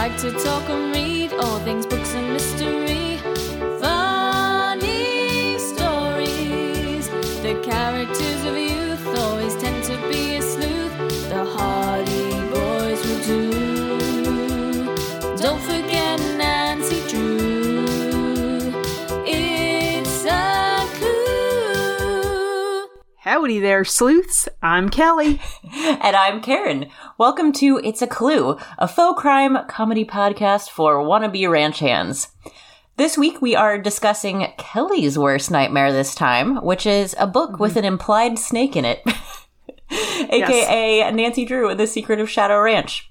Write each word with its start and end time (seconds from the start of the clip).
like 0.00 0.16
to 0.16 0.32
talk 0.32 0.66
and 0.70 0.94
read 0.94 1.30
all 1.34 1.58
things 1.58 1.84
books 1.84 2.14
and 2.14 2.32
mystery. 2.32 3.18
Funny 3.78 5.58
stories. 5.58 7.06
The 7.42 7.60
characters 7.62 8.44
of 8.46 8.56
youth 8.56 9.06
always 9.18 9.54
tend 9.56 9.84
to 9.84 9.98
be 10.08 10.36
a 10.36 10.40
sleuth. 10.40 10.96
The 11.28 11.44
Hardy 11.44 12.30
Boys 12.48 13.00
will 13.06 13.22
do. 13.26 13.50
Don't 15.36 15.60
forget 15.60 16.18
Nancy 16.38 17.00
Drew. 17.10 18.72
It's 19.26 20.24
a 20.24 20.86
clue. 20.96 22.88
Howdy 23.18 23.60
there, 23.60 23.84
sleuths. 23.84 24.48
I'm 24.62 24.88
Kelly. 24.88 25.42
And 26.02 26.16
I'm 26.16 26.40
Karen. 26.40 26.86
Welcome 27.20 27.52
to 27.52 27.78
It's 27.84 28.00
a 28.00 28.06
Clue, 28.06 28.56
a 28.78 28.88
faux 28.88 29.20
crime 29.20 29.58
comedy 29.68 30.06
podcast 30.06 30.70
for 30.70 31.04
wannabe 31.04 31.50
ranch 31.50 31.80
hands. 31.80 32.28
This 32.96 33.18
week 33.18 33.42
we 33.42 33.54
are 33.54 33.76
discussing 33.76 34.50
Kelly's 34.56 35.18
worst 35.18 35.50
nightmare 35.50 35.92
this 35.92 36.14
time, 36.14 36.64
which 36.64 36.86
is 36.86 37.14
a 37.18 37.26
book 37.26 37.60
with 37.60 37.76
an 37.76 37.84
implied 37.84 38.38
snake 38.38 38.74
in 38.74 38.86
it, 38.86 39.02
aka 40.30 41.10
Nancy 41.10 41.44
Drew 41.44 41.68
and 41.68 41.78
the 41.78 41.86
Secret 41.86 42.20
of 42.20 42.30
Shadow 42.30 42.58
Ranch. 42.58 43.10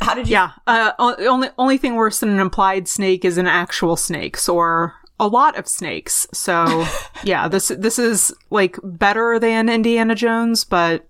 How 0.00 0.14
did 0.14 0.28
you? 0.28 0.34
Yeah. 0.34 0.52
Uh, 0.64 0.92
only 1.00 1.48
only 1.58 1.78
thing 1.78 1.96
worse 1.96 2.20
than 2.20 2.28
an 2.28 2.38
implied 2.38 2.86
snake 2.86 3.24
is 3.24 3.38
an 3.38 3.48
actual 3.48 3.96
snake, 3.96 4.38
or 4.48 4.94
a 5.18 5.26
lot 5.26 5.58
of 5.58 5.66
snakes. 5.66 6.28
So 6.32 6.86
yeah, 7.24 7.48
this 7.48 7.72
this 7.76 7.98
is 7.98 8.32
like 8.50 8.78
better 8.84 9.40
than 9.40 9.68
Indiana 9.68 10.14
Jones, 10.14 10.62
but 10.62 11.08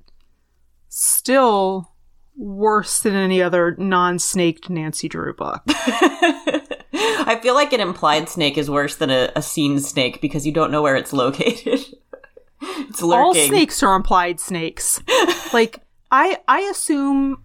still 0.95 1.91
worse 2.37 3.01
than 3.01 3.15
any 3.15 3.43
other 3.43 3.75
non-snaked 3.79 4.69
Nancy 4.71 5.09
Drew 5.09 5.35
book. 5.35 5.63
I 5.69 7.39
feel 7.43 7.55
like 7.55 7.73
an 7.73 7.81
implied 7.81 8.29
snake 8.29 8.59
is 8.59 8.69
worse 8.71 8.97
than 8.97 9.11
a, 9.11 9.31
a 9.35 9.43
seen 9.43 9.81
snake 9.81 10.21
because 10.21 10.47
you 10.47 10.53
don't 10.53 10.71
know 10.71 10.83
where 10.83 10.97
it's 10.97 11.13
located. 11.13 11.81
it's 12.63 13.03
lurking. 13.03 13.25
All 13.25 13.35
snakes 13.35 13.83
are 13.83 13.95
implied 13.95 14.39
snakes. 14.41 15.01
like 15.53 15.81
I 16.11 16.39
I 16.49 16.61
assume 16.63 17.43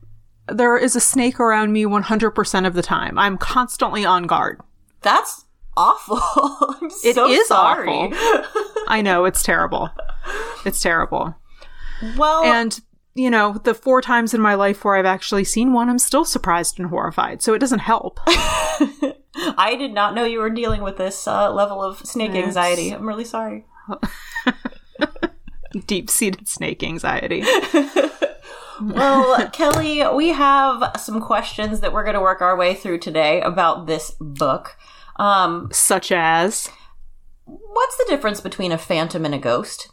there 0.48 0.78
is 0.78 0.96
a 0.96 1.02
snake 1.02 1.40
around 1.40 1.72
me 1.74 1.84
100% 1.84 2.68
of 2.68 2.74
the 2.74 2.82
time. 2.82 3.18
I'm 3.20 3.38
constantly 3.38 4.06
on 4.06 4.24
guard. 4.24 4.62
That's 5.02 5.46
awful. 5.76 6.20
I'm 6.82 6.90
It 7.04 7.16
so 7.16 7.30
is 7.30 7.48
sorry. 7.48 7.90
awful. 7.90 8.64
I 8.88 9.02
know 9.02 9.26
it's 9.26 9.44
terrible. 9.44 9.90
It's 10.66 10.82
terrible. 10.82 11.36
Well, 12.18 12.44
And 12.44 12.80
you 13.18 13.30
know, 13.30 13.54
the 13.64 13.74
four 13.74 14.02
times 14.02 14.34
in 14.34 14.42
my 14.42 14.54
life 14.54 14.86
where 14.86 14.96
I've 14.96 15.06
actually 15.06 15.44
seen 15.44 15.74
one, 15.74 15.90
I'm 15.90 16.00
still 16.00 16.24
surprised 16.24 16.80
and 16.80 16.90
horrified. 16.90 17.42
So 17.42 17.54
it 17.54 17.60
doesn't 17.60 17.80
help. 17.80 18.20
I 18.28 19.76
did 19.78 19.94
not 19.94 20.14
know 20.16 20.24
you 20.24 20.40
were 20.40 20.50
dealing 20.50 20.82
with 20.84 20.98
this 20.98 21.28
uh, 21.28 21.52
level 21.52 21.82
of 21.84 22.00
snake 22.06 22.32
Yes. 22.34 22.46
anxiety. 22.46 22.92
I'm 22.92 23.08
really 23.08 23.26
sorry. 23.26 23.66
Deep 25.86 26.10
seated 26.10 26.48
snake 26.48 26.84
anxiety. 26.84 27.44
Well, 28.80 29.50
Kelly, 29.50 30.04
we 30.14 30.28
have 30.28 30.92
some 31.00 31.20
questions 31.20 31.80
that 31.80 31.94
we're 31.94 32.04
going 32.04 32.14
to 32.14 32.22
work 32.22 32.42
our 32.42 32.56
way 32.56 32.76
through 32.76 33.00
today 33.00 33.42
about 33.42 33.88
this 33.88 34.12
book. 34.20 34.78
Um, 35.16 35.70
Such 35.72 36.12
as 36.12 36.70
what's 37.46 37.98
the 37.98 38.06
difference 38.08 38.40
between 38.40 38.72
a 38.72 38.78
phantom 38.78 39.26
and 39.26 39.34
a 39.34 39.40
ghost? 39.40 39.90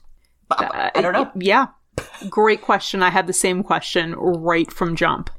I 0.51 0.91
don't 1.01 1.15
know. 1.15 1.31
Yeah. 1.35 1.69
Great 2.29 2.63
question. 2.63 3.03
I 3.03 3.11
had 3.11 3.27
the 3.27 3.33
same 3.33 3.63
question 3.63 4.15
right 4.15 4.71
from 4.73 4.97
jump. 4.97 5.31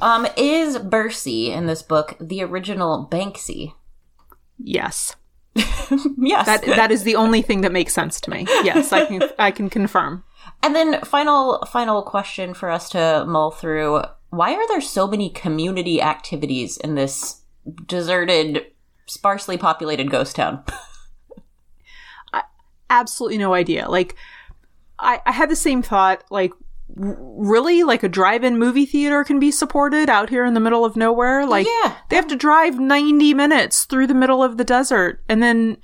Um, 0.00 0.26
is 0.36 0.78
Bercy 0.78 1.50
in 1.50 1.66
this 1.66 1.82
book 1.82 2.16
the 2.20 2.42
original 2.42 3.08
Banksy? 3.10 3.74
Yes. 4.58 5.16
Yes. 6.16 6.46
That 6.46 6.64
that 6.64 6.90
is 6.90 7.02
the 7.02 7.16
only 7.16 7.42
thing 7.42 7.60
that 7.60 7.70
makes 7.70 7.92
sense 7.92 8.18
to 8.22 8.30
me. 8.30 8.46
Yes, 8.62 8.90
I 8.92 9.04
can 9.04 9.22
I 9.38 9.50
can 9.50 9.68
confirm. 9.68 10.24
And 10.62 10.74
then 10.74 11.02
final 11.02 11.62
final 11.70 12.02
question 12.02 12.54
for 12.54 12.70
us 12.70 12.88
to 12.90 13.24
mull 13.28 13.50
through. 13.50 14.02
Why 14.30 14.54
are 14.54 14.66
there 14.68 14.80
so 14.80 15.06
many 15.06 15.28
community 15.28 16.00
activities 16.00 16.78
in 16.78 16.94
this 16.94 17.42
deserted, 17.86 18.66
sparsely 19.06 19.58
populated 19.58 20.10
ghost 20.10 20.36
town? 20.36 20.64
absolutely 22.90 23.38
no 23.38 23.54
idea. 23.54 23.88
Like, 23.88 24.16
I, 25.04 25.20
I 25.26 25.32
had 25.32 25.50
the 25.50 25.56
same 25.56 25.82
thought. 25.82 26.24
Like, 26.30 26.52
really, 26.96 27.82
like 27.82 28.02
a 28.02 28.08
drive-in 28.08 28.58
movie 28.58 28.86
theater 28.86 29.24
can 29.24 29.38
be 29.38 29.50
supported 29.50 30.08
out 30.08 30.30
here 30.30 30.44
in 30.44 30.54
the 30.54 30.60
middle 30.60 30.84
of 30.84 30.96
nowhere. 30.96 31.46
Like, 31.46 31.66
Yeah. 31.66 31.94
they 32.08 32.16
have 32.16 32.26
to 32.28 32.36
drive 32.36 32.78
ninety 32.78 33.34
minutes 33.34 33.84
through 33.84 34.06
the 34.06 34.14
middle 34.14 34.42
of 34.42 34.56
the 34.56 34.64
desert, 34.64 35.22
and 35.28 35.42
then 35.42 35.78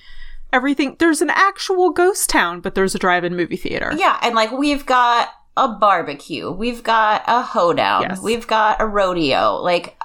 everything. 0.53 0.97
There's 0.99 1.23
an 1.23 1.31
actual 1.31 1.91
ghost 1.91 2.29
town, 2.31 2.61
but 2.61 2.75
there's 2.75 2.95
a 2.95 2.99
drive-in 2.99 3.37
movie 3.37 3.57
theater. 3.57 3.93
Yeah, 3.97 4.19
and 4.23 4.35
like 4.35 4.53
we've 4.53 4.85
got 4.87 5.29
a 5.57 5.69
barbecue, 5.69 6.51
we've 6.51 6.83
got 6.83 7.23
a 7.27 7.43
hoedown, 7.43 8.03
Yes. 8.03 8.23
we've 8.23 8.47
got 8.47 8.81
a 8.81 8.87
rodeo. 8.87 9.57
Like 9.57 9.97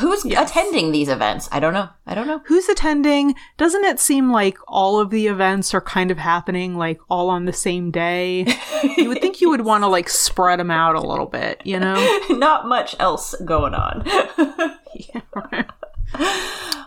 who's 0.00 0.24
Yes. 0.24 0.50
attending 0.50 0.92
these 0.92 1.08
events? 1.08 1.48
I 1.52 1.60
don't 1.60 1.74
know. 1.74 1.88
I 2.06 2.14
don't 2.14 2.26
know. 2.26 2.40
Who's 2.46 2.68
attending? 2.68 3.34
Doesn't 3.56 3.84
it 3.84 4.00
seem 4.00 4.30
like 4.32 4.58
all 4.66 4.98
of 5.00 5.10
the 5.10 5.26
events 5.26 5.72
are 5.74 5.80
kind 5.80 6.10
of 6.10 6.18
happening 6.18 6.76
like 6.76 6.98
all 7.08 7.30
on 7.30 7.44
the 7.44 7.52
same 7.52 7.90
day? 7.90 8.46
you 8.96 9.08
would 9.08 9.20
think 9.20 9.40
you 9.40 9.50
would 9.50 9.62
want 9.62 9.84
to 9.84 9.88
like 9.88 10.08
spread 10.08 10.58
them 10.60 10.70
out 10.70 10.96
a 10.96 11.00
little 11.00 11.26
bit, 11.26 11.62
you 11.64 11.78
know? 11.78 12.18
Not 12.30 12.66
much 12.66 12.96
else 12.98 13.34
going 13.44 13.74
on. 13.74 14.04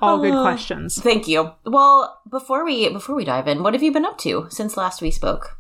All 0.02 0.20
good 0.20 0.34
uh, 0.34 0.42
questions. 0.42 1.02
Thank 1.02 1.28
you. 1.28 1.52
Well, 1.66 2.22
before 2.30 2.64
we 2.64 2.90
before 2.90 3.16
we 3.16 3.26
dive 3.26 3.48
in, 3.48 3.64
what 3.64 3.74
have 3.74 3.84
you 3.84 3.92
been 3.92 4.06
up 4.06 4.18
to 4.20 4.48
since 4.50 4.78
last 4.78 5.02
we 5.02 5.12
spoke? 5.12 5.58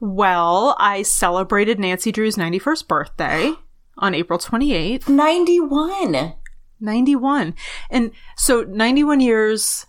Well, 0.00 0.74
I 0.78 1.02
celebrated 1.02 1.78
Nancy 1.78 2.12
Drew's 2.12 2.36
91st 2.36 2.88
birthday 2.88 3.52
on 3.98 4.14
April 4.14 4.38
28th, 4.38 5.08
91. 5.08 6.34
91. 6.80 7.54
And 7.90 8.12
so 8.36 8.62
91 8.62 9.20
years 9.20 9.86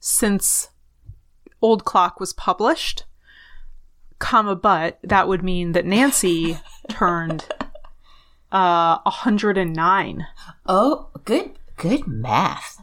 since 0.00 0.68
Old 1.60 1.84
Clock 1.84 2.20
was 2.20 2.32
published, 2.32 3.04
comma, 4.18 4.54
but 4.54 4.98
that 5.02 5.28
would 5.28 5.42
mean 5.42 5.72
that 5.72 5.86
Nancy 5.86 6.58
turned 6.88 7.46
uh 8.50 8.98
109. 9.04 10.26
Oh, 10.66 11.08
good 11.24 11.50
good 11.76 12.06
math. 12.06 12.82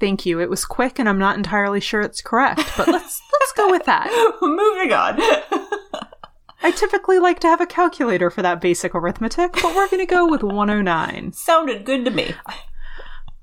Thank 0.00 0.24
you. 0.24 0.40
It 0.40 0.48
was 0.48 0.64
quick 0.64 0.98
and 0.98 1.08
I'm 1.08 1.18
not 1.18 1.36
entirely 1.36 1.80
sure 1.80 2.00
it's 2.00 2.20
correct, 2.20 2.62
but 2.76 2.86
let's 2.88 3.20
let's 3.32 3.52
go 3.56 3.70
with 3.70 3.84
that. 3.84 4.08
Moving 4.42 4.92
on. 4.92 5.20
I 6.62 6.70
typically 6.70 7.18
like 7.18 7.38
to 7.40 7.48
have 7.48 7.60
a 7.60 7.66
calculator 7.66 8.30
for 8.30 8.42
that 8.42 8.60
basic 8.60 8.94
arithmetic, 8.94 9.52
but 9.52 9.74
we're 9.74 9.88
going 9.88 10.00
to 10.04 10.06
go 10.06 10.26
with 10.26 10.42
109. 10.42 11.32
Sounded 11.32 11.84
good 11.84 12.04
to 12.04 12.10
me. 12.10 12.34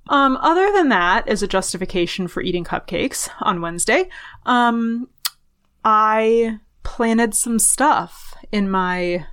Um, 0.10 0.38
other 0.38 0.72
than 0.74 0.90
that, 0.90 1.28
as 1.28 1.42
a 1.42 1.48
justification 1.48 2.28
for 2.28 2.42
eating 2.42 2.64
cupcakes 2.66 3.30
on 3.42 3.62
Wednesday, 3.62 4.10
um, 4.46 5.08
I 5.86 6.60
planted 6.84 7.34
some 7.34 7.60
stuff 7.60 8.34
in 8.52 8.70
my. 8.70 9.26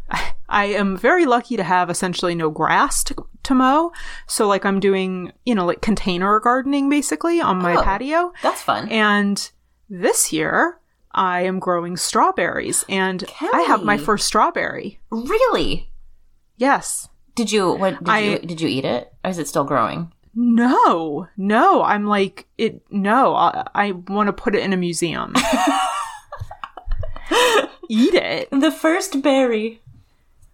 I 0.48 0.64
am 0.64 0.97
very 0.97 1.26
lucky 1.26 1.56
to 1.56 1.62
have 1.62 1.91
essentially 1.91 2.34
no 2.34 2.50
grass 2.50 3.04
to, 3.04 3.14
to 3.44 3.54
mow. 3.54 3.92
So, 4.26 4.48
like, 4.48 4.64
I'm 4.64 4.80
doing, 4.80 5.32
you 5.44 5.54
know, 5.54 5.64
like 5.64 5.80
container 5.80 6.41
gardening 6.41 6.88
basically 6.88 7.41
on 7.41 7.58
my 7.58 7.76
Oh. 7.76 7.82
patio. 7.82 8.32
That's 8.42 8.60
fun. 8.60 8.88
And 8.88 9.48
this 9.88 10.32
year, 10.32 10.79
I 11.12 11.43
am 11.43 11.59
growing 11.59 11.97
strawberries, 11.97 12.84
and 12.89 13.24
I 13.41 13.62
have 13.62 13.83
my 13.83 13.97
first 13.98 14.27
strawberry. 14.27 15.01
really? 15.10 15.91
Yes. 16.57 17.09
Did 17.34 17.51
you 17.53 17.72
what 17.72 17.98
did 17.98 18.09
I- 18.09 18.18
you 18.21 18.39
did 18.39 18.60
you 18.60 18.68
eat 18.68 18.84
it? 18.84 19.12
Or 19.24 19.30
is 19.30 19.39
it 19.39 19.48
still 19.48 19.65
growing? 19.65 20.12
No, 20.34 21.27
no. 21.36 21.83
I'm 21.83 22.07
like 22.07 22.47
it. 22.59 22.83
No, 22.91 23.34
I, 23.34 23.66
I 23.74 23.91
want 23.92 24.28
to 24.28 24.33
put 24.33 24.54
it 24.54 24.62
in 24.62 24.72
a 24.72 24.77
museum. 24.77 25.34
Eat 27.89 28.15
it. 28.15 28.48
The 28.53 28.71
first 28.71 29.21
berry. 29.22 29.80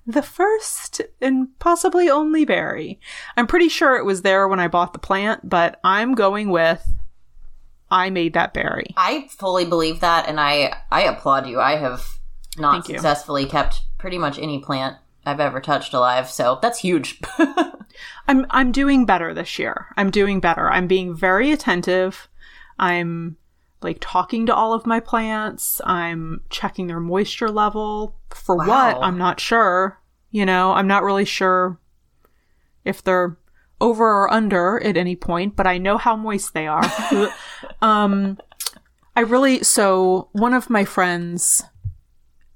The 0.06 0.22
first 0.22 1.02
and 1.20 1.48
possibly 1.58 2.08
only 2.08 2.44
berry. 2.46 2.98
I'm 3.36 3.46
pretty 3.46 3.68
sure 3.68 3.96
it 3.96 4.04
was 4.06 4.22
there 4.22 4.48
when 4.48 4.60
I 4.60 4.68
bought 4.68 4.92
the 4.94 4.98
plant, 4.98 5.46
but 5.48 5.78
I'm 5.84 6.14
going 6.14 6.48
with 6.50 6.86
I 7.90 8.10
made 8.10 8.32
that 8.34 8.52
berry. 8.54 8.94
I 8.96 9.28
fully 9.30 9.64
believe 9.64 10.00
that 10.00 10.28
and 10.28 10.40
I 10.40 10.74
I 10.90 11.02
applaud 11.02 11.46
you. 11.46 11.60
I 11.60 11.76
have 11.76 12.18
not 12.58 12.72
Thank 12.72 12.88
you. 12.88 12.94
successfully 12.94 13.46
kept 13.46 13.80
pretty 13.98 14.18
much 14.18 14.38
any 14.38 14.58
plant 14.60 14.96
I've 15.24 15.40
ever 15.40 15.60
touched 15.60 15.92
alive, 15.94 16.28
so 16.30 16.58
that's 16.62 16.80
huge. 16.80 17.20
I'm 18.28 18.46
I'm 18.50 18.72
doing 18.72 19.04
better 19.06 19.32
this 19.34 19.58
year. 19.58 19.86
I'm 19.96 20.10
doing 20.10 20.40
better. 20.40 20.70
I'm 20.70 20.86
being 20.86 21.14
very 21.14 21.50
attentive. 21.52 22.28
I'm 22.78 23.36
like 23.82 23.98
talking 24.00 24.46
to 24.46 24.54
all 24.54 24.72
of 24.72 24.86
my 24.86 25.00
plants. 25.00 25.80
I'm 25.84 26.42
checking 26.50 26.86
their 26.86 27.00
moisture 27.00 27.50
level. 27.50 28.16
For 28.30 28.56
Wow. 28.56 28.66
what? 28.66 28.98
I'm 29.04 29.18
not 29.18 29.38
sure. 29.40 30.00
You 30.30 30.44
know, 30.44 30.72
I'm 30.72 30.86
not 30.88 31.02
really 31.04 31.24
sure 31.24 31.78
if 32.84 33.02
they're 33.02 33.36
over 33.80 34.04
or 34.04 34.32
under 34.32 34.82
at 34.82 34.96
any 34.96 35.16
point, 35.16 35.56
but 35.56 35.66
I 35.66 35.78
know 35.78 35.98
how 35.98 36.16
moist 36.16 36.54
they 36.54 36.66
are. 36.66 36.84
um, 37.82 38.38
I 39.14 39.20
really, 39.20 39.62
so 39.62 40.28
one 40.32 40.54
of 40.54 40.70
my 40.70 40.84
friends 40.84 41.62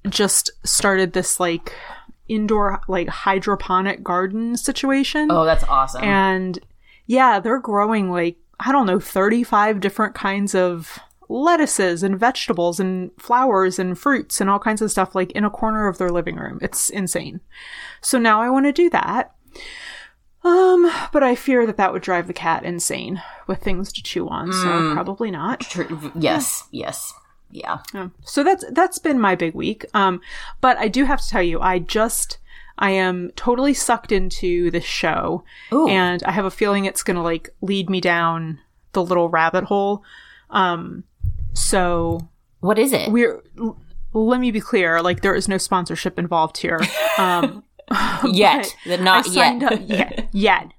just 0.09 0.51
started 0.65 1.13
this 1.13 1.39
like 1.39 1.75
indoor, 2.29 2.81
like 2.89 3.09
hydroponic 3.09 4.03
garden 4.03 4.57
situation. 4.57 5.31
Oh, 5.31 5.45
that's 5.45 5.65
awesome. 5.65 6.05
And 6.05 6.59
yeah, 7.07 7.41
they're 7.41 7.59
growing 7.59 8.11
like, 8.11 8.37
I 8.59 8.73
don't 8.73 8.87
know, 8.87 9.01
35 9.01 9.81
different 9.81 10.15
kinds 10.15 10.55
of 10.55 10.99
lettuces 11.29 12.03
and 12.03 12.19
vegetables 12.19 12.81
and 12.81 13.11
flowers 13.19 13.79
and 13.79 13.99
fruits 13.99 14.41
and 14.41 14.51
all 14.51 14.59
kinds 14.59 14.83
of 14.83 14.91
stuff 14.91 15.15
like 15.15 15.31
in 15.33 15.45
a 15.45 15.51
corner 15.51 15.87
of 15.87 15.99
their 15.99 16.11
living 16.11 16.37
room. 16.37 16.59
It's 16.61 16.91
insane. 16.91 17.41
So 18.01 18.19
now 18.19 18.43
I 18.43 18.51
want 18.51 18.67
to 18.67 18.73
do 18.73 18.91
that. 18.91 19.35
Um, 20.43 20.91
but 21.13 21.23
I 21.23 21.35
fear 21.35 21.67
that 21.67 21.77
that 21.77 21.93
would 21.93 22.03
drive 22.03 22.27
the 22.27 22.33
cat 22.33 22.65
insane 22.65 23.23
with 23.47 23.63
things 23.63 23.93
to 23.93 24.03
chew 24.03 24.29
on, 24.29 24.53
so 24.53 24.93
probably 24.95 25.31
not. 25.31 25.61
True. 25.61 26.11
Yes, 26.15 26.65
yes. 26.71 27.13
Yeah. 27.51 27.79
Yeah. 27.93 28.09
So 28.25 28.43
that's 28.45 28.65
that's 28.71 28.99
been 28.99 29.21
my 29.21 29.35
big 29.35 29.55
week. 29.55 29.85
Um, 29.93 30.21
but 30.61 30.79
I 30.79 30.89
do 30.89 31.05
have 31.05 31.21
to 31.21 31.29
tell 31.29 31.43
you, 31.43 31.61
I 31.61 31.79
just 31.81 32.39
I 32.79 32.91
am 32.93 33.33
totally 33.37 33.75
sucked 33.75 34.13
into 34.13 34.71
this 34.71 34.85
show, 34.85 35.45
Ooh. 35.73 35.89
and 35.89 36.23
I 36.23 36.31
have 36.31 36.45
a 36.47 36.51
feeling 36.51 36.85
it's 36.87 37.03
gonna 37.03 37.23
like 37.23 37.51
lead 37.61 37.91
me 37.91 38.01
down 38.01 38.61
the 38.93 39.03
little 39.05 39.29
rabbit 39.29 39.65
hole. 39.65 40.03
Um, 40.49 41.05
so 41.53 42.29
What 42.61 42.79
is 42.79 42.93
it? 42.93 43.11
we're. 43.11 43.43
Let 44.13 44.41
me 44.41 44.51
be 44.51 44.61
clear, 44.61 45.01
like 45.03 45.21
there 45.23 45.37
is 45.37 45.47
no 45.47 45.59
sponsorship 45.59 46.19
involved 46.19 46.57
here. 46.59 46.81
Um, 47.19 47.65
yet. 48.25 48.75
Not 48.87 49.29
yet. 49.29 49.63
up 49.63 49.81
yet. 49.87 50.29
Yet. 50.33 50.73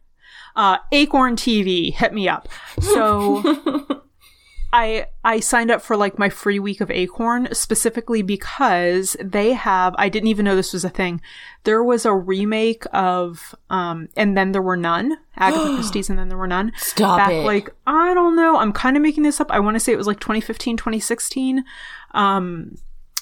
Uh, 0.56 0.78
Acorn 0.92 1.36
TV, 1.36 1.94
hit 1.94 2.14
me 2.14 2.28
up. 2.28 2.50
So 2.82 3.42
I 4.74 5.08
I 5.24 5.40
signed 5.40 5.72
up 5.72 5.82
for 5.82 5.98
like 5.98 6.18
my 6.18 6.30
free 6.30 6.60
week 6.60 6.82
of 6.82 6.90
Acorn 6.92 7.50
specifically 7.54 8.22
because 8.22 9.18
they 9.22 9.54
have 9.54 9.96
I 9.98 10.10
didn't 10.10 10.28
even 10.28 10.46
know 10.46 10.56
this 10.56 10.74
was 10.74 10.86
a 10.86 10.90
thing. 10.90 11.22
There 11.64 11.84
was 11.84 12.06
a 12.06 12.14
remake 12.14 12.84
of 12.94 13.56
um 13.70 14.08
and 14.16 14.38
then 14.38 14.52
there 14.52 14.62
were 14.62 14.78
none. 14.78 15.18
Agatha 15.38 15.76
Christie's 15.76 16.10
and 16.10 16.18
then 16.20 16.30
there 16.30 16.38
were 16.38 16.48
none. 16.48 16.72
Stop 16.78 17.18
Back 17.18 17.32
it. 17.32 17.46
like 17.46 17.70
I 17.88 18.14
don't 18.14 18.36
know. 18.36 18.58
I'm 18.58 18.74
kind 18.74 18.96
of 18.96 19.04
making 19.04 19.24
this 19.24 19.42
up. 19.42 19.52
I 19.52 19.60
want 19.60 19.76
to 19.76 19.80
say 19.80 19.92
it 19.92 19.98
was 19.98 20.08
like 20.08 20.20
2015, 20.20 20.78
2016. 20.78 21.64
Um 22.14 22.78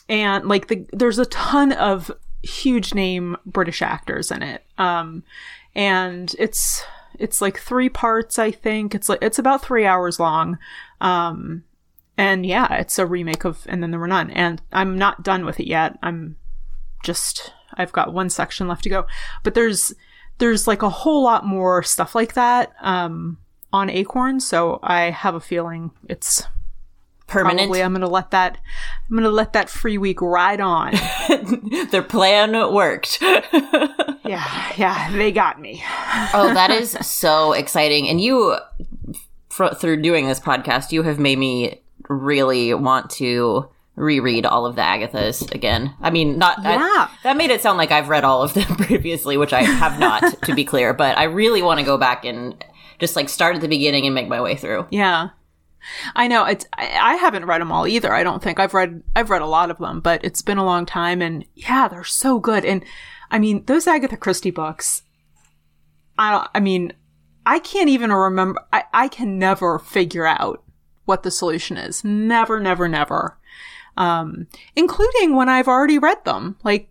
and 0.08 0.48
like 0.48 0.68
the 0.68 0.88
there's 0.92 1.20
a 1.20 1.26
ton 1.26 1.72
of 1.72 2.12
huge 2.44 2.94
name 2.94 3.38
British 3.46 3.82
actors 3.82 4.32
in 4.32 4.42
it. 4.42 4.64
Um 4.78 5.24
and 5.76 6.36
it's 6.40 6.84
it's 7.18 7.42
like 7.42 7.58
three 7.58 7.90
parts 7.90 8.40
I 8.40 8.52
think. 8.52 8.96
It's 8.96 9.10
like 9.10 9.20
it's 9.22 9.40
about 9.40 9.64
3 9.64 9.86
hours 9.86 10.20
long. 10.20 10.58
Um 11.02 11.64
and 12.18 12.46
yeah, 12.46 12.74
it's 12.76 13.00
a 13.00 13.06
remake 13.06 13.46
of 13.46 13.66
And 13.70 13.82
Then 13.82 13.92
There 13.92 14.00
Were 14.00 14.08
None. 14.08 14.30
And 14.32 14.62
I'm 14.74 14.98
not 14.98 15.24
done 15.24 15.46
with 15.46 15.60
it 15.60 15.68
yet. 15.68 15.98
I'm 16.04 16.36
just 17.04 17.54
I've 17.76 17.94
got 17.94 18.14
one 18.14 18.30
section 18.30 18.68
left 18.68 18.84
to 18.84 18.90
go. 18.90 19.06
But 19.44 19.54
there's 19.54 19.94
there's 20.38 20.68
like 20.68 20.82
a 20.82 20.90
whole 20.90 21.24
lot 21.24 21.46
more 21.46 21.84
stuff 21.84 22.16
like 22.16 22.34
that 22.34 22.74
um 22.82 23.38
on 23.72 23.90
Acorn, 23.90 24.40
so 24.40 24.80
I 24.82 25.12
have 25.12 25.36
a 25.36 25.40
feeling 25.40 25.92
it's 26.08 26.44
Permanent. 27.30 27.60
Probably 27.60 27.84
I'm 27.84 27.94
gonna 27.94 28.08
let 28.10 28.32
that 28.32 28.58
I'm 29.10 29.16
gonna 29.16 29.30
let 29.30 29.54
that 29.54 29.70
free 29.70 29.98
week 29.98 30.22
ride 30.22 30.60
on. 30.62 30.94
Their 31.92 32.04
plan 32.04 32.52
worked. 32.74 33.20
yeah, 33.22 34.72
yeah, 34.76 35.12
they 35.12 35.32
got 35.32 35.60
me. 35.62 35.84
oh, 36.34 36.52
that 36.54 36.70
is 36.82 36.92
so 37.02 37.54
exciting. 37.54 38.08
And 38.08 38.20
you, 38.22 38.56
through 39.52 40.02
doing 40.02 40.28
this 40.28 40.40
podcast, 40.40 40.92
you 40.92 41.04
have 41.04 41.20
made 41.20 41.38
me 41.40 41.82
really 42.08 42.74
want 42.74 43.10
to 43.12 43.68
reread 43.96 44.46
all 44.46 44.66
of 44.66 44.76
the 44.76 44.82
Agathas 44.82 45.54
again. 45.54 45.94
I 46.02 46.10
mean, 46.10 46.38
not 46.38 46.66
I- 46.66 46.76
Yeah. 46.76 47.08
that 47.24 47.36
made 47.38 47.52
it 47.52 47.62
sound 47.62 47.78
like 47.78 47.92
I've 47.92 48.08
read 48.10 48.24
all 48.24 48.42
of 48.42 48.54
them 48.54 48.76
previously, 48.78 49.36
which 49.38 49.52
I 49.54 49.62
have 49.64 50.00
not, 50.00 50.42
to 50.44 50.56
be 50.56 50.64
clear. 50.64 50.94
But 50.94 51.18
I 51.18 51.24
really 51.26 51.62
want 51.62 51.80
to 51.80 51.86
go 51.86 51.98
back 51.98 52.24
and 52.26 52.64
just 53.00 53.16
like 53.16 53.28
start 53.30 53.56
at 53.56 53.62
the 53.62 53.68
beginning 53.68 54.06
and 54.06 54.16
make 54.16 54.28
my 54.30 54.42
way 54.42 54.56
through. 54.56 54.88
Yeah. 54.90 55.30
I 56.16 56.28
know 56.28 56.46
it's 56.46 56.66
I, 56.74 57.16
haven't 57.16 57.46
read 57.46 57.62
them 57.62 57.72
all 57.72 57.88
either. 57.88 58.14
I 58.14 58.24
don't 58.24 58.42
think 58.42 58.60
I've 58.60 58.74
read 58.74 59.04
I've 59.16 59.30
read 59.30 59.42
a 59.42 59.48
lot 59.48 59.72
of 59.72 59.78
them, 59.78 60.00
but 60.00 60.24
it's 60.24 60.42
been 60.42 60.58
a 60.58 60.66
long 60.66 60.86
time 60.86 61.22
and 61.22 61.46
yeah, 61.56 61.88
they're 61.88 62.04
so 62.04 62.40
good. 62.40 62.66
And 62.66 62.84
I 63.32 63.40
mean, 63.40 63.64
those 63.66 63.88
Agatha 63.88 64.18
Christie 64.18 64.52
books 64.52 65.04
I 66.18 66.32
don't 66.32 66.50
I 66.54 66.60
mean, 66.60 66.94
I 67.46 67.60
can't 67.60 67.90
even 67.90 68.12
remember 68.12 68.62
I, 68.74 68.84
I 68.94 69.08
can 69.08 69.40
never 69.40 69.80
figure 69.80 70.26
out 70.26 70.64
what 71.06 71.24
the 71.24 71.32
solution 71.32 71.78
is. 71.78 72.04
Never, 72.04 72.60
never, 72.60 72.88
never. 72.88 73.38
Um, 73.98 74.48
including 74.76 75.36
when 75.36 75.50
I've 75.50 75.68
already 75.68 75.98
read 75.98 76.24
them. 76.26 76.58
Like 76.64 76.90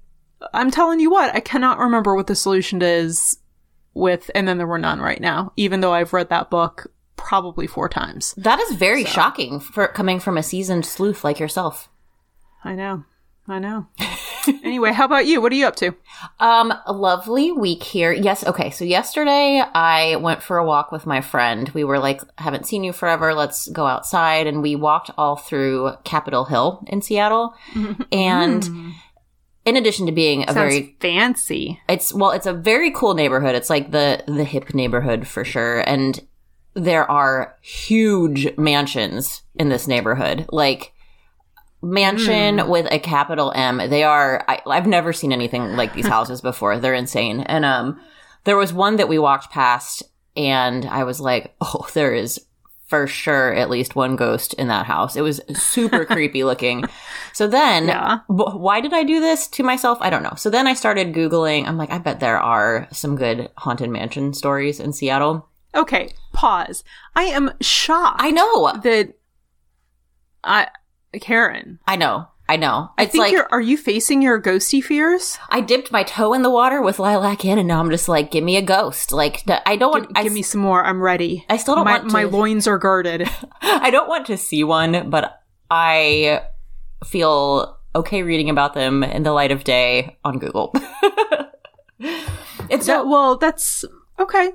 I'm 0.52 0.70
telling 0.70 1.00
you 1.00 1.10
what, 1.10 1.34
I 1.34 1.40
cannot 1.40 1.78
remember 1.78 2.14
what 2.14 2.26
the 2.26 2.34
solution 2.34 2.82
is 2.82 3.38
with 3.94 4.30
and 4.34 4.46
then 4.46 4.58
there 4.58 4.66
were 4.66 4.78
none 4.78 5.00
right 5.00 5.20
now, 5.20 5.52
even 5.56 5.80
though 5.80 5.92
I've 5.92 6.12
read 6.12 6.28
that 6.30 6.50
book 6.50 6.90
probably 7.18 7.66
four 7.66 7.88
times. 7.90 8.32
That 8.38 8.58
is 8.60 8.76
very 8.76 9.04
shocking 9.04 9.60
for 9.60 9.88
coming 9.88 10.20
from 10.20 10.38
a 10.38 10.42
seasoned 10.42 10.86
sleuth 10.86 11.24
like 11.24 11.38
yourself. 11.38 11.90
I 12.64 12.74
know. 12.74 13.04
I 13.46 13.58
know. 13.58 13.86
anyway, 14.62 14.92
how 14.92 15.04
about 15.04 15.26
you? 15.26 15.40
What 15.40 15.52
are 15.52 15.56
you 15.56 15.66
up 15.66 15.76
to? 15.76 15.94
Um, 16.38 16.72
a 16.86 16.92
lovely 16.92 17.50
week 17.52 17.82
here. 17.82 18.12
Yes, 18.12 18.44
okay. 18.46 18.70
So 18.70 18.84
yesterday 18.84 19.62
I 19.74 20.16
went 20.16 20.42
for 20.42 20.58
a 20.58 20.66
walk 20.66 20.92
with 20.92 21.06
my 21.06 21.20
friend. 21.20 21.68
We 21.70 21.84
were 21.84 21.98
like, 21.98 22.20
haven't 22.38 22.66
seen 22.66 22.84
you 22.84 22.92
forever. 22.92 23.34
Let's 23.34 23.68
go 23.68 23.86
outside. 23.86 24.46
And 24.46 24.62
we 24.62 24.76
walked 24.76 25.10
all 25.16 25.36
through 25.36 25.92
Capitol 26.04 26.44
Hill 26.44 26.84
in 26.88 27.00
Seattle. 27.00 27.54
and 28.12 28.68
in 29.64 29.76
addition 29.76 30.06
to 30.06 30.12
being 30.12 30.42
a 30.42 30.46
Sounds 30.52 30.56
very 30.56 30.96
fancy. 31.00 31.80
it's 31.88 32.12
well, 32.12 32.30
it's 32.30 32.46
a 32.46 32.52
very 32.52 32.90
cool 32.90 33.14
neighborhood. 33.14 33.54
It's 33.54 33.70
like 33.70 33.90
the 33.90 34.24
the 34.26 34.44
hip 34.44 34.74
neighborhood 34.74 35.26
for 35.26 35.44
sure. 35.44 35.80
And 35.80 36.20
there 36.78 37.10
are 37.10 37.56
huge 37.60 38.56
mansions 38.56 39.42
in 39.56 39.68
this 39.68 39.86
neighborhood. 39.88 40.46
Like 40.50 40.92
mansion 41.82 42.68
with 42.68 42.86
a 42.90 42.98
capital 42.98 43.52
M. 43.54 43.78
They 43.88 44.02
are 44.02 44.44
I, 44.48 44.60
I've 44.66 44.86
never 44.86 45.12
seen 45.12 45.32
anything 45.32 45.76
like 45.76 45.94
these 45.94 46.06
houses 46.16 46.40
before. 46.40 46.78
They're 46.78 46.94
insane. 46.94 47.40
And 47.40 47.64
um 47.64 48.00
there 48.44 48.56
was 48.56 48.72
one 48.72 48.96
that 48.96 49.08
we 49.08 49.18
walked 49.18 49.50
past 49.50 50.02
and 50.36 50.84
I 50.86 51.04
was 51.04 51.20
like, 51.20 51.54
"Oh, 51.60 51.86
there 51.94 52.14
is 52.14 52.40
for 52.86 53.06
sure 53.06 53.52
at 53.54 53.68
least 53.68 53.94
one 53.96 54.16
ghost 54.16 54.54
in 54.54 54.68
that 54.68 54.86
house. 54.86 55.14
It 55.14 55.20
was 55.20 55.42
super 55.52 56.04
creepy 56.06 56.42
looking. 56.42 56.84
So 57.34 57.46
then, 57.46 57.88
Yeah. 57.88 58.20
wh- 58.28 58.56
why 58.58 58.80
did 58.80 58.94
I 58.94 59.02
do 59.04 59.20
this 59.20 59.46
to 59.48 59.62
myself? 59.62 59.98
I 60.00 60.08
don't 60.08 60.22
know. 60.22 60.32
So 60.38 60.48
then 60.48 60.66
I 60.66 60.72
started 60.72 61.12
Googling. 61.12 61.66
I'm 61.68 61.76
like, 61.76 61.90
I 61.90 61.98
bet 61.98 62.20
there 62.20 62.40
are 62.40 62.88
some 62.90 63.14
good 63.16 63.50
haunted 63.58 63.90
mansion 63.90 64.32
stories 64.32 64.80
in 64.80 64.94
Seattle. 64.94 65.46
Okay, 65.74 66.08
pause. 66.38 66.84
I 67.16 67.24
am 67.24 67.52
shocked 67.60 68.20
I 68.22 68.30
know. 68.30 68.72
that 68.82 69.14
I 70.44 70.68
Karen. 71.20 71.78
I 71.86 71.96
know. 71.96 72.28
I 72.50 72.56
know. 72.56 72.90
I 72.96 73.02
It's 73.02 73.12
think 73.12 73.22
like 73.24 73.32
you're 73.32 73.46
are 73.50 73.60
you 73.60 73.76
facing 73.76 74.22
your 74.22 74.40
ghosty 74.40 74.82
fears? 74.82 75.36
I 75.50 75.60
dipped 75.60 75.92
my 75.92 76.02
toe 76.02 76.32
in 76.32 76.40
the 76.42 76.48
water 76.50 76.80
with 76.80 76.98
Lilac 76.98 77.44
Inn, 77.44 77.58
and 77.58 77.68
now 77.68 77.78
I'm 77.80 77.90
just 77.90 78.08
like, 78.08 78.30
give 78.30 78.42
me 78.42 78.56
a 78.56 78.62
ghost. 78.62 79.12
Like 79.12 79.42
I 79.66 79.76
don't 79.76 79.90
want. 79.90 80.12
I, 80.16 80.22
Give 80.22 80.32
me 80.32 80.40
some 80.42 80.62
more. 80.62 80.82
I'm 80.82 81.02
ready. 81.02 81.44
I 81.50 81.58
still 81.58 81.74
don't 81.74 81.84
my, 81.84 81.98
want 81.98 82.12
my 82.12 82.22
loins 82.24 82.66
are 82.66 82.78
girded. 82.78 83.28
I 83.60 83.90
don't 83.90 84.08
want 84.08 84.26
to 84.28 84.38
see 84.38 84.64
one, 84.64 85.10
but 85.10 85.42
I 85.70 86.42
feel 87.04 87.76
okay 87.94 88.22
reading 88.22 88.48
about 88.48 88.72
them 88.74 89.02
in 89.02 89.24
the 89.24 89.32
light 89.32 89.50
of 89.52 89.64
day 89.64 90.16
on 90.24 90.38
Google. 90.38 90.72
it's 91.98 92.86
That- 92.86 93.02
so 93.02 93.06
well, 93.08 93.36
that's 93.36 93.84
okay. 94.18 94.52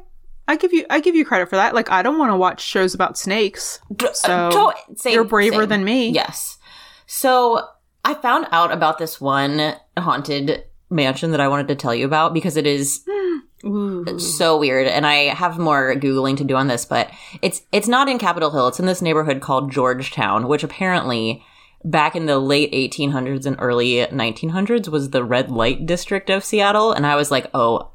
I 0.47 0.55
give 0.57 0.73
you 0.73 0.85
I 0.89 0.99
give 0.99 1.15
you 1.15 1.25
credit 1.25 1.49
for 1.49 1.55
that. 1.55 1.73
Like 1.73 1.89
I 1.89 2.01
don't 2.01 2.17
want 2.17 2.31
to 2.31 2.37
watch 2.37 2.61
shows 2.61 2.93
about 2.93 3.17
snakes. 3.17 3.79
Uh, 4.03 4.13
so 4.13 4.49
to- 4.51 4.95
same- 4.97 5.13
you're 5.13 5.23
braver 5.23 5.61
same. 5.61 5.69
than 5.69 5.83
me. 5.83 6.09
Yes. 6.09 6.57
So 7.05 7.67
I 8.03 8.13
found 8.15 8.47
out 8.51 8.71
about 8.71 8.97
this 8.97 9.21
one 9.21 9.75
haunted 9.97 10.65
mansion 10.89 11.31
that 11.31 11.39
I 11.39 11.47
wanted 11.47 11.67
to 11.69 11.75
tell 11.75 11.95
you 11.95 12.05
about 12.05 12.33
because 12.33 12.57
it 12.57 12.67
is 12.67 13.03
Ooh. 13.65 14.19
so 14.19 14.57
weird 14.59 14.87
and 14.87 15.07
I 15.07 15.33
have 15.33 15.57
more 15.57 15.95
googling 15.95 16.37
to 16.37 16.43
do 16.43 16.55
on 16.55 16.67
this 16.67 16.85
but 16.85 17.09
it's 17.41 17.61
it's 17.71 17.87
not 17.87 18.09
in 18.09 18.19
Capitol 18.19 18.51
Hill 18.51 18.67
it's 18.67 18.79
in 18.79 18.85
this 18.85 19.01
neighborhood 19.01 19.41
called 19.41 19.71
Georgetown 19.71 20.47
which 20.47 20.63
apparently 20.63 21.43
back 21.83 22.15
in 22.15 22.25
the 22.27 22.37
late 22.37 22.71
1800s 22.73 23.45
and 23.45 23.55
early 23.59 24.05
1900s 24.05 24.87
was 24.89 25.09
the 25.09 25.23
red 25.23 25.49
light 25.49 25.85
district 25.85 26.29
of 26.29 26.43
Seattle 26.43 26.91
and 26.91 27.07
I 27.07 27.15
was 27.15 27.31
like 27.31 27.49
oh 27.53 27.89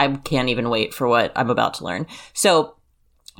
I 0.00 0.16
can't 0.16 0.48
even 0.48 0.70
wait 0.70 0.92
for 0.94 1.06
what 1.06 1.32
I'm 1.36 1.50
about 1.50 1.74
to 1.74 1.84
learn 1.84 2.06
so 2.32 2.76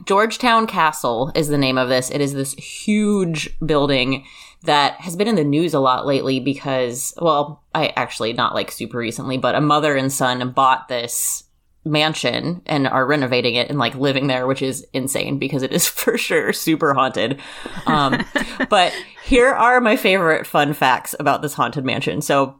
Georgetown 0.04 0.66
Castle 0.66 1.32
is 1.34 1.48
the 1.48 1.58
name 1.58 1.76
of 1.76 1.88
this. 1.88 2.10
It 2.10 2.20
is 2.20 2.32
this 2.32 2.54
huge 2.54 3.50
building 3.60 4.24
that 4.62 4.94
has 5.00 5.16
been 5.16 5.28
in 5.28 5.36
the 5.36 5.44
news 5.44 5.74
a 5.74 5.80
lot 5.80 6.06
lately 6.06 6.40
because, 6.40 7.14
well, 7.20 7.62
I 7.74 7.92
actually 7.96 8.32
not 8.32 8.54
like 8.54 8.70
super 8.70 8.98
recently, 8.98 9.38
but 9.38 9.54
a 9.54 9.60
mother 9.60 9.96
and 9.96 10.12
son 10.12 10.50
bought 10.52 10.88
this 10.88 11.44
mansion 11.84 12.60
and 12.66 12.86
are 12.86 13.06
renovating 13.06 13.54
it 13.54 13.70
and 13.70 13.78
like 13.78 13.94
living 13.94 14.26
there, 14.26 14.46
which 14.46 14.60
is 14.60 14.86
insane 14.92 15.38
because 15.38 15.62
it 15.62 15.72
is 15.72 15.86
for 15.88 16.18
sure 16.18 16.52
super 16.52 16.94
haunted. 16.94 17.40
Um, 17.86 18.24
but 18.68 18.92
here 19.24 19.48
are 19.48 19.80
my 19.80 19.96
favorite 19.96 20.46
fun 20.46 20.72
facts 20.74 21.14
about 21.18 21.42
this 21.42 21.54
haunted 21.54 21.84
mansion. 21.84 22.20
So 22.20 22.59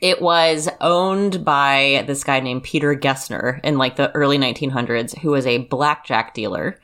it 0.00 0.20
was 0.20 0.68
owned 0.80 1.44
by 1.44 2.04
this 2.06 2.24
guy 2.24 2.40
named 2.40 2.64
Peter 2.64 2.94
Gessner 2.94 3.60
in 3.64 3.78
like 3.78 3.96
the 3.96 4.12
early 4.12 4.38
1900s, 4.38 5.18
who 5.18 5.30
was 5.30 5.46
a 5.46 5.58
blackjack 5.58 6.34
dealer. 6.34 6.80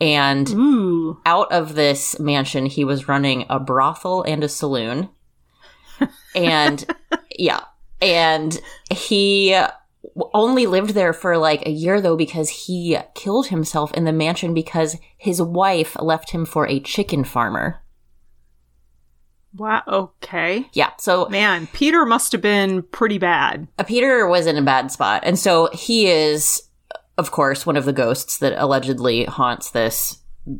And 0.00 0.48
Ooh. 0.50 1.20
out 1.24 1.50
of 1.50 1.74
this 1.74 2.20
mansion, 2.20 2.66
he 2.66 2.84
was 2.84 3.08
running 3.08 3.46
a 3.48 3.58
brothel 3.58 4.22
and 4.22 4.44
a 4.44 4.48
saloon. 4.48 5.08
and 6.34 6.84
yeah, 7.38 7.60
and 8.00 8.60
he 8.90 9.58
only 10.32 10.66
lived 10.66 10.90
there 10.90 11.12
for 11.12 11.36
like 11.36 11.66
a 11.66 11.70
year 11.70 12.00
though 12.00 12.16
because 12.16 12.48
he 12.48 12.98
killed 13.14 13.48
himself 13.48 13.92
in 13.92 14.04
the 14.04 14.12
mansion 14.12 14.54
because 14.54 14.96
his 15.16 15.40
wife 15.42 15.96
left 16.00 16.30
him 16.30 16.44
for 16.44 16.66
a 16.66 16.80
chicken 16.80 17.24
farmer. 17.24 17.82
Wow. 19.56 19.82
Okay. 19.88 20.66
Yeah, 20.72 20.90
so 20.98 21.26
Man, 21.28 21.66
Peter 21.68 22.04
must 22.04 22.32
have 22.32 22.42
been 22.42 22.82
pretty 22.82 23.18
bad. 23.18 23.68
uh, 23.78 23.84
Peter 23.84 24.26
was 24.26 24.46
in 24.46 24.56
a 24.56 24.62
bad 24.62 24.90
spot. 24.90 25.22
And 25.24 25.38
so 25.38 25.70
he 25.72 26.06
is, 26.06 26.62
of 27.18 27.30
course, 27.30 27.64
one 27.66 27.76
of 27.76 27.84
the 27.84 27.92
ghosts 27.92 28.38
that 28.38 28.54
allegedly 28.56 29.24
haunts 29.24 29.70
this 29.70 30.18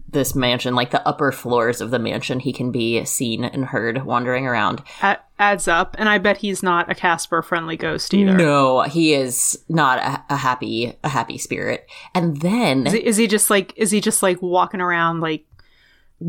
this 0.09 0.35
mansion, 0.35 0.75
like 0.75 0.91
the 0.91 1.07
upper 1.07 1.31
floors 1.31 1.81
of 1.81 1.93
the 1.93 1.99
mansion. 2.01 2.41
He 2.41 2.53
can 2.53 2.73
be 2.73 3.05
seen 3.05 3.45
and 3.45 3.65
heard 3.67 4.05
wandering 4.05 4.45
around. 4.45 4.83
A- 5.01 5.19
adds 5.39 5.69
up, 5.69 5.95
and 5.97 6.09
I 6.09 6.19
bet 6.19 6.39
he's 6.39 6.61
not 6.61 6.91
a 6.91 6.95
Casper 6.95 7.41
friendly 7.41 7.77
ghost 7.77 8.13
either. 8.13 8.37
No, 8.37 8.83
he 8.83 9.15
is 9.15 9.63
not 9.69 9.99
a, 10.01 10.35
a 10.35 10.37
happy 10.37 10.97
a 11.05 11.09
happy 11.09 11.39
spirit. 11.39 11.89
And 12.17 12.41
then 12.41 12.89
Is 12.89 12.93
he, 12.95 12.99
is 13.07 13.17
he 13.17 13.27
just 13.29 13.49
like 13.49 13.75
is 13.77 13.93
he 13.93 14.01
just 14.01 14.25
like 14.25 14.43
walking 14.43 14.81
around 14.81 15.21
like 15.21 15.45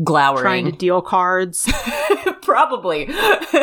glowering, 0.04 0.42
trying 0.42 0.64
to 0.66 0.72
deal 0.72 1.02
cards, 1.02 1.64
probably. 2.48 3.06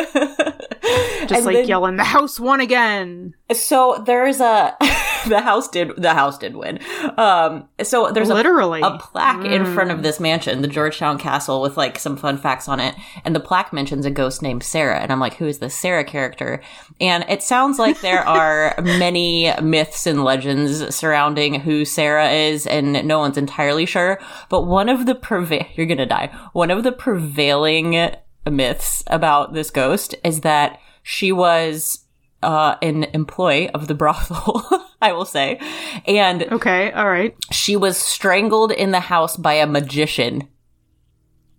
just 0.06 1.32
And 1.32 1.44
like 1.44 1.56
then- 1.56 1.68
yelling, 1.68 1.96
"The 1.96 2.04
house 2.04 2.38
won 2.38 2.60
again"? 2.60 3.34
So 3.52 4.02
there's 4.06 4.40
a 4.40 4.76
the 5.28 5.40
house 5.40 5.68
did 5.68 5.92
the 5.96 6.14
house 6.14 6.38
did 6.38 6.56
win. 6.56 6.78
Um, 7.18 7.68
so 7.82 8.10
there's 8.12 8.28
Literally. 8.28 8.80
a 8.82 8.98
plaque 8.98 9.44
in 9.44 9.64
front 9.74 9.90
of 9.90 10.02
this 10.02 10.20
mansion, 10.20 10.62
the 10.62 10.68
Georgetown 10.68 11.18
Castle, 11.18 11.60
with 11.62 11.76
like 11.76 11.98
some 11.98 12.16
fun 12.16 12.38
facts 12.38 12.68
on 12.68 12.80
it. 12.80 12.94
And 13.24 13.34
the 13.34 13.40
plaque 13.40 13.72
mentions 13.72 14.06
a 14.06 14.10
ghost 14.10 14.42
named 14.42 14.62
Sarah. 14.62 15.00
And 15.00 15.10
I'm 15.12 15.20
like, 15.20 15.34
who 15.34 15.46
is 15.46 15.58
this 15.58 15.74
Sarah 15.76 16.04
character? 16.04 16.60
And 17.00 17.24
it 17.28 17.42
sounds 17.42 17.78
like 17.78 18.00
there 18.00 18.20
are 18.28 18.74
many 18.82 19.52
myths 19.60 20.06
and 20.06 20.24
legends 20.24 20.94
surrounding 20.94 21.60
who 21.60 21.84
Sarah 21.84 22.30
is, 22.30 22.66
and 22.66 22.92
no 23.06 23.18
one's 23.18 23.38
entirely 23.38 23.86
sure. 23.86 24.18
But 24.48 24.62
one 24.66 24.88
of 24.88 25.06
the 25.06 25.14
preva- 25.14 25.66
you're 25.76 25.86
gonna 25.86 26.06
die. 26.06 26.36
One 26.52 26.70
of 26.70 26.82
the 26.84 26.92
prevailing 26.92 28.14
myths 28.50 29.02
about 29.06 29.52
this 29.52 29.70
ghost 29.70 30.14
is 30.24 30.40
that 30.42 30.78
she 31.02 31.32
was 31.32 32.04
uh, 32.42 32.76
an 32.82 33.04
employee 33.12 33.70
of 33.70 33.88
the 33.88 33.94
brothel, 33.94 34.62
I 35.02 35.12
will 35.12 35.24
say. 35.24 35.58
And 36.06 36.42
Okay, 36.44 36.92
all 36.92 37.08
right. 37.08 37.34
she 37.50 37.76
was 37.76 37.96
strangled 37.96 38.72
in 38.72 38.90
the 38.90 39.00
house 39.00 39.36
by 39.36 39.54
a 39.54 39.66
magician. 39.66 40.48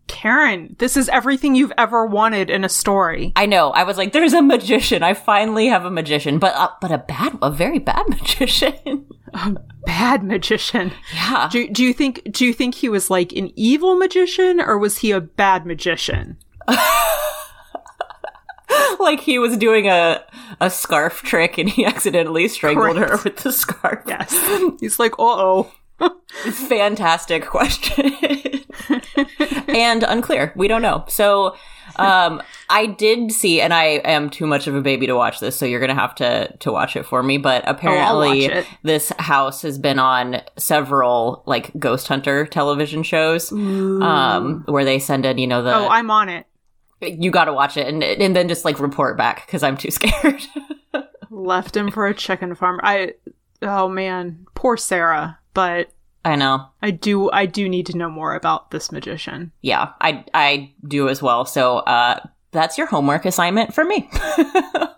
Karen, 0.07 0.75
this 0.79 0.95
is 0.95 1.09
everything 1.09 1.53
you've 1.53 1.73
ever 1.77 2.05
wanted 2.05 2.49
in 2.49 2.63
a 2.63 2.69
story. 2.69 3.33
I 3.35 3.45
know. 3.45 3.71
I 3.71 3.83
was 3.83 3.97
like, 3.97 4.13
"There's 4.13 4.31
a 4.33 4.41
magician. 4.41 5.03
I 5.03 5.13
finally 5.13 5.67
have 5.67 5.83
a 5.83 5.91
magician, 5.91 6.39
but 6.39 6.55
uh, 6.55 6.69
but 6.79 6.91
a 6.93 6.97
bad, 6.99 7.37
a 7.41 7.51
very 7.51 7.77
bad 7.79 8.07
magician." 8.09 9.05
A 9.33 9.57
bad 9.85 10.23
magician. 10.23 10.93
yeah, 11.13 11.49
Do, 11.51 11.67
do 11.67 11.83
you 11.83 11.91
think 11.93 12.21
do 12.31 12.45
you 12.45 12.53
think 12.53 12.75
he 12.75 12.87
was 12.87 13.09
like 13.09 13.33
an 13.33 13.51
evil 13.57 13.97
magician 13.97 14.61
or 14.61 14.77
was 14.77 14.99
he 14.99 15.11
a 15.11 15.19
bad 15.19 15.65
magician? 15.65 16.37
like 18.99 19.19
he 19.21 19.39
was 19.39 19.57
doing 19.57 19.87
a 19.87 20.23
a 20.59 20.69
scarf 20.69 21.21
trick 21.21 21.57
and 21.57 21.69
he 21.69 21.85
accidentally 21.85 22.47
strangled 22.47 22.97
her 22.97 23.17
with 23.23 23.37
the 23.37 23.51
scarf. 23.51 24.03
Yes. 24.07 24.31
He's 24.79 24.99
like, 24.99 25.13
"Uh-oh." 25.19 25.71
fantastic 26.51 27.43
question 27.43 28.13
and 29.69 30.03
unclear 30.03 30.53
we 30.55 30.67
don't 30.67 30.83
know 30.83 31.03
so 31.07 31.55
um 31.95 32.39
i 32.69 32.85
did 32.85 33.31
see 33.31 33.59
and 33.59 33.73
i 33.73 33.83
am 34.05 34.29
too 34.29 34.45
much 34.45 34.67
of 34.67 34.75
a 34.75 34.81
baby 34.81 35.07
to 35.07 35.15
watch 35.15 35.39
this 35.39 35.57
so 35.57 35.65
you're 35.65 35.79
gonna 35.79 35.95
have 35.95 36.13
to 36.13 36.55
to 36.57 36.71
watch 36.71 36.95
it 36.95 37.03
for 37.03 37.23
me 37.23 37.39
but 37.39 37.67
apparently 37.67 38.43
watch 38.43 38.51
it. 38.57 38.67
this 38.83 39.11
house 39.17 39.63
has 39.63 39.79
been 39.79 39.97
on 39.97 40.39
several 40.55 41.41
like 41.47 41.71
ghost 41.79 42.07
hunter 42.07 42.45
television 42.45 43.01
shows 43.01 43.51
um 43.51 44.61
where 44.67 44.85
they 44.85 44.99
send 44.99 45.25
in 45.25 45.39
you 45.39 45.47
know 45.47 45.63
the 45.63 45.73
Oh, 45.73 45.87
I'm 45.87 46.11
on 46.11 46.29
it. 46.29 46.45
You 47.01 47.31
gotta 47.31 47.53
watch 47.53 47.77
it 47.77 47.87
and 47.87 48.03
and 48.03 48.35
then 48.35 48.47
just 48.47 48.65
like 48.65 48.79
report 48.79 49.17
back 49.17 49.45
because 49.45 49.63
i'm 49.63 49.77
too 49.77 49.91
scared 49.91 50.41
Left 51.29 51.75
him 51.77 51.91
for 51.91 52.07
a 52.07 52.13
chicken 52.15 52.55
farm. 52.55 52.79
I 52.83 53.13
oh 53.61 53.87
man, 53.87 54.47
poor 54.55 54.75
Sarah. 54.77 55.37
But 55.53 55.91
i 56.25 56.35
know 56.35 56.67
I 56.81 56.91
do 56.91 57.29
I 57.31 57.45
do 57.45 57.69
need 57.69 57.85
to 57.87 57.97
know 57.97 58.09
more 58.09 58.33
about 58.33 58.71
this 58.71 58.91
magician. 58.91 59.51
yeah 59.61 59.91
i 60.01 60.25
i 60.33 60.73
do 60.87 61.07
as 61.09 61.21
well 61.21 61.45
so 61.45 61.77
uh 61.79 62.19
that's 62.51 62.77
your 62.77 62.87
homework 62.87 63.25
assignment 63.25 63.73
for 63.73 63.83
me 63.85 64.09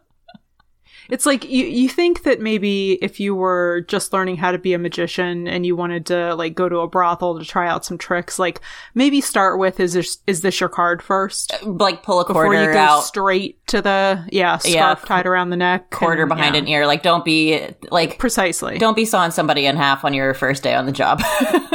It's 1.09 1.25
like 1.25 1.43
you 1.49 1.65
you 1.65 1.89
think 1.89 2.23
that 2.23 2.39
maybe 2.39 2.93
if 3.01 3.19
you 3.19 3.33
were 3.35 3.81
just 3.87 4.13
learning 4.13 4.37
how 4.37 4.51
to 4.51 4.57
be 4.57 4.73
a 4.73 4.79
magician 4.79 5.47
and 5.47 5.65
you 5.65 5.75
wanted 5.75 6.05
to 6.07 6.35
like 6.35 6.55
go 6.55 6.69
to 6.69 6.77
a 6.79 6.87
brothel 6.87 7.37
to 7.39 7.45
try 7.45 7.67
out 7.67 7.83
some 7.85 7.97
tricks, 7.97 8.37
like 8.39 8.61
maybe 8.93 9.19
start 9.21 9.57
with 9.59 9.79
is 9.79 9.93
this 9.93 10.19
is 10.27 10.41
this 10.41 10.59
your 10.59 10.69
card 10.69 11.01
first 11.01 11.53
uh, 11.53 11.69
like 11.69 12.03
pull 12.03 12.19
a 12.19 12.25
before 12.25 12.45
quarter 12.45 12.63
you 12.67 12.73
go 12.73 12.79
out 12.79 13.01
straight 13.03 13.65
to 13.67 13.81
the 13.81 14.23
yeah 14.31 14.57
scarf 14.57 14.99
Yeah, 15.01 15.07
tied 15.07 15.25
around 15.25 15.49
the 15.49 15.57
neck 15.57 15.89
quarter 15.89 16.23
and- 16.23 16.29
behind 16.29 16.55
yeah. 16.55 16.61
an 16.61 16.67
ear 16.67 16.85
like 16.87 17.01
don't 17.03 17.25
be 17.25 17.67
like 17.91 18.19
precisely. 18.19 18.77
don't 18.77 18.95
be 18.95 19.05
sawing 19.05 19.31
somebody 19.31 19.65
in 19.65 19.75
half 19.77 20.05
on 20.05 20.13
your 20.13 20.33
first 20.33 20.63
day 20.63 20.75
on 20.75 20.85
the 20.85 20.91
job 20.91 21.21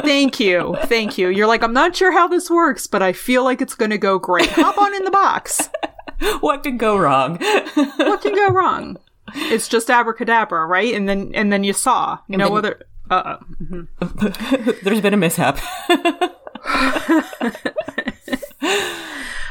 Thank 0.05 0.39
you, 0.39 0.77
thank 0.85 1.17
you. 1.19 1.29
You're 1.29 1.47
like 1.47 1.63
I'm 1.63 1.73
not 1.73 1.97
sure 1.97 2.13
how 2.13 2.29
this 2.29 2.51
works, 2.51 2.87
but 2.87 3.03
I 3.03 3.13
feel 3.13 3.43
like 3.43 3.61
it's 3.63 3.75
going 3.75 3.91
to 3.91 3.99
go 3.99 4.19
great. 4.19 4.49
Hop 4.51 4.77
on 4.79 4.95
in 4.95 5.05
the 5.05 5.11
box. 5.11 5.71
what 6.41 6.63
could 6.63 6.79
go 6.79 6.97
wrong 6.97 7.39
What 7.75 8.21
can 8.23 8.35
go 8.35 8.49
wrong? 8.51 8.99
It's 9.35 9.69
just 9.69 9.91
abracadabra, 9.91 10.67
right? 10.67 10.95
And 10.95 11.09
then 11.09 11.33
and 11.35 11.53
then 11.53 11.65
you 11.65 11.73
saw 11.73 12.19
no 12.29 12.49
then- 12.49 12.57
other. 12.57 12.83
Uh, 13.11 13.37
there's 14.83 15.03
been 15.03 15.13
a 15.13 15.17
mishap 15.19 15.59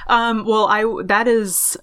Um, 0.08 0.46
well, 0.46 0.66
I 0.68 0.84
that 1.06 1.28
is 1.28 1.78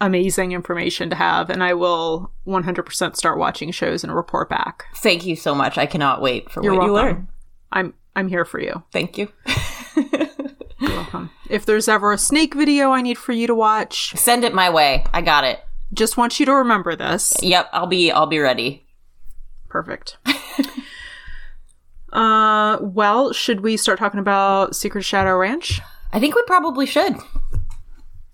amazing 0.00 0.52
information 0.52 1.10
to 1.10 1.16
have, 1.16 1.48
and 1.48 1.62
I 1.62 1.74
will 1.74 2.32
100% 2.46 3.14
start 3.16 3.38
watching 3.38 3.70
shows 3.70 4.02
and 4.02 4.14
report 4.14 4.48
back. 4.48 4.86
thank 4.96 5.24
you 5.24 5.36
so 5.36 5.54
much 5.54 5.78
i 5.78 5.86
cannot 5.86 6.20
wait 6.20 6.50
for 6.50 6.60
You're 6.62 6.74
what 6.74 6.86
you 6.86 6.92
learn 6.92 7.28
I'm 7.70 7.94
I'm 8.16 8.26
here 8.28 8.44
for 8.44 8.58
you. 8.60 8.82
thank 8.90 9.16
you 9.16 9.28
You're 10.80 10.90
welcome. 10.90 11.30
If 11.48 11.66
there's 11.66 11.86
ever 11.88 12.12
a 12.12 12.18
snake 12.18 12.54
video 12.54 12.90
I 12.90 13.00
need 13.02 13.16
for 13.18 13.30
you 13.32 13.46
to 13.46 13.54
watch, 13.54 14.14
send 14.16 14.42
it 14.44 14.52
my 14.54 14.70
way 14.70 15.04
i 15.12 15.20
got 15.22 15.44
it 15.44 15.60
just 15.94 16.16
want 16.16 16.38
you 16.40 16.46
to 16.46 16.52
remember 16.54 16.96
this. 16.96 17.34
yep 17.42 17.68
i'll 17.72 17.86
be 17.86 18.10
i'll 18.10 18.26
be 18.26 18.38
ready 18.38 18.86
Perfect. 19.68 20.18
uh, 22.12 22.76
well, 22.82 23.32
should 23.32 23.60
we 23.62 23.78
start 23.78 23.98
talking 23.98 24.20
about 24.20 24.76
Secret 24.76 25.02
Shadow 25.02 25.34
Ranch? 25.36 25.80
i 26.12 26.20
think 26.20 26.34
we 26.34 26.42
probably 26.46 26.84
should 26.86 27.14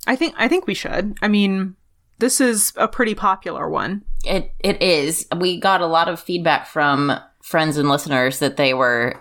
I 0.07 0.17
think 0.17 0.35
I 0.39 0.49
think 0.49 0.67
we 0.67 0.73
should. 0.73 1.19
I 1.21 1.29
mean, 1.29 1.77
this 2.19 2.41
is 2.41 2.73
a 2.77 2.89
pretty 2.89 3.15
popular 3.15 3.69
one. 3.69 4.05
It 4.25 4.51
it 4.59 4.81
is. 4.83 5.27
We 5.37 5.61
got 5.61 5.83
a 5.83 5.87
lot 5.87 6.09
of 6.09 6.19
feedback 6.19 6.67
from 6.67 7.13
friends 7.43 7.77
and 7.77 7.91
listeners 7.91 8.39
that 8.39 8.57
they 8.57 8.73
were 8.73 9.21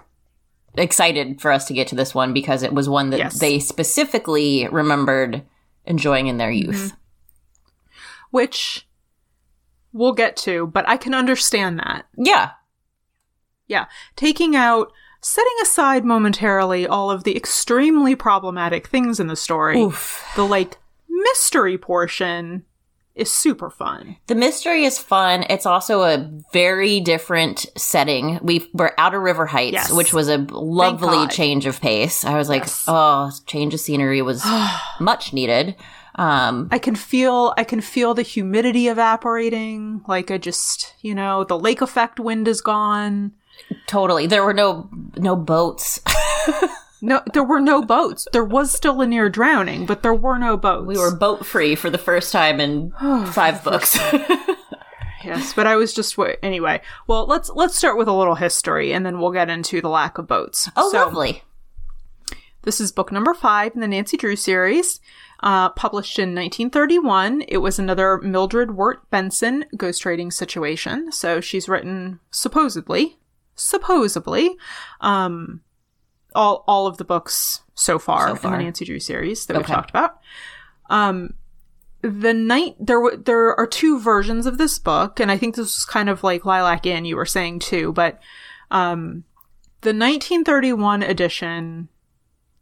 excited 0.75 1.41
for 1.41 1.51
us 1.51 1.65
to 1.67 1.73
get 1.73 1.87
to 1.89 1.95
this 1.95 2.15
one 2.15 2.31
because 2.33 2.63
it 2.63 2.71
was 2.73 2.87
one 2.87 3.09
that 3.09 3.17
Yes. 3.19 3.39
they 3.39 3.59
specifically 3.59 4.65
remembered 4.71 5.43
enjoying 5.85 6.27
in 6.27 6.37
their 6.37 6.51
youth. 6.51 6.93
Which 8.31 8.87
we'll 9.93 10.13
get 10.13 10.35
to, 10.37 10.67
but 10.67 10.87
I 10.87 10.97
can 10.97 11.13
understand 11.13 11.79
that. 11.79 12.05
Yeah. 12.17 12.51
Yeah. 13.67 13.85
Taking 14.15 14.55
out, 14.55 14.91
setting 15.21 15.53
aside 15.61 16.05
momentarily 16.05 16.87
all 16.87 17.09
of 17.11 17.23
the 17.23 17.35
extremely 17.35 18.15
problematic 18.15 18.87
things 18.87 19.19
in 19.19 19.27
the 19.27 19.35
story, 19.35 19.79
Oof. 19.79 20.25
the 20.35 20.43
like 20.43 20.77
mystery 21.09 21.77
portion 21.77 22.63
is 23.15 23.31
super 23.31 23.71
fun. 23.71 24.15
The 24.27 24.35
mystery 24.35 24.83
is 24.83 24.99
fun. 24.99 25.43
It's 25.49 25.65
also 25.65 26.03
a 26.03 26.29
very 26.53 26.99
different 26.99 27.65
setting. 27.75 28.39
We 28.43 28.69
we're 28.73 28.91
out 28.99 29.15
of 29.15 29.23
River 29.23 29.47
Heights, 29.47 29.73
Yes. 29.73 29.91
which 29.91 30.13
was 30.13 30.29
a 30.29 30.37
lovely 30.37 31.25
change 31.27 31.65
of 31.65 31.81
pace. 31.81 32.23
I 32.23 32.37
was 32.37 32.47
like, 32.47 32.61
Yes. 32.61 32.85
oh, 32.87 33.31
change 33.47 33.73
of 33.73 33.79
scenery 33.79 34.21
was 34.21 34.45
much 34.99 35.33
needed. 35.33 35.75
Um, 36.17 36.67
I 36.71 36.79
can 36.79 36.95
feel 36.95 37.53
I 37.57 37.63
can 37.63 37.79
feel 37.81 38.13
the 38.13 38.23
humidity 38.23 38.87
evaporating. 38.87 40.01
Like 40.07 40.31
I 40.31 40.37
just, 40.37 40.95
you 41.01 41.13
know, 41.13 41.43
the 41.43 41.57
lake 41.59 41.81
effect 41.81 42.19
wind 42.19 42.47
is 42.47 42.59
gone. 42.61 43.33
totally. 43.85 44.25
There 44.27 44.43
were 44.43 44.53
no 44.53 44.89
no 45.17 45.35
boats. 45.35 45.99
No, 46.99 47.21
there 47.31 47.43
were 47.43 47.59
no 47.59 47.83
boats. 47.83 48.27
There 48.33 48.43
was 48.43 48.71
still 48.71 48.99
a 49.01 49.05
near 49.05 49.29
drowning, 49.29 49.85
but 49.85 50.01
there 50.01 50.15
were 50.15 50.39
no 50.39 50.57
boats. 50.57 50.87
We 50.87 50.97
were 50.97 51.15
boat 51.15 51.45
free 51.45 51.75
for 51.75 51.91
the 51.91 51.99
first 51.99 52.31
time 52.31 52.59
in 52.59 52.89
five 53.33 53.63
books. 53.63 53.95
yes, 55.23 55.53
but 55.53 55.67
I 55.67 55.75
was 55.75 55.93
just 55.93 56.17
wa- 56.17 56.33
anyway. 56.41 56.81
Well, 57.05 57.27
let's 57.27 57.51
let's 57.51 57.75
start 57.75 57.99
with 57.99 58.07
a 58.07 58.13
little 58.13 58.33
history, 58.33 58.93
and 58.93 59.05
then 59.05 59.19
we'll 59.19 59.31
get 59.31 59.47
into 59.47 59.79
the 59.79 59.89
lack 59.89 60.17
of 60.17 60.25
boats. 60.27 60.69
oh, 60.75 60.89
So, 60.91 60.97
lovely. 60.97 61.43
This 62.63 62.81
is 62.81 62.91
book 62.91 63.11
number 63.11 63.35
five 63.35 63.75
in 63.75 63.81
the 63.81 63.87
Nancy 63.87 64.17
Drew 64.17 64.35
series, 64.35 64.99
uh, 65.41 65.69
published 65.69 66.19
in 66.19 66.29
1931. 66.29 67.43
It 67.47 67.57
was 67.57 67.79
another 67.79 68.19
Mildred 68.19 68.75
Wirt 68.75 69.09
Benson 69.09 69.65
ghostwriting 69.75 70.31
situation. 70.33 71.11
So 71.11 71.41
she's 71.41 71.69
written 71.69 72.19
supposedly, 72.31 73.17
supposedly, 73.55 74.55
um, 75.01 75.61
all 76.35 76.63
all 76.67 76.87
of 76.87 76.97
the 76.97 77.05
books 77.05 77.61
so 77.75 77.99
far, 77.99 78.35
So 78.37 78.47
in 78.47 78.51
the 78.51 78.57
Nancy 78.63 78.85
Drew 78.85 78.99
series 78.99 79.45
that 79.45 79.57
we've 79.57 79.65
talked 79.65 79.89
about. 79.89 80.19
Um, 80.89 81.33
the 82.01 82.33
night 82.33 82.75
there 82.79 83.01
w- 83.01 83.21
there 83.21 83.55
are 83.59 83.67
two 83.67 83.99
versions 83.99 84.45
of 84.45 84.57
this 84.57 84.79
book, 84.79 85.19
and 85.19 85.31
I 85.31 85.37
think 85.37 85.55
this 85.55 85.77
is 85.77 85.85
kind 85.85 86.09
of 86.09 86.23
like 86.23 86.45
Lilac 86.45 86.85
Inn 86.85 87.05
you 87.05 87.15
were 87.15 87.25
saying 87.25 87.59
too, 87.59 87.91
but 87.93 88.19
um, 88.71 89.23
the 89.81 89.89
1931 89.89 91.03
edition 91.03 91.89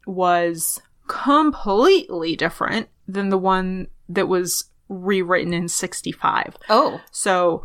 was 0.06 0.80
completely 1.06 2.36
different 2.36 2.88
than 3.08 3.28
the 3.28 3.38
one 3.38 3.88
that 4.08 4.28
was 4.28 4.64
rewritten 4.88 5.52
in 5.52 5.68
65. 5.68 6.56
Oh, 6.68 7.00
So, 7.10 7.64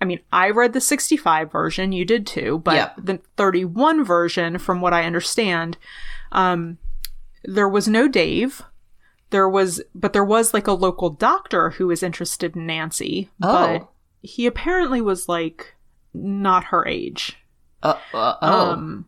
I 0.00 0.04
mean, 0.06 0.20
I 0.32 0.50
read 0.50 0.72
the 0.72 0.80
65 0.80 1.52
version, 1.52 1.92
you 1.92 2.04
did 2.04 2.26
too, 2.26 2.60
but 2.64 2.74
Yep. 2.74 2.94
the 3.04 3.20
31 3.36 4.04
version, 4.04 4.58
from 4.58 4.80
what 4.80 4.94
I 4.94 5.04
understand, 5.04 5.76
um, 6.32 6.78
there 7.44 7.68
was 7.68 7.86
no 7.88 8.08
Dave. 8.08 8.62
There 9.30 9.48
was, 9.48 9.82
but 9.94 10.12
there 10.12 10.24
was 10.24 10.54
like 10.54 10.66
a 10.66 10.72
local 10.72 11.10
doctor 11.10 11.70
who 11.70 11.86
was 11.88 12.02
interested 12.02 12.56
in 12.56 12.66
Nancy, 12.66 13.30
but 13.38 13.82
Oh. 13.82 13.88
he 14.22 14.46
apparently 14.46 15.00
was 15.00 15.28
like 15.28 15.74
not 16.14 16.64
her 16.64 16.86
age. 16.86 17.36
uh, 17.82 17.94
uh, 18.12 18.34
oh. 18.42 18.70
Um, 18.72 19.06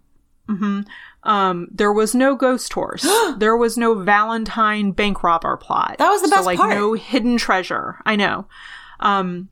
mhm. 0.49 0.87
Um, 1.24 1.68
there 1.70 1.92
was 1.92 2.14
no 2.14 2.34
ghost 2.34 2.72
horse. 2.72 3.06
there 3.38 3.56
was 3.56 3.76
no 3.76 3.94
Valentine 3.94 4.92
bank 4.92 5.22
robber 5.22 5.56
plot. 5.56 5.96
That 5.98 6.10
was 6.10 6.22
the 6.22 6.28
so, 6.28 6.36
best 6.36 6.46
like, 6.46 6.58
part. 6.58 6.74
No 6.74 6.94
hidden 6.94 7.36
treasure. 7.36 7.98
I 8.04 8.16
know. 8.16 8.46
Um, 9.00 9.48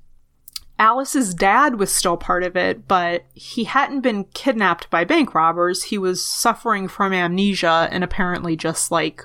Alice's 0.80 1.34
dad 1.34 1.78
was 1.78 1.92
still 1.92 2.16
part 2.16 2.42
of 2.42 2.56
it, 2.56 2.88
but 2.88 3.26
he 3.34 3.64
hadn't 3.64 4.00
been 4.00 4.24
kidnapped 4.24 4.88
by 4.88 5.04
bank 5.04 5.34
robbers. 5.34 5.84
He 5.84 5.98
was 5.98 6.24
suffering 6.24 6.88
from 6.88 7.12
amnesia 7.12 7.86
and 7.90 8.02
apparently 8.02 8.56
just 8.56 8.90
like, 8.90 9.22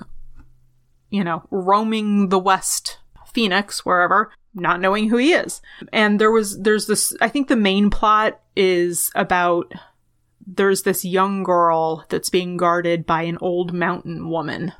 you 1.08 1.24
know, 1.24 1.44
roaming 1.50 2.28
the 2.28 2.38
West 2.38 2.98
Phoenix, 3.32 3.86
wherever, 3.86 4.30
not 4.54 4.82
knowing 4.82 5.08
who 5.08 5.16
he 5.16 5.32
is. 5.32 5.62
And 5.94 6.20
there 6.20 6.30
was, 6.30 6.60
there's 6.60 6.88
this, 6.88 7.16
I 7.22 7.28
think 7.30 7.48
the 7.48 7.56
main 7.56 7.88
plot 7.88 8.38
is 8.54 9.10
about 9.14 9.72
there's 10.46 10.82
this 10.82 11.04
young 11.04 11.42
girl 11.42 12.04
that's 12.08 12.30
being 12.30 12.56
guarded 12.56 13.04
by 13.04 13.22
an 13.22 13.38
old 13.40 13.72
mountain 13.72 14.28
woman. 14.28 14.72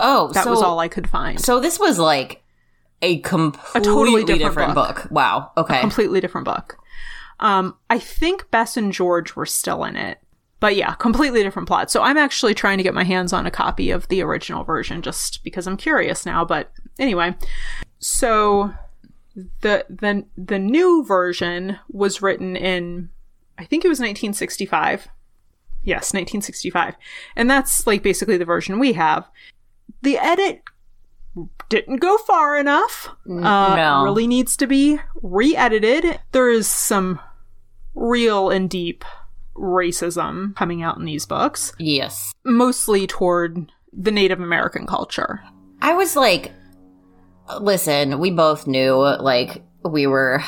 oh, 0.00 0.30
That 0.32 0.44
so, 0.44 0.50
was 0.50 0.62
all 0.62 0.78
I 0.78 0.88
could 0.88 1.08
find. 1.08 1.40
So 1.40 1.60
this 1.60 1.78
was 1.78 1.98
like 1.98 2.42
a 3.02 3.18
completely 3.18 4.22
different 4.24 4.40
different, 4.40 4.74
book. 4.74 5.02
book. 5.02 5.10
Wow. 5.10 5.50
Okay. 5.56 5.80
completely 5.80 6.20
different 6.20 6.44
book. 6.44 6.78
Um, 7.40 7.76
I 7.90 7.98
think 7.98 8.50
Bess 8.50 8.76
and 8.76 8.92
George 8.92 9.34
were 9.34 9.46
still 9.46 9.84
in 9.84 9.96
it, 9.96 10.18
but 10.60 10.76
yeah, 10.76 10.94
completely 10.94 11.42
different 11.42 11.68
plot. 11.68 11.90
So 11.90 12.00
I'm 12.00 12.16
actually 12.16 12.54
trying 12.54 12.78
to 12.78 12.84
get 12.84 12.94
my 12.94 13.04
hands 13.04 13.32
on 13.32 13.44
a 13.46 13.50
copy 13.50 13.90
of 13.90 14.06
the 14.08 14.22
original 14.22 14.64
version 14.64 15.02
just 15.02 15.42
because 15.42 15.66
I'm 15.66 15.76
curious 15.76 16.24
now. 16.24 16.44
But 16.44 16.70
anyway, 16.98 17.34
so 17.98 18.72
the 19.60 19.84
the 19.90 20.24
the 20.38 20.58
new 20.58 21.04
version 21.04 21.78
was 21.90 22.22
written 22.22 22.54
in, 22.56 23.10
I 23.58 23.64
think 23.64 23.84
it 23.84 23.88
was 23.88 23.98
1965. 23.98 25.08
Yes, 25.82 26.14
1965, 26.14 26.94
and 27.36 27.50
that's 27.50 27.86
like 27.86 28.02
basically 28.02 28.38
the 28.38 28.46
version 28.46 28.78
we 28.78 28.94
have. 28.94 29.28
The 30.00 30.16
edit 30.16 30.62
didn't 31.68 31.98
go 31.98 32.16
far 32.18 32.56
enough. 32.58 33.08
Uh, 33.28 33.74
no. 33.76 34.02
Really 34.04 34.26
needs 34.26 34.56
to 34.58 34.66
be 34.66 34.98
re 35.22 35.54
edited. 35.54 36.20
There 36.32 36.48
is 36.48 36.66
some 36.66 37.20
real 37.94 38.50
and 38.50 38.70
deep 38.70 39.04
racism 39.54 40.56
coming 40.56 40.82
out 40.82 40.96
in 40.98 41.04
these 41.04 41.26
books, 41.26 41.72
yes. 41.78 42.32
mostly 42.44 43.06
toward 43.06 43.70
the 43.92 44.10
Native 44.10 44.40
American 44.40 44.86
culture. 44.86 45.40
I 45.80 45.94
was 45.94 46.16
like, 46.16 46.52
listen, 47.60 48.18
we 48.18 48.30
both 48.30 48.66
knew 48.66 48.94
like 48.94 49.62
we 49.84 50.06
were 50.06 50.42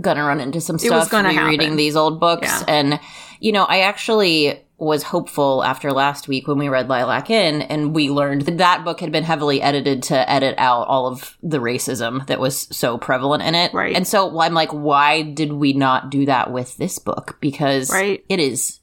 gonna 0.00 0.24
run 0.24 0.40
into 0.40 0.60
some 0.60 0.78
stuff. 0.78 0.92
It 0.92 0.94
was 0.94 1.08
gonna 1.08 1.30
be 1.30 1.38
reading 1.38 1.60
happen. 1.60 1.76
these 1.76 1.96
old 1.96 2.20
books, 2.20 2.46
Yeah. 2.48 2.64
and 2.68 3.00
you 3.40 3.52
know, 3.52 3.64
I 3.64 3.80
actually 3.80 4.62
was 4.76 5.02
hopeful 5.02 5.62
after 5.62 5.92
last 5.92 6.26
week 6.28 6.46
when 6.48 6.56
we 6.58 6.68
read 6.68 6.88
Lilac 6.88 7.28
Inn, 7.30 7.60
and 7.62 7.94
we 7.94 8.08
learned 8.10 8.42
that 8.42 8.58
that 8.58 8.84
book 8.84 9.00
had 9.00 9.12
been 9.12 9.24
heavily 9.24 9.60
edited 9.60 10.02
to 10.04 10.30
edit 10.30 10.54
out 10.58 10.86
all 10.88 11.06
of 11.06 11.36
the 11.42 11.58
racism 11.58 12.26
that 12.28 12.40
was 12.40 12.66
so 12.74 12.96
prevalent 12.96 13.42
in 13.42 13.54
it. 13.54 13.72
Right. 13.74 13.94
And 13.94 14.06
so 14.08 14.38
I'm 14.40 14.54
like, 14.54 14.70
why 14.72 15.20
did 15.22 15.52
we 15.52 15.74
not 15.74 16.10
do 16.10 16.24
that 16.26 16.50
with 16.50 16.76
this 16.78 16.98
book? 16.98 17.36
Because 17.40 17.90
Right. 17.90 18.24
it 18.28 18.40
is 18.40 18.80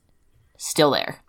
still 0.57 0.91
there. 0.91 1.21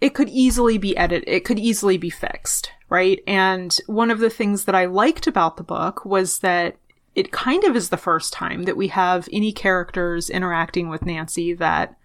it 0.00 0.14
could 0.14 0.28
easily 0.30 0.78
be 0.78 0.96
edited. 0.96 1.28
It 1.28 1.44
could 1.44 1.60
easily 1.60 1.96
be 1.96 2.10
fixed, 2.10 2.72
right? 2.88 3.20
And 3.28 3.78
one 3.86 4.10
of 4.10 4.18
the 4.18 4.30
things 4.30 4.64
that 4.64 4.74
I 4.74 4.86
liked 4.86 5.28
about 5.28 5.56
the 5.56 5.62
book 5.62 6.04
was 6.04 6.40
that 6.40 6.74
it 7.14 7.32
kind 7.32 7.64
of 7.64 7.76
is 7.76 7.90
the 7.90 7.96
first 7.96 8.32
time 8.32 8.64
that 8.64 8.76
we 8.76 8.88
have 8.88 9.28
any 9.32 9.52
characters 9.52 10.30
interacting 10.30 10.88
with 10.88 11.04
Nancy 11.04 11.52
that 11.54 11.96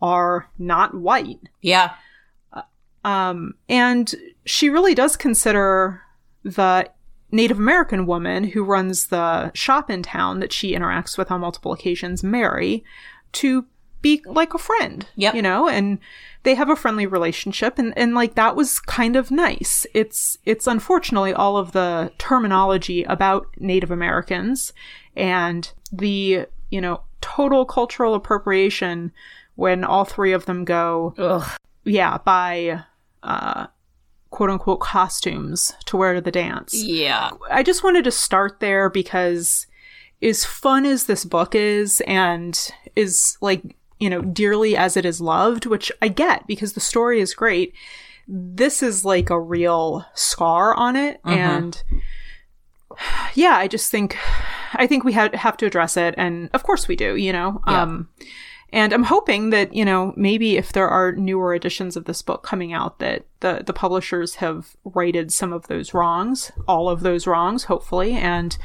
are 0.00 0.50
not 0.58 0.94
white. 0.94 1.40
Yeah. 1.60 1.94
Um, 3.04 3.54
and 3.68 4.12
she 4.44 4.68
really 4.68 4.94
does 4.94 5.16
consider 5.16 6.02
the 6.42 6.90
Native 7.30 7.58
American 7.58 8.06
woman 8.06 8.44
who 8.44 8.64
runs 8.64 9.06
the 9.06 9.52
shop 9.54 9.90
in 9.90 10.02
town 10.02 10.40
that 10.40 10.52
she 10.52 10.74
interacts 10.74 11.16
with 11.16 11.30
on 11.30 11.40
multiple 11.40 11.72
occasions, 11.72 12.22
Mary, 12.22 12.84
to 13.32 13.66
be 14.02 14.22
like 14.26 14.54
a 14.54 14.58
friend. 14.58 15.06
Yep. 15.16 15.34
You 15.34 15.42
know, 15.42 15.68
and 15.68 15.98
they 16.44 16.54
have 16.54 16.68
a 16.68 16.76
friendly 16.76 17.06
relationship 17.06 17.78
and, 17.78 17.96
and 17.96 18.14
like 18.14 18.34
that 18.34 18.56
was 18.56 18.80
kind 18.80 19.16
of 19.16 19.30
nice. 19.30 19.86
It's 19.94 20.38
it's 20.44 20.66
unfortunately 20.66 21.32
all 21.32 21.56
of 21.56 21.72
the 21.72 22.12
terminology 22.18 23.04
about 23.04 23.46
Native 23.58 23.90
Americans 23.90 24.72
and 25.16 25.70
the, 25.92 26.46
you 26.70 26.80
know, 26.80 27.02
total 27.20 27.64
cultural 27.64 28.14
appropriation 28.14 29.12
when 29.54 29.84
all 29.84 30.04
three 30.04 30.32
of 30.32 30.46
them 30.46 30.64
go 30.64 31.14
Ugh. 31.18 31.48
yeah, 31.84 32.18
by 32.18 32.82
uh 33.22 33.66
quote 34.30 34.50
unquote 34.50 34.80
costumes 34.80 35.74
to 35.84 35.96
wear 35.96 36.14
to 36.14 36.20
the 36.20 36.32
dance. 36.32 36.74
Yeah. 36.74 37.30
I 37.50 37.62
just 37.62 37.84
wanted 37.84 38.04
to 38.04 38.10
start 38.10 38.58
there 38.58 38.90
because 38.90 39.66
as 40.20 40.44
fun 40.44 40.86
as 40.86 41.04
this 41.04 41.24
book 41.24 41.54
is 41.54 42.00
and 42.06 42.58
is 42.96 43.36
like, 43.40 43.76
you 44.02 44.10
know, 44.10 44.20
dearly 44.20 44.76
as 44.76 44.96
it 44.96 45.06
is 45.06 45.20
loved, 45.20 45.64
which 45.64 45.92
I 46.02 46.08
get 46.08 46.44
because 46.48 46.72
the 46.72 46.80
story 46.80 47.20
is 47.20 47.34
great, 47.34 47.72
this 48.26 48.82
is 48.82 49.04
like 49.04 49.30
a 49.30 49.40
real 49.40 50.04
scar 50.12 50.74
on 50.74 50.96
it 50.96 51.20
and 51.24 51.80
yeah, 53.34 53.54
I 53.54 53.68
just 53.68 53.92
think 53.92 54.18
I 54.74 54.88
think 54.88 55.04
we 55.04 55.12
have 55.12 55.32
have 55.34 55.56
to 55.58 55.66
address 55.66 55.96
it 55.96 56.16
and 56.18 56.50
of 56.52 56.64
course 56.64 56.88
we 56.88 56.96
do, 56.96 57.14
you 57.14 57.32
know. 57.32 57.62
Yeah. 57.68 57.82
Um 57.82 58.08
and 58.72 58.92
I'm 58.92 59.04
hoping 59.04 59.50
that, 59.50 59.72
you 59.72 59.84
know, 59.84 60.14
maybe 60.16 60.56
if 60.56 60.72
there 60.72 60.88
are 60.88 61.12
newer 61.12 61.54
editions 61.54 61.96
of 61.96 62.06
this 62.06 62.22
book 62.22 62.42
coming 62.42 62.72
out 62.72 62.98
that 62.98 63.24
the 63.38 63.62
the 63.64 63.72
publishers 63.72 64.34
have 64.36 64.76
righted 64.84 65.32
some 65.32 65.52
of 65.52 65.68
those 65.68 65.94
wrongs, 65.94 66.50
all 66.66 66.88
of 66.88 67.02
those 67.02 67.28
wrongs, 67.28 67.64
hopefully, 67.64 68.14
and 68.14 68.58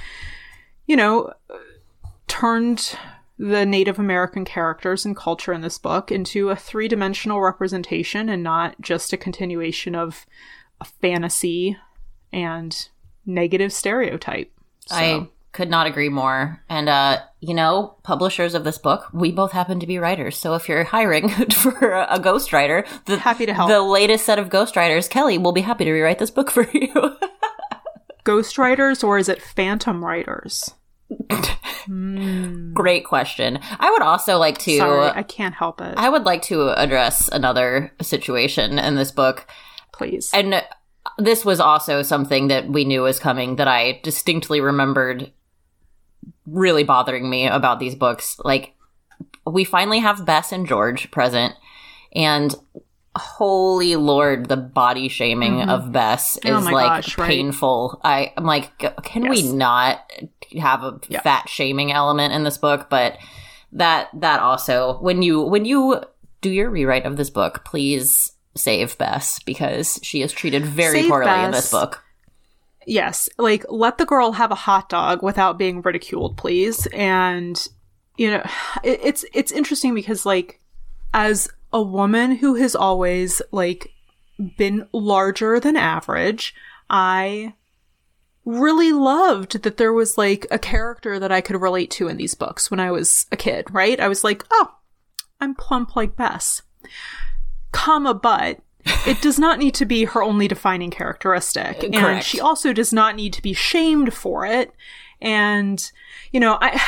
you 0.87 0.95
know, 0.95 1.31
turned 2.27 2.97
the 3.39 3.65
Native 3.65 3.99
American 3.99 4.45
characters 4.45 5.05
and 5.05 5.15
culture 5.15 5.53
in 5.53 5.61
this 5.61 5.77
book 5.77 6.11
into 6.11 6.49
a 6.49 6.55
three-dimensional 6.55 7.41
representation 7.41 8.29
and 8.29 8.43
not 8.43 8.79
just 8.81 9.13
a 9.13 9.17
continuation 9.17 9.95
of 9.95 10.25
a 10.81 10.85
fantasy 10.85 11.77
and 12.33 12.89
negative 13.25 13.71
stereotype. 13.71 14.51
So, 14.87 14.95
I 14.95 15.27
could 15.51 15.69
not 15.69 15.87
agree 15.87 16.09
more. 16.09 16.63
And, 16.69 16.87
uh, 16.87 17.19
you 17.39 17.53
know, 17.53 17.95
publishers 18.03 18.53
of 18.53 18.63
this 18.63 18.77
book, 18.77 19.07
we 19.13 19.31
both 19.31 19.51
happen 19.51 19.79
to 19.79 19.87
be 19.87 19.97
writers. 19.97 20.37
So 20.37 20.53
if 20.53 20.69
you're 20.69 20.83
hiring 20.83 21.29
for 21.51 21.91
a, 21.91 22.07
a 22.11 22.19
ghostwriter, 22.19 22.87
the, 23.05 23.17
Happy 23.17 23.45
to 23.45 23.53
help. 23.53 23.69
the 23.69 23.81
latest 23.81 24.25
set 24.25 24.39
of 24.39 24.49
ghostwriters, 24.49 25.09
Kelly, 25.09 25.37
will 25.37 25.51
be 25.51 25.61
happy 25.61 25.85
to 25.85 25.91
rewrite 25.91 26.19
this 26.19 26.31
book 26.31 26.51
for 26.51 26.67
you. 26.71 26.91
ghostwriters 28.23 29.03
or 29.03 29.17
is 29.17 29.29
it 29.29 29.41
phantom 29.41 30.03
writers? 30.03 30.75
Hmm. 31.85 32.73
Great 32.73 33.05
question. 33.05 33.59
I 33.79 33.89
would 33.91 34.01
also 34.01 34.37
like 34.37 34.57
to. 34.59 34.77
Sorry, 34.77 35.09
I 35.09 35.23
can't 35.23 35.55
help 35.55 35.79
it. 35.81 35.93
I 35.97 36.09
would 36.09 36.23
like 36.23 36.41
to 36.43 36.69
address 36.69 37.29
another 37.29 37.93
situation 38.01 38.77
in 38.77 38.95
this 38.95 39.11
book. 39.11 39.47
Please. 39.93 40.29
And 40.33 40.63
this 41.17 41.45
was 41.45 41.59
also 41.59 42.01
something 42.01 42.49
that 42.49 42.67
we 42.67 42.83
knew 42.83 43.03
was 43.03 43.19
coming 43.19 43.55
that 43.55 43.67
I 43.67 43.99
distinctly 44.03 44.59
remembered 44.59 45.31
really 46.45 46.83
bothering 46.83 47.29
me 47.29 47.47
about 47.47 47.79
these 47.79 47.95
books. 47.95 48.37
Like, 48.43 48.73
we 49.45 49.63
finally 49.63 49.99
have 49.99 50.25
Bess 50.25 50.51
and 50.51 50.67
George 50.67 51.09
present, 51.11 51.55
and 52.13 52.53
holy 53.17 53.95
lord, 53.95 54.47
the 54.49 54.57
body 54.57 55.07
shaming 55.09 55.57
mm-hmm. 55.57 55.69
of 55.69 55.91
Bess 55.91 56.37
oh 56.45 56.57
is 56.57 56.67
Oh 56.67 56.71
like 56.71 57.03
gosh, 57.03 57.17
right? 57.17 57.27
painful. 57.27 57.99
I, 58.03 58.33
I'm 58.37 58.45
like, 58.45 58.77
can 59.03 59.29
we 59.29 59.43
not 59.51 59.99
have 60.59 60.83
a 60.83 60.99
Yeah. 61.09 61.21
fat 61.21 61.49
shaming 61.49 61.91
element 61.91 62.33
in 62.33 62.43
this 62.43 62.57
book? 62.57 62.89
But 62.89 63.17
that 63.73 64.09
that 64.13 64.39
also 64.39 64.97
when 64.99 65.21
you 65.21 65.41
when 65.41 65.65
you 65.65 66.01
do 66.41 66.49
your 66.49 66.69
rewrite 66.69 67.05
of 67.05 67.17
this 67.17 67.29
book, 67.29 67.63
please 67.65 68.31
save 68.55 68.97
Bess 68.97 69.39
because 69.39 69.99
she 70.03 70.21
is 70.21 70.31
treated 70.31 70.65
very 70.65 71.01
Save 71.01 71.09
poorly 71.09 71.43
in 71.43 71.51
this 71.51 71.69
book. 71.71 72.03
yes, 72.85 73.29
like 73.37 73.65
let 73.69 73.97
the 73.97 74.05
girl 74.05 74.31
have 74.31 74.51
a 74.51 74.55
hot 74.55 74.89
dog 74.89 75.21
without 75.21 75.57
being 75.57 75.81
ridiculed, 75.81 76.37
please. 76.37 76.87
And 76.93 77.67
you 78.17 78.31
know, 78.31 78.43
it, 78.83 78.99
it's 79.03 79.25
it's 79.33 79.51
interesting 79.51 79.93
because 79.93 80.25
like 80.25 80.59
as 81.13 81.49
a 81.77 81.81
woman 81.81 82.37
who 82.37 82.55
has 82.55 82.75
always 82.75 83.39
like 83.51 83.93
been 84.57 84.87
larger 84.91 85.59
than 85.59 85.77
average, 85.77 86.55
I 86.89 87.53
really 88.45 88.91
loved 88.91 89.61
that 89.61 89.77
there 89.77 89.93
was 89.93 90.17
like 90.17 90.47
a 90.49 90.57
character 90.57 91.19
that 91.19 91.31
I 91.31 91.39
could 91.39 91.61
relate 91.61 91.91
to 91.91 92.07
in 92.07 92.17
these 92.17 92.33
books 92.33 92.71
when 92.71 92.79
I 92.79 92.89
was 92.89 93.27
a 93.31 93.37
kid, 93.37 93.67
right? 93.71 93.99
I 93.99 94.07
was 94.07 94.23
like, 94.23 94.43
oh, 94.49 94.73
I'm 95.39 95.53
plump 95.53 95.95
like 95.95 96.15
Bess. 96.15 96.63
Comma, 97.71 98.15
but 98.15 98.59
it 99.05 99.21
does 99.21 99.37
not 99.37 99.59
need 99.59 99.75
to 99.75 99.85
be 99.85 100.05
her 100.05 100.23
only 100.23 100.47
defining 100.47 100.89
characteristic. 100.89 101.83
And 101.93 102.23
she 102.23 102.39
also 102.39 102.73
does 102.73 102.91
not 102.91 103.15
need 103.15 103.33
to 103.33 103.41
be 103.43 103.53
shamed 103.53 104.15
for 104.15 104.47
it. 104.47 104.73
And, 105.21 105.91
you 106.31 106.39
know, 106.39 106.57
I, 106.59 106.81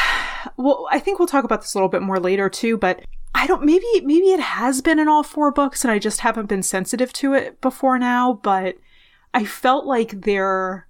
well, 0.57 0.87
I 0.89 0.97
think 0.97 1.19
we'll 1.19 1.27
talk 1.27 1.43
about 1.43 1.61
this 1.61 1.75
a 1.75 1.77
little 1.77 1.89
bit 1.89 2.01
more 2.01 2.19
later 2.19 2.49
too, 2.49 2.75
but 2.75 3.03
I 3.35 3.47
don't, 3.47 3.63
maybe, 3.63 3.85
maybe 4.03 4.27
it 4.31 4.39
has 4.39 4.81
been 4.81 4.99
in 4.99 5.07
all 5.07 5.23
four 5.23 5.51
books 5.51 5.83
and 5.83 5.91
I 5.91 5.99
just 5.99 6.21
haven't 6.21 6.47
been 6.47 6.63
sensitive 6.63 7.13
to 7.13 7.33
it 7.33 7.61
before 7.61 7.97
now, 7.99 8.39
but 8.43 8.75
I 9.33 9.45
felt 9.45 9.85
like 9.85 10.21
their 10.21 10.87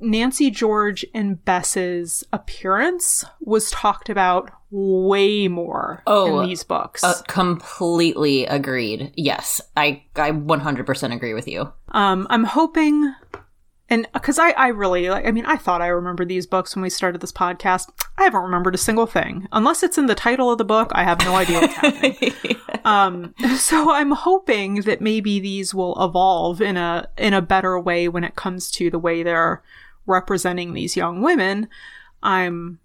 Nancy 0.00 0.50
George 0.50 1.04
and 1.14 1.44
Bess's 1.44 2.24
appearance 2.32 3.24
was 3.40 3.70
talked 3.70 4.08
about 4.08 4.50
way 4.70 5.46
more 5.48 6.02
Oh, 6.06 6.40
in 6.40 6.48
these 6.48 6.64
books. 6.64 7.04
Uh, 7.04 7.20
completely 7.28 8.46
agreed. 8.46 9.12
Yes, 9.16 9.60
I 9.76 10.02
I 10.16 10.32
100% 10.32 11.14
agree 11.14 11.34
with 11.34 11.46
you. 11.46 11.72
um, 11.90 12.26
I'm 12.30 12.42
hoping, 12.44 13.14
and 13.92 14.08
because 14.14 14.38
I, 14.38 14.52
I 14.52 14.68
really, 14.68 15.10
like, 15.10 15.26
I 15.26 15.32
mean, 15.32 15.44
I 15.44 15.56
thought 15.56 15.82
I 15.82 15.88
remembered 15.88 16.30
these 16.30 16.46
books 16.46 16.74
when 16.74 16.82
we 16.82 16.88
started 16.88 17.20
this 17.20 17.30
podcast. 17.30 17.90
I 18.16 18.22
haven't 18.22 18.40
remembered 18.40 18.74
a 18.74 18.78
single 18.78 19.06
thing. 19.06 19.46
Unless 19.52 19.82
it's 19.82 19.98
in 19.98 20.06
the 20.06 20.14
title 20.14 20.50
of 20.50 20.56
the 20.56 20.64
book, 20.64 20.90
I 20.94 21.04
have 21.04 21.20
no 21.20 21.34
idea 21.36 21.60
what's 21.60 21.74
happening. 21.74 22.16
Um, 22.84 23.32
so 23.58 23.92
I'm 23.92 24.10
hoping 24.10 24.80
that 24.80 25.00
maybe 25.00 25.38
these 25.38 25.72
will 25.72 25.94
evolve 26.02 26.60
in 26.60 26.76
a 26.76 27.08
in 27.16 27.32
a 27.32 27.40
better 27.40 27.78
way 27.78 28.08
when 28.08 28.24
it 28.24 28.34
comes 28.34 28.72
to 28.72 28.90
the 28.90 28.98
way 28.98 29.22
they're 29.22 29.62
representing 30.04 30.72
these 30.72 30.96
young 30.96 31.22
women. 31.22 31.68
I'm 32.24 32.80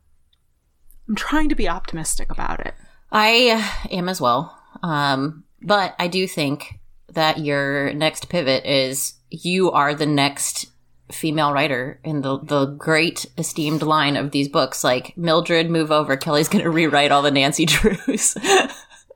I'm 1.10 1.16
trying 1.16 1.50
to 1.50 1.56
be 1.56 1.68
optimistic 1.68 2.32
about 2.32 2.60
it. 2.60 2.76
I 3.12 3.68
am 3.90 4.08
as 4.08 4.22
well. 4.22 4.56
Um, 4.84 5.46
but 5.64 5.96
I 5.98 6.08
do 6.08 6.28
think 6.28 6.80
that 7.14 7.40
your 7.40 7.92
next 7.94 8.30
pivot 8.30 8.68
is 8.68 9.16
you 9.32 9.72
are 9.72 9.96
the 9.96 10.06
next 10.06 10.68
female 11.12 11.52
writer 11.54 12.00
in 12.04 12.22
the 12.22 12.40
the 12.40 12.66
great 12.66 13.26
esteemed 13.38 13.82
line 13.82 14.16
of 14.18 14.32
these 14.32 14.48
books. 14.50 14.84
Like 14.84 15.16
Mildred, 15.18 15.70
move 15.70 15.92
over. 15.92 16.18
Kelly's 16.18 16.50
going 16.50 16.64
to 16.64 16.70
rewrite 16.70 17.12
all 17.12 17.22
the 17.22 17.32
Nancy 17.32 17.66
Drews. 17.68 18.36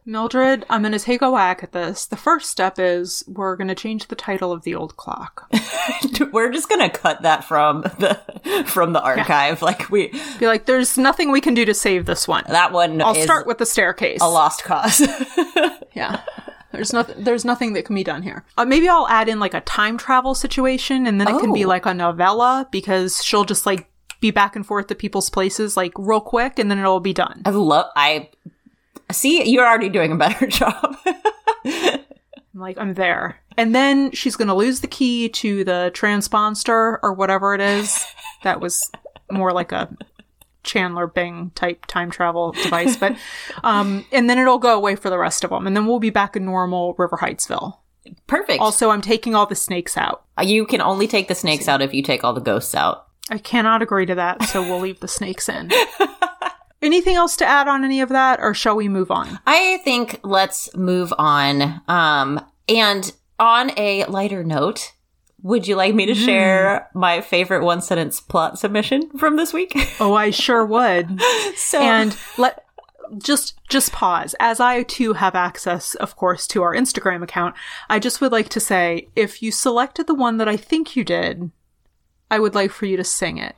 Mildred, 0.03 0.65
I'm 0.67 0.81
going 0.81 0.93
to 0.93 0.99
take 0.99 1.21
a 1.21 1.29
whack 1.29 1.61
at 1.61 1.73
this. 1.73 2.07
The 2.07 2.17
first 2.17 2.49
step 2.49 2.79
is 2.79 3.23
we're 3.27 3.55
going 3.55 3.67
to 3.67 3.75
change 3.75 4.07
the 4.07 4.15
title 4.15 4.51
of 4.51 4.63
the 4.63 4.73
old 4.73 4.97
clock. 4.97 5.47
We're 6.31 6.51
just 6.51 6.69
going 6.69 6.81
to 6.81 6.89
cut 6.89 7.21
that 7.21 7.43
from 7.43 7.81
the 7.83 8.19
from 8.65 8.93
the 8.93 9.01
archive. 9.01 9.61
Like 9.61 9.91
we 9.91 10.07
Be 10.39 10.47
like, 10.47 10.65
there's 10.65 10.97
nothing 10.97 11.31
we 11.31 11.39
can 11.39 11.53
do 11.53 11.65
to 11.65 11.73
save 11.75 12.07
this 12.07 12.27
one. 12.27 12.43
that 12.47 12.71
one 12.71 12.99
I'll 12.99 13.13
start 13.13 13.45
with 13.45 13.59
the 13.59 13.65
staircase. 13.67 14.21
a 14.21 14.27
lost 14.27 14.63
cause. 14.63 15.01
Yeah. 15.93 16.21
There's 16.71 16.93
nothing. 16.93 17.23
There's 17.23 17.45
nothing 17.45 17.73
that 17.73 17.85
can 17.85 17.95
be 17.95 18.03
done 18.03 18.23
here. 18.23 18.43
Uh, 18.57 18.65
maybe 18.65 18.87
I'll 18.89 19.07
add 19.07 19.27
in 19.29 19.39
like 19.39 19.53
a 19.53 19.61
time 19.61 19.97
travel 19.97 20.33
situation, 20.35 21.05
and 21.07 21.19
then 21.19 21.27
it 21.27 21.39
can 21.39 21.53
be 21.53 21.65
Oh. 21.65 21.69
like 21.69 21.85
a 21.85 21.93
novella 21.93 22.67
because 22.71 23.23
she'll 23.23 23.43
just 23.45 23.65
like 23.65 23.89
be 24.19 24.31
back 24.31 24.55
and 24.55 24.65
forth 24.65 24.87
to 24.87 24.95
people's 24.95 25.29
places 25.29 25.75
like 25.75 25.91
real 25.97 26.21
quick, 26.21 26.59
and 26.59 26.69
then 26.71 26.79
it'll 26.79 26.99
be 26.99 27.13
done. 27.13 27.41
I 27.45 27.49
love 27.51 27.87
I 27.95 28.29
see 29.11 29.49
you're 29.49 29.67
already 29.67 29.89
doing 29.89 30.11
a 30.13 30.15
better 30.15 30.47
job. 30.59 30.95
I'm 31.65 31.99
like, 32.59 32.77
I'm 32.77 32.93
there. 32.93 33.39
And 33.57 33.75
then 33.75 34.11
she's 34.11 34.35
gonna 34.35 34.55
lose 34.55 34.79
the 34.79 34.87
key 34.87 35.29
to 35.29 35.63
the 35.63 35.91
transponster 35.93 36.99
or 37.03 37.13
whatever 37.13 37.53
it 37.53 37.61
is. 37.61 38.05
That 38.43 38.59
was 38.61 38.89
more 39.31 39.51
like 39.51 39.71
a 39.71 39.89
Chandler 40.63 41.07
Bing 41.07 41.51
type 41.55 41.85
time 41.85 42.11
travel 42.11 42.51
device, 42.63 42.97
but 42.97 43.15
um, 43.63 44.05
and 44.11 44.29
then 44.29 44.39
it'll 44.39 44.59
go 44.59 44.75
away 44.75 44.95
for 44.95 45.09
the 45.09 45.17
rest 45.17 45.43
of 45.43 45.49
them, 45.49 45.67
and 45.67 45.75
then 45.75 45.87
we'll 45.87 45.99
be 45.99 46.09
back 46.09 46.35
in 46.35 46.45
normal 46.45 46.95
River 46.97 47.17
Heightsville. 47.17 47.77
Perfect. 48.27 48.61
Also, 48.61 48.89
I'm 48.89 49.01
taking 49.01 49.35
all 49.35 49.45
the 49.45 49.55
snakes 49.55 49.95
out. 49.95 50.23
you 50.41 50.65
can 50.65 50.81
only 50.81 51.07
take 51.07 51.27
the 51.27 51.35
snakes 51.35 51.67
out 51.67 51.81
if 51.81 51.93
you 51.93 52.01
take 52.01 52.23
all 52.23 52.33
the 52.33 52.41
ghosts 52.41 52.73
out. 52.73 53.07
I 53.29 53.37
cannot 53.37 53.81
agree 53.81 54.05
to 54.07 54.15
that, 54.15 54.43
so 54.43 54.61
we'll 54.61 54.79
leave 54.79 54.99
the 54.99 55.07
snakes 55.07 55.47
in. 55.47 55.71
Anything 56.81 57.15
else 57.15 57.35
to 57.37 57.45
add 57.45 57.67
on 57.67 57.85
any 57.85 58.01
of 58.01 58.09
that, 58.09 58.39
or 58.41 58.55
shall 58.55 58.75
we 58.75 58.89
move 58.89 59.11
on? 59.11 59.39
I 59.45 59.79
think 59.83 60.19
let's 60.23 60.75
move 60.75 61.13
on. 61.15 61.81
Um, 61.87 62.43
and 62.67 63.13
on 63.39 63.71
a 63.77 64.05
lighter 64.05 64.43
note, 64.43 64.93
would 65.43 65.67
you 65.67 65.75
like 65.75 65.95
me 65.95 66.05
to 66.05 66.15
share 66.15 66.89
hmm. 66.91 66.99
my 66.99 67.21
favorite 67.21 67.63
one 67.63 67.81
sentence 67.81 68.19
plot 68.19 68.59
submission 68.59 69.09
from 69.17 69.37
this 69.37 69.53
week? 69.53 69.73
Oh, 69.99 70.15
I 70.15 70.31
sure 70.31 70.65
would. 70.65 71.21
so, 71.55 71.79
and 71.79 72.17
let 72.37 72.65
just 73.17 73.59
just 73.67 73.91
pause 73.91 74.35
as 74.39 74.61
i 74.61 74.83
too 74.83 75.13
have 75.13 75.35
access 75.35 75.95
of 75.95 76.15
course 76.15 76.47
to 76.47 76.61
our 76.63 76.73
instagram 76.73 77.21
account 77.21 77.53
i 77.89 77.99
just 77.99 78.21
would 78.21 78.31
like 78.31 78.47
to 78.47 78.59
say 78.59 79.09
if 79.17 79.43
you 79.43 79.51
selected 79.51 80.07
the 80.07 80.15
one 80.15 80.37
that 80.37 80.47
i 80.47 80.55
think 80.55 80.95
you 80.95 81.03
did 81.03 81.51
i 82.29 82.39
would 82.39 82.55
like 82.55 82.71
for 82.71 82.85
you 82.85 82.95
to 82.95 83.03
sing 83.03 83.37
it 83.37 83.55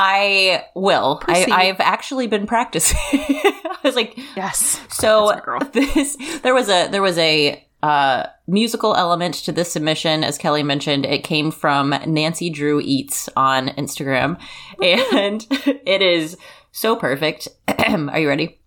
I 0.00 0.64
will. 0.76 1.20
I. 1.26 1.44
I've 1.50 1.80
actually 1.80 2.28
been 2.28 2.46
practicing. 2.46 2.98
I 3.12 3.78
was 3.82 3.96
like, 3.96 4.16
yes 4.36 4.80
So 4.90 5.26
That's 5.26 5.40
my 5.40 5.44
girl. 5.44 5.60
this 5.72 6.16
there 6.42 6.54
was 6.54 6.68
a 6.68 6.86
there 6.86 7.02
was 7.02 7.18
a 7.18 7.67
uh, 7.82 8.26
musical 8.46 8.94
element 8.96 9.34
to 9.34 9.52
this 9.52 9.72
submission, 9.72 10.24
as 10.24 10.38
Kelly 10.38 10.62
mentioned. 10.62 11.06
It 11.06 11.24
came 11.24 11.50
from 11.50 11.90
Nancy 12.06 12.50
Drew 12.50 12.80
Eats 12.82 13.28
on 13.36 13.68
Instagram, 13.68 14.38
and 14.82 15.46
it 15.50 16.02
is 16.02 16.36
so 16.72 16.96
perfect. 16.96 17.48
Are 17.68 18.18
you 18.18 18.28
ready? 18.28 18.58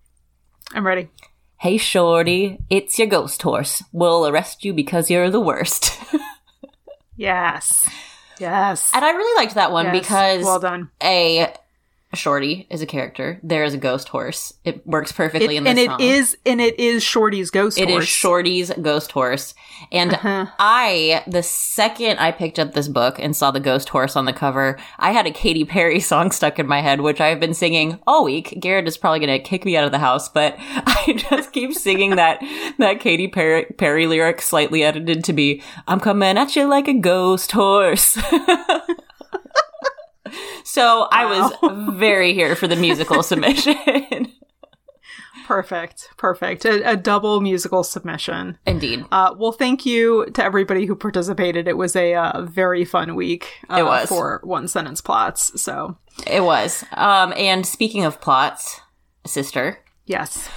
i'm 0.74 0.86
ready 0.88 1.10
Hey, 1.58 1.78
shorty, 1.78 2.58
it's 2.72 2.98
your 2.98 3.08
ghost 3.08 3.42
horse. 3.44 3.84
We'll 3.92 4.26
arrest 4.28 4.66
you 4.66 4.74
because 4.74 5.12
you're 5.12 5.30
the 5.30 5.40
worst. 5.40 5.92
yes 7.18 7.88
yes 8.40 8.90
and 8.96 9.04
I 9.06 9.12
really 9.12 9.44
liked 9.44 9.56
that 9.56 9.72
one 9.72 9.86
Yes. 9.86 10.00
because 10.02 10.44
well 10.46 10.60
done 10.60 10.90
a 11.04 11.54
shorty 12.14 12.68
is 12.70 12.82
a 12.82 12.86
character. 12.86 13.40
There 13.44 13.64
is 13.64 13.74
a 13.74 13.78
ghost 13.78 14.10
horse. 14.10 14.54
It 14.66 14.86
works 14.86 15.12
perfectly 15.12 15.56
It- 15.56 15.60
in 15.60 15.64
this 15.64 15.72
and 15.72 15.80
it 15.80 15.88
song. 15.90 16.02
is 16.02 16.38
and 16.46 16.62
it 16.62 16.80
is 16.80 17.04
shorty's 17.04 17.50
ghost 17.50 17.78
Horse. 17.78 17.90
It 17.90 17.94
is. 18.04 18.08
Shorty's 18.08 18.72
ghost 18.82 19.12
horse. 19.14 19.54
And 19.92 20.14
Uh-huh. 20.14 20.46
I, 20.60 21.24
the 21.28 21.42
second 21.44 22.20
I 22.20 22.32
picked 22.32 22.60
up 22.60 22.74
this 22.74 22.88
book 22.88 23.18
and 23.20 23.36
saw 23.36 23.52
the 23.52 23.60
ghost 23.60 23.90
horse 23.90 24.16
on 24.16 24.26
the 24.26 24.34
cover, 24.34 24.78
I 25.00 25.12
had 25.12 25.26
a 25.26 25.32
Katy 25.32 25.66
Perry 25.66 26.00
song 26.12 26.32
stuck 26.32 26.60
in 26.60 26.68
my 26.68 26.82
head, 26.82 27.02
which 27.02 27.22
I've 27.22 27.40
been 27.40 27.54
singing 27.54 28.00
all 28.06 28.24
week. 28.26 28.58
Garrett 28.60 28.88
is 28.88 28.98
probably 28.98 29.20
going 29.26 29.42
to 29.42 29.48
kick 29.48 29.66
me 29.66 29.78
out 29.78 29.86
of 29.86 29.92
the 29.92 30.00
house, 30.00 30.28
but 30.30 30.56
I 30.60 31.14
just 31.30 31.52
keep 31.54 31.74
singing 31.74 32.16
that, 32.18 32.40
that 32.78 33.00
Katy 33.00 33.30
Perry, 33.30 33.66
Perry 33.78 34.06
lyric 34.08 34.42
slightly 34.42 34.84
edited 34.84 35.24
to 35.26 35.34
be, 35.34 35.62
I'm 35.88 36.00
coming 36.00 36.38
at 36.38 36.56
you 36.56 36.68
like 36.68 36.88
a 36.88 36.94
ghost 36.94 37.52
horse. 37.54 38.18
so 40.64 41.08
I 41.12 41.26
was 41.26 41.94
very 41.98 42.34
here 42.34 42.56
for 42.56 42.68
the 42.68 42.76
musical 42.76 43.24
submission. 43.24 43.76
Perfect. 45.48 46.08
Perfect. 46.18 46.64
A, 46.66 46.92
a 46.92 46.96
double 46.96 47.42
musical 47.42 47.84
submission. 47.84 48.58
Indeed. 48.66 49.06
Uh, 49.12 49.34
well, 49.38 49.52
thank 49.52 49.86
you 49.86 50.28
to 50.34 50.44
everybody 50.44 50.86
who 50.86 50.96
participated. 50.96 51.68
It 51.68 51.76
was 51.78 51.96
a 51.96 52.14
uh, 52.16 52.44
very 52.44 52.86
fun 52.86 53.16
week 53.16 53.50
uh, 53.70 53.78
It 53.80 53.84
was. 53.84 54.08
for 54.08 54.40
one 54.44 54.68
sentence 54.70 55.02
plots. 55.02 55.62
So, 55.62 55.98
It 56.26 56.44
was. 56.44 56.86
Um, 56.94 57.34
and 57.36 57.66
speaking 57.66 58.06
of 58.06 58.22
plots, 58.22 58.80
sister, 59.26 59.80
yes. 60.06 60.48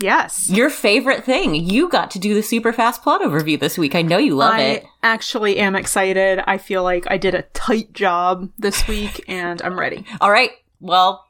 Yes. 0.00 0.48
your 0.48 0.70
favorite 0.70 1.24
thing. 1.24 1.54
You 1.54 1.88
got 1.88 2.10
to 2.12 2.18
do 2.18 2.34
the 2.34 2.42
super 2.42 2.72
fast 2.72 3.02
plot 3.02 3.20
overview 3.20 3.58
this 3.58 3.76
week. 3.76 3.94
I 3.94 4.02
know 4.02 4.18
you 4.18 4.36
love 4.36 4.54
it. 4.54 4.62
I 4.62 4.64
it. 4.64 4.86
actually 5.02 5.58
am 5.58 5.74
excited. 5.74 6.40
I 6.46 6.58
feel 6.58 6.82
like 6.82 7.10
I 7.10 7.16
did 7.18 7.34
a 7.34 7.42
tight 7.42 7.92
job 7.92 8.50
this 8.58 8.86
week 8.86 9.24
and 9.28 9.60
I'm 9.62 9.78
ready. 9.78 10.04
All 10.20 10.30
right. 10.30 10.50
Well, 10.80 11.26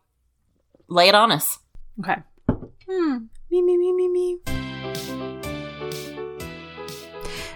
lay 0.88 1.09
it 1.09 1.14
on 1.14 1.33
us. 1.33 1.59
Okay. 2.00 2.16
Hmm. 2.88 3.16
Me, 3.50 3.62
me, 3.62 3.76
me, 3.78 3.92
me, 3.92 4.09
me. 4.09 4.38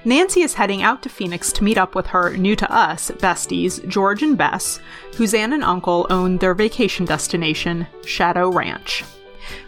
Nancy 0.04 0.40
is 0.42 0.54
heading 0.54 0.82
out 0.82 1.02
to 1.02 1.08
Phoenix 1.08 1.52
to 1.52 1.62
meet 1.62 1.78
up 1.78 1.94
with 1.94 2.08
her 2.08 2.36
new 2.36 2.56
to 2.56 2.72
us 2.74 3.10
besties, 3.12 3.86
George 3.86 4.22
and 4.22 4.36
Bess, 4.36 4.80
whose 5.16 5.32
aunt 5.32 5.52
and 5.52 5.62
uncle 5.62 6.08
own 6.10 6.38
their 6.38 6.54
vacation 6.54 7.04
destination, 7.04 7.86
Shadow 8.04 8.50
Ranch. 8.50 9.04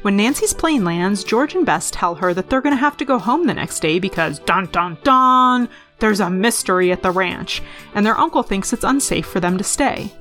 When 0.02 0.16
Nancy's 0.16 0.52
plane 0.52 0.84
lands, 0.84 1.24
George 1.24 1.54
and 1.54 1.64
Bess 1.66 1.90
tell 1.90 2.14
her 2.16 2.34
that 2.34 2.50
they're 2.50 2.60
going 2.60 2.74
to 2.74 2.80
have 2.80 2.96
to 2.98 3.04
go 3.04 3.18
home 3.18 3.46
the 3.46 3.54
next 3.54 3.80
day 3.80 3.98
because, 3.98 4.38
dun 4.40 4.66
dun 4.66 4.98
dun, 5.02 5.68
there's 5.98 6.20
a 6.20 6.30
mystery 6.30 6.92
at 6.92 7.02
the 7.02 7.10
ranch, 7.10 7.62
and 7.94 8.04
their 8.04 8.18
uncle 8.18 8.42
thinks 8.42 8.72
it's 8.72 8.84
unsafe 8.84 9.26
for 9.26 9.40
them 9.40 9.58
to 9.58 9.64
stay. 9.64 10.12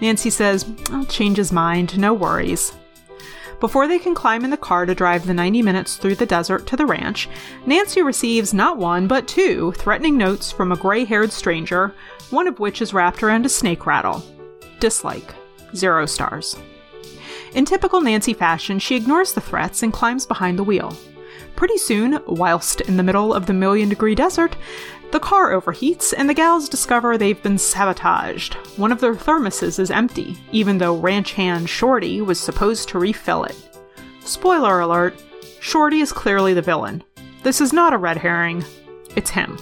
Nancy 0.00 0.30
says, 0.30 0.70
I'll 0.90 1.04
change 1.06 1.36
his 1.36 1.52
mind, 1.52 1.98
no 1.98 2.14
worries. 2.14 2.72
Before 3.60 3.86
they 3.86 3.98
can 3.98 4.14
climb 4.14 4.42
in 4.42 4.50
the 4.50 4.56
car 4.56 4.86
to 4.86 4.94
drive 4.94 5.26
the 5.26 5.34
90 5.34 5.60
minutes 5.60 5.96
through 5.96 6.14
the 6.14 6.24
desert 6.24 6.66
to 6.68 6.76
the 6.76 6.86
ranch, 6.86 7.28
Nancy 7.66 8.00
receives 8.00 8.54
not 8.54 8.78
one, 8.78 9.06
but 9.06 9.28
two 9.28 9.72
threatening 9.72 10.16
notes 10.16 10.50
from 10.50 10.72
a 10.72 10.76
gray 10.76 11.04
haired 11.04 11.30
stranger, 11.30 11.94
one 12.30 12.46
of 12.46 12.58
which 12.58 12.80
is 12.80 12.94
wrapped 12.94 13.22
around 13.22 13.44
a 13.44 13.50
snake 13.50 13.84
rattle. 13.84 14.24
Dislike. 14.80 15.34
Zero 15.76 16.06
stars. 16.06 16.56
In 17.54 17.64
typical 17.64 18.00
Nancy 18.00 18.32
fashion, 18.32 18.78
she 18.78 18.96
ignores 18.96 19.32
the 19.32 19.40
threats 19.40 19.82
and 19.82 19.92
climbs 19.92 20.24
behind 20.26 20.58
the 20.58 20.64
wheel. 20.64 20.96
Pretty 21.56 21.78
soon, 21.78 22.20
whilst 22.26 22.80
in 22.82 22.96
the 22.96 23.02
middle 23.02 23.34
of 23.34 23.46
the 23.46 23.52
million 23.52 23.88
degree 23.88 24.14
desert, 24.14 24.56
the 25.10 25.18
car 25.20 25.52
overheats 25.52 26.14
and 26.16 26.28
the 26.28 26.34
gals 26.34 26.68
discover 26.68 27.18
they've 27.18 27.42
been 27.42 27.58
sabotaged. 27.58 28.54
One 28.78 28.92
of 28.92 29.00
their 29.00 29.14
thermoses 29.14 29.80
is 29.80 29.90
empty, 29.90 30.38
even 30.52 30.78
though 30.78 30.96
ranch 30.96 31.32
hand 31.32 31.68
Shorty 31.68 32.20
was 32.20 32.38
supposed 32.38 32.88
to 32.90 32.98
refill 32.98 33.44
it. 33.44 33.56
Spoiler 34.24 34.80
alert 34.80 35.20
Shorty 35.60 36.00
is 36.00 36.12
clearly 36.12 36.54
the 36.54 36.62
villain. 36.62 37.02
This 37.42 37.60
is 37.60 37.72
not 37.72 37.92
a 37.92 37.98
red 37.98 38.16
herring, 38.16 38.64
it's 39.16 39.30
him. 39.30 39.58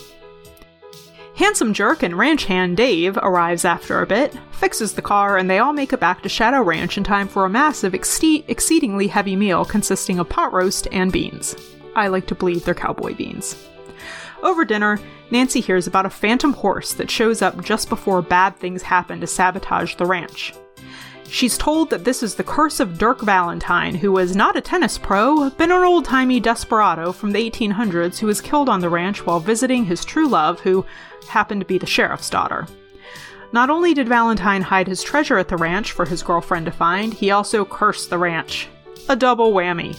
Handsome 1.39 1.73
jerk 1.73 2.03
and 2.03 2.19
ranch 2.19 2.47
hand 2.47 2.77
Dave 2.77 3.17
arrives 3.19 3.65
after 3.65 4.03
a 4.03 4.07
bit, 4.09 4.37
fixes 4.51 4.95
the 4.95 5.03
car, 5.03 5.37
and 5.37 5.49
they 5.49 5.61
all 5.61 5.73
make 5.73 5.93
it 5.93 6.01
back 6.01 6.21
to 6.23 6.29
Shadow 6.29 6.61
Ranch 6.63 6.99
in 6.99 7.05
time 7.05 7.29
for 7.29 7.45
a 7.45 7.49
massive, 7.49 7.93
exce- 7.93 8.43
exceedingly 8.49 9.07
heavy 9.07 9.37
meal 9.37 9.65
consisting 9.65 10.19
of 10.19 10.29
pot 10.29 10.53
roast 10.53 10.89
and 10.91 11.13
beans. 11.13 11.55
I 11.95 12.09
like 12.09 12.27
to 12.27 12.35
believe 12.35 12.65
they're 12.65 12.75
cowboy 12.75 13.15
beans. 13.15 13.55
Over 14.43 14.65
dinner, 14.65 14.99
Nancy 15.31 15.61
hears 15.61 15.87
about 15.87 16.07
a 16.07 16.11
phantom 16.11 16.55
horse 16.55 16.93
that 16.95 17.09
shows 17.09 17.41
up 17.41 17.63
just 17.63 17.89
before 17.89 18.21
bad 18.21 18.57
things 18.57 18.83
happen 18.83 19.21
to 19.21 19.29
sabotage 19.29 19.95
the 19.95 20.07
ranch. 20.07 20.53
She's 21.31 21.59
told 21.59 21.91
that 21.91 22.05
this 22.05 22.23
is 22.23 22.35
the 22.35 22.43
curse 22.43 22.81
of 22.81 22.97
Dirk 22.97 23.21
Valentine, 23.21 23.95
who 23.95 24.13
was 24.13 24.35
not 24.35 24.57
a 24.57 24.63
tennis 24.63 24.97
pro, 24.97 25.51
but 25.51 25.71
an 25.71 25.73
old 25.73 26.07
timey 26.07 26.41
desperado 26.41 27.13
from 27.13 27.33
the 27.33 27.51
1800s 27.51 28.19
who 28.19 28.27
was 28.27 28.41
killed 28.41 28.69
on 28.69 28.81
the 28.81 28.89
ranch 28.89 29.27
while 29.27 29.39
visiting 29.39 29.85
his 29.85 30.05
true 30.05 30.27
love, 30.27 30.59
who 30.61 30.87
happened 31.29 31.61
to 31.61 31.67
be 31.67 31.77
the 31.77 31.87
sheriff's 31.87 32.31
daughter. 32.31 32.67
Not 33.53 33.69
only 33.69 33.95
did 33.95 34.09
Valentine 34.09 34.63
hide 34.63 34.89
his 34.89 35.03
treasure 35.03 35.39
at 35.39 35.49
the 35.49 35.57
ranch 35.57 35.93
for 35.93 36.07
his 36.07 36.23
girlfriend 36.23 36.67
to 36.67 36.73
find, 36.73 37.13
he 37.13 37.31
also 37.31 37.65
cursed 37.65 38.11
the 38.11 38.19
ranch. 38.19 38.69
A 39.09 39.17
double 39.17 39.53
whammy. 39.53 39.97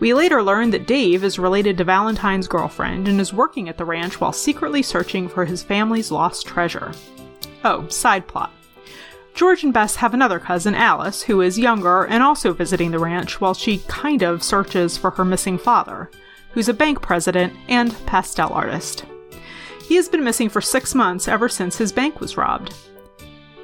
We 0.00 0.14
later 0.14 0.42
learn 0.42 0.70
that 0.70 0.86
Dave 0.86 1.24
is 1.24 1.38
related 1.38 1.78
to 1.78 1.84
Valentine's 1.84 2.48
girlfriend 2.48 3.06
and 3.06 3.20
is 3.20 3.32
working 3.32 3.68
at 3.68 3.78
the 3.78 3.84
ranch 3.84 4.20
while 4.20 4.32
secretly 4.32 4.82
searching 4.82 5.28
for 5.28 5.44
his 5.44 5.62
family's 5.62 6.10
lost 6.10 6.46
treasure. 6.46 6.92
Oh, 7.64 7.88
side 7.88 8.26
plot. 8.26 8.52
George 9.34 9.64
and 9.64 9.74
Bess 9.74 9.96
have 9.96 10.14
another 10.14 10.38
cousin, 10.38 10.76
Alice, 10.76 11.22
who 11.22 11.40
is 11.40 11.58
younger 11.58 12.04
and 12.04 12.22
also 12.22 12.52
visiting 12.52 12.92
the 12.92 13.00
ranch 13.00 13.40
while 13.40 13.52
she 13.52 13.78
kind 13.88 14.22
of 14.22 14.44
searches 14.44 14.96
for 14.96 15.10
her 15.10 15.24
missing 15.24 15.58
father, 15.58 16.08
who's 16.52 16.68
a 16.68 16.74
bank 16.74 17.02
president 17.02 17.52
and 17.68 17.94
pastel 18.06 18.52
artist. 18.52 19.04
He 19.82 19.96
has 19.96 20.08
been 20.08 20.22
missing 20.22 20.48
for 20.48 20.60
six 20.60 20.94
months 20.94 21.26
ever 21.26 21.48
since 21.48 21.76
his 21.76 21.90
bank 21.90 22.20
was 22.20 22.36
robbed. 22.36 22.74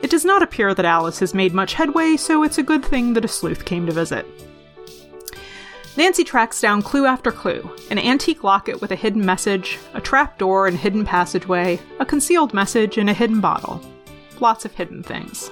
It 0.02 0.10
does 0.10 0.24
not 0.24 0.42
appear 0.42 0.74
that 0.74 0.84
Alice 0.84 1.20
has 1.20 1.34
made 1.34 1.54
much 1.54 1.74
headway, 1.74 2.16
so 2.16 2.42
it's 2.42 2.58
a 2.58 2.64
good 2.64 2.84
thing 2.84 3.12
that 3.14 3.24
a 3.24 3.28
sleuth 3.28 3.64
came 3.64 3.86
to 3.86 3.92
visit. 3.92 4.26
Nancy 5.96 6.24
tracks 6.24 6.60
down 6.60 6.82
clue 6.82 7.06
after 7.06 7.30
clue 7.30 7.70
an 7.90 7.98
antique 7.98 8.42
locket 8.42 8.80
with 8.80 8.90
a 8.90 8.96
hidden 8.96 9.24
message, 9.24 9.78
a 9.94 10.00
trap 10.00 10.36
door 10.36 10.66
and 10.66 10.76
hidden 10.76 11.04
passageway, 11.04 11.78
a 12.00 12.04
concealed 12.04 12.52
message, 12.52 12.98
and 12.98 13.08
a 13.08 13.14
hidden 13.14 13.40
bottle. 13.40 13.80
Lots 14.40 14.64
of 14.64 14.74
hidden 14.74 15.02
things. 15.02 15.50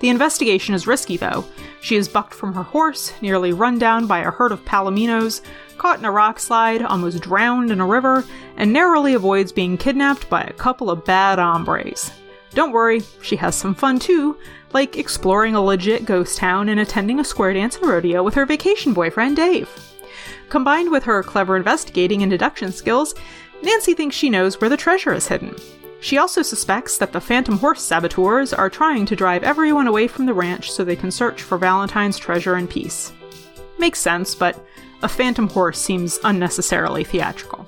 The 0.00 0.10
investigation 0.10 0.74
is 0.74 0.86
risky, 0.86 1.16
though. 1.16 1.44
She 1.80 1.96
is 1.96 2.08
bucked 2.08 2.34
from 2.34 2.52
her 2.54 2.62
horse, 2.62 3.12
nearly 3.22 3.52
run 3.52 3.78
down 3.78 4.06
by 4.06 4.20
a 4.20 4.30
herd 4.30 4.52
of 4.52 4.64
palominos, 4.64 5.40
caught 5.78 5.98
in 5.98 6.04
a 6.04 6.10
rock 6.10 6.38
slide, 6.38 6.82
almost 6.82 7.22
drowned 7.22 7.70
in 7.70 7.80
a 7.80 7.86
river, 7.86 8.24
and 8.56 8.72
narrowly 8.72 9.14
avoids 9.14 9.52
being 9.52 9.78
kidnapped 9.78 10.28
by 10.28 10.42
a 10.42 10.52
couple 10.52 10.90
of 10.90 11.04
bad 11.04 11.38
hombres. 11.38 12.10
Don't 12.54 12.72
worry, 12.72 13.02
she 13.22 13.36
has 13.36 13.54
some 13.54 13.74
fun 13.74 13.98
too, 13.98 14.36
like 14.72 14.96
exploring 14.96 15.54
a 15.54 15.62
legit 15.62 16.04
ghost 16.04 16.36
town 16.36 16.68
and 16.68 16.80
attending 16.80 17.18
a 17.18 17.24
square 17.24 17.52
dance 17.52 17.76
and 17.76 17.88
rodeo 17.88 18.22
with 18.22 18.34
her 18.34 18.46
vacation 18.46 18.92
boyfriend, 18.92 19.36
Dave. 19.36 19.70
Combined 20.50 20.90
with 20.90 21.04
her 21.04 21.22
clever 21.22 21.56
investigating 21.56 22.22
and 22.22 22.30
deduction 22.30 22.70
skills, 22.72 23.14
Nancy 23.62 23.94
thinks 23.94 24.14
she 24.14 24.30
knows 24.30 24.60
where 24.60 24.70
the 24.70 24.76
treasure 24.76 25.14
is 25.14 25.28
hidden. 25.28 25.56
She 26.04 26.18
also 26.18 26.42
suspects 26.42 26.98
that 26.98 27.12
the 27.12 27.20
Phantom 27.20 27.56
Horse 27.56 27.80
saboteurs 27.80 28.52
are 28.52 28.68
trying 28.68 29.06
to 29.06 29.16
drive 29.16 29.42
everyone 29.42 29.86
away 29.86 30.06
from 30.06 30.26
the 30.26 30.34
ranch 30.34 30.70
so 30.70 30.84
they 30.84 30.96
can 30.96 31.10
search 31.10 31.40
for 31.40 31.56
Valentine's 31.56 32.18
treasure 32.18 32.58
in 32.58 32.68
peace. 32.68 33.10
Makes 33.78 34.00
sense, 34.00 34.34
but 34.34 34.62
a 35.00 35.08
Phantom 35.08 35.48
Horse 35.48 35.80
seems 35.80 36.18
unnecessarily 36.22 37.04
theatrical. 37.04 37.64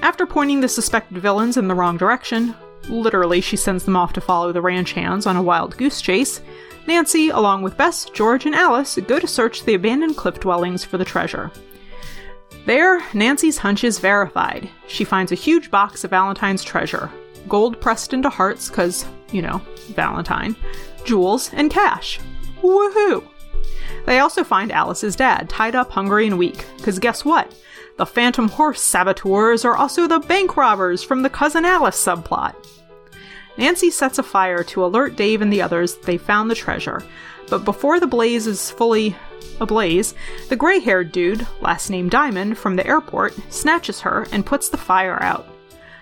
After 0.00 0.24
pointing 0.24 0.62
the 0.62 0.68
suspected 0.68 1.18
villains 1.18 1.58
in 1.58 1.68
the 1.68 1.74
wrong 1.74 1.98
direction, 1.98 2.54
literally 2.88 3.42
she 3.42 3.58
sends 3.58 3.84
them 3.84 3.96
off 3.96 4.14
to 4.14 4.22
follow 4.22 4.50
the 4.50 4.62
ranch 4.62 4.94
hands 4.94 5.26
on 5.26 5.36
a 5.36 5.42
wild 5.42 5.76
goose 5.76 6.00
chase, 6.00 6.40
Nancy, 6.86 7.28
along 7.28 7.60
with 7.60 7.76
Bess, 7.76 8.06
George, 8.06 8.46
and 8.46 8.54
Alice, 8.54 8.98
go 9.06 9.18
to 9.18 9.26
search 9.26 9.64
the 9.64 9.74
abandoned 9.74 10.16
cliff 10.16 10.40
dwellings 10.40 10.84
for 10.84 10.96
the 10.96 11.04
treasure. 11.04 11.50
There, 12.66 13.02
Nancy's 13.12 13.58
hunch 13.58 13.84
is 13.84 13.98
verified. 13.98 14.70
She 14.86 15.04
finds 15.04 15.32
a 15.32 15.36
huge 15.36 15.70
box 15.70 16.04
of 16.04 16.10
Valentine's 16.10 16.64
treasure 16.64 17.10
gold 17.48 17.80
pressed 17.80 18.12
into 18.12 18.28
hearts, 18.28 18.68
because, 18.68 19.06
you 19.32 19.42
know, 19.42 19.60
Valentine, 19.90 20.56
jewels, 21.04 21.50
and 21.52 21.70
cash. 21.70 22.20
Woohoo! 22.62 23.26
They 24.06 24.18
also 24.18 24.44
find 24.44 24.72
Alice's 24.72 25.16
dad, 25.16 25.48
tied 25.48 25.74
up, 25.74 25.90
hungry, 25.90 26.26
and 26.26 26.38
weak, 26.38 26.66
because 26.76 26.98
guess 26.98 27.24
what? 27.24 27.54
The 27.96 28.06
Phantom 28.06 28.48
Horse 28.48 28.80
saboteurs 28.80 29.64
are 29.64 29.76
also 29.76 30.06
the 30.06 30.18
bank 30.20 30.56
robbers 30.56 31.02
from 31.02 31.22
the 31.22 31.30
Cousin 31.30 31.64
Alice 31.64 32.02
subplot. 32.02 32.54
Nancy 33.56 33.90
sets 33.90 34.18
a 34.18 34.22
fire 34.22 34.64
to 34.64 34.84
alert 34.84 35.16
Dave 35.16 35.40
and 35.40 35.52
the 35.52 35.62
others 35.62 35.94
that 35.94 36.04
they 36.04 36.18
found 36.18 36.50
the 36.50 36.56
treasure, 36.56 37.02
but 37.48 37.64
before 37.64 38.00
the 38.00 38.06
blaze 38.06 38.46
is 38.46 38.70
fully 38.70 39.14
ablaze, 39.60 40.14
the 40.48 40.56
gray 40.56 40.80
haired 40.80 41.12
dude, 41.12 41.46
last 41.60 41.90
name 41.90 42.08
Diamond, 42.08 42.58
from 42.58 42.76
the 42.76 42.86
airport, 42.86 43.34
snatches 43.52 44.00
her 44.00 44.26
and 44.32 44.46
puts 44.46 44.68
the 44.68 44.76
fire 44.76 45.22
out. 45.22 45.46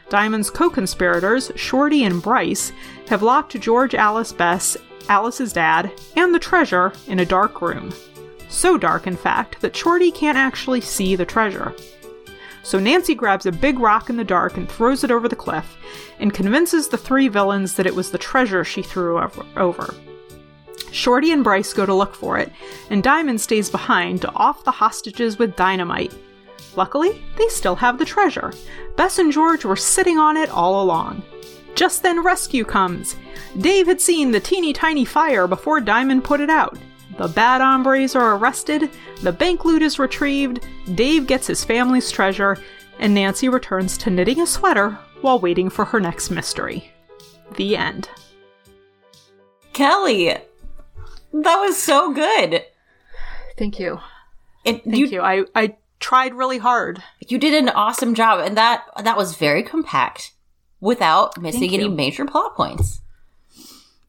Diamond's 0.08 0.50
co 0.50 0.68
conspirators, 0.68 1.50
Shorty 1.56 2.04
and 2.04 2.22
Bryce, 2.22 2.72
have 3.08 3.22
locked 3.22 3.58
George 3.58 3.94
Alice 3.94 4.32
Bess, 4.32 4.76
Alice's 5.08 5.52
dad, 5.52 5.90
and 6.16 6.34
the 6.34 6.38
treasure 6.38 6.92
in 7.06 7.18
a 7.20 7.24
dark 7.24 7.62
room. 7.62 7.92
So 8.48 8.76
dark, 8.76 9.06
in 9.06 9.16
fact, 9.16 9.60
that 9.62 9.74
Shorty 9.74 10.10
can't 10.10 10.36
actually 10.36 10.82
see 10.82 11.16
the 11.16 11.24
treasure. 11.24 11.74
So 12.62 12.78
Nancy 12.78 13.14
grabs 13.14 13.46
a 13.46 13.52
big 13.52 13.78
rock 13.78 14.10
in 14.10 14.16
the 14.16 14.24
dark 14.24 14.56
and 14.56 14.68
throws 14.68 15.02
it 15.02 15.10
over 15.10 15.28
the 15.28 15.34
cliff, 15.34 15.76
and 16.20 16.34
convinces 16.34 16.88
the 16.88 16.98
three 16.98 17.28
villains 17.28 17.74
that 17.74 17.86
it 17.86 17.94
was 17.94 18.10
the 18.10 18.18
treasure 18.18 18.64
she 18.64 18.82
threw 18.82 19.18
over. 19.56 19.94
Shorty 20.92 21.32
and 21.32 21.42
Bryce 21.42 21.72
go 21.72 21.84
to 21.84 21.94
look 21.94 22.14
for 22.14 22.38
it, 22.38 22.52
and 22.90 23.02
Diamond 23.02 23.40
stays 23.40 23.70
behind 23.70 24.20
to 24.20 24.32
off 24.34 24.62
the 24.62 24.70
hostages 24.70 25.38
with 25.38 25.56
dynamite. 25.56 26.14
Luckily, 26.76 27.22
they 27.36 27.48
still 27.48 27.74
have 27.76 27.98
the 27.98 28.04
treasure. 28.04 28.52
Bess 28.96 29.18
and 29.18 29.32
George 29.32 29.64
were 29.64 29.76
sitting 29.76 30.18
on 30.18 30.36
it 30.36 30.50
all 30.50 30.82
along. 30.82 31.22
Just 31.74 32.02
then, 32.02 32.22
rescue 32.22 32.64
comes. 32.64 33.16
Dave 33.58 33.86
had 33.86 34.00
seen 34.00 34.30
the 34.30 34.40
teeny 34.40 34.72
tiny 34.72 35.04
fire 35.04 35.46
before 35.46 35.80
Diamond 35.80 36.24
put 36.24 36.40
it 36.40 36.50
out. 36.50 36.78
the 37.18 37.28
bad 37.28 37.60
hombres 37.60 38.16
are 38.16 38.36
arrested, 38.36 38.90
the 39.22 39.32
bank 39.32 39.64
loot 39.64 39.82
is 39.82 39.98
retrieved, 39.98 40.66
Dave 40.94 41.26
gets 41.26 41.46
his 41.46 41.64
family's 41.64 42.10
treasure, 42.10 42.56
and 42.98 43.14
Nancy 43.14 43.48
returns 43.48 43.98
to 43.98 44.10
knitting 44.10 44.40
a 44.40 44.46
sweater 44.46 44.98
while 45.20 45.38
waiting 45.38 45.68
for 45.68 45.84
her 45.84 46.00
next 46.00 46.30
mystery. 46.30 46.90
The 47.56 47.76
end. 47.76 48.08
Kelly, 49.72 50.36
that 51.32 51.56
was 51.60 51.76
so 51.78 52.12
good. 52.12 52.64
Thank 53.58 53.78
you. 53.78 54.00
It, 54.64 54.84
Thank 54.84 54.96
you, 54.96 55.06
you. 55.06 55.20
I, 55.20 55.44
I 55.54 55.76
tried 56.00 56.34
really 56.34 56.58
hard. 56.58 57.02
you 57.28 57.38
did 57.38 57.54
an 57.54 57.68
awesome 57.68 58.14
job, 58.14 58.40
and 58.40 58.56
that 58.56 58.84
that 59.02 59.16
was 59.16 59.36
very 59.36 59.62
compact 59.62 60.32
without 60.80 61.40
missing 61.40 61.72
any 61.74 61.88
major 61.88 62.24
plot 62.24 62.54
points. 62.56 63.00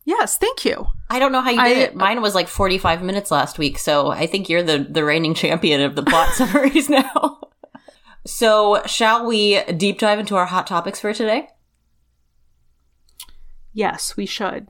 Yes, 0.06 0.38
thank 0.38 0.66
you. 0.66 0.88
I 1.10 1.18
don't 1.20 1.32
know 1.32 1.42
how 1.42 1.52
you 1.52 1.60
I- 1.62 1.70
did 1.74 1.78
it. 1.78 1.96
Mine 1.96 2.22
was 2.22 2.36
like 2.36 2.48
45 2.50 3.02
minutes 3.04 3.32
last 3.32 3.58
week, 3.58 3.78
so 3.80 4.10
I 4.12 4.28
think 4.28 4.50
you're 4.50 4.64
the, 4.64 4.80
the 4.90 5.04
reigning 5.06 5.34
champion 5.34 5.82
of 5.82 5.96
the 5.96 6.04
plot 6.04 6.30
summaries 6.34 6.90
now. 6.90 7.40
so, 8.26 8.82
shall 8.86 9.26
we 9.26 9.62
deep 9.78 10.00
dive 10.00 10.20
into 10.20 10.36
our 10.36 10.46
hot 10.46 10.68
topics 10.68 11.00
for 11.00 11.14
today? 11.14 11.48
Yes, 13.74 14.16
we 14.16 14.26
should. 14.26 14.68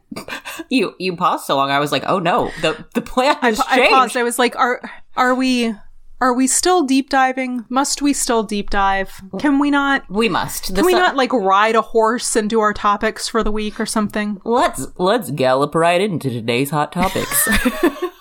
You 0.70 0.96
you 0.98 1.16
paused 1.16 1.46
so 1.46 1.56
long, 1.56 1.70
I 1.70 1.80
was 1.80 1.92
like, 1.92 2.04
oh 2.08 2.20
no, 2.20 2.52
the 2.62 2.86
the 2.94 3.02
plan 3.02 3.38
I, 3.42 3.48
has 3.50 3.60
I 3.60 3.76
changed. 3.78 3.92
paused. 3.92 4.18
I 4.18 4.24
was 4.24 4.40
like, 4.40 4.56
are 4.56 4.82
are 5.16 5.36
we 5.36 5.76
are 6.22 6.34
we 6.34 6.48
still 6.48 6.84
deep 6.84 7.10
diving? 7.10 7.66
Must 7.68 8.02
we 8.02 8.14
still 8.14 8.44
deep 8.44 8.70
dive? 8.70 9.22
Can 9.40 9.60
we 9.60 9.70
not 9.70 10.10
we 10.10 10.30
must. 10.30 10.70
The 10.70 10.76
can 10.76 10.86
we 10.86 10.94
su- 10.94 11.00
not 11.00 11.18
like 11.18 11.34
ride 11.34 11.76
a 11.76 11.82
horse 11.82 12.38
and 12.38 12.50
do 12.50 12.62
our 12.62 12.74
topics 12.74 13.28
for 13.28 13.44
the 13.44 13.52
week 13.52 13.78
or 13.78 13.86
something? 13.86 14.40
Let's 14.46 14.88
let's 14.98 15.32
gallop 15.32 15.76
right 15.76 16.00
into 16.00 16.30
today's 16.30 16.70
hot 16.70 16.94
topics, 16.94 17.50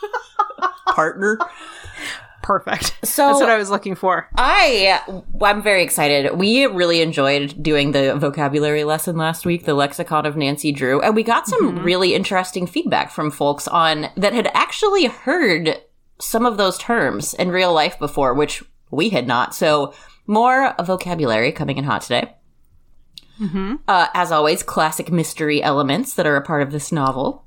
partner. 0.89 1.39
Perfect. 2.43 2.99
So- 3.05 3.29
That's 3.29 3.41
what 3.41 3.51
I 3.51 3.59
was 3.59 3.71
looking 3.71 3.95
for. 3.95 4.29
I 4.37 5.01
I'm 5.43 5.63
very 5.63 5.83
excited. 5.83 6.37
We 6.37 6.67
really 6.67 7.03
enjoyed 7.03 7.63
doing 7.63 7.93
the 7.93 8.17
vocabulary 8.17 8.85
lesson 8.85 9.17
last 9.17 9.45
week, 9.45 9.65
the 9.65 9.75
lexicon 9.75 10.25
of 10.25 10.37
Nancy 10.37 10.73
Drew, 10.73 11.01
and 11.01 11.15
we 11.15 11.23
got 11.23 11.47
some 11.47 11.75
mm-hmm. 11.77 11.85
really 11.85 12.15
interesting 12.15 12.67
feedback 12.67 13.11
from 13.11 13.31
folks 13.31 13.69
on 13.69 14.09
that 14.17 14.33
had 14.33 14.51
actually 14.55 15.07
heard 15.07 15.81
some 16.21 16.47
of 16.47 16.57
those 16.57 16.79
terms 16.79 17.35
in 17.35 17.51
real 17.51 17.73
life 17.73 17.99
before, 17.99 18.33
which 18.33 18.63
we 18.91 19.11
had 19.11 19.27
not. 19.27 19.55
So 19.55 19.93
more 20.27 20.75
vocabulary 20.83 21.53
coming 21.53 21.79
in 21.79 21.85
hot 21.85 22.03
today. 22.03 22.35
Mm-hmm. 23.41 23.77
Uh, 23.89 24.07
as 24.15 24.31
always, 24.31 24.63
classic 24.63 25.11
mystery 25.11 25.63
elements 25.63 26.15
that 26.15 26.27
are 26.27 26.37
a 26.37 26.43
part 26.43 26.63
of 26.63 26.71
this 26.71 26.93
novel. 26.93 27.45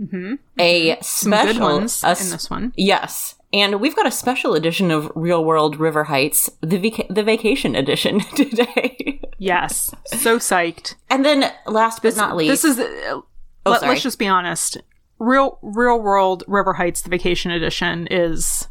Mm-hmm. 0.00 0.34
A 0.58 0.98
Some 1.00 1.32
special 1.32 1.52
good 1.54 1.60
ones 1.60 2.04
a 2.04 2.10
in 2.10 2.30
this 2.30 2.50
one. 2.50 2.72
Yes. 2.76 3.35
And 3.52 3.80
we've 3.80 3.94
got 3.96 4.06
a 4.06 4.10
special 4.10 4.54
edition 4.54 4.90
of 4.90 5.10
Real 5.14 5.44
World 5.44 5.78
River 5.78 6.04
Heights, 6.04 6.50
the 6.60 6.78
vaca- 6.78 7.06
the 7.12 7.22
vacation 7.22 7.74
edition 7.76 8.20
today. 8.36 9.20
Yes. 9.38 9.94
So 10.06 10.38
psyched. 10.38 10.94
and 11.10 11.24
then 11.24 11.52
last 11.66 12.02
but 12.02 12.16
not 12.16 12.36
least, 12.36 12.62
This 12.62 12.64
is 12.64 12.78
uh, 12.78 13.20
let, 13.64 13.80
sorry. 13.80 13.96
us 13.96 14.02
just 14.02 14.18
be 14.18 14.26
honest. 14.26 14.78
Real 15.18 15.58
real 15.62 16.00
world 16.00 16.42
River 16.46 16.74
Heights 16.74 17.02
the 17.02 17.08
vacation 17.10 17.50
edition 17.50 18.06
is 18.10 18.68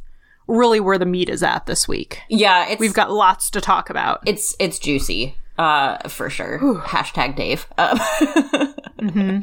really 0.47 0.79
where 0.79 0.99
the 0.99 1.05
meat 1.05 1.29
is 1.29 1.41
at 1.41 1.65
this 1.65 1.87
week. 1.87 2.19
yeah, 2.29 2.67
it's 2.69 2.79
We've 2.79 2.93
got 2.93 3.11
lots 3.11 3.49
to 3.51 3.61
talk 3.61 3.89
about. 3.89 4.21
it's 4.27 4.55
it's 4.59 4.77
juicy, 4.77 5.35
uh, 5.57 6.07
for 6.09 6.29
sure. 6.29 6.59
Hashtag 6.85 7.35
Dave. 7.35 7.65
Um, 7.77 7.97
Mm-hmm. 8.99 9.39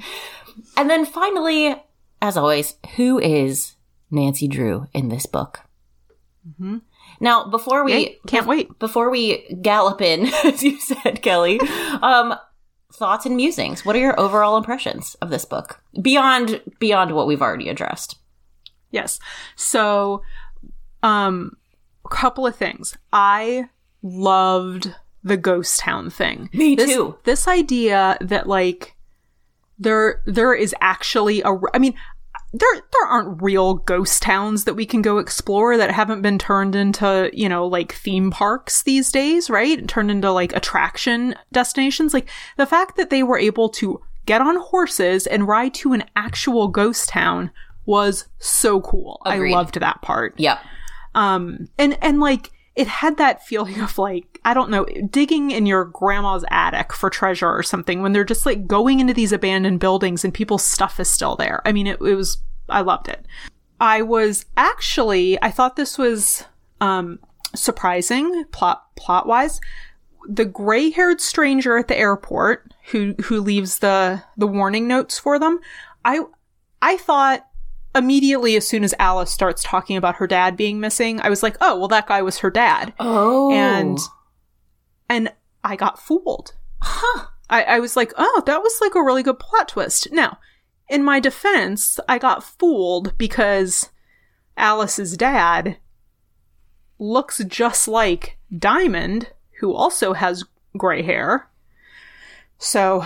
And 0.77 0.91
then 0.91 1.05
finally, 1.07 1.77
as 2.21 2.37
always, 2.37 2.75
who 2.97 3.19
is 3.21 3.72
Nancy 4.13 4.47
Drew 4.47 4.87
in 4.93 5.09
this 5.09 5.27
book? 5.27 5.61
Now, 7.21 7.49
before 7.49 7.85
we 7.85 7.93
Mm-hmm. 8.07 8.29
Can't 8.29 8.47
wait. 8.47 8.79
before 8.79 9.11
we 9.11 9.47
gallop 9.63 10.01
in, 10.01 10.27
as 10.45 10.63
you 10.63 10.79
said, 10.79 11.23
Kelly, 11.23 11.61
um, 12.03 12.35
thoughts 12.93 13.27
and 13.27 13.37
musings. 13.37 13.85
What 13.85 13.97
are 13.97 14.01
your 14.01 14.19
overall 14.21 14.57
impressions 14.57 15.15
of 15.23 15.31
this 15.31 15.45
book 15.45 15.83
beyond 16.01 16.61
beyond 16.79 17.13
what 17.13 17.27
we've 17.27 17.43
already 17.43 17.69
addressed? 17.69 18.17
Yes. 18.91 19.19
So, 19.57 20.23
um, 21.03 21.57
a 22.05 22.09
couple 22.09 22.47
of 22.47 22.55
things. 22.57 22.97
I 23.13 23.69
loved 24.03 24.95
the 25.25 25.37
ghost 25.37 25.79
town 25.81 26.11
thing. 26.11 26.51
Me 26.53 26.75
this, 26.75 26.91
too. 26.91 27.17
This 27.25 27.47
idea 27.49 28.19
that 28.21 28.47
like 28.49 28.97
there 29.79 30.23
there 30.27 30.55
is 30.55 30.75
actually 30.81 31.41
a. 31.43 31.57
I 31.73 31.79
mean, 31.79 31.95
there 32.53 32.75
there 32.75 33.09
aren't 33.09 33.43
real 33.43 33.75
ghost 33.75 34.23
towns 34.23 34.65
that 34.65 34.75
we 34.75 34.85
can 34.85 35.01
go 35.01 35.19
explore 35.19 35.77
that 35.77 35.91
haven't 35.91 36.23
been 36.23 36.39
turned 36.39 36.75
into 36.75 37.31
you 37.33 37.49
know 37.49 37.67
like 37.67 37.93
theme 37.93 38.31
parks 38.31 38.83
these 38.83 39.11
days, 39.11 39.49
right? 39.49 39.87
Turned 39.89 40.11
into 40.11 40.31
like 40.31 40.55
attraction 40.55 41.35
destinations. 41.53 42.13
Like 42.13 42.29
the 42.57 42.67
fact 42.67 42.97
that 42.97 43.11
they 43.11 43.23
were 43.23 43.39
able 43.39 43.69
to 43.71 44.03
get 44.27 44.41
on 44.41 44.57
horses 44.57 45.27
and 45.27 45.49
ride 45.49 45.75
to 45.75 45.93
an 45.93 46.05
actual 46.15 46.69
ghost 46.69 47.09
town 47.09 47.51
was 47.87 48.27
so 48.39 48.81
cool. 48.81 49.21
Agreed. 49.25 49.53
I 49.53 49.57
loved 49.57 49.81
that 49.81 50.03
part. 50.03 50.35
Yep. 50.39 50.59
Um, 51.15 51.69
and 51.79 51.99
and 52.03 52.21
like 52.21 52.51
it 52.75 52.87
had 52.87 53.19
that 53.19 53.45
feeling 53.47 53.81
of 53.81 53.99
like 53.99 54.41
I 54.45 54.55
don't 54.55 54.71
know, 54.71 54.85
digging 54.85 55.51
in 55.51 55.67
your 55.67 55.85
grandma's 55.85 56.45
attic 56.51 56.93
for 56.93 57.11
treasure 57.11 57.51
or 57.51 57.63
something 57.63 58.03
when 58.03 58.13
they're 58.13 58.25
just 58.25 58.47
like 58.47 58.67
going 58.67 59.01
into 59.01 59.15
these 59.15 59.33
abandoned 59.33 59.81
buildings 59.81 60.25
and 60.25 60.35
people's 60.35 60.65
stuff 60.65 60.99
is 60.99 61.09
still 61.09 61.37
there. 61.37 61.63
I 61.65 61.73
mean, 61.73 61.87
it, 61.87 62.01
it 62.01 62.15
was 62.15 62.39
I 62.69 62.81
loved 62.81 63.09
it. 63.09 63.27
I 63.81 64.03
was 64.03 64.47
actually 64.57 65.41
I 65.43 65.51
thought 65.51 65.77
this 65.77 65.99
was 65.99 66.45
um 66.81 67.19
surprising 67.55 68.45
plot 68.53 68.85
plot 68.97 69.27
wise. 69.27 69.61
The 70.29 70.45
gray 70.45 70.91
haired 70.91 71.21
stranger 71.21 71.77
at 71.77 71.89
the 71.89 71.99
airport 71.99 72.73
who 72.91 73.15
who 73.25 73.41
leaves 73.41 73.81
the 73.81 74.23
the 74.37 74.47
warning 74.47 74.89
notes 74.89 75.19
for 75.19 75.39
them. 75.39 75.61
I 76.05 76.21
I 76.81 76.97
thought 76.97 77.47
immediately 77.95 78.57
as 78.57 78.67
soon 78.67 78.85
as 78.85 78.95
Alice 78.99 79.31
starts 79.31 79.63
talking 79.63 79.97
about 79.97 80.17
her 80.17 80.27
dad 80.27 80.57
being 80.57 80.81
missing, 80.81 81.21
I 81.21 81.29
was 81.29 81.43
like, 81.43 81.57
oh, 81.61 81.79
well, 81.79 81.89
that 81.89 82.07
guy 82.07 82.23
was 82.23 82.39
her 82.39 82.51
dad. 82.51 82.93
Oh, 82.99 83.53
And 83.53 83.99
and 85.09 85.33
I 85.63 85.77
got 85.77 86.01
fooled. 86.01 86.55
I, 87.51 87.63
I 87.63 87.79
was 87.81 87.97
like, 87.97 88.13
oh, 88.17 88.43
that 88.47 88.63
was 88.63 88.79
like 88.81 88.95
a 88.95 89.03
really 89.03 89.23
good 89.23 89.39
plot 89.39 89.69
twist. 89.69 90.09
Now, 90.11 90.39
in 90.89 91.05
my 91.05 91.21
defense, 91.21 92.01
I 92.09 92.19
got 92.19 92.43
fooled 92.43 93.17
because 93.19 93.91
Alice's 94.57 95.17
dad 95.17 95.77
looks 96.99 97.43
just 97.45 97.89
like 97.89 98.39
Diamond, 98.57 99.33
who 99.61 99.75
also 99.75 100.15
has 100.15 100.45
gray 100.77 101.03
hair. 101.03 101.49
So 102.63 103.01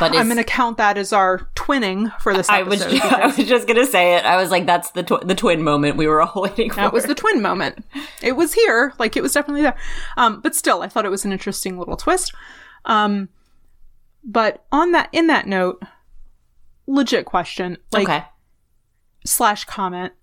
but 0.00 0.16
I'm 0.16 0.24
going 0.24 0.38
to 0.38 0.44
count 0.44 0.78
that 0.78 0.96
as 0.96 1.12
our 1.12 1.50
twinning 1.54 2.18
for 2.20 2.34
this 2.34 2.48
I 2.48 2.62
was 2.62 2.80
just, 2.80 3.04
I 3.12 3.26
was 3.26 3.36
just 3.36 3.68
gonna 3.68 3.86
say 3.86 4.16
it. 4.16 4.24
I 4.24 4.36
was 4.36 4.50
like, 4.50 4.64
that's 4.64 4.90
the 4.92 5.02
tw- 5.02 5.26
the 5.26 5.34
twin 5.34 5.62
moment 5.62 5.96
we 5.96 6.06
were 6.06 6.22
all 6.22 6.42
waiting 6.42 6.70
for. 6.70 6.76
That 6.76 6.92
was 6.92 7.04
the 7.04 7.14
twin 7.14 7.42
moment. 7.42 7.84
It 8.22 8.32
was 8.32 8.54
here, 8.54 8.94
like 8.98 9.16
it 9.16 9.22
was 9.22 9.32
definitely 9.32 9.62
there. 9.62 9.76
Um, 10.16 10.40
but 10.40 10.54
still, 10.54 10.82
I 10.82 10.88
thought 10.88 11.04
it 11.04 11.10
was 11.10 11.24
an 11.24 11.32
interesting 11.32 11.78
little 11.78 11.96
twist. 11.96 12.34
Um, 12.86 13.28
but 14.24 14.64
on 14.72 14.92
that, 14.92 15.08
in 15.12 15.26
that 15.26 15.46
note, 15.46 15.82
legit 16.86 17.26
question, 17.26 17.76
like 17.92 18.08
okay. 18.08 18.24
slash 19.26 19.64
comment. 19.64 20.14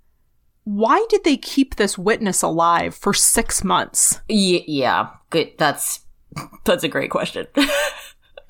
Why 0.63 1.05
did 1.09 1.23
they 1.23 1.37
keep 1.37 1.75
this 1.75 1.97
witness 1.97 2.41
alive 2.41 2.95
for 2.95 3.13
six 3.13 3.63
months? 3.63 4.19
Y- 4.29 4.63
yeah, 4.67 5.09
good. 5.29 5.51
That's 5.57 6.01
that's 6.65 6.83
a 6.83 6.89
great 6.89 7.11
question. 7.11 7.47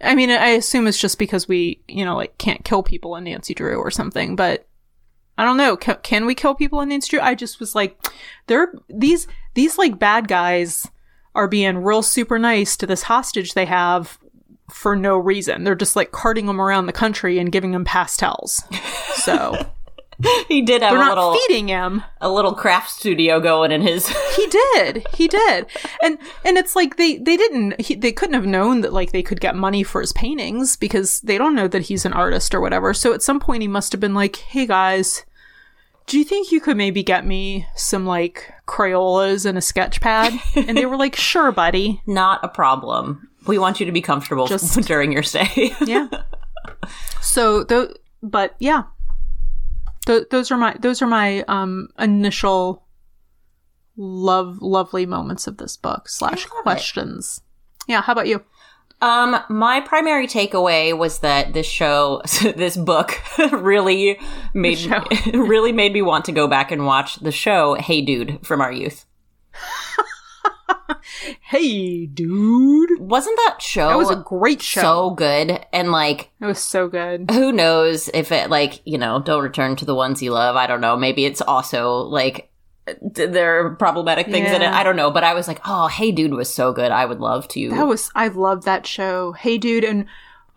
I 0.01 0.15
mean, 0.15 0.29
I 0.29 0.49
assume 0.49 0.87
it's 0.87 0.99
just 0.99 1.19
because 1.19 1.47
we, 1.47 1.81
you 1.87 2.05
know, 2.05 2.15
like 2.15 2.37
can't 2.37 2.63
kill 2.63 2.83
people 2.83 3.15
in 3.15 3.25
Nancy 3.25 3.53
Drew 3.53 3.77
or 3.77 3.91
something, 3.91 4.35
but 4.35 4.67
I 5.37 5.45
don't 5.45 5.57
know. 5.57 5.77
Can, 5.77 6.25
we 6.25 6.35
kill 6.35 6.53
people 6.53 6.81
in 6.81 6.89
Nancy 6.89 7.09
Drew? 7.11 7.21
I 7.21 7.35
just 7.35 7.59
was 7.59 7.75
like, 7.75 7.97
they're 8.47 8.73
these 8.89 9.27
these 9.53 9.77
like 9.77 9.99
bad 9.99 10.27
guys 10.27 10.87
are 11.35 11.47
being 11.47 11.77
real 11.77 12.01
super 12.01 12.37
nice 12.37 12.75
to 12.77 12.85
this 12.85 13.03
hostage 13.03 13.53
they 13.53 13.65
have 13.65 14.19
for 14.69 14.95
no 14.95 15.17
reason. 15.17 15.63
They're 15.63 15.75
just 15.75 15.95
like 15.95 16.11
carting 16.11 16.45
them 16.45 16.59
around 16.59 16.85
the 16.85 16.93
country 16.93 17.39
and 17.39 17.51
giving 17.51 17.71
them 17.71 17.85
pastels. 17.85 18.63
So 19.15 19.55
he 20.47 20.61
did 20.61 20.81
have 20.81 20.91
they're 20.91 21.01
a 21.01 21.05
not 21.05 21.17
little 21.17 21.33
feeding 21.47 21.67
him. 21.69 22.03
a 22.19 22.29
little 22.29 22.53
craft 22.53 22.89
studio 22.91 23.39
going 23.39 23.71
in 23.71 23.81
his. 23.81 24.07
He 24.35 24.47
did. 24.47 25.05
He 25.13 25.27
did. 25.27 25.65
And 26.01 26.17
and 26.45 26.57
it's 26.57 26.75
like 26.75 26.95
they 26.97 27.17
they 27.17 27.35
didn't 27.37 27.79
he, 27.81 27.95
they 27.95 28.11
couldn't 28.11 28.33
have 28.35 28.45
known 28.45 28.81
that 28.81 28.93
like 28.93 29.11
they 29.11 29.21
could 29.23 29.41
get 29.41 29.55
money 29.55 29.83
for 29.83 30.01
his 30.01 30.13
paintings 30.13 30.75
because 30.77 31.19
they 31.21 31.37
don't 31.37 31.55
know 31.55 31.67
that 31.67 31.83
he's 31.83 32.05
an 32.05 32.13
artist 32.13 32.53
or 32.55 32.61
whatever. 32.61 32.93
So 32.93 33.13
at 33.13 33.21
some 33.21 33.39
point 33.39 33.61
he 33.61 33.67
must 33.67 33.91
have 33.91 33.99
been 34.01 34.13
like, 34.13 34.37
"Hey 34.37 34.65
guys, 34.65 35.25
do 36.07 36.17
you 36.17 36.23
think 36.23 36.51
you 36.51 36.61
could 36.61 36.77
maybe 36.77 37.03
get 37.03 37.25
me 37.25 37.67
some 37.75 38.05
like 38.05 38.51
Crayolas 38.67 39.45
and 39.45 39.57
a 39.57 39.61
sketch 39.61 39.99
pad?" 40.01 40.33
And 40.55 40.77
they 40.77 40.85
were 40.85 40.97
like, 40.97 41.15
"Sure, 41.17 41.51
buddy." 41.51 42.01
Not 42.07 42.39
a 42.43 42.47
problem. 42.47 43.29
We 43.45 43.57
want 43.57 43.79
you 43.79 43.85
to 43.85 43.91
be 43.91 44.01
comfortable 44.01 44.47
Just- 44.47 44.79
during 44.87 45.11
your 45.11 45.23
stay. 45.23 45.73
Yeah. 45.85 46.07
So 47.21 47.63
the 47.63 47.95
but 48.23 48.55
yeah. 48.59 48.83
Th- 50.05 50.27
those 50.29 50.51
are 50.51 50.57
my 50.57 50.75
those 50.79 51.01
are 51.01 51.07
my 51.07 51.43
um 51.47 51.89
initial 51.97 52.85
love 53.97 54.61
lovely 54.61 55.05
moments 55.05 55.45
of 55.47 55.57
this 55.57 55.77
book 55.77 56.07
slash 56.09 56.47
love 56.49 56.59
it. 56.59 56.63
questions. 56.63 57.41
Yeah, 57.87 58.01
how 58.01 58.13
about 58.13 58.27
you? 58.27 58.43
Um, 59.01 59.41
my 59.49 59.79
primary 59.79 60.27
takeaway 60.27 60.97
was 60.97 61.19
that 61.19 61.53
this 61.53 61.65
show, 61.65 62.21
this 62.41 62.75
book, 62.75 63.21
really 63.51 64.19
made 64.53 64.79
really 65.33 65.71
made 65.71 65.93
me 65.93 66.01
want 66.01 66.25
to 66.25 66.31
go 66.31 66.47
back 66.47 66.71
and 66.71 66.85
watch 66.85 67.15
the 67.17 67.31
show 67.31 67.75
Hey 67.75 68.01
Dude 68.01 68.45
from 68.45 68.61
our 68.61 68.71
youth. 68.71 69.05
Hey, 71.41 72.05
dude. 72.05 72.99
Wasn't 72.99 73.37
that 73.47 73.61
show 73.61 73.89
That 73.89 73.97
was 73.97 74.09
a 74.11 74.15
great 74.17 74.61
show. 74.61 74.81
so 74.81 75.09
good? 75.11 75.65
And 75.73 75.91
like, 75.91 76.29
it 76.41 76.45
was 76.45 76.59
so 76.59 76.87
good. 76.87 77.29
who 77.31 77.51
knows 77.51 78.09
if 78.13 78.31
it 78.31 78.49
like 78.49 78.81
you 78.85 78.97
know, 78.97 79.19
don't 79.21 79.43
return 79.43 79.75
to 79.77 79.85
the 79.85 79.95
ones 79.95 80.21
you 80.21 80.31
love. 80.31 80.55
I 80.55 80.67
don't 80.67 80.81
know. 80.81 80.97
Maybe 80.97 81.25
it's 81.25 81.41
also 81.41 81.97
like 81.99 82.51
there 83.01 83.65
are 83.65 83.75
problematic 83.75 84.27
things 84.27 84.49
in 84.51 84.61
it. 84.61 84.67
I 84.67 84.83
don't 84.83 84.95
know. 84.95 85.11
But 85.11 85.23
I 85.23 85.33
was 85.33 85.47
like, 85.47 85.61
oh, 85.65 85.87
Hey 85.87 86.11
Dude 86.11 86.33
was 86.33 86.53
so 86.53 86.73
good. 86.73 86.91
I 86.91 87.05
would 87.05 87.19
love 87.19 87.47
to. 87.49 87.69
That 87.69 87.87
was 87.87 88.11
I 88.15 88.27
loved 88.27 88.63
that 88.63 88.85
show. 88.85 89.31
Hey, 89.33 89.57
dude, 89.57 89.83
and 89.83 90.05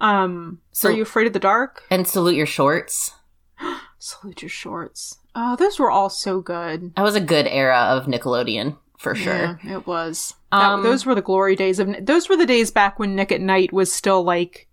um, 0.01 0.61
So- 0.73 0.89
are 0.89 0.93
you 0.93 1.03
afraid 1.03 1.27
of 1.27 1.33
the 1.33 1.39
dark? 1.39 1.83
and 1.91 2.07
salute 2.07 2.37
your 2.37 2.47
shorts. 2.47 3.13
Salute 3.99 4.43
your 4.43 4.49
shorts. 4.49 5.19
Oh, 5.37 5.55
those 5.55 5.79
were 5.79 5.89
all 5.91 6.11
so 6.11 6.41
good. 6.41 6.93
That 6.97 7.03
was 7.03 7.15
a 7.15 7.21
good 7.21 7.47
era 7.47 7.79
of 7.79 8.07
Nickelodeon 8.07 8.77
for 9.03 9.15
sure. 9.15 9.59
Yeah, 9.65 9.77
it 9.77 9.87
was. 9.87 10.35
That- 10.51 10.63
Um, 10.63 10.83
those 10.83 11.05
were 11.05 11.15
the 11.15 11.23
glory 11.23 11.57
days 11.57 11.79
of. 11.79 11.89
Those 12.01 12.29
were 12.29 12.37
the 12.37 12.47
days 12.47 12.71
back 12.71 12.99
when 12.99 13.15
Nick 13.17 13.33
at 13.33 13.41
Nite 13.41 13.73
was 13.73 13.93
still 13.93 14.23
like 14.23 14.69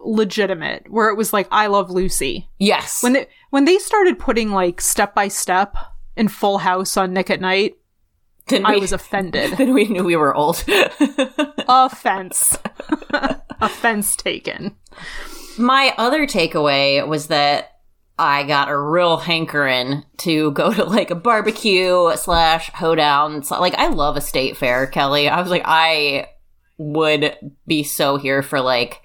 legitimate, 0.00 0.90
where 0.90 1.08
it 1.10 1.16
was 1.16 1.32
like 1.32 1.48
I 1.50 1.66
Love 1.66 1.90
Lucy. 1.90 2.48
Yes. 2.58 3.02
When 3.02 3.12
they 3.12 3.28
when 3.50 3.64
they 3.64 3.78
started 3.78 4.18
putting 4.18 4.50
like 4.52 4.80
step 4.80 5.14
by 5.14 5.28
step 5.28 5.76
in 6.16 6.28
Full 6.28 6.58
House 6.58 6.96
on 6.96 7.12
Nick 7.12 7.30
at 7.30 7.40
Nite, 7.40 7.76
then 8.46 8.64
I 8.64 8.74
we, 8.74 8.80
was 8.80 8.92
offended. 8.92 9.52
then 9.58 9.74
we 9.74 9.84
knew 9.86 10.04
we 10.04 10.16
were 10.16 10.34
old. 10.34 10.64
Offense. 11.68 12.56
Offense 13.60 14.16
taken. 14.16 14.76
My 15.58 15.92
other 15.98 16.26
takeaway 16.26 17.06
was 17.06 17.26
that 17.26 17.77
I 18.18 18.42
got 18.44 18.68
a 18.68 18.76
real 18.78 19.16
hankering 19.18 20.04
to 20.18 20.50
go 20.52 20.72
to 20.72 20.84
like 20.84 21.10
a 21.10 21.14
barbecue 21.14 22.10
slash 22.16 22.70
hoedown. 22.74 23.42
Like, 23.50 23.74
I 23.74 23.88
love 23.88 24.16
a 24.16 24.20
state 24.20 24.56
fair, 24.56 24.86
Kelly. 24.88 25.28
I 25.28 25.40
was 25.40 25.50
like, 25.50 25.62
I 25.64 26.26
would 26.78 27.36
be 27.66 27.82
so 27.84 28.16
here 28.16 28.42
for 28.42 28.60
like 28.60 29.00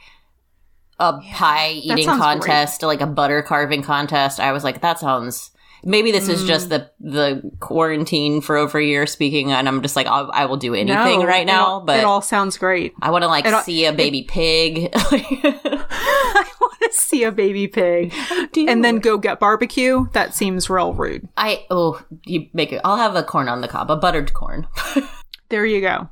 a 0.99 1.19
pie 1.19 1.71
eating 1.71 2.05
contest, 2.07 2.81
like 2.83 3.01
a 3.01 3.07
butter 3.07 3.41
carving 3.43 3.83
contest. 3.83 4.39
I 4.39 4.51
was 4.51 4.63
like, 4.63 4.81
that 4.81 4.99
sounds. 4.99 5.51
Maybe 5.85 6.11
this 6.13 6.29
is 6.29 6.43
Mm. 6.43 6.47
just 6.47 6.69
the 6.69 6.89
the 7.01 7.51
quarantine 7.59 8.39
for 8.39 8.55
over 8.55 8.79
a 8.79 8.85
year 8.85 9.05
speaking, 9.05 9.51
and 9.51 9.67
I'm 9.67 9.81
just 9.81 9.97
like, 9.97 10.07
I'll, 10.07 10.29
I 10.33 10.45
will 10.45 10.55
do 10.55 10.73
anything 10.73 11.19
No, 11.19 11.25
right 11.25 11.41
it 11.41 11.45
now. 11.45 11.65
all- 11.65 11.81
but 11.81 11.99
it 11.99 12.05
all 12.05 12.21
sounds 12.21 12.57
great. 12.57 12.93
I 13.01 13.11
want 13.11 13.23
to 13.23 13.27
like 13.27 13.45
all- 13.45 13.61
see 13.63 13.83
a 13.85 13.91
baby 13.91 14.23
pig. 14.23 14.93
I 16.83 16.85
want 16.85 16.93
to 16.93 17.01
see 17.01 17.23
a 17.23 17.31
baby 17.31 17.67
pig 17.67 18.13
and 18.55 18.83
then 18.83 18.99
go 18.99 19.17
get 19.17 19.39
barbecue. 19.39 20.07
That 20.13 20.33
seems 20.33 20.69
real 20.69 20.93
rude. 20.93 21.27
I 21.37 21.65
oh 21.69 22.03
you 22.25 22.47
make 22.53 22.71
it. 22.73 22.81
I'll 22.83 22.97
have 22.97 23.15
a 23.15 23.23
corn 23.23 23.47
on 23.47 23.61
the 23.61 23.67
cob, 23.67 23.89
a 23.89 23.95
buttered 23.95 24.33
corn. 24.33 24.67
There 25.49 25.65
you 25.67 25.81
go. 25.81 26.09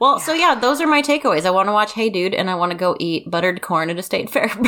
well, 0.00 0.18
so 0.18 0.32
yeah, 0.32 0.54
those 0.54 0.80
are 0.80 0.86
my 0.86 1.02
takeaways. 1.02 1.44
I 1.44 1.50
want 1.50 1.68
to 1.68 1.72
watch 1.74 1.92
Hey 1.92 2.08
Dude, 2.08 2.32
and 2.32 2.48
I 2.48 2.54
want 2.54 2.72
to 2.72 2.78
go 2.78 2.96
eat 2.98 3.30
buttered 3.30 3.60
corn 3.60 3.90
at 3.90 3.98
a 3.98 4.02
state 4.02 4.30
fair. 4.30 4.50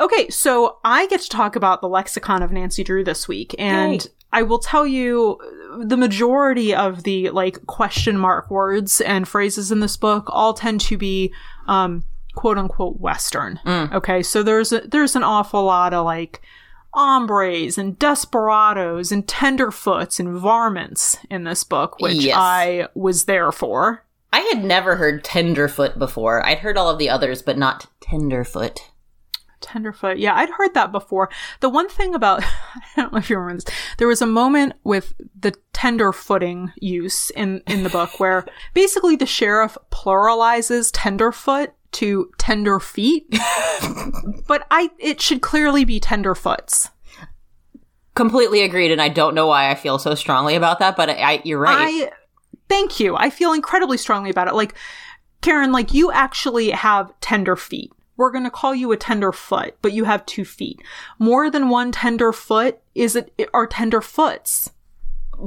Okay, 0.00 0.28
so 0.30 0.78
I 0.84 1.06
get 1.06 1.20
to 1.20 1.28
talk 1.28 1.54
about 1.54 1.80
the 1.80 1.88
lexicon 1.88 2.42
of 2.42 2.50
Nancy 2.50 2.82
Drew 2.82 3.04
this 3.04 3.28
week, 3.28 3.54
and 3.56 4.02
Yay. 4.02 4.10
I 4.32 4.42
will 4.42 4.58
tell 4.58 4.84
you 4.84 5.38
the 5.80 5.96
majority 5.96 6.74
of 6.74 7.04
the 7.04 7.30
like 7.30 7.64
question 7.66 8.18
mark 8.18 8.50
words 8.50 9.00
and 9.00 9.28
phrases 9.28 9.70
in 9.70 9.78
this 9.78 9.96
book 9.96 10.24
all 10.28 10.54
tend 10.54 10.80
to 10.80 10.98
be 10.98 11.32
um 11.68 12.04
quote 12.34 12.58
unquote 12.58 13.00
western. 13.00 13.60
Mm. 13.64 13.92
Okay, 13.92 14.22
so 14.22 14.42
there's 14.42 14.72
a, 14.72 14.80
there's 14.80 15.16
an 15.16 15.22
awful 15.22 15.64
lot 15.64 15.92
of 15.94 16.04
like 16.04 16.40
hombres 16.94 17.78
and 17.78 17.98
desperados 17.98 19.10
and 19.12 19.26
tenderfoots 19.26 20.20
and 20.20 20.36
varmints 20.38 21.16
in 21.30 21.44
this 21.44 21.64
book, 21.64 21.98
which 22.00 22.14
Yes. 22.16 22.36
I 22.38 22.88
was 22.94 23.24
there 23.24 23.50
for. 23.52 24.04
I 24.32 24.40
had 24.52 24.64
never 24.64 24.96
heard 24.96 25.24
tenderfoot 25.24 25.98
before. 25.98 26.44
I'd 26.44 26.58
heard 26.58 26.76
all 26.78 26.88
of 26.88 26.98
the 26.98 27.10
others, 27.10 27.42
but 27.42 27.58
not 27.58 27.86
tenderfoot. 28.00 28.80
Tenderfoot. 29.60 30.18
Yeah, 30.18 30.34
I'd 30.34 30.50
heard 30.50 30.74
that 30.74 30.90
before. 30.90 31.30
The 31.60 31.68
one 31.68 31.88
thing 31.88 32.14
about, 32.14 32.42
I 32.74 32.82
don't 32.96 33.12
know 33.12 33.18
if 33.18 33.30
you 33.30 33.36
remember 33.38 33.62
this, 33.62 33.74
there 33.98 34.08
was 34.08 34.20
a 34.22 34.26
moment 34.26 34.72
with 34.84 35.14
the 35.38 35.54
tenderfooting 35.72 36.72
use 36.76 37.30
in, 37.30 37.62
in 37.66 37.82
the 37.84 37.90
book 37.90 38.18
where 38.18 38.44
basically 38.74 39.16
the 39.16 39.26
sheriff 39.26 39.76
pluralizes 39.90 40.90
tenderfoot 40.92 41.70
to 41.92 42.30
tender 42.38 42.80
feet. 42.80 43.26
but 44.46 44.66
I, 44.70 44.90
it 44.98 45.20
should 45.20 45.42
clearly 45.42 45.84
be 45.84 46.00
tenderfoots. 46.00 46.90
Completely 48.14 48.62
agreed, 48.62 48.90
and 48.90 49.00
I 49.00 49.08
don't 49.08 49.34
know 49.34 49.46
why 49.46 49.70
I 49.70 49.74
feel 49.74 49.98
so 49.98 50.14
strongly 50.14 50.54
about 50.54 50.80
that, 50.80 50.96
but 50.96 51.08
I, 51.08 51.14
I 51.14 51.42
you're 51.44 51.58
right. 51.58 52.08
I, 52.08 52.10
thank 52.68 53.00
you. 53.00 53.16
I 53.16 53.30
feel 53.30 53.52
incredibly 53.52 53.96
strongly 53.96 54.30
about 54.30 54.48
it. 54.48 54.54
Like, 54.54 54.74
Karen, 55.40 55.72
like 55.72 55.94
you 55.94 56.12
actually 56.12 56.70
have 56.70 57.12
tender 57.20 57.56
feet. 57.56 57.90
We're 58.16 58.30
going 58.30 58.44
to 58.44 58.50
call 58.50 58.74
you 58.74 58.92
a 58.92 58.96
tender 58.96 59.32
foot, 59.32 59.76
but 59.80 59.92
you 59.92 60.04
have 60.04 60.26
two 60.26 60.44
feet. 60.44 60.80
More 61.18 61.50
than 61.50 61.70
one 61.70 61.90
tender 61.90 62.32
foot 62.32 62.80
is 62.94 63.16
it 63.16 63.32
are 63.54 63.66
tender 63.66 64.02
foots. 64.02 64.70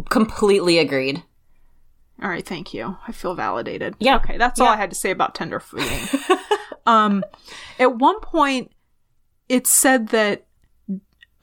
Completely 0.10 0.80
agreed. 0.80 1.24
All 2.22 2.30
right, 2.30 2.46
thank 2.46 2.74
you. 2.74 2.98
I 3.08 3.12
feel 3.12 3.36
validated. 3.36 3.96
Yeah. 4.00 4.16
Okay, 4.18 4.38
that's 4.38 4.60
all 4.60 4.68
I 4.68 4.78
had 4.78 4.90
to 4.92 4.96
say 4.96 5.12
about 5.12 5.36
tender 5.36 5.60
footing. 5.60 6.08
um, 6.86 7.24
at 7.78 7.98
one 7.98 8.20
point, 8.22 8.72
it 9.50 9.68
said 9.68 10.10
that 10.10 10.46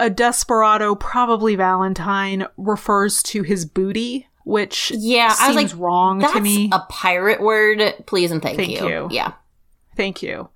a 0.01 0.09
desperado, 0.09 0.95
probably 0.95 1.55
Valentine, 1.57 2.47
refers 2.57 3.23
to 3.25 3.43
his 3.43 3.65
booty, 3.67 4.29
which 4.45 4.91
Yeah, 4.97 5.29
seems 5.29 5.41
I 5.41 5.63
was 5.63 5.73
like, 5.73 5.81
wrong 5.81 6.21
to 6.21 6.41
me. 6.41 6.71
a 6.73 6.81
pirate 6.89 7.41
word. 7.41 7.95
Please 8.07 8.31
and 8.31 8.43
thank, 8.43 8.57
Thank 8.57 8.81
you. 8.81 9.09
Yeah. 9.11 9.33
Thank 9.97 10.23
you. 10.23 10.49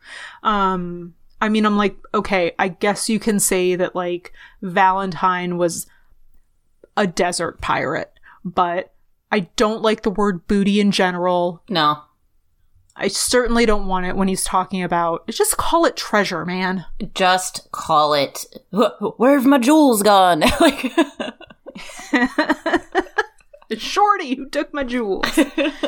Um, 0.43 1.15
I 1.41 1.51
mean, 1.51 1.67
I'm 1.67 1.77
like, 1.77 1.97
okay, 2.15 2.53
I 2.59 2.69
guess 2.69 3.11
you 3.11 3.21
can 3.21 3.39
say 3.39 3.77
that 3.77 3.95
like 3.95 4.33
Valentine 4.63 5.59
was 5.59 5.87
a 6.97 7.07
desert 7.07 7.61
pirate, 7.61 8.11
but 8.45 8.93
I 9.33 9.41
don't 9.57 9.83
like 9.83 10.03
the 10.03 10.11
word 10.11 10.47
booty 10.47 10.81
in 10.81 10.91
general. 10.93 11.63
No. 11.69 12.03
I 12.99 13.09
certainly 13.09 13.67
don't 13.67 13.87
want 13.89 14.07
it 14.07 14.17
when 14.17 14.29
he's 14.29 14.45
talking 14.45 14.83
about. 14.83 15.27
Just 15.29 15.57
call 15.59 15.85
it 15.85 15.97
treasure, 15.97 16.47
man. 16.47 16.87
Just 17.15 17.69
call 17.73 18.15
it. 18.15 18.47
Where've 19.19 19.45
my 19.45 19.59
jewels 19.59 20.03
gone? 20.03 20.41
like, 20.61 20.93
It's 23.69 23.83
Shorty 23.83 24.37
who 24.37 24.49
took 24.49 24.73
my 24.73 24.85
jewels. 24.85 25.27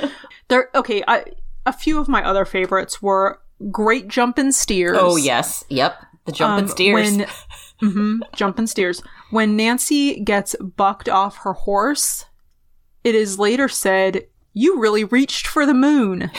there. 0.48 0.68
Okay. 0.74 1.02
I, 1.06 1.24
a 1.64 1.72
few 1.72 1.98
of 2.00 2.08
my 2.08 2.22
other 2.24 2.44
favorites 2.44 3.00
were 3.00 3.40
Great 3.70 4.08
Jumpin' 4.08 4.52
Steers. 4.52 4.96
oh 5.00 5.16
yes, 5.16 5.64
yep. 5.68 5.96
The 6.26 6.32
jumping 6.32 6.64
Um, 6.64 6.68
steers. 6.70 7.16
When, 7.16 7.26
hmm 7.80 8.20
jumping 8.34 8.66
steers. 8.66 9.02
When 9.30 9.56
Nancy 9.56 10.20
gets 10.20 10.54
bucked 10.56 11.08
off 11.08 11.38
her 11.38 11.52
horse, 11.54 12.26
it 13.04 13.14
is 13.14 13.38
later 13.38 13.68
said, 13.68 14.26
"You 14.52 14.80
really 14.80 15.04
reached 15.04 15.46
for 15.46 15.66
the 15.66 15.74
moon." 15.74 16.30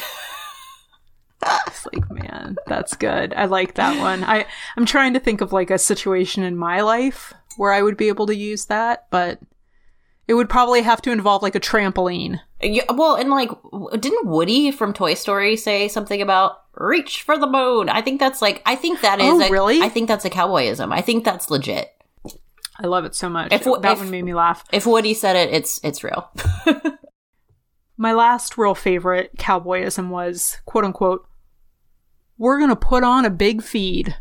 it's 1.68 1.86
like, 1.94 2.10
man, 2.12 2.58
that's 2.68 2.96
good. 2.96 3.34
I 3.34 3.46
like 3.46 3.76
that 3.76 4.00
one. 4.00 4.24
I 4.24 4.46
I'm 4.76 4.86
trying 4.86 5.14
to 5.14 5.20
think 5.20 5.42
of 5.42 5.54
like 5.54 5.72
a 5.72 5.78
situation 5.78 6.44
in 6.44 6.58
my 6.58 6.82
life 6.82 7.34
where 7.58 7.74
I 7.74 7.82
would 7.82 7.98
be 7.98 8.08
able 8.08 8.26
to 8.28 8.36
use 8.36 8.66
that, 8.66 9.08
but 9.10 9.40
it 10.28 10.36
would 10.36 10.50
probably 10.50 10.82
have 10.82 11.02
to 11.02 11.12
involve 11.12 11.42
like 11.42 11.56
a 11.56 11.60
trampoline. 11.60 12.40
Yeah, 12.62 12.84
well, 12.94 13.16
and 13.16 13.30
like, 13.30 13.50
didn't 14.00 14.28
Woody 14.28 14.72
from 14.72 14.94
Toy 14.94 15.14
Story 15.16 15.56
say 15.56 15.88
something 15.88 16.22
about 16.22 16.62
reach 16.76 17.24
for 17.24 17.38
the 17.38 17.48
moon? 17.48 17.90
I 17.90 18.02
think 18.02 18.20
that's 18.20 18.42
like, 18.42 18.62
I 18.66 18.76
think 18.76 19.02
that 19.02 19.20
is. 19.20 19.26
Oh, 19.26 19.42
a- 19.42 19.50
really? 19.50 19.82
I 19.82 19.90
think 19.90 20.08
that's 20.08 20.26
a 20.26 20.30
cowboyism. 20.30 20.94
I 20.94 21.02
think 21.02 21.24
that's 21.24 21.50
legit. 21.50 21.92
I 22.82 22.88
love 22.88 23.04
it 23.06 23.14
so 23.16 23.30
much. 23.30 23.52
If- 23.52 23.64
that 23.66 23.92
if- 23.94 24.00
one 24.00 24.10
made 24.10 24.24
me 24.24 24.34
laugh. 24.34 24.64
If 24.72 24.86
Woody 24.86 25.14
said 25.14 25.36
it, 25.36 25.54
it's 25.54 25.80
it's 25.84 26.04
real. 26.04 26.30
My 27.98 28.14
last 28.14 28.58
real 28.58 28.76
favorite 28.76 29.36
cowboyism 29.38 30.10
was 30.10 30.58
quote 30.66 30.86
unquote, 30.86 31.28
we're 32.38 32.58
going 32.58 32.70
to 32.70 32.76
put 32.78 33.04
on 33.04 33.26
a 33.26 33.30
big 33.30 33.62
feed, 33.62 34.16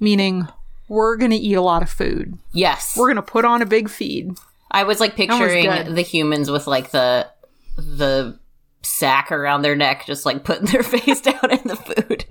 meaning 0.00 0.48
we're 0.88 1.16
going 1.16 1.30
to 1.30 1.36
eat 1.36 1.54
a 1.54 1.60
lot 1.62 1.82
of 1.82 1.88
food. 1.90 2.34
yes, 2.52 2.96
We're 2.96 3.06
going 3.06 3.16
to 3.16 3.22
put 3.22 3.44
on 3.44 3.62
a 3.62 3.66
big 3.66 3.88
feed. 3.88 4.36
I 4.72 4.82
was 4.82 4.98
like 4.98 5.14
picturing 5.14 5.64
good. 5.66 5.94
the 5.94 6.02
humans 6.02 6.50
with 6.50 6.66
like 6.66 6.90
the 6.90 7.28
the 7.76 8.38
sack 8.82 9.30
around 9.30 9.62
their 9.62 9.76
neck, 9.76 10.04
just 10.06 10.26
like 10.26 10.42
putting 10.42 10.66
their 10.66 10.82
face 10.94 11.20
down 11.20 11.50
in 11.52 11.60
the 11.68 11.76
food. 11.76 12.24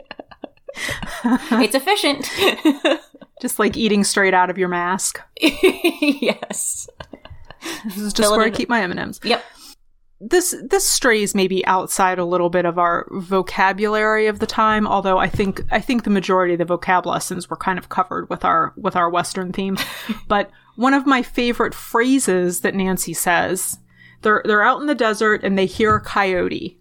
it's 1.63 1.75
efficient. 1.75 2.29
Just 3.41 3.59
like 3.59 3.75
eating 3.75 4.03
straight 4.03 4.33
out 4.33 4.49
of 4.49 4.57
your 4.57 4.69
mask. 4.69 5.21
yes. 5.41 6.87
This 7.83 7.97
is 7.97 8.13
just 8.13 8.29
Fill 8.29 8.37
where 8.37 8.45
I 8.45 8.49
keep 8.49 8.69
my 8.69 8.81
M&Ms. 8.81 9.19
Yep. 9.23 9.43
this 10.21 10.55
this 10.69 10.87
strays 10.87 11.35
maybe 11.35 11.65
outside 11.65 12.17
a 12.17 12.25
little 12.25 12.49
bit 12.49 12.65
of 12.65 12.79
our 12.79 13.07
vocabulary 13.11 14.27
of 14.27 14.39
the 14.39 14.45
time 14.47 14.87
although 14.87 15.17
i 15.17 15.27
think 15.27 15.61
i 15.71 15.79
think 15.79 16.03
the 16.03 16.09
majority 16.09 16.53
of 16.53 16.59
the 16.59 16.65
vocab 16.77 17.05
lessons 17.05 17.49
were 17.49 17.57
kind 17.57 17.77
of 17.77 17.89
covered 17.89 18.29
with 18.29 18.45
our 18.45 18.73
with 18.77 18.95
our 18.95 19.09
western 19.09 19.51
theme 19.51 19.77
but 20.29 20.49
one 20.77 20.93
of 20.93 21.05
my 21.05 21.21
favorite 21.21 21.73
phrases 21.73 22.61
that 22.61 22.73
nancy 22.73 23.13
says 23.13 23.77
they're 24.21 24.41
they're 24.45 24.63
out 24.63 24.79
in 24.79 24.87
the 24.87 24.95
desert 24.95 25.43
and 25.43 25.57
they 25.57 25.65
hear 25.65 25.95
a 25.95 26.01
coyote 26.01 26.79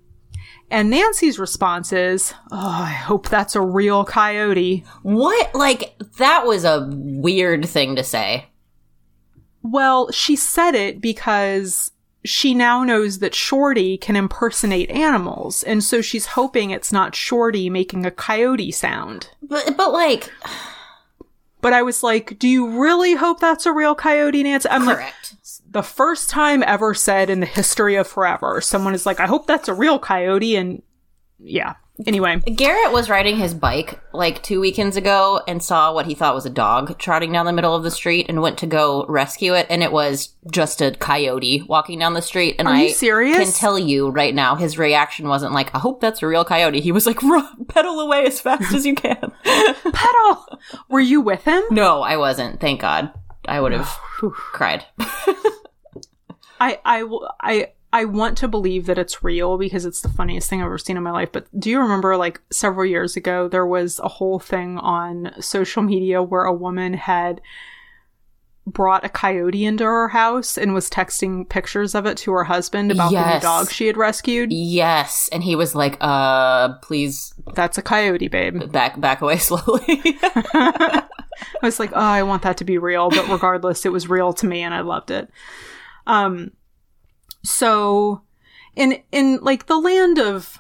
and 0.70 0.90
nancy's 0.90 1.38
response 1.38 1.92
is 1.92 2.34
oh 2.50 2.80
i 2.82 2.90
hope 2.90 3.28
that's 3.28 3.54
a 3.54 3.60
real 3.60 4.04
coyote 4.04 4.84
What? 5.02 5.54
Like, 5.54 5.96
that 6.18 6.46
was 6.46 6.64
a 6.64 6.88
weird 6.90 7.66
thing 7.66 7.96
to 7.96 8.02
say. 8.04 8.46
Well, 9.62 10.10
she 10.10 10.36
said 10.36 10.74
it 10.74 11.00
because 11.00 11.90
she 12.24 12.54
now 12.54 12.84
knows 12.84 13.18
that 13.18 13.34
Shorty 13.34 13.98
can 13.98 14.16
impersonate 14.16 14.90
animals, 14.90 15.62
and 15.62 15.84
so 15.84 16.00
she's 16.00 16.26
hoping 16.26 16.70
it's 16.70 16.92
not 16.92 17.14
Shorty 17.14 17.68
making 17.70 18.06
a 18.06 18.10
coyote 18.10 18.70
sound. 18.72 19.30
But, 19.42 19.76
but 19.76 19.92
like, 19.92 20.30
But 21.64 21.72
I 21.72 21.80
was 21.80 22.02
like, 22.02 22.38
do 22.38 22.46
you 22.46 22.78
really 22.78 23.14
hope 23.14 23.40
that's 23.40 23.64
a 23.64 23.72
real 23.72 23.94
coyote, 23.94 24.42
Nancy? 24.42 24.68
I'm 24.68 24.84
like, 24.84 25.14
the 25.66 25.82
first 25.82 26.28
time 26.28 26.62
ever 26.62 26.92
said 26.92 27.30
in 27.30 27.40
the 27.40 27.46
history 27.46 27.94
of 27.94 28.06
forever, 28.06 28.60
someone 28.60 28.92
is 28.92 29.06
like, 29.06 29.18
I 29.18 29.24
hope 29.24 29.46
that's 29.46 29.66
a 29.66 29.72
real 29.72 29.98
coyote, 29.98 30.56
and 30.56 30.82
yeah. 31.38 31.76
Anyway, 32.06 32.40
Garrett 32.40 32.92
was 32.92 33.08
riding 33.08 33.36
his 33.36 33.54
bike 33.54 34.00
like 34.12 34.42
two 34.42 34.60
weekends 34.60 34.96
ago 34.96 35.40
and 35.46 35.62
saw 35.62 35.94
what 35.94 36.06
he 36.06 36.14
thought 36.14 36.34
was 36.34 36.44
a 36.44 36.50
dog 36.50 36.98
trotting 36.98 37.30
down 37.30 37.46
the 37.46 37.52
middle 37.52 37.74
of 37.74 37.84
the 37.84 37.90
street 37.90 38.26
and 38.28 38.42
went 38.42 38.58
to 38.58 38.66
go 38.66 39.06
rescue 39.06 39.54
it. 39.54 39.66
And 39.70 39.80
it 39.80 39.92
was 39.92 40.30
just 40.50 40.82
a 40.82 40.90
coyote 40.90 41.62
walking 41.62 42.00
down 42.00 42.14
the 42.14 42.22
street. 42.22 42.56
And 42.58 42.66
Are 42.66 42.74
I 42.74 42.92
can 42.92 43.52
tell 43.52 43.78
you 43.78 44.08
right 44.08 44.34
now, 44.34 44.56
his 44.56 44.76
reaction 44.76 45.28
wasn't 45.28 45.52
like, 45.52 45.72
I 45.72 45.78
hope 45.78 46.00
that's 46.00 46.20
a 46.20 46.26
real 46.26 46.44
coyote. 46.44 46.80
He 46.80 46.90
was 46.90 47.06
like, 47.06 47.20
pedal 47.68 48.00
away 48.00 48.26
as 48.26 48.40
fast 48.40 48.74
as 48.74 48.84
you 48.84 48.96
can. 48.96 49.32
pedal. 49.44 50.58
Were 50.88 51.00
you 51.00 51.20
with 51.20 51.44
him? 51.44 51.62
no, 51.70 52.02
I 52.02 52.16
wasn't. 52.16 52.60
Thank 52.60 52.80
God. 52.80 53.12
I 53.46 53.60
would 53.60 53.72
have 53.72 53.86
cried. 54.32 54.84
I, 56.60 56.80
I, 56.84 57.18
I, 57.40 57.72
I 57.94 58.04
want 58.06 58.36
to 58.38 58.48
believe 58.48 58.86
that 58.86 58.98
it's 58.98 59.22
real 59.22 59.56
because 59.56 59.84
it's 59.86 60.00
the 60.00 60.08
funniest 60.08 60.50
thing 60.50 60.60
I've 60.60 60.66
ever 60.66 60.78
seen 60.78 60.96
in 60.96 61.02
my 61.04 61.12
life. 61.12 61.30
But 61.32 61.46
do 61.58 61.70
you 61.70 61.78
remember, 61.80 62.16
like, 62.16 62.40
several 62.50 62.84
years 62.86 63.16
ago, 63.16 63.46
there 63.48 63.64
was 63.66 64.00
a 64.00 64.08
whole 64.08 64.38
thing 64.40 64.78
on 64.78 65.30
social 65.40 65.82
media 65.82 66.20
where 66.22 66.44
a 66.44 66.52
woman 66.52 66.94
had 66.94 67.40
brought 68.66 69.04
a 69.04 69.08
coyote 69.10 69.64
into 69.64 69.84
her 69.84 70.08
house 70.08 70.56
and 70.56 70.72
was 70.72 70.88
texting 70.88 71.46
pictures 71.48 71.94
of 71.94 72.06
it 72.06 72.16
to 72.16 72.32
her 72.32 72.44
husband 72.44 72.90
about 72.90 73.10
the 73.10 73.12
Yes. 73.16 73.34
new 73.42 73.46
dog 73.46 73.70
she 73.70 73.86
had 73.86 73.96
rescued? 73.98 74.50
yes. 74.52 75.28
And 75.30 75.44
he 75.44 75.54
was 75.54 75.74
like, 75.74 75.96
uh, 76.00 76.74
please 76.78 77.34
That's 77.54 77.76
a 77.78 77.82
coyote, 77.82 78.28
babe. 78.28 78.72
back, 78.72 78.98
back 79.00 79.20
away 79.20 79.36
slowly. 79.50 79.84
I 80.54 81.02
was 81.62 81.78
like, 81.78 81.90
oh, 81.92 82.00
I 82.00 82.22
want 82.22 82.42
that 82.42 82.56
to 82.56 82.64
be 82.64 82.78
real, 82.78 83.10
but 83.10 83.28
regardless, 83.28 83.84
it 83.84 83.92
was 83.92 84.08
real 84.08 84.32
to 84.32 84.46
me 84.46 84.62
and 84.62 84.72
I 84.74 84.80
loved 84.80 85.10
it. 85.10 85.28
Um, 86.06 86.52
so 87.44 88.22
in, 88.74 89.02
in 89.12 89.38
like 89.42 89.66
the 89.66 89.78
land 89.78 90.18
of 90.18 90.58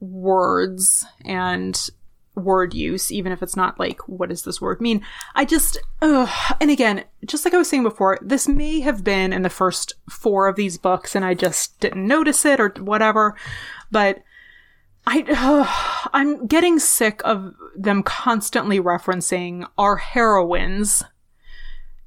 words 0.00 1.04
and 1.24 1.90
word 2.34 2.72
use, 2.72 3.10
even 3.10 3.32
if 3.32 3.42
it's 3.42 3.56
not 3.56 3.78
like, 3.78 4.08
what 4.08 4.28
does 4.28 4.42
this 4.42 4.60
word 4.60 4.80
mean? 4.80 5.04
I 5.34 5.44
just, 5.44 5.78
ugh. 6.00 6.28
and 6.60 6.70
again, 6.70 7.04
just 7.26 7.44
like 7.44 7.54
I 7.54 7.58
was 7.58 7.68
saying 7.68 7.82
before, 7.82 8.18
this 8.22 8.48
may 8.48 8.80
have 8.80 9.04
been 9.04 9.32
in 9.32 9.42
the 9.42 9.50
first 9.50 9.94
four 10.08 10.46
of 10.48 10.56
these 10.56 10.78
books 10.78 11.14
and 11.14 11.24
I 11.24 11.34
just 11.34 11.78
didn't 11.80 12.06
notice 12.06 12.44
it 12.44 12.60
or 12.60 12.68
whatever, 12.78 13.36
but 13.90 14.22
I, 15.06 15.24
ugh, 15.28 16.08
I'm 16.12 16.46
getting 16.46 16.78
sick 16.78 17.20
of 17.24 17.54
them 17.76 18.02
constantly 18.02 18.80
referencing 18.80 19.66
our 19.76 19.96
heroines 19.96 21.02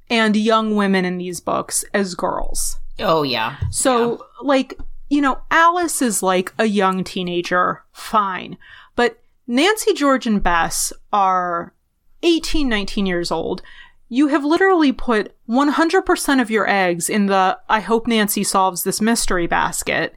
and 0.08 0.36
young 0.36 0.76
women 0.76 1.04
in 1.04 1.18
these 1.18 1.40
books 1.40 1.84
as 1.92 2.14
girls. 2.14 2.78
Oh, 3.02 3.22
yeah. 3.22 3.56
So, 3.70 4.26
like, 4.42 4.78
you 5.10 5.20
know, 5.20 5.40
Alice 5.50 6.00
is 6.00 6.22
like 6.22 6.52
a 6.58 6.64
young 6.64 7.04
teenager, 7.04 7.82
fine. 7.92 8.56
But 8.96 9.20
Nancy, 9.46 9.92
George, 9.92 10.26
and 10.26 10.42
Bess 10.42 10.92
are 11.12 11.74
18, 12.22 12.68
19 12.68 13.06
years 13.06 13.30
old. 13.30 13.62
You 14.08 14.28
have 14.28 14.44
literally 14.44 14.92
put 14.92 15.34
100% 15.48 16.40
of 16.40 16.50
your 16.50 16.68
eggs 16.68 17.08
in 17.08 17.26
the 17.26 17.58
I 17.68 17.80
hope 17.80 18.06
Nancy 18.06 18.44
solves 18.44 18.84
this 18.84 19.00
mystery 19.00 19.46
basket, 19.46 20.14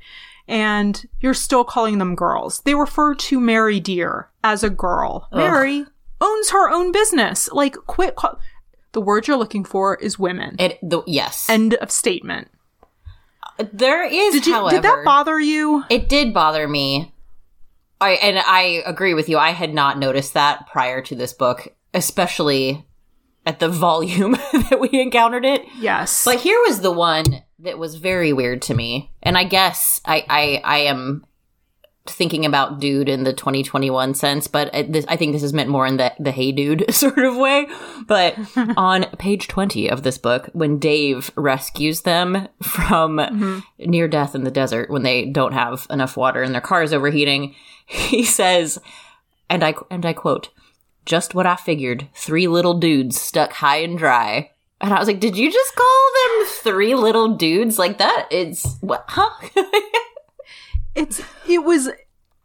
and 0.48 1.06
you're 1.20 1.34
still 1.34 1.64
calling 1.64 1.98
them 1.98 2.16
girls. 2.16 2.62
They 2.62 2.76
refer 2.76 3.16
to 3.16 3.40
Mary 3.40 3.80
Dear 3.80 4.30
as 4.44 4.64
a 4.64 4.70
girl. 4.70 5.28
Mary 5.34 5.86
owns 6.22 6.50
her 6.52 6.70
own 6.70 6.92
business. 6.92 7.50
Like, 7.52 7.76
quit. 7.88 8.16
Call- 8.16 8.40
the 8.92 9.02
word 9.02 9.28
you're 9.28 9.38
looking 9.38 9.66
for 9.66 9.96
is 9.96 10.18
women. 10.18 10.56
It, 10.58 10.80
the, 10.82 11.04
yes. 11.06 11.50
End 11.50 11.74
of 11.76 11.92
statement. 11.92 12.50
There 13.58 14.04
is, 14.04 14.34
Did 14.34 14.48
you? 14.48 14.54
however, 14.54 14.76
did 14.76 14.84
that 14.84 15.04
bother 15.06 15.40
you? 15.40 15.84
It 15.90 16.10
did 16.10 16.34
bother 16.34 16.68
me. 16.68 17.14
I 18.02 18.12
and 18.12 18.38
I 18.40 18.84
agree 18.86 19.14
with 19.14 19.30
you. 19.30 19.38
I 19.38 19.52
had 19.52 19.74
not 19.74 19.98
noticed 19.98 20.34
that 20.34 20.68
prior 20.68 21.02
to 21.04 21.16
this 21.16 21.34
book, 21.34 21.68
especially 21.94 22.86
at 23.46 23.60
the 23.60 23.70
volume 23.86 24.32
that 24.54 24.80
we 24.80 24.90
encountered 25.00 25.46
it. 25.46 25.62
Yes. 25.80 26.26
But 26.26 26.40
here 26.42 26.60
was 26.68 26.82
the 26.82 26.92
one 26.92 27.44
that 27.60 27.78
was 27.80 27.96
very 27.96 28.34
weird 28.34 28.62
to 28.64 28.74
me, 28.74 29.12
and 29.24 29.38
I 29.38 29.46
guess 29.46 30.02
I 30.06 30.26
I, 30.30 30.62
I 30.64 30.78
am 30.80 31.26
thinking 32.08 32.46
about 32.46 32.80
dude 32.80 33.10
in 33.10 33.24
the 33.24 33.34
2021 33.34 34.14
sense, 34.14 34.48
but 34.48 34.74
it- 34.74 34.92
this, 34.92 35.06
I 35.08 35.16
think 35.16 35.34
this 35.34 35.44
is 35.44 35.54
meant 35.54 35.70
more 35.70 35.88
in 35.88 35.98
the 35.98 36.14
the 36.20 36.32
hey 36.32 36.52
dude 36.52 36.86
sort 36.94 37.20
of 37.20 37.36
way. 37.36 37.68
But 38.06 38.38
on 38.78 39.06
page 39.18 39.48
20 39.48 39.90
of 39.90 40.04
this 40.04 40.18
book, 40.18 40.50
when 40.54 40.80
Dave 40.80 41.32
rescues 41.36 42.02
them 42.02 42.48
from 42.62 43.18
mm-hmm. 43.18 43.60
near 43.80 44.08
death 44.08 44.36
in 44.36 44.44
the 44.44 44.52
desert 44.52 44.90
when 44.90 45.04
they 45.04 45.26
don't 45.26 45.54
have 45.54 45.88
enough 45.90 46.18
water 46.18 46.42
and 46.42 46.54
their 46.54 46.62
car 46.62 46.84
is 46.84 46.94
overheating, 46.94 47.56
he 47.86 48.24
says, 48.24 48.80
and 49.50 49.64
I 49.64 49.76
and 49.90 50.06
I 50.06 50.14
quote, 50.14 50.50
"Just 51.06 51.36
what 51.36 51.48
I 51.48 51.56
figured: 51.56 52.08
three 52.14 52.48
little 52.48 52.76
dudes 52.76 53.20
stuck 53.20 53.54
high 53.54 53.78
and 53.78 53.98
dry." 53.98 54.52
And 54.82 54.94
I 54.94 55.00
was 55.00 55.08
like, 55.08 55.20
"Did 55.20 55.38
you 55.38 55.52
just 55.52 55.76
call 55.76 56.12
them 56.14 56.48
three 56.48 56.96
little 56.96 57.36
dudes 57.36 57.80
like 57.80 57.98
that? 57.98 58.28
It's 58.30 58.78
what? 58.82 59.06
Huh?" 59.08 59.30
It's 60.96 61.22
it 61.48 61.64
was 61.64 61.90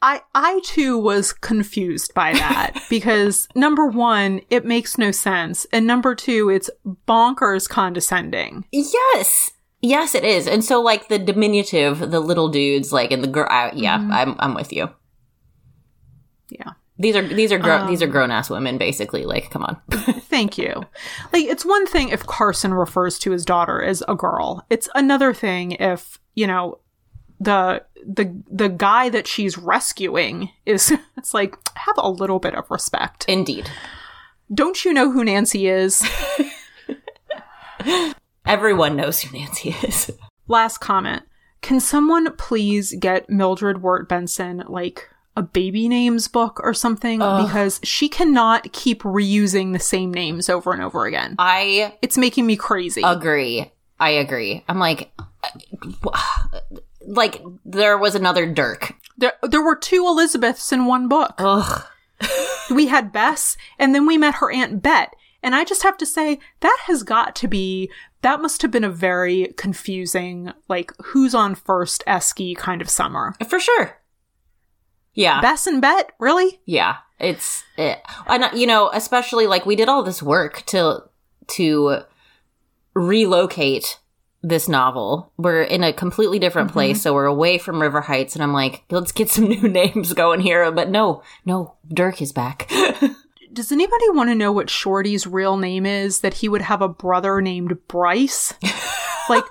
I 0.02 0.22
I 0.34 0.60
too 0.64 0.96
was 0.98 1.32
confused 1.32 2.14
by 2.14 2.32
that 2.32 2.80
because 2.90 3.46
number 3.54 3.86
1 3.86 4.40
it 4.50 4.64
makes 4.64 4.96
no 4.98 5.10
sense 5.10 5.66
and 5.72 5.86
number 5.86 6.14
2 6.14 6.48
it's 6.50 6.70
bonkers 7.06 7.68
condescending. 7.68 8.64
yes, 8.72 9.50
yes, 9.82 10.14
it 10.14 10.24
is. 10.24 10.46
And 10.46 10.64
so, 10.64 10.80
like 10.80 11.08
the 11.08 11.18
diminutive, 11.18 12.10
the 12.10 12.20
little 12.20 12.48
dudes, 12.48 12.92
like 12.92 13.10
and 13.12 13.22
the 13.22 13.28
girl. 13.28 13.46
I- 13.50 13.72
Yeah, 13.74 13.98
mm-hmm. 13.98 14.12
I'm 14.12 14.36
I'm 14.38 14.54
with 14.54 14.72
you. 14.72 14.88
Yeah. 16.48 16.72
These 16.98 17.16
are 17.16 17.22
these 17.26 17.50
are 17.52 17.58
gro- 17.58 17.78
um, 17.78 17.86
these 17.88 18.02
are 18.02 18.06
grown 18.06 18.30
ass 18.30 18.50
women, 18.50 18.76
basically. 18.76 19.24
Like, 19.24 19.50
come 19.50 19.62
on. 19.64 19.80
Thank 19.90 20.58
you. 20.58 20.82
Like 21.32 21.44
it's 21.46 21.64
one 21.64 21.86
thing 21.86 22.10
if 22.10 22.26
Carson 22.26 22.74
refers 22.74 23.18
to 23.20 23.30
his 23.30 23.44
daughter 23.44 23.82
as 23.82 24.02
a 24.06 24.14
girl. 24.14 24.66
It's 24.68 24.88
another 24.94 25.32
thing 25.32 25.72
if, 25.72 26.18
you 26.34 26.46
know, 26.46 26.78
the 27.40 27.82
the 28.06 28.34
the 28.50 28.68
guy 28.68 29.08
that 29.08 29.26
she's 29.26 29.56
rescuing 29.58 30.50
is 30.66 30.92
it's 31.16 31.34
like 31.34 31.56
have 31.74 31.96
a 31.98 32.10
little 32.10 32.38
bit 32.38 32.54
of 32.54 32.70
respect. 32.70 33.24
Indeed, 33.28 33.70
Don't 34.52 34.84
you 34.84 34.92
know 34.92 35.10
who 35.10 35.24
Nancy 35.24 35.66
is? 35.68 36.06
everyone 38.46 38.96
knows 38.96 39.20
who 39.22 39.36
Nancy 39.38 39.70
is. 39.82 40.10
Last 40.48 40.78
comment. 40.78 41.22
Can 41.62 41.80
someone 41.80 42.34
please 42.36 42.94
get 42.98 43.28
Mildred 43.28 43.82
Wirt 43.82 44.08
Benson 44.08 44.64
like 44.66 45.08
a 45.36 45.42
baby 45.42 45.88
names 45.88 46.26
book 46.26 46.58
or 46.62 46.74
something? 46.74 47.18
Because 47.18 47.80
she 47.84 48.08
cannot 48.08 48.72
keep 48.72 49.02
reusing 49.02 49.72
the 49.72 49.78
same 49.78 50.12
names 50.12 50.48
over 50.48 50.72
and 50.72 50.82
over 50.82 51.06
again. 51.06 51.36
I 51.38 51.94
It's 52.02 52.18
making 52.18 52.46
me 52.46 52.56
crazy. 52.56 53.02
agree. 53.04 53.70
I 53.98 54.10
agree. 54.10 54.64
I'm 54.68 54.78
like, 54.78 55.12
uh, 55.18 56.14
like 57.10 57.42
there 57.64 57.98
was 57.98 58.14
another 58.14 58.46
Dirk. 58.50 58.94
there, 59.18 59.34
there 59.42 59.62
were 59.62 59.76
two 59.76 60.06
Elizabeths 60.06 60.72
in 60.72 60.86
one 60.86 61.08
book. 61.08 61.34
Ugh. 61.38 61.84
We 62.70 62.86
had 62.86 63.10
Bess, 63.12 63.56
and 63.80 63.94
then 63.94 64.06
we 64.06 64.16
met 64.16 64.36
her 64.36 64.52
Aunt 64.52 64.80
Bet. 64.80 65.16
And 65.42 65.56
I 65.56 65.64
just 65.64 65.82
have 65.82 65.96
to 65.98 66.06
say, 66.06 66.38
that 66.60 66.78
has 66.84 67.02
got 67.02 67.34
to 67.36 67.48
be, 67.48 67.90
that 68.22 68.40
must 68.40 68.62
have 68.62 68.70
been 68.70 68.84
a 68.84 68.90
very 68.90 69.52
confusing, 69.56 70.52
like, 70.68 70.92
who's 71.06 71.34
on 71.34 71.56
first 71.56 72.04
esky 72.06 72.54
kind 72.56 72.80
of 72.80 72.88
summer. 72.88 73.34
For 73.48 73.58
sure. 73.58 73.98
Yeah. 75.14 75.40
Bess 75.40 75.66
and 75.66 75.82
Bet? 75.82 76.12
Really? 76.20 76.60
yeah. 76.64 76.98
It's 77.18 77.64
it, 77.76 78.00
and 78.26 78.44
uh, 78.44 78.50
you 78.54 78.66
know, 78.66 78.90
especially 78.94 79.46
like 79.46 79.66
we 79.66 79.76
did 79.76 79.90
all 79.90 80.02
this 80.02 80.22
work 80.22 80.64
to 80.66 81.02
to 81.48 81.98
relocate 82.94 83.98
this 84.42 84.68
novel. 84.68 85.32
We're 85.36 85.62
in 85.62 85.84
a 85.84 85.92
completely 85.92 86.38
different 86.38 86.68
mm-hmm. 86.68 86.78
place, 86.78 87.02
so 87.02 87.14
we're 87.14 87.26
away 87.26 87.58
from 87.58 87.80
River 87.80 88.00
Heights, 88.00 88.34
and 88.34 88.42
I'm 88.42 88.52
like, 88.52 88.84
let's 88.90 89.12
get 89.12 89.28
some 89.30 89.44
new 89.48 89.68
names 89.68 90.12
going 90.12 90.40
here. 90.40 90.70
But 90.72 90.90
no, 90.90 91.22
no, 91.44 91.74
Dirk 91.88 92.22
is 92.22 92.32
back. 92.32 92.70
Does 93.52 93.72
anybody 93.72 94.10
want 94.10 94.30
to 94.30 94.36
know 94.36 94.52
what 94.52 94.70
Shorty's 94.70 95.26
real 95.26 95.56
name 95.56 95.84
is? 95.84 96.20
That 96.20 96.34
he 96.34 96.48
would 96.48 96.62
have 96.62 96.82
a 96.82 96.88
brother 96.88 97.40
named 97.40 97.76
Bryce? 97.88 98.54
like, 99.28 99.44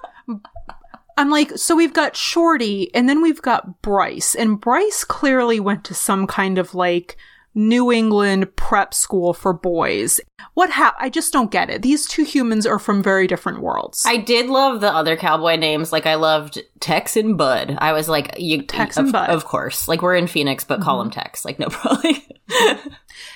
I'm 1.18 1.30
like, 1.30 1.58
so 1.58 1.76
we've 1.76 1.94
got 1.94 2.16
Shorty 2.16 2.94
and 2.96 3.10
then 3.10 3.22
we've 3.22 3.42
got 3.42 3.82
Bryce. 3.82 4.36
And 4.36 4.60
Bryce 4.60 5.04
clearly 5.04 5.60
went 5.60 5.84
to 5.84 5.94
some 5.94 6.28
kind 6.28 6.58
of 6.58 6.74
like 6.74 7.18
New 7.56 7.92
England 7.92 8.56
prep 8.56 8.94
school 8.94 9.34
for 9.34 9.54
boys. 9.54 10.22
What 10.54 10.70
hap- 10.70 10.96
I 11.00 11.10
just 11.10 11.34
don't 11.34 11.52
get 11.52 11.70
it. 11.70 11.82
These 11.82 12.08
two 12.08 12.24
humans 12.24 12.66
are 12.66 12.80
from 12.80 13.02
very 13.02 13.28
different 13.28 13.62
worlds. 13.62 14.04
I 14.06 14.18
did 14.18 14.48
love 14.50 14.82
the 14.82 14.94
other 14.94 15.18
cowboy 15.18 15.56
names. 15.56 15.92
Like 15.92 16.06
I 16.06 16.16
loved 16.16 16.62
Tex 16.80 17.18
and 17.18 17.38
Bud. 17.38 17.78
I 17.80 17.94
was 17.94 18.08
like, 18.08 18.36
you 18.40 18.62
Tex 18.62 18.98
of, 18.98 19.06
and 19.06 19.14
Bud. 19.14 19.30
of 19.30 19.46
course. 19.46 19.88
Like 19.88 20.02
we're 20.02 20.16
in 20.16 20.28
Phoenix, 20.28 20.64
but 20.64 20.82
call 20.82 21.00
mm-hmm. 21.00 21.08
him 21.08 21.12
Tex. 21.12 21.44
Like 21.44 21.60
no 21.60 21.68
problem. 21.68 22.16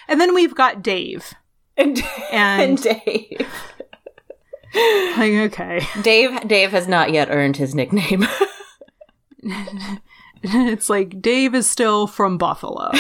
and 0.08 0.22
then 0.22 0.34
we've 0.34 0.56
got 0.56 0.84
Dave. 0.84 1.34
and, 1.78 2.02
And- 2.32 2.62
and 2.62 2.82
Dave. 2.82 3.48
Like, 4.76 5.34
okay. 5.34 5.86
Dave 6.02 6.48
Dave 6.48 6.72
has 6.72 6.88
not 6.88 7.12
yet 7.12 7.30
earned 7.30 7.58
his 7.58 7.76
nickname. 7.76 8.26
it's 10.44 10.90
like 10.90 11.22
Dave 11.22 11.54
is 11.54 11.70
still 11.70 12.08
from 12.08 12.40
Buffalo. 12.40 12.92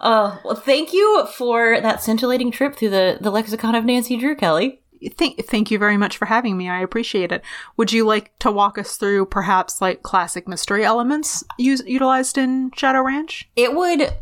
Oh, 0.00 0.40
well, 0.44 0.56
thank 0.56 0.92
you 0.92 1.26
for 1.36 1.80
that 1.80 2.02
scintillating 2.02 2.50
trip 2.50 2.74
through 2.74 2.90
the, 2.90 3.18
the 3.20 3.30
lexicon 3.30 3.76
of 3.76 3.84
Nancy 3.84 4.16
Drew 4.16 4.34
Kelly. 4.34 4.80
Thank, 5.16 5.44
thank 5.46 5.70
you 5.70 5.78
very 5.78 5.96
much 5.96 6.16
for 6.16 6.26
having 6.26 6.56
me. 6.56 6.68
I 6.68 6.80
appreciate 6.80 7.32
it. 7.32 7.42
Would 7.76 7.92
you 7.92 8.04
like 8.04 8.36
to 8.40 8.50
walk 8.50 8.78
us 8.78 8.96
through 8.96 9.26
perhaps 9.26 9.80
like 9.80 10.02
classic 10.02 10.48
mystery 10.48 10.84
elements 10.84 11.44
used, 11.56 11.86
utilized 11.86 12.36
in 12.36 12.70
Shadow 12.76 13.02
Ranch? 13.02 13.48
It 13.56 13.74
would 13.74 14.12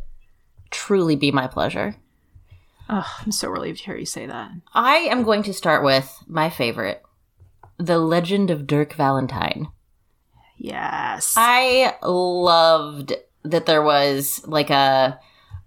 truly 0.71 1.17
be 1.17 1.33
my 1.33 1.47
pleasure. 1.47 1.97
Ugh, 2.89 3.07
I'm 3.25 3.33
so 3.33 3.49
relieved 3.49 3.79
to 3.79 3.85
hear 3.85 3.97
you 3.97 4.07
say 4.07 4.27
that. 4.27 4.51
I 4.75 4.97
am 4.97 5.23
going 5.23 5.43
to 5.45 5.55
start 5.55 5.85
with 5.85 6.13
my 6.27 6.51
favorite 6.51 7.03
The 7.79 7.99
Legend 7.99 8.51
of 8.51 8.67
Dirk 8.67 8.95
Valentine. 8.95 9.69
Yes. 10.57 11.35
I 11.37 11.95
loved 12.03 13.15
that 13.43 13.67
there 13.67 13.83
was 13.83 14.43
like 14.47 14.71
a 14.71 15.19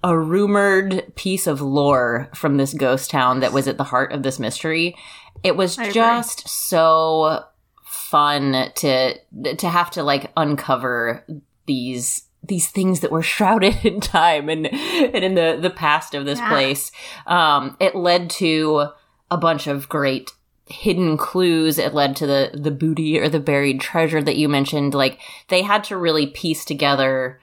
a 0.04 0.18
rumored 0.18 1.14
piece 1.16 1.48
of 1.48 1.62
lore 1.62 2.30
from 2.36 2.58
this 2.58 2.74
ghost 2.74 3.10
town 3.10 3.40
that 3.40 3.54
was 3.54 3.68
at 3.70 3.78
the 3.78 3.86
heart 3.86 4.12
of 4.12 4.22
this 4.24 4.38
mystery. 4.40 4.96
It 5.44 5.56
was 5.56 5.78
just 5.94 6.48
so 6.48 7.46
fun 7.86 8.72
to 8.76 9.16
to 9.56 9.70
have 9.70 9.92
to 9.92 10.04
like 10.04 10.32
uncover 10.36 11.26
these 11.66 12.24
these 12.46 12.70
things 12.70 13.00
that 13.00 13.12
were 13.12 13.24
shrouded 13.34 13.86
in 13.86 14.02
time 14.02 14.50
and 14.50 14.68
and 14.68 15.24
in 15.24 15.36
the 15.36 15.58
the 15.62 15.70
past 15.70 16.14
of 16.14 16.26
this 16.26 16.40
Yeah. 16.40 16.50
place. 16.50 16.92
Um, 17.26 17.78
it 17.80 17.96
led 17.96 18.30
to 18.32 18.88
a 19.32 19.38
bunch 19.38 19.68
of 19.68 19.88
great 19.90 20.32
hidden 20.68 21.18
clues. 21.18 21.78
It 21.78 21.94
led 21.94 22.16
to 22.18 22.28
the 22.28 22.52
the 22.54 22.72
booty 22.72 23.18
or 23.20 23.30
the 23.30 23.40
buried 23.40 23.80
treasure 23.80 24.22
that 24.22 24.36
you 24.36 24.50
mentioned. 24.50 24.94
Like 24.94 25.20
they 25.48 25.62
had 25.62 25.84
to 25.86 25.98
really 25.98 26.28
piece 26.28 26.66
together 26.66 27.40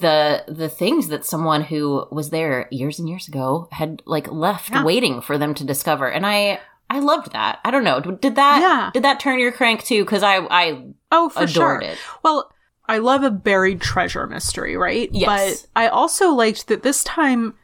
the 0.00 0.44
the 0.48 0.68
things 0.68 1.08
that 1.08 1.24
someone 1.24 1.62
who 1.62 2.06
was 2.10 2.30
there 2.30 2.68
years 2.70 2.98
and 2.98 3.08
years 3.08 3.28
ago 3.28 3.68
had 3.70 4.02
like 4.06 4.30
left 4.30 4.70
Yeah. 4.70 4.84
waiting 4.84 5.20
for 5.20 5.36
them 5.38 5.54
to 5.54 5.64
discover. 5.64 6.08
And 6.10 6.24
I 6.26 6.60
I 6.90 7.00
loved 7.00 7.32
that. 7.32 7.60
I 7.64 7.70
don't 7.70 7.84
know. 7.84 8.00
Did 8.00 8.36
that 8.36 8.60
Yeah. 8.60 8.90
did 8.92 9.04
that 9.04 9.20
turn 9.20 9.38
your 9.38 9.52
crank 9.52 9.84
too? 9.84 10.04
Because 10.04 10.22
I 10.22 10.38
I 10.50 10.84
oh, 11.12 11.28
for 11.28 11.44
adored 11.44 11.82
sure. 11.82 11.82
it. 11.82 11.98
Well, 12.22 12.50
I 12.86 12.98
love 12.98 13.22
a 13.22 13.30
buried 13.30 13.80
treasure 13.80 14.26
mystery, 14.26 14.76
right? 14.76 15.08
Yes. 15.12 15.62
But 15.62 15.68
I 15.80 15.88
also 15.88 16.30
liked 16.32 16.68
that 16.68 16.82
this 16.82 17.02
time 17.04 17.54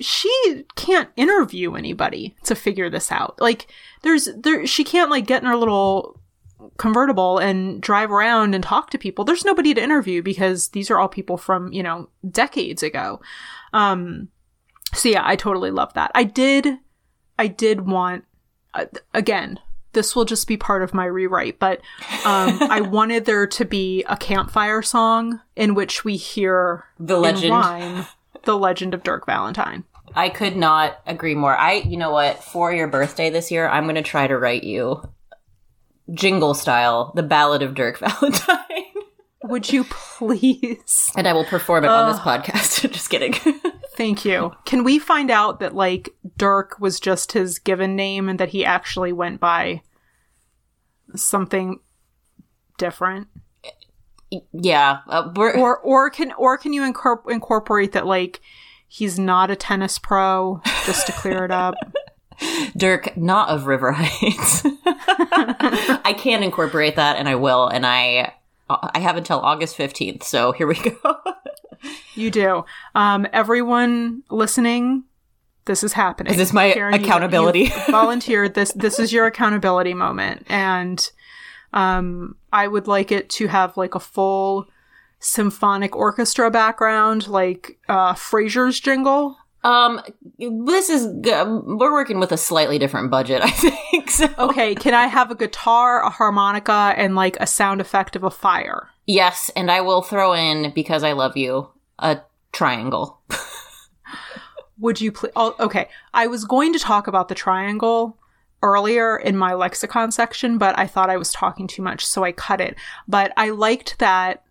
she 0.00 0.64
can't 0.76 1.08
interview 1.16 1.74
anybody 1.74 2.36
to 2.44 2.54
figure 2.54 2.88
this 2.88 3.10
out. 3.10 3.36
Like 3.40 3.66
there's 4.02 4.28
there 4.36 4.66
she 4.66 4.84
can't 4.84 5.10
like 5.10 5.26
get 5.26 5.42
in 5.42 5.48
her 5.48 5.56
little 5.56 6.20
convertible 6.76 7.38
and 7.38 7.80
drive 7.80 8.10
around 8.10 8.54
and 8.54 8.62
talk 8.64 8.90
to 8.90 8.98
people. 8.98 9.24
There's 9.24 9.44
nobody 9.44 9.74
to 9.74 9.82
interview 9.82 10.22
because 10.22 10.68
these 10.68 10.90
are 10.90 10.98
all 10.98 11.08
people 11.08 11.36
from, 11.36 11.72
you 11.72 11.82
know, 11.82 12.08
decades 12.30 12.82
ago. 12.82 13.20
Um 13.72 14.28
so 14.94 15.08
yeah, 15.08 15.22
I 15.24 15.36
totally 15.36 15.70
love 15.70 15.92
that. 15.94 16.10
I 16.14 16.24
did 16.24 16.78
I 17.38 17.46
did 17.46 17.86
want 17.86 18.24
uh, 18.74 18.86
again, 19.14 19.58
this 19.92 20.14
will 20.14 20.24
just 20.24 20.46
be 20.46 20.56
part 20.56 20.82
of 20.82 20.92
my 20.94 21.06
rewrite, 21.06 21.58
but 21.58 21.80
um, 22.24 22.58
I 22.70 22.80
wanted 22.82 23.24
there 23.24 23.46
to 23.46 23.64
be 23.64 24.04
a 24.08 24.16
campfire 24.16 24.82
song 24.82 25.40
in 25.56 25.74
which 25.74 26.04
we 26.04 26.16
hear 26.16 26.84
The 26.98 27.16
legend. 27.18 27.52
rhyme 27.52 28.06
the 28.44 28.56
legend 28.58 28.94
of 28.94 29.02
Dirk 29.02 29.26
Valentine. 29.26 29.84
I 30.14 30.28
could 30.30 30.56
not 30.56 31.00
agree 31.06 31.34
more. 31.34 31.56
I, 31.56 31.74
you 31.74 31.96
know 31.96 32.10
what? 32.10 32.42
For 32.42 32.72
your 32.72 32.88
birthday 32.88 33.28
this 33.30 33.50
year, 33.50 33.68
I'm 33.68 33.84
going 33.84 33.94
to 33.96 34.02
try 34.02 34.26
to 34.26 34.38
write 34.38 34.64
you 34.64 35.02
jingle 36.12 36.54
style, 36.54 37.12
the 37.14 37.22
Ballad 37.22 37.62
of 37.62 37.74
Dirk 37.74 37.98
Valentine, 38.00 38.84
Would 39.44 39.72
you 39.72 39.84
please? 39.84 41.10
and 41.16 41.26
I 41.28 41.32
will 41.32 41.44
perform 41.44 41.84
it 41.84 41.88
on 41.90 42.10
this 42.10 42.20
podcast. 42.20 42.90
Just 42.92 43.10
kidding. 43.10 43.34
Thank 43.96 44.24
you. 44.24 44.52
Can 44.64 44.84
we 44.84 44.98
find 44.98 45.30
out 45.30 45.60
that 45.60 45.74
like 45.74 46.10
Dirk 46.36 46.76
was 46.78 47.00
just 47.00 47.32
his 47.32 47.58
given 47.58 47.96
name 47.96 48.28
and 48.28 48.38
that 48.38 48.50
he 48.50 48.64
actually 48.64 49.12
went 49.12 49.40
by 49.40 49.82
something 51.16 51.80
different? 52.78 53.26
yeah, 54.52 54.98
uh, 55.08 55.32
Or 55.36 55.78
or 55.78 56.10
can 56.10 56.32
or 56.34 56.58
can 56.58 56.72
you 56.72 56.82
incorpor- 56.82 57.30
incorporate 57.30 57.92
that 57.92 58.06
like 58.06 58.40
he's 58.86 59.18
not 59.18 59.50
a 59.50 59.56
tennis 59.56 59.98
pro 59.98 60.60
just 60.86 61.06
to 61.06 61.12
clear 61.12 61.44
it 61.44 61.50
up? 61.50 61.74
Dirk, 62.76 63.16
not 63.16 63.48
of 63.48 63.66
River 63.66 63.92
Heights. 63.92 64.62
I 65.18 66.14
can 66.16 66.42
incorporate 66.42 66.96
that, 66.96 67.16
and 67.16 67.28
I 67.28 67.34
will, 67.34 67.68
and 67.68 67.86
I. 67.86 68.32
I 68.70 68.98
have 68.98 69.16
until 69.16 69.40
August 69.40 69.78
15th, 69.78 70.24
so 70.24 70.52
here 70.52 70.66
we 70.66 70.74
go. 70.74 71.16
You 72.14 72.30
do. 72.30 72.64
Um, 72.94 73.26
everyone 73.32 74.24
listening, 74.30 75.04
this 75.64 75.82
is 75.82 75.94
happening. 75.94 76.32
Is 76.32 76.36
this 76.38 76.52
my 76.52 76.74
you- 76.74 76.88
accountability? 76.88 77.60
you've 77.60 77.86
volunteered. 77.90 78.52
This 78.54 78.72
this 78.72 78.98
is 78.98 79.10
your 79.10 79.24
accountability 79.24 79.94
moment, 79.94 80.44
and 80.50 81.10
um, 81.72 82.36
I 82.52 82.68
would 82.68 82.86
like 82.88 83.10
it 83.10 83.30
to 83.30 83.46
have 83.46 83.76
like 83.78 83.94
a 83.94 84.00
full 84.00 84.66
symphonic 85.18 85.96
orchestra 85.96 86.50
background, 86.50 87.26
like 87.26 87.78
uh, 87.88 88.12
Frasier's 88.12 88.80
jingle. 88.80 89.38
Um, 89.64 90.00
this 90.38 90.88
is 90.88 91.06
g- 91.20 91.30
we're 91.32 91.92
working 91.92 92.20
with 92.20 92.30
a 92.32 92.36
slightly 92.36 92.78
different 92.78 93.10
budget, 93.10 93.42
I 93.44 93.50
think. 93.50 94.10
So 94.10 94.28
Okay, 94.38 94.74
can 94.74 94.94
I 94.94 95.06
have 95.08 95.30
a 95.30 95.34
guitar, 95.34 96.02
a 96.02 96.10
harmonica, 96.10 96.94
and 96.96 97.14
like 97.16 97.36
a 97.40 97.46
sound 97.46 97.80
effect 97.80 98.16
of 98.16 98.22
a 98.24 98.30
fire? 98.30 98.88
yes, 99.06 99.50
and 99.56 99.70
I 99.70 99.80
will 99.80 100.02
throw 100.02 100.32
in 100.34 100.72
because 100.74 101.02
I 101.02 101.12
love 101.12 101.36
you 101.36 101.68
a 101.98 102.20
triangle. 102.52 103.20
Would 104.80 105.00
you 105.00 105.10
please? 105.10 105.32
Oh, 105.34 105.56
okay, 105.58 105.88
I 106.14 106.28
was 106.28 106.44
going 106.44 106.72
to 106.72 106.78
talk 106.78 107.08
about 107.08 107.28
the 107.28 107.34
triangle 107.34 108.16
earlier 108.62 109.16
in 109.16 109.36
my 109.36 109.54
lexicon 109.54 110.12
section, 110.12 110.56
but 110.58 110.78
I 110.78 110.86
thought 110.86 111.10
I 111.10 111.16
was 111.16 111.32
talking 111.32 111.66
too 111.66 111.82
much, 111.82 112.06
so 112.06 112.22
I 112.22 112.30
cut 112.32 112.60
it. 112.60 112.76
But 113.08 113.32
I 113.36 113.50
liked 113.50 113.98
that. 113.98 114.44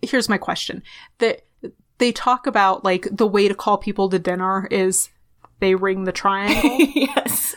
Here's 0.00 0.28
my 0.30 0.38
question: 0.38 0.82
that 1.18 1.42
they 1.98 2.12
talk 2.12 2.46
about 2.46 2.84
like 2.84 3.08
the 3.10 3.26
way 3.26 3.48
to 3.48 3.54
call 3.54 3.78
people 3.78 4.08
to 4.10 4.18
dinner 4.18 4.66
is 4.70 5.08
they 5.60 5.74
ring 5.74 6.04
the 6.04 6.12
triangle. 6.12 6.78
yes. 6.94 7.54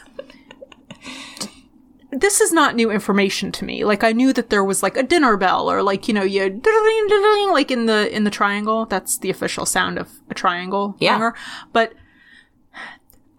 this 2.12 2.42
is 2.42 2.52
not 2.52 2.76
new 2.76 2.90
information 2.90 3.52
to 3.52 3.66
me. 3.66 3.84
Like 3.86 4.04
I 4.04 4.14
knew 4.14 4.34
that 4.34 4.50
there 4.50 4.64
was 4.64 4.82
like 4.82 4.98
a 4.98 5.04
dinner 5.04 5.38
bell 5.38 5.70
or 5.70 5.84
like 5.84 6.08
you 6.08 6.14
know 6.14 6.24
you 6.24 6.42
like 7.54 7.72
in 7.72 7.86
the 7.86 8.10
in 8.16 8.24
the 8.24 8.32
triangle. 8.32 8.86
That's 8.86 9.18
the 9.18 9.30
official 9.30 9.66
sound 9.66 9.98
of 10.00 10.10
a 10.30 10.34
triangle 10.34 10.96
Yeah. 11.00 11.14
ringer. 11.14 11.36
But 11.74 11.94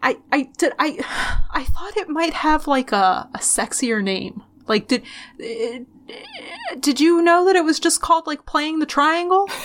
I 0.02 0.18
I 0.30 0.50
did 0.56 0.72
I 0.78 0.98
I 1.50 1.64
thought 1.64 1.96
it 1.96 2.08
might 2.08 2.34
have 2.34 2.66
like 2.66 2.92
a 2.92 3.28
a 3.34 3.38
sexier 3.38 4.02
name. 4.02 4.42
Like 4.68 4.86
did 4.88 5.02
uh, 5.42 5.80
did 6.78 7.00
you 7.00 7.22
know 7.22 7.44
that 7.46 7.56
it 7.56 7.64
was 7.64 7.80
just 7.80 8.00
called 8.00 8.26
like 8.26 8.46
playing 8.46 8.78
the 8.78 8.86
triangle? 8.86 9.48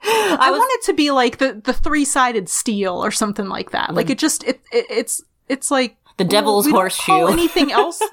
I, 0.04 0.50
was- 0.50 0.58
want 0.58 0.70
it 0.74 0.86
to 0.86 0.92
be 0.94 1.10
like 1.10 1.38
the 1.38 1.60
the 1.64 1.72
three 1.72 2.04
sided 2.04 2.48
steel 2.48 3.02
or 3.04 3.10
something 3.10 3.48
like 3.48 3.70
that. 3.72 3.94
Like 3.94 4.10
it 4.10 4.18
just 4.18 4.44
it, 4.44 4.60
it 4.72 4.86
it's 4.90 5.22
it's 5.48 5.70
like 5.70 5.96
The 6.18 6.24
devil's 6.24 6.66
we 6.66 6.72
horseshoe. 6.72 7.26
anything 7.26 7.72
else. 7.72 8.00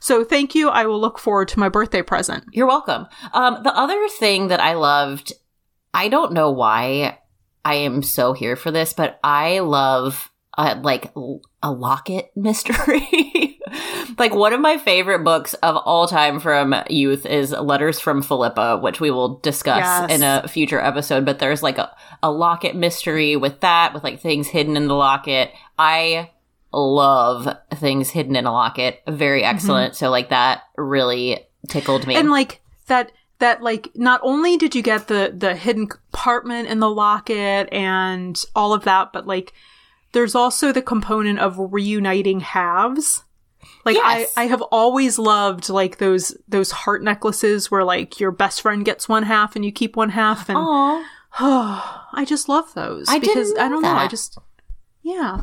So 0.00 0.24
thank 0.24 0.54
you. 0.54 0.70
I 0.70 0.86
will 0.86 1.00
look 1.00 1.18
forward 1.18 1.48
to 1.48 1.58
my 1.58 1.68
birthday 1.68 2.00
present. 2.02 2.44
You're 2.52 2.68
welcome. 2.68 3.06
Um, 3.34 3.62
the 3.62 3.76
other 3.76 4.08
thing 4.08 4.48
that 4.48 4.60
I 4.60 4.72
loved, 4.74 5.32
I 5.92 6.08
don't 6.08 6.32
know 6.32 6.50
why 6.50 7.18
I 7.64 7.74
am 7.74 8.02
so 8.02 8.32
here 8.32 8.56
for 8.56 8.70
this, 8.70 8.92
but 8.94 9.18
I 9.22 9.58
love 9.58 10.30
uh, 10.56 10.76
like 10.82 11.12
a 11.62 11.70
locket 11.70 12.30
mystery. 12.36 13.57
Like 14.18 14.34
one 14.34 14.52
of 14.52 14.60
my 14.60 14.78
favorite 14.78 15.24
books 15.24 15.54
of 15.54 15.76
all 15.76 16.06
time 16.08 16.40
from 16.40 16.74
youth 16.88 17.26
is 17.26 17.52
Letters 17.52 18.00
from 18.00 18.22
Philippa, 18.22 18.78
which 18.78 19.00
we 19.00 19.10
will 19.10 19.38
discuss 19.38 19.78
Yes. 19.78 20.10
in 20.10 20.22
a 20.22 20.46
future 20.48 20.80
episode. 20.80 21.24
But 21.24 21.38
there's 21.38 21.62
like 21.62 21.78
a, 21.78 21.94
a 22.22 22.30
locket 22.30 22.74
mystery 22.74 23.36
with 23.36 23.60
that, 23.60 23.94
with 23.94 24.04
like 24.04 24.20
things 24.20 24.48
hidden 24.48 24.76
in 24.76 24.88
the 24.88 24.94
locket. 24.94 25.52
I 25.78 26.30
love 26.72 27.48
things 27.74 28.10
hidden 28.10 28.36
in 28.36 28.46
a 28.46 28.52
locket. 28.52 29.02
Very 29.08 29.42
mm-hmm. 29.42 29.54
excellent. 29.54 29.96
So 29.96 30.10
like 30.10 30.30
that 30.30 30.62
really 30.76 31.46
tickled 31.68 32.06
me. 32.06 32.16
And 32.16 32.30
like 32.30 32.60
that 32.86 33.12
that 33.38 33.62
like 33.62 33.88
not 33.94 34.20
only 34.22 34.56
did 34.56 34.74
you 34.74 34.82
get 34.82 35.08
the 35.08 35.32
the 35.36 35.54
hidden 35.54 35.86
compartment 35.86 36.68
in 36.68 36.80
the 36.80 36.90
locket 36.90 37.68
and 37.72 38.42
all 38.54 38.72
of 38.72 38.84
that, 38.84 39.12
but 39.12 39.26
like 39.26 39.52
there's 40.12 40.34
also 40.34 40.72
the 40.72 40.82
component 40.82 41.38
of 41.38 41.56
reuniting 41.58 42.40
halves. 42.40 43.24
Like 43.84 43.96
Yes. 43.96 44.32
I 44.36 44.42
I 44.42 44.46
have 44.46 44.62
always 44.62 45.18
loved 45.18 45.68
like 45.68 45.98
those 45.98 46.36
those 46.48 46.70
heart 46.70 47.02
necklaces 47.02 47.70
where 47.70 47.84
like 47.84 48.20
your 48.20 48.30
best 48.30 48.60
friend 48.62 48.84
gets 48.84 49.08
one 49.08 49.22
half 49.22 49.56
and 49.56 49.64
you 49.64 49.72
keep 49.72 49.96
one 49.96 50.10
half 50.10 50.48
and 50.48 50.58
Aw. 50.58 51.04
I 52.12 52.24
just 52.26 52.48
love 52.48 52.72
those 52.74 53.06
I 53.08 53.18
didn't 53.18 53.34
because 53.34 53.54
I 53.58 53.68
don't 53.68 53.82
know, 53.82 53.88
I 53.88 54.08
just 54.08 54.38
yeah. 55.02 55.42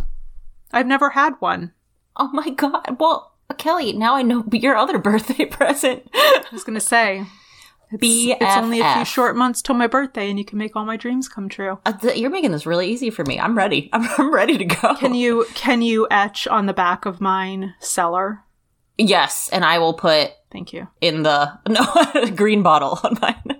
I've 0.71 0.87
never 0.87 1.11
had 1.11 1.33
one. 1.39 1.71
Oh 2.17 2.29
my 2.33 2.49
god. 2.49 2.97
Well, 2.99 3.33
Kelly, 3.57 3.93
now 3.93 4.15
I 4.15 4.21
know 4.21 4.43
your 4.51 4.75
other 4.75 4.97
birthday 4.99 5.45
present. 5.49 6.07
I 6.13 6.43
was 6.51 6.63
gonna 6.63 6.79
say 6.81 7.25
it's, 7.91 8.01
it's 8.41 8.57
only 8.57 8.81
a 8.81 8.93
few 8.95 9.05
short 9.05 9.35
months 9.35 9.61
till 9.61 9.75
my 9.75 9.87
birthday, 9.87 10.29
and 10.29 10.37
you 10.39 10.45
can 10.45 10.57
make 10.57 10.75
all 10.75 10.85
my 10.85 10.97
dreams 10.97 11.27
come 11.29 11.49
true. 11.49 11.79
Uh, 11.85 11.93
th- 11.93 12.17
You're 12.17 12.29
making 12.29 12.51
this 12.51 12.65
really 12.65 12.87
easy 12.89 13.09
for 13.09 13.23
me. 13.25 13.39
I'm 13.39 13.57
ready. 13.57 13.89
I'm, 13.93 14.07
I'm 14.17 14.33
ready 14.33 14.57
to 14.57 14.65
go. 14.65 14.95
Can 14.95 15.13
you 15.13 15.45
can 15.53 15.81
you 15.81 16.07
etch 16.11 16.47
on 16.47 16.65
the 16.65 16.73
back 16.73 17.05
of 17.05 17.21
mine 17.21 17.73
cellar? 17.79 18.41
Yes, 18.97 19.49
and 19.51 19.65
I 19.65 19.77
will 19.79 19.93
put 19.93 20.31
Thank 20.51 20.71
you. 20.73 20.87
in 21.01 21.23
the 21.23 21.51
no 21.67 22.31
green 22.35 22.63
bottle 22.63 22.99
on 23.03 23.17
mine. 23.21 23.59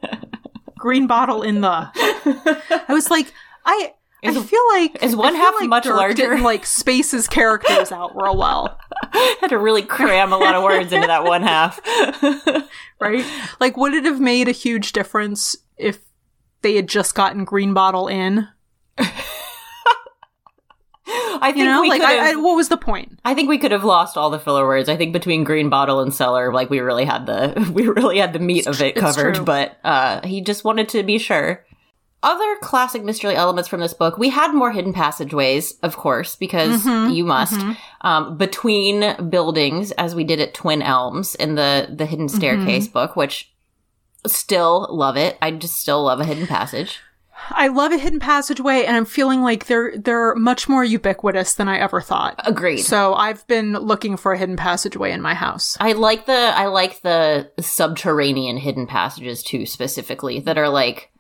Green 0.78 1.08
bottle 1.08 1.42
in 1.42 1.62
the. 1.62 1.68
I 1.68 2.86
was 2.94 3.10
like, 3.10 3.34
I. 3.66 3.94
I 4.28 4.34
feel 4.34 4.62
like 4.74 5.04
is 5.04 5.16
one 5.16 5.36
half 5.36 5.56
like 5.60 5.70
much 5.70 5.84
Dirk 5.84 5.96
larger? 5.96 6.16
Didn't 6.16 6.44
like 6.44 6.66
space 6.66 7.12
his 7.12 7.28
characters 7.28 7.92
out 7.92 8.16
real 8.16 8.38
well, 8.38 8.80
had 9.12 9.48
to 9.48 9.58
really 9.58 9.82
cram 9.82 10.34
a 10.34 10.38
lot 10.38 10.56
of 10.56 10.64
words 10.64 10.92
into 10.92 11.08
that 11.08 11.24
one 11.24 11.44
half. 11.44 11.80
right? 13.00 13.26
Like, 13.60 13.78
would 13.78 13.94
it 13.94 14.06
have 14.06 14.20
made 14.20 14.48
a 14.48 14.52
huge 14.52 14.94
difference 14.94 15.56
if 15.78 16.00
they 16.62 16.76
had 16.76 16.88
just 16.88 17.16
gotten 17.16 17.46
green 17.46 17.74
bottle 17.74 18.08
in? 18.08 18.48
I 21.38 21.52
think 21.52 21.58
You 21.58 21.66
know, 21.66 21.82
we 21.82 21.90
like, 21.90 22.02
could 22.02 22.10
I. 22.10 22.32
I, 22.32 22.36
what 22.36 22.56
was 22.56 22.70
the 22.70 22.78
point? 22.78 23.20
I 23.24 23.36
think 23.36 23.50
we 23.50 23.58
could 23.58 23.72
have 23.72 23.84
lost 23.84 24.18
all 24.18 24.30
the 24.30 24.40
filler 24.40 24.66
words. 24.66 24.90
I 24.90 24.98
think 24.98 25.14
between 25.14 25.44
green 25.44 25.70
bottle 25.70 26.00
and 26.00 26.14
cellar, 26.14 26.52
like 26.52 26.70
we 26.70 26.80
really 26.80 27.06
had 27.06 27.26
the 27.26 27.72
we 27.74 27.88
really 27.88 28.18
had 28.18 28.34
the 28.34 28.40
meat 28.40 28.68
of 28.68 28.82
it 28.82 28.98
it's 28.98 29.02
covered. 29.02 29.46
But 29.46 29.78
uh, 29.84 30.26
he 30.26 30.42
just 30.42 30.64
wanted 30.64 30.90
to 30.90 31.04
be 31.04 31.20
sure. 31.20 31.64
Other 32.26 32.56
classic 32.62 33.04
mystery 33.04 33.36
elements 33.36 33.70
from 33.70 33.82
this 33.82 33.94
book, 33.94 34.18
we 34.18 34.30
had 34.30 34.52
more 34.54 34.72
hidden 34.72 34.94
passageways, 34.94 35.76
of 35.84 35.96
course, 35.96 36.36
because 36.36 36.84
Mm-hmm, 36.84 37.14
you 37.14 37.24
must 37.24 37.60
um, 38.02 38.36
between 38.38 39.30
buildings, 39.30 39.92
as 39.92 40.16
we 40.16 40.24
did 40.24 40.40
at 40.40 40.54
Twin 40.56 40.82
Elms 40.82 41.36
in 41.36 41.54
the 41.56 41.88
the 41.90 42.06
hidden 42.08 42.26
Mm-hmm. 42.28 42.36
staircase 42.36 42.88
book, 42.88 43.16
which 43.16 43.54
still 44.26 44.88
love 44.90 45.18
it. 45.18 45.38
I 45.40 45.52
just 45.52 45.78
still 45.78 46.04
love 46.04 46.20
a 46.20 46.26
hidden 46.26 46.48
passage. 46.48 47.00
I 47.50 47.68
love 47.68 47.92
a 47.92 47.98
hidden 47.98 48.20
passageway, 48.20 48.86
and 48.86 48.96
I'm 48.96 49.06
feeling 49.06 49.42
like 49.42 49.66
they're 49.68 49.98
they're 49.98 50.36
much 50.36 50.70
more 50.70 50.84
ubiquitous 50.84 51.56
than 51.56 51.68
I 51.68 51.78
ever 51.78 52.02
thought. 52.02 52.40
Agreed. 52.46 52.82
So 52.82 53.14
I've 53.14 53.46
been 53.48 53.74
looking 53.74 54.18
for 54.18 54.34
a 54.34 54.38
hidden 54.38 54.56
passageway 54.56 55.12
in 55.12 55.22
my 55.22 55.34
house. 55.34 55.78
I 55.80 55.94
like 55.94 56.26
the 56.26 56.34
I 56.34 56.68
like 56.68 57.02
the 57.02 57.52
subterranean 57.60 58.58
hidden 58.58 58.88
passages 58.88 59.44
too, 59.44 59.66
specifically 59.66 60.40
that 60.42 60.58
are 60.58 60.70
like 60.70 61.12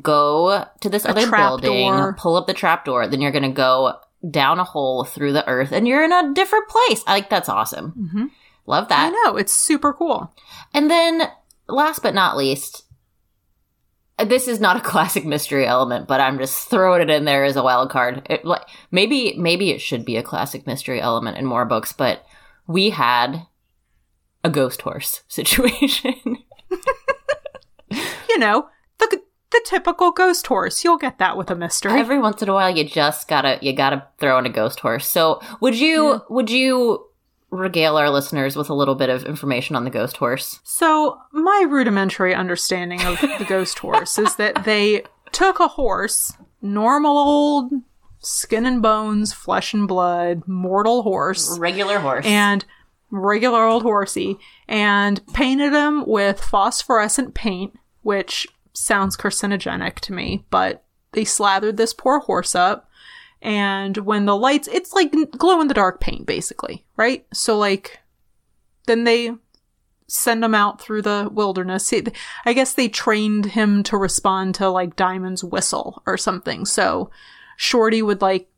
go 0.00 0.64
to 0.80 0.88
this 0.88 1.04
other 1.04 1.26
trap 1.26 1.60
building, 1.60 1.92
door. 1.92 2.14
pull 2.18 2.36
up 2.36 2.46
the 2.46 2.54
trapdoor, 2.54 3.06
then 3.06 3.20
you're 3.20 3.32
gonna 3.32 3.50
go 3.50 3.94
down 4.28 4.58
a 4.58 4.64
hole 4.64 5.04
through 5.04 5.32
the 5.32 5.46
earth, 5.48 5.72
and 5.72 5.86
you're 5.88 6.04
in 6.04 6.12
a 6.12 6.32
different 6.34 6.68
place. 6.68 7.02
I 7.06 7.14
like 7.14 7.30
that's 7.30 7.48
awesome. 7.48 7.92
Mm-hmm. 7.92 8.26
Love 8.66 8.88
that. 8.88 9.06
I 9.06 9.10
know 9.10 9.36
it's 9.36 9.52
super 9.52 9.92
cool. 9.92 10.32
And 10.72 10.90
then, 10.90 11.22
last 11.68 12.02
but 12.02 12.14
not 12.14 12.36
least, 12.36 12.84
this 14.24 14.48
is 14.48 14.60
not 14.60 14.76
a 14.76 14.80
classic 14.88 15.24
mystery 15.24 15.66
element, 15.66 16.08
but 16.08 16.20
I'm 16.20 16.38
just 16.38 16.68
throwing 16.68 17.02
it 17.02 17.10
in 17.10 17.24
there 17.24 17.44
as 17.44 17.56
a 17.56 17.62
wild 17.62 17.90
card. 17.90 18.26
It, 18.28 18.44
like 18.44 18.66
maybe 18.90 19.34
maybe 19.36 19.70
it 19.70 19.80
should 19.80 20.04
be 20.04 20.16
a 20.16 20.22
classic 20.22 20.66
mystery 20.66 21.00
element 21.00 21.38
in 21.38 21.46
more 21.46 21.64
books, 21.64 21.92
but 21.92 22.24
we 22.66 22.90
had 22.90 23.46
a 24.44 24.50
ghost 24.50 24.82
horse 24.82 25.22
situation. 25.28 26.14
You 28.28 28.38
know 28.38 28.68
the 28.98 29.20
the 29.50 29.62
typical 29.64 30.12
ghost 30.12 30.46
horse. 30.46 30.84
You'll 30.84 30.98
get 30.98 31.18
that 31.18 31.36
with 31.36 31.50
a 31.50 31.56
mystery. 31.56 31.92
Every 31.92 32.18
once 32.18 32.42
in 32.42 32.48
a 32.48 32.54
while, 32.54 32.70
you 32.70 32.84
just 32.84 33.28
gotta 33.28 33.58
you 33.60 33.72
gotta 33.72 34.06
throw 34.18 34.38
in 34.38 34.46
a 34.46 34.50
ghost 34.50 34.80
horse. 34.80 35.08
So, 35.08 35.40
would 35.60 35.76
you 35.76 36.22
would 36.30 36.50
you 36.50 37.09
regale 37.50 37.96
our 37.96 38.10
listeners 38.10 38.56
with 38.56 38.70
a 38.70 38.74
little 38.74 38.94
bit 38.94 39.08
of 39.10 39.24
information 39.24 39.76
on 39.76 39.84
the 39.84 39.90
ghost 39.90 40.16
horse? 40.18 40.60
So, 40.64 41.18
my 41.32 41.66
rudimentary 41.68 42.34
understanding 42.34 43.02
of 43.02 43.20
the 43.20 43.46
ghost 43.48 43.78
horse 43.80 44.18
is 44.18 44.36
that 44.36 44.64
they 44.64 45.02
took 45.32 45.60
a 45.60 45.68
horse, 45.68 46.32
normal 46.62 47.16
old 47.18 47.72
skin 48.20 48.66
and 48.66 48.82
bones, 48.82 49.32
flesh 49.32 49.72
and 49.72 49.88
blood, 49.88 50.42
mortal 50.46 51.02
horse, 51.02 51.58
Regular 51.58 51.98
horse. 52.00 52.26
and 52.26 52.64
regular 53.10 53.64
old 53.64 53.82
horsey, 53.82 54.36
and 54.68 55.24
painted 55.32 55.72
him 55.72 56.04
with 56.06 56.40
phosphorescent 56.40 57.34
paint, 57.34 57.72
which 58.02 58.46
sounds 58.72 59.16
carcinogenic 59.16 59.96
to 60.00 60.12
me, 60.12 60.44
but 60.50 60.84
they 61.12 61.24
slathered 61.24 61.76
this 61.76 61.92
poor 61.94 62.20
horse 62.20 62.54
up. 62.54 62.89
And 63.42 63.96
when 63.98 64.26
the 64.26 64.36
lights, 64.36 64.68
it's 64.68 64.92
like 64.92 65.14
glow 65.38 65.60
in 65.60 65.68
the 65.68 65.74
dark 65.74 66.00
paint, 66.00 66.26
basically, 66.26 66.84
right? 66.96 67.26
So, 67.32 67.56
like, 67.56 68.00
then 68.86 69.04
they 69.04 69.32
send 70.08 70.44
him 70.44 70.54
out 70.54 70.80
through 70.80 71.02
the 71.02 71.28
wilderness. 71.32 71.88
He- 71.90 72.04
I 72.44 72.52
guess 72.52 72.74
they 72.74 72.88
trained 72.88 73.46
him 73.46 73.82
to 73.84 73.96
respond 73.96 74.56
to 74.56 74.68
like 74.68 74.96
Diamond's 74.96 75.44
whistle 75.44 76.02
or 76.04 76.16
something. 76.16 76.64
So 76.66 77.10
Shorty 77.56 78.02
would 78.02 78.20
like 78.20 78.50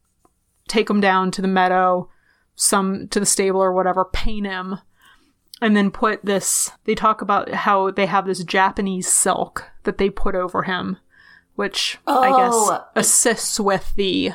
take 0.66 0.88
him 0.88 1.00
down 1.00 1.30
to 1.32 1.42
the 1.42 1.48
meadow, 1.48 2.08
some 2.56 3.06
to 3.08 3.20
the 3.20 3.26
stable 3.26 3.60
or 3.62 3.72
whatever, 3.72 4.04
paint 4.06 4.46
him, 4.46 4.78
and 5.60 5.76
then 5.76 5.90
put 5.90 6.24
this. 6.24 6.70
They 6.84 6.94
talk 6.94 7.20
about 7.20 7.50
how 7.50 7.90
they 7.90 8.06
have 8.06 8.24
this 8.26 8.42
Japanese 8.44 9.06
silk 9.06 9.70
that 9.84 9.98
they 9.98 10.08
put 10.08 10.34
over 10.34 10.62
him, 10.62 10.96
which 11.54 11.98
I 12.06 12.28
guess 12.30 12.54
Oh. 12.54 12.84
assists 12.96 13.60
with 13.60 13.92
the 13.96 14.32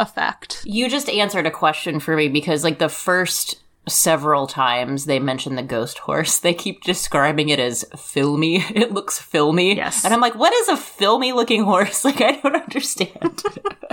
effect. 0.00 0.62
You 0.64 0.88
just 0.88 1.08
answered 1.08 1.46
a 1.46 1.50
question 1.50 2.00
for 2.00 2.16
me 2.16 2.28
because, 2.28 2.64
like, 2.64 2.78
the 2.78 2.88
first 2.88 3.56
several 3.88 4.46
times 4.46 5.06
they 5.06 5.18
mention 5.18 5.54
the 5.54 5.62
ghost 5.62 5.98
horse, 6.00 6.38
they 6.40 6.52
keep 6.52 6.82
describing 6.84 7.48
it 7.48 7.58
as 7.58 7.84
filmy. 7.96 8.56
It 8.74 8.92
looks 8.92 9.18
filmy. 9.18 9.76
Yes. 9.76 10.04
And 10.04 10.12
I'm 10.12 10.20
like, 10.20 10.34
what 10.34 10.52
is 10.52 10.68
a 10.68 10.76
filmy 10.76 11.32
looking 11.32 11.64
horse? 11.64 12.04
Like, 12.08 12.20
I 12.20 12.32
don't 12.40 12.54
understand. 12.56 13.42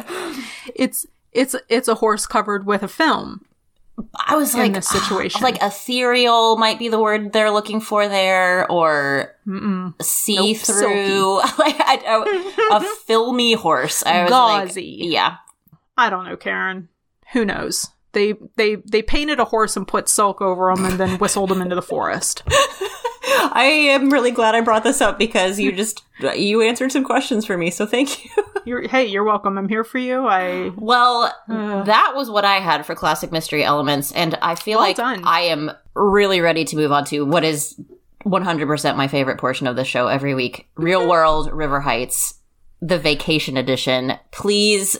It's 0.75 1.05
it's 1.31 1.55
it's 1.69 1.87
a 1.87 1.95
horse 1.95 2.25
covered 2.25 2.65
with 2.65 2.83
a 2.83 2.87
film. 2.87 3.45
I 4.27 4.35
was 4.35 4.53
In 4.53 4.59
like, 4.59 4.73
this 4.73 4.87
ah, 4.93 4.99
situation. 4.99 5.41
like 5.41 5.61
ethereal 5.63 6.57
might 6.57 6.77
be 6.79 6.89
the 6.89 6.99
word 6.99 7.31
they're 7.31 7.51
looking 7.51 7.79
for 7.79 8.09
there, 8.09 8.69
or 8.69 9.33
see 10.01 10.53
through. 10.55 11.37
like, 11.37 11.75
I, 11.79 12.01
I- 12.05 12.77
a 12.77 12.81
filmy 13.05 13.53
horse. 13.53 14.03
I 14.05 14.23
was 14.23 14.29
Gauzy. 14.31 14.97
like, 15.01 15.11
yeah. 15.13 15.35
I 15.97 16.09
don't 16.09 16.25
know, 16.25 16.37
Karen. 16.37 16.89
Who 17.33 17.45
knows? 17.45 17.87
They 18.13 18.35
they 18.55 18.75
they 18.75 19.01
painted 19.01 19.39
a 19.39 19.45
horse 19.45 19.75
and 19.75 19.87
put 19.87 20.07
silk 20.07 20.41
over 20.41 20.69
him 20.69 20.85
and 20.85 20.97
then 20.97 21.17
whistled 21.17 21.51
him 21.51 21.61
into 21.61 21.75
the 21.75 21.81
forest. 21.81 22.43
I 23.27 23.65
am 23.89 24.11
really 24.11 24.31
glad 24.31 24.55
I 24.55 24.61
brought 24.61 24.83
this 24.83 25.01
up 25.01 25.17
because 25.17 25.59
you 25.59 25.71
just 25.71 26.03
you 26.35 26.61
answered 26.61 26.91
some 26.91 27.03
questions 27.03 27.45
for 27.45 27.57
me. 27.57 27.71
So 27.71 27.85
thank 27.85 28.23
you. 28.25 28.31
You're, 28.65 28.87
hey, 28.87 29.05
you're 29.05 29.23
welcome. 29.23 29.59
I'm 29.59 29.69
here 29.69 29.83
for 29.83 29.99
you. 29.99 30.25
I 30.25 30.71
Well, 30.75 31.31
uh, 31.47 31.83
that 31.83 32.13
was 32.15 32.31
what 32.31 32.45
I 32.45 32.55
had 32.55 32.83
for 32.83 32.95
classic 32.95 33.31
mystery 33.31 33.63
elements, 33.63 34.11
and 34.11 34.33
I 34.41 34.55
feel 34.55 34.79
Well 34.79 34.87
like 34.87 34.95
done. 34.95 35.21
I 35.23 35.41
am 35.41 35.69
really 35.93 36.41
ready 36.41 36.65
to 36.65 36.75
move 36.75 36.91
on 36.91 37.05
to 37.05 37.25
what 37.25 37.43
is 37.43 37.79
100% 38.25 38.97
my 38.97 39.07
favorite 39.07 39.37
portion 39.37 39.67
of 39.67 39.75
the 39.75 39.85
show 39.85 40.07
every 40.07 40.33
week 40.33 40.67
Real 40.75 41.07
World 41.09 41.51
River 41.51 41.79
Heights, 41.79 42.39
the 42.81 42.97
vacation 42.97 43.55
edition. 43.55 44.13
Please, 44.31 44.97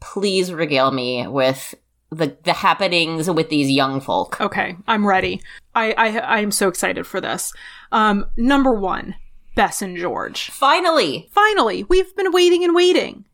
please 0.00 0.52
regale 0.52 0.90
me 0.90 1.26
with 1.26 1.74
the 2.10 2.36
the 2.44 2.52
happenings 2.52 3.28
with 3.30 3.48
these 3.48 3.70
young 3.70 4.00
folk. 4.00 4.40
Okay, 4.40 4.76
I'm 4.86 5.06
ready. 5.06 5.42
I 5.74 5.92
I 5.92 6.38
I'm 6.38 6.50
so 6.50 6.68
excited 6.68 7.06
for 7.06 7.20
this. 7.20 7.52
Um, 7.92 8.26
number 8.36 8.72
one, 8.72 9.14
Bess 9.54 9.82
and 9.82 9.96
George. 9.96 10.50
Finally, 10.50 11.28
Finally, 11.32 11.84
we've 11.84 12.14
been 12.16 12.32
waiting 12.32 12.62
and 12.64 12.74
waiting. 12.74 13.24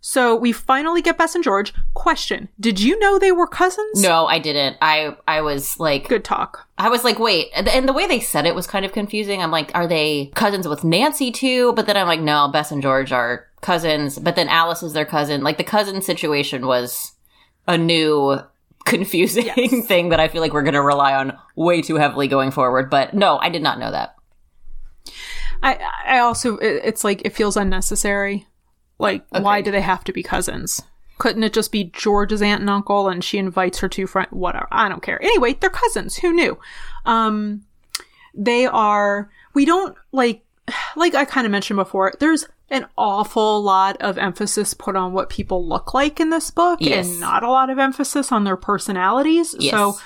So 0.00 0.36
we 0.36 0.52
finally 0.52 1.02
get 1.02 1.18
Bess 1.18 1.34
and 1.34 1.42
George. 1.42 1.74
Question: 1.94 2.48
Did 2.60 2.78
you 2.80 2.98
know 3.00 3.18
they 3.18 3.32
were 3.32 3.46
cousins? 3.46 4.00
no, 4.00 4.26
I 4.26 4.38
didn't. 4.38 4.76
I 4.80 5.16
I 5.26 5.40
was 5.40 5.80
like, 5.80 6.08
Good 6.08 6.24
talk. 6.24 6.68
I 6.78 6.88
was 6.90 7.04
like, 7.04 7.18
wait, 7.18 7.48
and 7.54 7.88
the 7.88 7.92
way 7.92 8.06
they 8.06 8.20
said 8.20 8.46
it 8.46 8.54
was 8.54 8.66
kind 8.66 8.84
of 8.84 8.92
confusing. 8.92 9.42
I'm 9.42 9.50
like, 9.50 9.70
are 9.74 9.86
they 9.86 10.30
cousins 10.34 10.68
with 10.68 10.84
Nancy 10.84 11.32
too? 11.32 11.72
But 11.72 11.86
then 11.86 11.96
I'm 11.96 12.06
like, 12.06 12.20
no, 12.20 12.48
Bess 12.48 12.70
and 12.70 12.82
George 12.82 13.12
are 13.12 13.46
cousins. 13.60 14.18
But 14.18 14.36
then 14.36 14.48
Alice 14.48 14.82
is 14.82 14.92
their 14.92 15.04
cousin. 15.04 15.42
Like 15.42 15.58
the 15.58 15.64
cousin 15.64 16.02
situation 16.02 16.66
was 16.66 17.12
a 17.66 17.76
new 17.76 18.38
confusing 18.84 19.46
Yes. 19.56 19.86
thing 19.88 20.10
that 20.10 20.20
I 20.20 20.28
feel 20.28 20.40
like 20.40 20.52
we're 20.52 20.62
going 20.62 20.74
to 20.74 20.82
rely 20.82 21.14
on 21.14 21.36
way 21.56 21.82
too 21.82 21.96
heavily 21.96 22.28
going 22.28 22.50
forward. 22.50 22.88
But 22.90 23.14
no, 23.14 23.38
I 23.38 23.48
did 23.48 23.62
not 23.62 23.78
know 23.78 23.90
that. 23.90 24.14
I 25.62 25.78
I 26.06 26.18
also 26.18 26.56
it's 26.58 27.02
like 27.04 27.22
it 27.24 27.34
feels 27.34 27.56
unnecessary. 27.56 28.46
Like 28.98 29.24
why 29.30 29.62
do 29.62 29.70
they 29.70 29.80
have 29.80 30.04
to 30.04 30.12
be 30.12 30.22
cousins? 30.22 30.82
Couldn't 31.18 31.44
it 31.44 31.54
just 31.54 31.72
be 31.72 31.84
George's 31.84 32.42
aunt 32.42 32.60
and 32.60 32.70
uncle 32.70 33.08
and 33.08 33.24
she 33.24 33.38
invites 33.38 33.78
her 33.78 33.88
two 33.88 34.06
friends 34.06 34.28
whatever. 34.32 34.68
I 34.70 34.88
don't 34.88 35.02
care. 35.02 35.20
Anyway, 35.22 35.54
they're 35.54 35.70
cousins. 35.70 36.16
Who 36.16 36.32
knew? 36.32 36.58
Um 37.04 37.64
they 38.34 38.66
are 38.66 39.30
we 39.54 39.64
don't 39.64 39.96
like 40.12 40.42
like 40.96 41.14
I 41.14 41.24
kind 41.24 41.46
of 41.46 41.50
mentioned 41.50 41.76
before, 41.76 42.12
there's 42.18 42.46
an 42.70 42.86
awful 42.98 43.62
lot 43.62 43.96
of 44.00 44.18
emphasis 44.18 44.74
put 44.74 44.96
on 44.96 45.12
what 45.12 45.28
people 45.28 45.66
look 45.66 45.94
like 45.94 46.18
in 46.18 46.30
this 46.30 46.50
book 46.50 46.78
Yes. 46.82 47.08
and 47.08 47.20
not 47.20 47.44
a 47.44 47.50
lot 47.50 47.70
of 47.70 47.78
emphasis 47.78 48.32
on 48.32 48.44
their 48.44 48.56
personalities. 48.56 49.54
Yes. 49.58 49.70
So, 49.70 49.98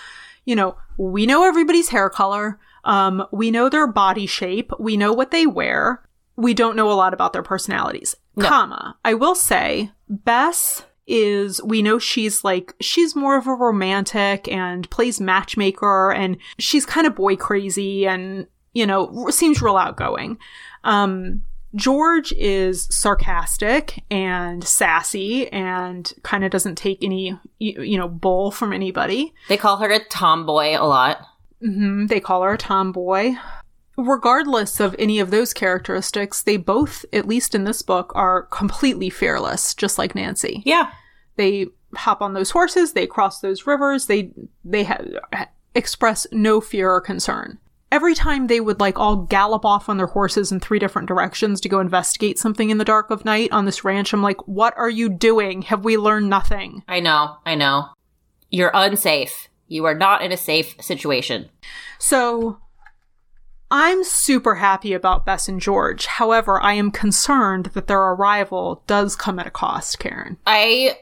you 0.45 0.55
know, 0.55 0.77
we 0.99 1.25
know 1.27 1.45
everybody's 1.45 1.89
hair 1.89 2.11
color. 2.11 2.59
Um, 2.85 3.27
we 3.33 3.51
know 3.51 3.69
their 3.69 3.87
body 3.87 4.27
shape. 4.27 4.73
We 4.79 4.97
know 4.97 5.13
what 5.13 5.31
they 5.31 5.47
wear. 5.47 6.03
We 6.37 6.53
don't 6.55 6.77
know 6.77 6.91
a 6.91 6.95
lot 6.95 7.15
about 7.15 7.33
their 7.33 7.43
personalities. 7.43 8.15
Comma. 8.39 8.97
I 9.05 9.15
will 9.15 9.35
say, 9.35 9.91
Bess 10.09 10.85
is, 11.07 11.63
we 11.63 11.83
know 11.83 11.99
she's 11.99 12.45
like, 12.45 12.75
she's 12.81 13.15
more 13.17 13.37
of 13.37 13.47
a 13.47 13.53
romantic 13.55 14.49
and 14.49 14.89
plays 14.91 15.21
matchmaker 15.21 16.13
and 16.13 16.37
she's 16.59 16.87
kind 16.87 17.07
of 17.07 17.15
boy 17.17 17.37
crazy 17.37 18.07
and, 18.07 18.47
you 18.73 18.87
know, 18.87 19.29
seems 19.31 19.61
real 19.62 19.77
outgoing. 19.77 20.39
Um, 20.85 21.43
George 21.75 22.33
is 22.33 22.89
sarcastic 22.91 24.03
and 24.11 24.64
sassy 24.64 25.51
and 25.53 26.12
kind 26.23 26.45
of 26.45 26.51
doesn't 26.51 26.77
take 26.77 26.99
any, 27.03 27.39
you, 27.59 27.83
you 27.83 27.99
know, 27.99 28.09
bull 28.09 28.51
from 28.51 28.73
anybody. 28.73 29.33
They 29.49 29.57
call 29.57 29.77
her 29.77 29.91
a 29.91 30.05
tomboy 30.07 30.77
a 30.77 30.87
lot. 30.87 31.18
hmm 31.61 32.07
They 32.07 32.21
call 32.21 32.43
her 32.43 32.55
a 32.55 32.59
tomboy. 32.59 33.35
Regardless 33.97 34.81
of 34.81 34.97
any 34.99 35.21
of 35.21 35.31
those 35.31 35.53
characteristics, 35.53 36.43
they 36.43 36.57
both, 36.57 37.05
at 37.12 37.29
least 37.29 37.55
in 37.55 37.64
this 37.64 37.83
book, 37.83 38.12
are 38.14 38.43
completely 38.45 39.11
fearless, 39.11 39.75
just 39.75 39.99
like 39.99 40.14
Nancy. 40.14 40.62
Yeah. 40.64 40.91
They 41.37 41.66
hop 41.95 42.23
on 42.23 42.33
those 42.35 42.51
horses, 42.51 42.93
they 42.93 43.07
cross 43.07 43.41
those 43.41 43.66
rivers, 43.66 44.07
they 44.07 44.31
they 44.64 44.85
ha- 44.85 45.49
express 45.75 46.27
no 46.33 46.61
fear 46.61 46.91
or 46.91 47.01
concern. 47.01 47.59
Every 47.93 48.14
time 48.14 48.47
they 48.47 48.61
would 48.61 48.78
like 48.78 48.99
all 48.99 49.16
gallop 49.16 49.64
off 49.64 49.88
on 49.88 49.97
their 49.97 50.07
horses 50.07 50.53
in 50.53 50.61
three 50.61 50.78
different 50.78 51.09
directions 51.09 51.61
to 51.61 51.68
go 51.68 51.80
investigate 51.80 52.38
something 52.38 52.70
in 52.70 52.78
the 52.78 52.84
dark 52.84 53.11
of 53.11 53.24
night 53.24 53.51
on 53.51 53.64
this 53.64 53.84
ranch, 53.84 54.12
I'm 54.12 54.22
like, 54.22 54.47
what 54.47 54.74
are 54.76 54.91
you 54.91 55.09
doing? 55.09 55.62
Have 55.62 55.84
we 55.84 55.97
learned 55.97 56.30
nothing? 56.30 56.84
I 56.86 57.01
know. 57.01 57.36
I 57.45 57.57
know. 57.57 57.88
You're 58.51 58.70
unsafe. 58.74 59.49
You 59.66 59.84
are 59.86 59.95
not 59.95 60.22
in 60.22 60.30
a 60.30 60.36
safe 60.36 60.76
situation. 60.80 61.49
So 61.99 62.59
I'm 63.70 64.03
super 64.03 64.57
happy 64.57 64.93
about 64.93 65.24
Bess 65.24 65.49
and 65.49 65.61
George. 65.61 66.07
However, 66.07 66.61
I 66.61 66.74
am 66.74 66.91
concerned 66.91 67.66
that 67.74 67.86
their 67.86 68.01
arrival 68.01 68.82
does 68.86 69.14
come 69.14 69.38
at 69.38 69.47
a 69.47 69.51
cost, 69.51 69.99
Karen. 69.99 70.38
I. 70.47 70.99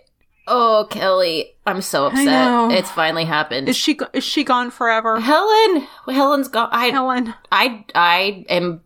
Oh, 0.48 0.86
Kelly. 0.90 1.54
I'm 1.66 1.82
so 1.82 2.06
upset. 2.06 2.72
It's 2.72 2.90
finally 2.90 3.24
happened. 3.24 3.68
Is 3.68 3.76
she 3.76 3.94
go- 3.94 4.08
is 4.12 4.24
she 4.24 4.44
gone 4.44 4.70
forever? 4.70 5.20
Helen. 5.20 5.86
Helen's 6.08 6.48
gone. 6.48 6.68
I. 6.72 6.86
Helen. 6.86 7.34
I. 7.52 7.84
I 7.94 8.44
am. 8.48 8.80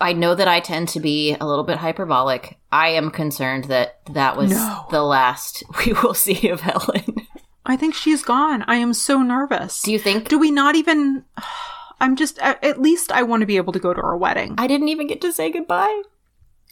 I 0.00 0.12
know 0.12 0.34
that 0.34 0.48
I 0.48 0.60
tend 0.60 0.88
to 0.90 1.00
be 1.00 1.34
a 1.40 1.46
little 1.46 1.64
bit 1.64 1.78
hyperbolic. 1.78 2.58
I 2.70 2.88
am 2.88 3.10
concerned 3.10 3.64
that 3.64 4.00
that 4.12 4.36
was 4.36 4.50
No. 4.50 4.86
the 4.90 5.02
last 5.02 5.62
we 5.86 5.92
will 5.94 6.12
see 6.14 6.48
of 6.48 6.60
Helen. 6.60 7.16
I 7.64 7.76
think 7.76 7.94
she's 7.94 8.22
gone. 8.22 8.62
I 8.68 8.76
am 8.76 8.92
so 8.92 9.22
nervous. 9.22 9.80
Do 9.82 9.92
you 9.92 9.98
think? 9.98 10.28
Do 10.28 10.38
we 10.38 10.50
not 10.50 10.74
even 10.76 11.24
I'm 12.00 12.14
just 12.16 12.38
at 12.40 12.62
at 12.62 12.80
least 12.82 13.10
I 13.10 13.22
want 13.22 13.40
to 13.40 13.46
be 13.46 13.56
able 13.56 13.72
to 13.72 13.78
go 13.78 13.94
to 13.94 14.00
her 14.02 14.16
wedding. 14.16 14.54
I 14.58 14.66
didn't 14.66 14.88
even 14.88 15.06
get 15.06 15.20
to 15.22 15.32
say 15.32 15.50
goodbye. 15.50 16.02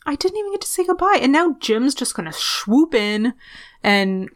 I 0.06 0.16
didn't 0.16 0.36
even 0.36 0.52
get 0.52 0.60
to 0.60 0.66
say 0.68 0.84
goodbye. 0.84 1.18
And 1.22 1.32
now 1.32 1.56
Jim's 1.60 1.94
just 1.94 2.14
going 2.14 2.26
to 2.30 2.32
swoop 2.38 2.94
in 2.94 3.32
and 3.84 4.30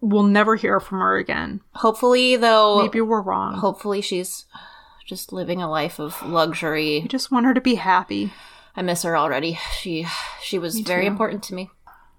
we'll 0.00 0.22
never 0.22 0.54
hear 0.54 0.78
from 0.78 1.00
her 1.00 1.16
again. 1.16 1.60
Hopefully, 1.74 2.36
though. 2.36 2.82
Maybe 2.82 3.00
we're 3.00 3.22
wrong. 3.22 3.54
Hopefully, 3.54 4.00
she's 4.00 4.44
just 5.06 5.32
living 5.32 5.60
a 5.60 5.68
life 5.68 5.98
of 5.98 6.22
luxury. 6.22 7.02
I 7.02 7.06
just 7.08 7.32
want 7.32 7.46
her 7.46 7.54
to 7.54 7.60
be 7.60 7.74
happy. 7.74 8.32
I 8.76 8.82
miss 8.82 9.02
her 9.02 9.16
already. 9.16 9.58
She 9.78 10.06
she 10.40 10.58
was 10.58 10.78
very 10.80 11.06
important 11.06 11.42
to 11.44 11.54
me. 11.54 11.70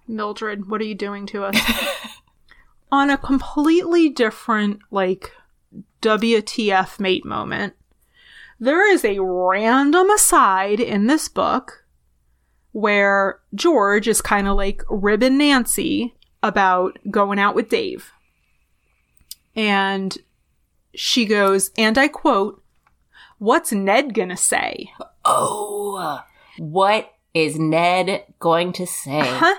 Mildred, 0.07 0.69
what 0.69 0.81
are 0.81 0.85
you 0.85 0.95
doing 0.95 1.25
to 1.27 1.45
us? 1.45 1.57
On 2.91 3.09
a 3.09 3.17
completely 3.17 4.09
different, 4.09 4.81
like, 4.91 5.31
WTF 6.01 6.99
mate 6.99 7.23
moment, 7.23 7.75
there 8.59 8.91
is 8.91 9.05
a 9.05 9.19
random 9.19 10.09
aside 10.09 10.81
in 10.81 11.07
this 11.07 11.29
book 11.29 11.85
where 12.73 13.39
George 13.55 14.09
is 14.09 14.21
kind 14.21 14.47
of 14.47 14.57
like 14.57 14.83
ribbing 14.89 15.37
Nancy 15.37 16.15
about 16.43 16.97
going 17.09 17.39
out 17.39 17.55
with 17.55 17.69
Dave. 17.69 18.11
And 19.55 20.17
she 20.95 21.25
goes, 21.25 21.71
and 21.77 21.97
I 21.97 22.07
quote, 22.07 22.63
What's 23.37 23.71
Ned 23.71 24.13
gonna 24.13 24.37
say? 24.37 24.91
Oh, 25.25 26.21
what 26.57 27.11
is 27.33 27.57
Ned 27.57 28.25
going 28.39 28.73
to 28.73 28.85
say? 28.85 29.21
Huh? 29.21 29.55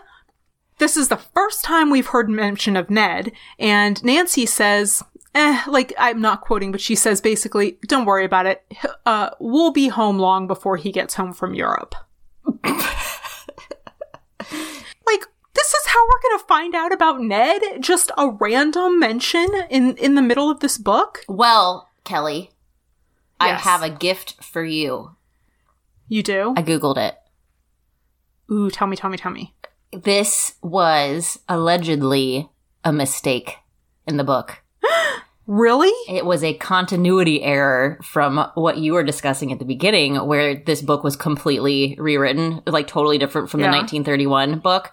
This 0.78 0.96
is 0.96 1.08
the 1.08 1.16
first 1.16 1.64
time 1.64 1.90
we've 1.90 2.06
heard 2.06 2.28
mention 2.28 2.76
of 2.76 2.90
Ned, 2.90 3.32
and 3.58 4.02
Nancy 4.02 4.46
says, 4.46 5.02
eh, 5.34 5.62
like, 5.66 5.92
I'm 5.98 6.20
not 6.20 6.40
quoting, 6.40 6.72
but 6.72 6.80
she 6.80 6.94
says 6.94 7.20
basically, 7.20 7.78
don't 7.86 8.06
worry 8.06 8.24
about 8.24 8.46
it. 8.46 8.64
Uh, 9.04 9.30
we'll 9.40 9.72
be 9.72 9.88
home 9.88 10.18
long 10.18 10.46
before 10.46 10.76
he 10.76 10.92
gets 10.92 11.14
home 11.14 11.32
from 11.32 11.54
Europe. 11.54 11.94
like, 12.64 12.84
this 15.54 15.68
is 15.74 15.86
how 15.86 16.04
we're 16.06 16.30
gonna 16.30 16.44
find 16.48 16.74
out 16.74 16.92
about 16.92 17.20
Ned? 17.20 17.60
Just 17.80 18.10
a 18.16 18.28
random 18.30 18.98
mention 18.98 19.48
in, 19.70 19.96
in 19.96 20.14
the 20.14 20.22
middle 20.22 20.50
of 20.50 20.60
this 20.60 20.78
book? 20.78 21.24
Well, 21.28 21.88
Kelly, 22.04 22.50
I 23.40 23.48
have 23.54 23.82
a 23.82 23.90
gift 23.90 24.42
for 24.42 24.64
you. 24.64 25.16
You 26.08 26.22
do? 26.22 26.54
I 26.56 26.62
googled 26.62 26.96
it. 26.98 27.16
Ooh, 28.50 28.70
tell 28.70 28.86
me, 28.86 28.96
tell 28.96 29.10
me, 29.10 29.16
tell 29.16 29.32
me. 29.32 29.54
This 29.92 30.54
was 30.62 31.38
allegedly 31.48 32.48
a 32.84 32.92
mistake 32.92 33.56
in 34.06 34.16
the 34.16 34.24
book. 34.24 34.62
Really? 35.48 35.90
It 36.08 36.24
was 36.24 36.44
a 36.44 36.54
continuity 36.54 37.42
error 37.42 37.98
from 38.04 38.48
what 38.54 38.78
you 38.78 38.92
were 38.92 39.02
discussing 39.02 39.50
at 39.50 39.58
the 39.58 39.64
beginning, 39.64 40.14
where 40.14 40.54
this 40.54 40.80
book 40.80 41.02
was 41.02 41.16
completely 41.16 41.96
rewritten, 41.98 42.62
like 42.64 42.86
totally 42.86 43.18
different 43.18 43.50
from 43.50 43.58
Yeah. 43.60 43.66
the 43.66 43.76
1931 43.76 44.60
book. 44.60 44.92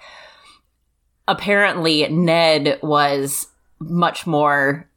Apparently, 1.30 2.06
Ned 2.10 2.80
was 2.82 3.48
much 3.80 4.26
more. 4.28 4.90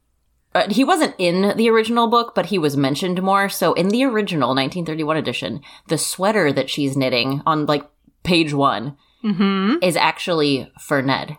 Uh, 0.55 0.67
he 0.69 0.83
wasn't 0.83 1.15
in 1.17 1.55
the 1.57 1.69
original 1.69 2.07
book, 2.07 2.33
but 2.35 2.47
he 2.47 2.57
was 2.57 2.75
mentioned 2.75 3.21
more. 3.21 3.47
So, 3.49 3.73
in 3.73 3.89
the 3.89 4.03
original 4.03 4.49
1931 4.49 5.15
edition, 5.17 5.61
the 5.87 5.97
sweater 5.97 6.51
that 6.51 6.69
she's 6.69 6.97
knitting 6.97 7.41
on 7.45 7.65
like 7.67 7.85
page 8.23 8.53
one 8.53 8.97
Mm-hmm. 9.23 9.75
is 9.81 9.95
actually 9.95 10.69
for 10.81 11.01
Ned. 11.01 11.37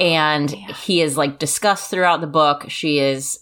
And 0.00 0.50
he 0.50 1.00
is 1.00 1.16
like 1.16 1.38
discussed 1.38 1.88
throughout 1.88 2.20
the 2.20 2.26
book. 2.26 2.64
She 2.68 2.98
is 2.98 3.38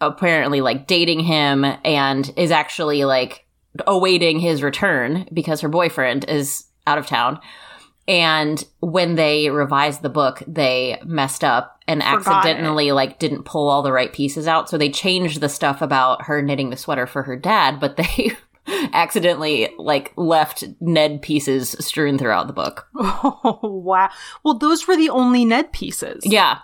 apparently 0.00 0.60
like 0.62 0.86
dating 0.86 1.20
him 1.20 1.64
and 1.84 2.32
is 2.36 2.50
actually 2.50 3.04
like 3.04 3.46
awaiting 3.86 4.40
his 4.40 4.62
return 4.62 5.28
because 5.32 5.60
her 5.60 5.68
boyfriend 5.68 6.24
is 6.28 6.64
out 6.86 6.96
of 6.98 7.06
town. 7.06 7.40
And 8.08 8.62
when 8.80 9.16
they 9.16 9.50
revised 9.50 10.02
the 10.02 10.08
book, 10.08 10.42
they 10.46 11.00
messed 11.04 11.42
up 11.42 11.80
and 11.88 12.02
Forgot 12.02 12.46
accidentally 12.46 12.92
like 12.92 13.18
didn't 13.18 13.44
pull 13.44 13.68
all 13.68 13.82
the 13.82 13.92
right 13.92 14.12
pieces 14.12 14.46
out. 14.46 14.68
So 14.68 14.78
they 14.78 14.90
changed 14.90 15.40
the 15.40 15.48
stuff 15.48 15.82
about 15.82 16.22
her 16.22 16.40
knitting 16.40 16.70
the 16.70 16.76
sweater 16.76 17.06
for 17.06 17.24
her 17.24 17.36
dad, 17.36 17.80
but 17.80 17.96
they 17.96 18.32
accidentally 18.92 19.70
like 19.78 20.12
left 20.16 20.64
Ned 20.80 21.22
pieces 21.22 21.70
strewn 21.80 22.16
throughout 22.18 22.46
the 22.46 22.52
book. 22.52 22.86
Oh, 22.94 23.58
wow. 23.62 24.10
Well, 24.44 24.58
those 24.58 24.86
were 24.86 24.96
the 24.96 25.10
only 25.10 25.44
Ned 25.44 25.72
pieces. 25.72 26.22
Yeah. 26.24 26.58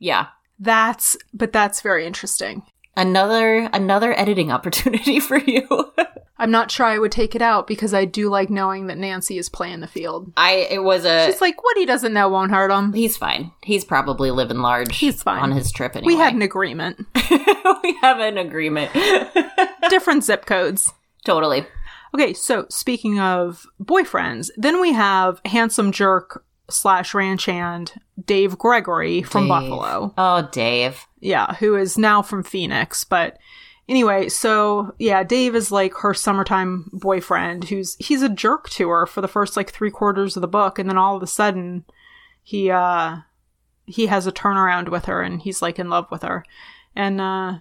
Yeah. 0.00 0.26
That's, 0.58 1.16
but 1.32 1.52
that's 1.52 1.80
very 1.80 2.04
interesting. 2.06 2.62
Another 3.00 3.68
another 3.72 4.18
editing 4.18 4.50
opportunity 4.52 5.18
for 5.28 5.38
you. 5.38 5.92
I'm 6.38 6.50
not 6.50 6.70
sure 6.70 6.86
I 6.86 6.98
would 6.98 7.12
take 7.12 7.34
it 7.34 7.42
out 7.42 7.66
because 7.66 7.92
I 7.92 8.04
do 8.06 8.28
like 8.30 8.48
knowing 8.50 8.86
that 8.86 8.96
Nancy 8.98 9.36
is 9.38 9.48
playing 9.48 9.80
the 9.80 9.86
field. 9.86 10.32
I 10.36 10.66
it 10.70 10.82
was 10.84 11.04
a 11.04 11.26
She's 11.26 11.40
like, 11.40 11.62
what 11.62 11.76
he 11.76 11.86
doesn't 11.86 12.12
know 12.12 12.28
won't 12.28 12.50
hurt 12.50 12.70
him. 12.70 12.92
he's 12.92 13.16
fine. 13.16 13.52
He's 13.62 13.84
probably 13.84 14.30
living 14.30 14.58
large 14.58 14.96
He's 14.96 15.22
fine. 15.22 15.40
on 15.42 15.52
his 15.52 15.70
trip 15.72 15.96
anyway. 15.96 16.14
We 16.14 16.18
had 16.18 16.34
an 16.34 16.42
agreement. 16.42 17.06
we 17.82 17.96
have 18.02 18.20
an 18.20 18.38
agreement. 18.38 18.90
Different 19.90 20.24
zip 20.24 20.46
codes. 20.46 20.92
totally. 21.24 21.66
Okay, 22.14 22.32
so 22.34 22.66
speaking 22.70 23.20
of 23.20 23.66
boyfriends, 23.82 24.50
then 24.56 24.80
we 24.80 24.92
have 24.92 25.40
handsome 25.44 25.92
jerk 25.92 26.44
slash 26.68 27.14
ranch 27.14 27.44
hand 27.46 27.92
Dave 28.24 28.58
Gregory 28.58 29.22
from 29.22 29.44
Dave. 29.44 29.48
Buffalo. 29.48 30.14
Oh, 30.18 30.48
Dave. 30.52 31.06
Yeah, 31.20 31.54
who 31.54 31.76
is 31.76 31.98
now 31.98 32.22
from 32.22 32.42
Phoenix. 32.42 33.04
But 33.04 33.38
anyway, 33.88 34.28
so 34.28 34.94
yeah, 34.98 35.22
Dave 35.22 35.54
is 35.54 35.70
like 35.70 35.94
her 35.98 36.14
summertime 36.14 36.90
boyfriend 36.92 37.64
who's 37.64 37.96
he's 37.98 38.22
a 38.22 38.28
jerk 38.28 38.68
to 38.70 38.88
her 38.88 39.06
for 39.06 39.20
the 39.20 39.28
first 39.28 39.56
like 39.56 39.70
three 39.70 39.90
quarters 39.90 40.36
of 40.36 40.40
the 40.40 40.48
book, 40.48 40.78
and 40.78 40.88
then 40.88 40.98
all 40.98 41.16
of 41.16 41.22
a 41.22 41.26
sudden 41.26 41.84
he 42.42 42.70
uh 42.70 43.16
he 43.86 44.06
has 44.06 44.26
a 44.26 44.32
turnaround 44.32 44.88
with 44.88 45.06
her 45.06 45.20
and 45.20 45.42
he's 45.42 45.60
like 45.62 45.78
in 45.78 45.90
love 45.90 46.06
with 46.10 46.22
her. 46.22 46.44
And 46.96 47.20
uh 47.20 47.58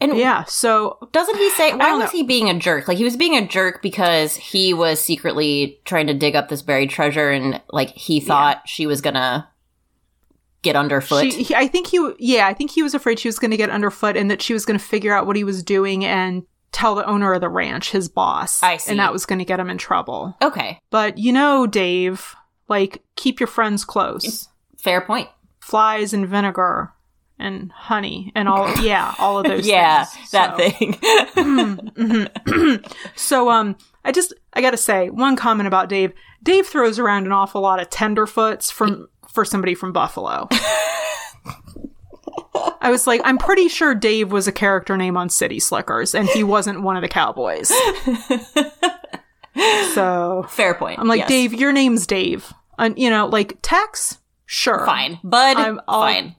And 0.00 0.16
yeah, 0.16 0.44
so 0.44 0.98
doesn't 1.12 1.36
he 1.36 1.50
say 1.50 1.74
why 1.74 1.92
was 1.92 2.12
know. 2.12 2.18
he 2.18 2.22
being 2.22 2.50
a 2.50 2.58
jerk? 2.58 2.88
Like 2.88 2.98
he 2.98 3.04
was 3.04 3.16
being 3.16 3.36
a 3.36 3.46
jerk 3.46 3.82
because 3.82 4.36
he 4.36 4.74
was 4.74 5.00
secretly 5.00 5.80
trying 5.84 6.06
to 6.08 6.14
dig 6.14 6.36
up 6.36 6.48
this 6.48 6.62
buried 6.62 6.90
treasure 6.90 7.30
and 7.30 7.60
like 7.70 7.90
he 7.90 8.20
thought 8.20 8.68
she 8.68 8.86
was 8.86 9.00
gonna 9.00 9.48
get 10.62 10.76
underfoot. 10.76 11.32
She, 11.32 11.42
he, 11.44 11.54
I 11.54 11.66
think 11.66 11.86
he, 11.88 12.12
yeah, 12.18 12.46
I 12.46 12.54
think 12.54 12.70
he 12.70 12.82
was 12.82 12.94
afraid 12.94 13.18
she 13.18 13.28
was 13.28 13.38
going 13.38 13.50
to 13.50 13.56
get 13.56 13.70
underfoot 13.70 14.16
and 14.16 14.30
that 14.30 14.42
she 14.42 14.52
was 14.52 14.64
going 14.64 14.78
to 14.78 14.84
figure 14.84 15.14
out 15.14 15.26
what 15.26 15.36
he 15.36 15.44
was 15.44 15.62
doing 15.62 16.04
and 16.04 16.42
tell 16.72 16.94
the 16.94 17.04
owner 17.06 17.32
of 17.32 17.40
the 17.40 17.48
ranch, 17.48 17.90
his 17.90 18.08
boss. 18.08 18.62
I 18.62 18.76
see. 18.76 18.90
And 18.92 19.00
that 19.00 19.12
was 19.12 19.26
going 19.26 19.38
to 19.40 19.44
get 19.44 19.58
him 19.60 19.70
in 19.70 19.78
trouble. 19.78 20.36
okay. 20.42 20.78
But 20.90 21.18
you 21.18 21.32
know, 21.32 21.66
Dave, 21.66 22.34
like, 22.68 23.02
keep 23.16 23.40
your 23.40 23.46
friends 23.46 23.84
close. 23.84 24.48
Fair 24.78 25.00
point. 25.00 25.28
Flies 25.60 26.12
and 26.12 26.28
vinegar 26.28 26.92
and 27.38 27.72
honey 27.72 28.30
and 28.34 28.48
all, 28.48 28.68
yeah, 28.82 29.14
all 29.18 29.38
of 29.38 29.44
those 29.46 29.66
yeah, 29.66 30.04
things. 30.04 30.30
that 30.32 30.56
So- 30.56 30.68
thing. 31.34 32.80
So, 33.16 33.50
um, 33.50 33.76
I 34.04 34.12
just, 34.12 34.32
I 34.54 34.60
gotta 34.60 34.76
say, 34.76 35.10
one 35.10 35.36
comment 35.36 35.66
about 35.66 35.88
Dave. 35.88 36.12
Dave 36.42 36.66
throws 36.66 36.98
around 36.98 37.26
an 37.26 37.32
awful 37.32 37.60
lot 37.60 37.80
of 37.80 37.90
tenderfoots 37.90 38.72
from, 38.72 39.08
for 39.32 39.44
somebody 39.44 39.74
from 39.74 39.92
Buffalo. 39.92 40.48
I 42.82 42.90
was 42.90 43.06
like, 43.06 43.20
I'm 43.24 43.38
pretty 43.38 43.68
sure 43.68 43.94
Dave 43.94 44.32
was 44.32 44.48
a 44.48 44.52
character 44.52 44.96
name 44.96 45.16
on 45.16 45.28
City 45.28 45.60
Slickers, 45.60 46.14
and 46.14 46.28
he 46.28 46.42
wasn't 46.44 46.82
one 46.82 46.96
of 46.96 47.02
the 47.02 47.08
cowboys. 47.08 47.70
so, 49.94 50.46
Fair 50.48 50.74
point. 50.74 50.98
I'm 50.98 51.08
like, 51.08 51.20
yes. 51.20 51.28
Dave, 51.28 51.54
your 51.54 51.72
name's 51.72 52.06
Dave. 52.06 52.52
And, 52.78 52.98
you 52.98 53.10
know, 53.10 53.26
like, 53.26 53.58
Tex? 53.62 54.18
Sure. 54.46 54.84
Fine. 54.86 55.18
Bud, 55.22 55.56
I'm 55.56 55.80
all- 55.88 56.02
fine. 56.02 56.36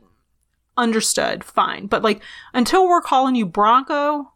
Understood. 0.78 1.44
Fine. 1.44 1.88
But, 1.88 2.02
like, 2.02 2.22
until 2.54 2.88
we're 2.88 3.02
calling 3.02 3.36
you 3.36 3.46
Bronco, 3.46 4.32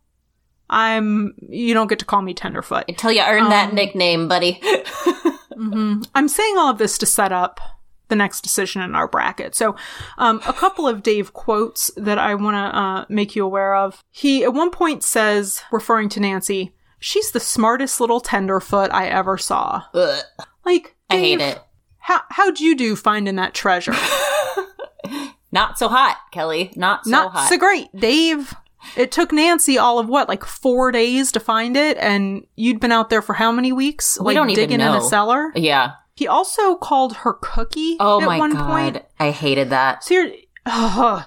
I'm, 0.69 1.33
you 1.49 1.73
don't 1.73 1.87
get 1.87 1.99
to 1.99 2.05
call 2.05 2.21
me 2.21 2.33
Tenderfoot. 2.33 2.85
Until 2.87 3.11
you 3.11 3.21
earn 3.21 3.49
that 3.49 3.69
Um, 3.69 3.75
nickname, 3.75 4.27
buddy. 4.27 4.61
I'm 5.57 6.27
saying 6.27 6.55
all 6.57 6.69
of 6.69 6.77
this 6.77 6.97
to 6.99 7.05
set 7.05 7.31
up 7.31 7.59
the 8.07 8.15
next 8.15 8.41
decision 8.41 8.81
in 8.81 8.95
our 8.95 9.07
bracket. 9.07 9.55
So, 9.55 9.75
um, 10.17 10.41
a 10.47 10.53
couple 10.53 10.87
of 10.87 11.03
Dave 11.03 11.33
quotes 11.33 11.91
that 11.97 12.17
I 12.17 12.35
want 12.35 12.55
to 12.55 12.79
uh, 12.79 13.05
make 13.09 13.35
you 13.35 13.45
aware 13.45 13.75
of. 13.75 14.03
He 14.11 14.43
at 14.43 14.53
one 14.53 14.71
point 14.71 15.03
says, 15.03 15.61
referring 15.71 16.09
to 16.09 16.19
Nancy, 16.19 16.73
"She's 16.99 17.31
the 17.31 17.39
smartest 17.39 17.99
little 17.99 18.19
tenderfoot 18.21 18.89
I 18.91 19.07
ever 19.07 19.37
saw." 19.37 19.83
Ugh. 19.93 20.23
Like, 20.65 20.95
I 21.09 21.17
hate 21.17 21.41
it. 21.41 21.59
How 21.99 22.21
how'd 22.29 22.59
you 22.59 22.75
do 22.75 22.95
finding 22.95 23.35
that 23.37 23.53
treasure? 23.53 23.93
Not 25.51 25.79
so 25.79 25.87
hot, 25.87 26.17
Kelly. 26.31 26.71
Not 26.75 27.05
so 27.05 27.11
Not 27.11 27.31
hot. 27.31 27.49
so 27.49 27.57
great, 27.57 27.87
Dave. 27.95 28.53
It 28.97 29.11
took 29.11 29.31
Nancy 29.31 29.77
all 29.77 29.97
of 29.99 30.07
what, 30.07 30.27
like 30.27 30.43
four 30.43 30.91
days 30.91 31.31
to 31.31 31.39
find 31.39 31.75
it, 31.77 31.97
and 31.97 32.45
you'd 32.55 32.79
been 32.79 32.91
out 32.91 33.09
there 33.09 33.21
for 33.21 33.33
how 33.33 33.51
many 33.51 33.71
weeks? 33.71 34.19
We 34.19 34.25
like 34.27 34.35
don't 34.35 34.49
even 34.49 34.61
digging 34.63 34.81
in 34.81 34.87
a 34.93 35.01
cellar. 35.01 35.51
yeah. 35.55 35.93
He 36.15 36.27
also 36.27 36.75
called 36.75 37.17
her 37.17 37.33
Cookie 37.33 37.97
Oh 37.99 38.21
my 38.21 38.37
one 38.39 38.53
god. 38.53 38.67
point. 38.93 39.05
I 39.19 39.31
hated 39.31 39.69
that. 39.69 40.03
So 40.03 40.15
here, 40.15 40.33
ugh. 40.65 41.23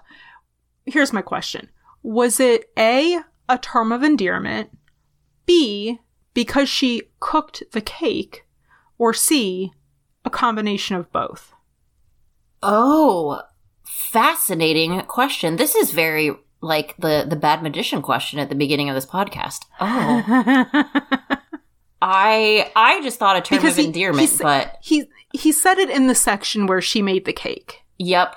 here's 0.87 1.13
my 1.13 1.21
question: 1.23 1.69
Was 2.03 2.41
it 2.41 2.71
a 2.79 3.21
a 3.49 3.59
term 3.59 3.93
of 3.93 4.03
endearment, 4.03 4.71
b 5.47 5.99
because 6.33 6.69
she 6.69 7.03
cooked 7.21 7.63
the 7.73 7.81
cake, 7.83 8.47
or 8.97 9.13
c 9.13 9.73
a 10.25 10.31
combination 10.31 10.97
of 10.97 11.13
both? 11.13 11.53
Oh, 12.63 13.43
fascinating 13.85 15.01
question. 15.03 15.57
This 15.57 15.75
is 15.75 15.91
very 15.91 16.33
like 16.63 16.97
the 16.99 17.27
the 17.29 17.37
bad 17.37 17.63
magician 17.63 18.01
question 18.01 18.39
at 18.39 18.49
the 18.49 18.55
beginning 18.55 18.89
of 18.89 18.95
this 18.95 19.07
podcast. 19.07 19.67
Oh, 19.81 21.39
I 22.01 22.71
I 22.77 23.03
just 23.03 23.19
thought 23.19 23.37
a 23.37 23.41
term 23.41 23.59
Because 23.59 23.73
of 23.79 23.83
he- 23.83 23.87
endearment, 23.87 24.21
he's- 24.29 24.41
but 24.41 24.77
he 24.81 25.05
he 25.35 25.53
said 25.53 25.79
it 25.79 25.91
in 25.91 26.07
the 26.07 26.15
section 26.15 26.67
where 26.67 26.81
she 26.81 27.03
made 27.03 27.25
the 27.25 27.33
cake. 27.33 27.83
yep. 27.99 28.35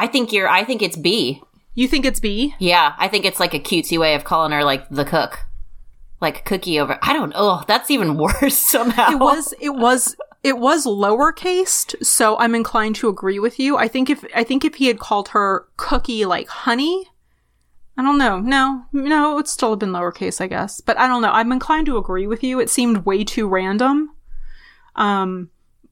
I 0.00 0.06
think 0.06 0.32
you're. 0.32 0.48
I 0.48 0.62
think 0.62 0.80
it's 0.80 0.96
B. 0.96 1.42
You 1.74 1.88
think 1.88 2.04
it's 2.04 2.20
B? 2.20 2.54
Yeah, 2.60 2.94
I 2.98 3.08
think 3.08 3.24
it's 3.24 3.40
like 3.40 3.52
a 3.54 3.58
cutesy 3.58 3.98
way 3.98 4.14
of 4.14 4.22
calling 4.22 4.52
her 4.52 4.62
like 4.62 4.88
the 4.90 5.04
cook, 5.04 5.40
like 6.20 6.44
cookie 6.44 6.78
over. 6.78 6.98
I 7.02 7.12
don't. 7.12 7.32
Oh, 7.34 7.64
that's 7.66 7.90
even 7.90 8.16
worse 8.26 8.56
somehow. 8.56 9.10
It 9.10 9.18
was 9.18 9.52
it 9.60 9.70
was 9.74 10.14
it 10.44 10.58
was 10.58 10.86
lowercased, 10.86 12.04
so 12.04 12.36
I'm 12.38 12.54
inclined 12.54 12.94
to 12.96 13.08
agree 13.08 13.40
with 13.40 13.58
you. 13.58 13.76
I 13.76 13.88
think 13.88 14.08
if 14.08 14.24
I 14.36 14.44
think 14.44 14.64
if 14.64 14.76
he 14.76 14.86
had 14.86 15.00
called 15.00 15.28
her 15.30 15.66
cookie 15.76 16.24
like 16.24 16.46
honey, 16.48 17.08
I 17.98 18.02
don't 18.02 18.16
know. 18.16 18.38
No, 18.38 18.84
no, 18.92 19.32
it 19.32 19.34
would 19.34 19.48
still 19.48 19.70
have 19.70 19.80
been 19.80 19.90
lowercase, 19.90 20.40
I 20.40 20.46
guess. 20.46 20.80
But 20.80 20.96
I 20.98 21.06
don't 21.08 21.20
know. 21.20 21.32
I'm 21.32 21.50
inclined 21.52 21.86
to 21.86 21.96
agree 21.98 22.26
with 22.28 22.42
you. 22.44 22.60
It 22.60 22.70
seemed 22.70 23.04
way 23.04 23.24
too 23.24 23.48
random. 23.48 24.10
Um, 24.96 25.50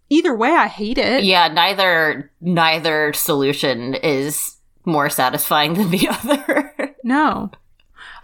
either 0.08 0.34
way, 0.34 0.50
I 0.52 0.68
hate 0.68 0.98
it. 0.98 1.24
Yeah, 1.24 1.48
neither 1.48 2.30
neither 2.40 3.12
solution 3.12 3.94
is 3.94 4.56
more 4.84 5.10
satisfying 5.10 5.74
than 5.74 5.90
the 5.90 6.08
other. 6.10 6.94
No. 7.02 7.50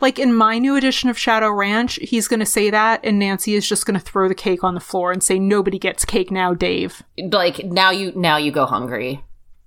Like 0.00 0.18
in 0.18 0.32
my 0.34 0.58
new 0.58 0.76
edition 0.76 1.10
of 1.10 1.18
Shadow 1.18 1.50
Ranch, 1.50 1.96
he's 2.02 2.26
going 2.28 2.40
to 2.40 2.46
say 2.46 2.70
that, 2.70 3.00
and 3.04 3.18
Nancy 3.18 3.54
is 3.54 3.68
just 3.68 3.84
going 3.86 3.98
to 3.98 4.04
throw 4.04 4.28
the 4.28 4.34
cake 4.34 4.62
on 4.64 4.74
the 4.74 4.80
floor 4.80 5.10
and 5.12 5.22
say, 5.22 5.38
"Nobody 5.38 5.78
gets 5.78 6.04
cake 6.04 6.30
now, 6.30 6.54
Dave." 6.54 7.02
like 7.32 7.64
now 7.64 7.90
you 7.90 8.12
now 8.14 8.36
you 8.36 8.50
go 8.52 8.64
hungry 8.66 9.24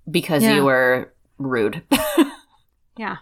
because 0.09 0.41
Yeah. 0.43 0.55
you 0.55 0.63
were 0.63 1.13
rude. 1.37 1.81
Yeah. 2.97 3.17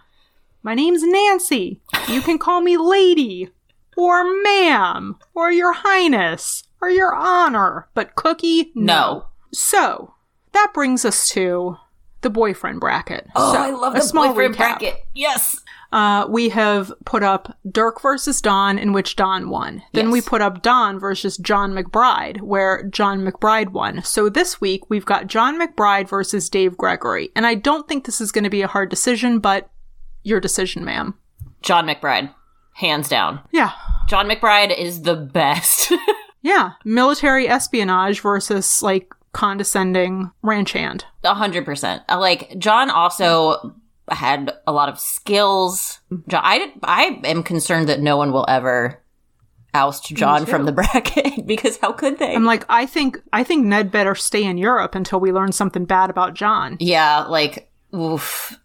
My 0.64 0.74
name's 0.74 1.02
Nancy. 1.04 1.80
You 2.08 2.20
can 2.22 2.38
call 2.38 2.60
me 2.62 2.76
lady, 2.78 3.50
or 3.96 4.24
ma'am, 4.42 5.16
or 5.34 5.52
your 5.52 5.74
highness, 5.74 6.64
or 6.80 6.88
your 6.90 7.14
honor. 7.14 7.88
But 7.94 8.14
cookie, 8.16 8.72
No. 8.74 9.26
So, 9.52 10.14
that 10.52 10.72
brings 10.74 11.04
us 11.04 11.28
to 11.28 11.76
the 12.22 12.30
boyfriend 12.30 12.80
bracket. 12.80 13.28
Oh, 13.36 13.52
So, 13.52 13.60
I 13.60 13.70
love 13.70 13.94
a 13.94 13.98
the 13.98 14.02
small 14.02 14.28
boyfriend 14.28 14.54
recap. 14.54 14.58
bracket. 14.58 14.96
Yes. 15.14 15.60
Uh, 15.92 16.26
we 16.28 16.48
have 16.48 16.92
put 17.04 17.22
up 17.22 17.56
Dirk 17.70 18.00
versus 18.02 18.40
Don, 18.40 18.78
in 18.78 18.92
which 18.92 19.14
Don 19.14 19.48
won. 19.50 19.82
Then 19.92 20.06
Yes. 20.06 20.12
we 20.12 20.20
put 20.22 20.40
up 20.42 20.62
Don 20.62 20.98
versus 20.98 21.36
John 21.36 21.72
McBride, 21.72 22.40
where 22.40 22.82
John 22.90 23.20
McBride 23.20 23.68
won. 23.70 24.02
So 24.02 24.28
this 24.28 24.60
week 24.60 24.88
we've 24.90 25.04
got 25.04 25.26
John 25.28 25.60
McBride 25.60 26.08
versus 26.08 26.48
Dave 26.48 26.76
Gregory. 26.76 27.30
And 27.36 27.46
I 27.46 27.54
don't 27.54 27.86
think 27.86 28.06
this 28.06 28.20
is 28.20 28.32
going 28.32 28.44
to 28.44 28.50
be 28.50 28.62
a 28.62 28.66
hard 28.66 28.88
decision, 28.90 29.38
but 29.38 29.68
your 30.24 30.40
decision, 30.40 30.84
ma'am. 30.84 31.14
John 31.62 31.86
McBride, 31.86 32.34
hands 32.74 33.08
down. 33.08 33.40
Yeah. 33.52 33.70
John 34.08 34.28
McBride 34.28 34.76
is 34.76 35.02
the 35.02 35.14
best. 35.16 35.92
Yeah. 36.42 36.72
Military 36.84 37.48
espionage 37.48 38.20
versus 38.20 38.82
like 38.82 39.14
condescending 39.32 40.30
ranch 40.42 40.72
hand. 40.72 41.06
A 41.22 41.32
hundred 41.32 41.64
percent. 41.64 42.02
Uh, 42.06 42.18
Like 42.20 42.58
John 42.58 42.90
also 42.90 43.74
had 44.10 44.52
a 44.66 44.72
lot 44.72 44.90
of 44.90 44.98
skills. 45.00 46.00
John, 46.28 46.42
I 46.44 46.70
I 46.82 47.20
am 47.24 47.42
concerned 47.44 47.88
that 47.88 48.00
no 48.00 48.18
one 48.18 48.30
will 48.30 48.44
ever 48.46 49.02
oust 49.72 50.04
John 50.14 50.44
from 50.44 50.66
the 50.66 50.72
bracket 50.78 51.46
because 51.46 51.78
how 51.78 51.92
could 51.92 52.18
they? 52.18 52.34
I'm 52.34 52.44
like, 52.44 52.66
I 52.68 52.84
think 52.84 53.18
I 53.32 53.42
think 53.42 53.64
Ned 53.64 53.90
better 53.90 54.14
stay 54.14 54.44
in 54.44 54.58
Europe 54.58 54.94
until 54.94 55.20
we 55.20 55.32
learn 55.32 55.50
something 55.52 55.86
bad 55.86 56.10
about 56.10 56.34
John. 56.34 56.76
yeah, 56.78 57.24
like 57.24 57.70
oof. 57.94 58.58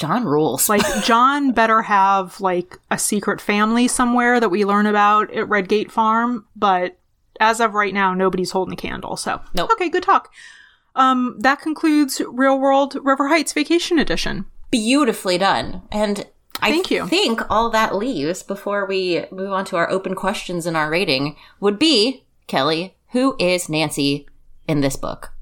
John 0.00 0.24
rules. 0.24 0.68
Like 0.68 0.82
John 1.04 1.52
better 1.52 1.82
have 1.82 2.40
like 2.40 2.78
a 2.90 2.98
secret 2.98 3.40
family 3.40 3.86
somewhere 3.86 4.40
that 4.40 4.48
we 4.48 4.64
learn 4.64 4.86
about 4.86 5.30
at 5.32 5.48
Redgate 5.48 5.92
Farm, 5.92 6.46
but 6.56 6.96
as 7.38 7.60
of 7.60 7.74
right 7.74 7.94
now, 7.94 8.12
nobody's 8.14 8.50
holding 8.50 8.74
a 8.74 8.76
candle. 8.76 9.16
So 9.16 9.40
Nope. 9.54 9.70
okay, 9.72 9.88
good 9.88 10.02
talk. 10.02 10.32
Um, 10.96 11.36
that 11.38 11.60
concludes 11.60 12.20
Real 12.26 12.58
World 12.58 12.96
River 13.02 13.28
Heights 13.28 13.52
Vacation 13.52 13.98
Edition. 13.98 14.46
beautifully 14.70 15.38
done. 15.38 15.82
And 15.92 16.26
I 16.62 16.70
Thank 16.70 16.90
you. 16.90 17.06
think 17.06 17.40
all 17.50 17.70
that 17.70 17.94
leaves 17.94 18.42
before 18.42 18.84
we 18.86 19.24
move 19.30 19.52
on 19.52 19.64
to 19.66 19.76
our 19.76 19.88
open 19.90 20.14
questions 20.14 20.66
and 20.66 20.76
our 20.76 20.90
rating 20.90 21.36
would 21.60 21.78
be 21.78 22.24
Kelly, 22.48 22.96
who 23.12 23.34
is 23.38 23.68
Nancy 23.68 24.26
in 24.68 24.80
this 24.80 24.96
book? 24.96 25.32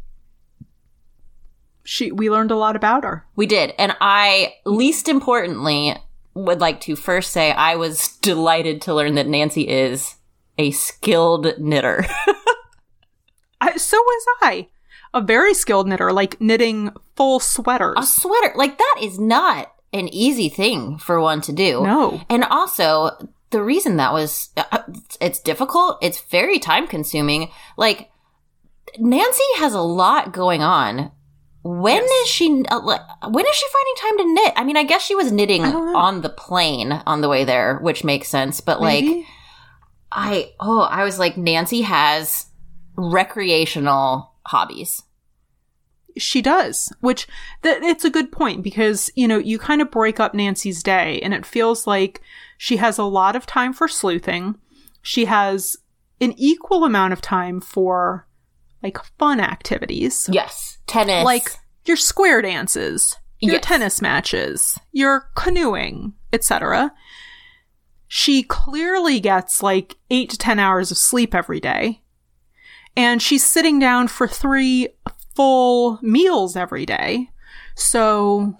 She, 1.91 2.13
we 2.13 2.29
learned 2.29 2.51
a 2.51 2.57
lot 2.57 2.77
about 2.77 3.03
her. 3.05 3.25
We 3.35 3.47
did. 3.47 3.73
And 3.79 3.97
I, 3.99 4.57
least 4.67 5.09
importantly, 5.09 5.97
would 6.35 6.61
like 6.61 6.83
to 6.83 6.95
first 6.95 7.31
say 7.31 7.51
I 7.51 7.77
was 7.77 8.09
delighted 8.19 8.83
to 8.83 8.95
learn 8.95 9.15
that 9.15 9.27
Nancy 9.27 9.67
is 9.67 10.17
a 10.59 10.71
skilled 10.73 11.59
knitter. 11.59 12.05
I, 13.63 13.79
so 13.79 13.97
was 13.97 14.27
I. 14.43 14.69
A 15.15 15.23
very 15.23 15.55
skilled 15.55 15.89
knitter, 15.89 16.13
like 16.13 16.39
knitting 16.43 16.91
full 17.17 17.41
sweaters. 17.41 17.97
a 17.97 18.03
sweater, 18.03 18.53
like 18.55 18.77
that 18.77 18.97
is 19.01 19.19
not 19.19 19.73
an 19.95 20.09
easy 20.09 20.51
thing 20.51 20.99
for 20.99 21.19
one 21.23 21.41
to 21.41 21.55
do. 21.55 21.83
No. 21.85 22.21
And 22.29 22.45
also, 22.45 23.13
the 23.49 23.63
reason 23.63 23.97
that 23.97 24.13
was, 24.13 24.51
uh, 24.59 24.83
it's 25.23 25.41
difficult, 25.41 25.97
it's 26.03 26.21
very 26.21 26.59
time 26.59 26.87
consuming. 26.87 27.51
Like, 27.79 28.11
Nancy 28.99 29.43
has 29.57 29.73
a 29.73 29.81
lot 29.81 30.35
going 30.35 30.61
on. 30.63 31.13
When 31.63 32.03
is 32.03 32.29
she, 32.29 32.65
uh, 32.69 32.81
when 33.29 33.47
is 33.47 33.55
she 33.55 33.67
finding 33.73 33.95
time 34.01 34.19
to 34.19 34.35
knit? 34.35 34.53
I 34.57 34.65
mean, 34.65 34.77
I 34.77 34.85
guess 34.85 35.03
she 35.03 35.15
was 35.15 35.33
knitting 35.33 35.65
I 35.65 35.73
don't 35.73 35.93
know. 35.93 35.99
on 35.99 36.21
the 36.23 36.29
plane 36.29 36.93
on 36.93 37.21
the 37.21 37.29
way 37.29 37.45
there, 37.45 37.79
which 37.79 38.05
makes 38.05 38.29
sense, 38.29 38.61
but 38.61 38.81
like, 38.81 39.05
I, 40.13 40.53
oh, 40.61 40.83
I 40.83 41.05
was 41.05 41.19
like, 41.19 41.37
Nancy 41.37 41.83
has 41.83 42.47
recreational 42.97 44.33
hobbies. 44.47 45.03
she 46.17 46.41
does, 46.43 46.93
which 47.01 47.27
th- 47.63 47.83
it's 47.83 48.05
a 48.05 48.11
good 48.11 48.33
point 48.33 48.63
because, 48.63 49.11
you 49.15 49.29
know, 49.29 49.39
you 49.39 49.59
kind 49.59 49.81
of 49.83 49.91
break 49.91 50.19
up 50.19 50.35
Nancy's 50.35 50.83
day 50.83 51.21
and 51.23 51.35
it 51.35 51.45
feels 51.47 51.87
like 51.87 52.21
she 52.57 52.79
has 52.79 52.99
a 52.99 53.05
lot 53.05 53.37
of 53.37 53.47
time 53.47 53.73
for 53.73 53.87
sleuthing. 53.89 54.57
She 55.03 55.27
has 55.27 55.77
an 56.21 56.35
equal 56.37 56.85
amount 56.85 57.13
of 57.13 57.21
time 57.21 57.61
for 57.61 58.27
like 58.83 58.99
fun 59.19 59.39
activities, 59.41 60.29
Yes. 60.33 60.78
Tennis. 60.89 61.25
like 61.25 61.51
your 61.85 61.97
square 61.97 62.43
dances, 62.43 63.17
your 63.41 63.55
Yes. 63.55 63.65
tennis 63.65 64.03
matches, 64.03 64.79
your 64.93 65.31
canoeing, 65.35 66.15
etc. 66.33 66.93
She 68.09 68.43
clearly 68.43 69.21
gets 69.21 69.63
like 69.63 69.97
8 70.11 70.31
to 70.31 70.39
10 70.39 70.59
hours 70.59 70.91
of 70.91 70.99
sleep 70.99 71.35
every 71.35 71.61
day. 71.61 72.03
And 72.97 73.23
she's 73.23 73.45
sitting 73.47 73.79
down 73.79 74.09
for 74.09 74.27
3 74.27 74.89
full 75.37 75.99
meals 76.03 76.57
every 76.57 76.85
day. 76.85 77.31
So 77.75 78.57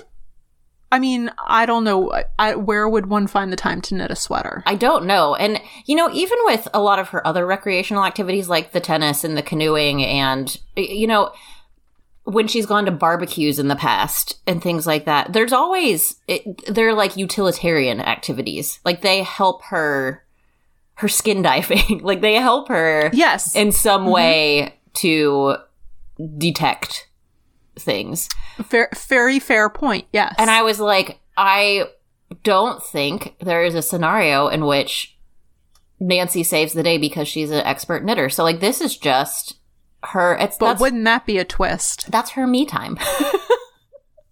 I 0.91 0.99
mean, 0.99 1.31
I 1.47 1.67
don't 1.67 1.85
know 1.85 2.13
I, 2.39 2.55
where 2.55 2.89
would 2.89 3.07
one 3.07 3.27
find 3.27 3.53
the 3.53 3.57
time 3.57 3.83
to 3.83 3.95
knit 3.95 4.11
a 4.11 4.17
sweater. 4.17 4.63
I 4.65 4.75
don't 4.75 5.05
know. 5.05 5.35
And, 5.35 5.61
you 5.85 5.95
know, 5.95 6.09
even 6.15 6.39
with 6.45 6.67
a 6.73 6.81
lot 6.81 6.99
of 6.99 7.11
her 7.11 7.27
other 7.27 7.45
recreational 7.47 8.05
activities 8.07 8.49
like 8.49 8.73
the 8.73 8.81
tennis 8.81 9.23
and 9.23 9.37
the 9.37 9.43
canoeing, 9.43 10.03
and, 10.03 10.57
you 10.77 11.07
know, 11.07 11.31
when 12.29 12.47
she's 12.47 12.67
gone 12.67 12.85
to 12.85 12.91
barbecues 12.91 13.59
in 13.59 13.69
the 13.69 13.77
past 13.77 14.39
and 14.47 14.63
things 14.63 14.87
like 14.87 15.07
that, 15.07 15.33
there's 15.33 15.53
always, 15.53 16.17
it, 16.29 16.45
they're 16.67 16.93
like 16.93 17.17
utilitarian 17.17 18.01
activities. 18.01 18.81
Like 18.85 19.01
they 19.01 19.23
help 19.23 19.63
her, 19.65 20.23
her 20.95 21.09
skin 21.09 21.41
diving. 21.43 22.01
like 22.03 22.21
they 22.21 22.35
help 22.35 22.69
her 22.69 23.11
yes. 23.15 23.57
in 23.57 23.73
some 23.73 24.03
mm-hmm. 24.03 24.11
way 24.11 24.75
to 24.95 25.57
detect 26.37 27.09
things. 27.79 28.29
fair, 28.63 28.91
very 29.09 29.39
fair 29.39 29.71
point. 29.71 30.07
Yes. 30.13 30.35
And 30.37 30.51
I 30.51 30.61
was 30.63 30.79
like, 30.79 31.21
I 31.35 31.85
don't 32.43 32.83
think 32.83 33.37
there 33.41 33.65
is 33.65 33.75
a 33.75 33.81
scenario 33.81 34.49
in 34.49 34.67
which 34.67 35.17
Nancy 35.99 36.43
saves 36.43 36.75
the 36.75 36.83
day 36.83 36.99
because 36.99 37.27
she's 37.27 37.51
an 37.51 37.65
expert 37.65 38.05
knitter. 38.05 38.29
So 38.29 38.45
like 38.45 38.61
this 38.61 38.83
is 38.83 38.99
just 38.99 39.58
her 40.13 40.37
it's 40.39 40.57
but 40.59 40.81
wouldn't 40.81 41.05
that 41.05 41.27
be 41.27 41.39
a 41.39 41.45
twist? 41.45 42.11
that's 42.11 42.31
her 42.31 42.47
me 42.47 42.65
time. 42.67 42.99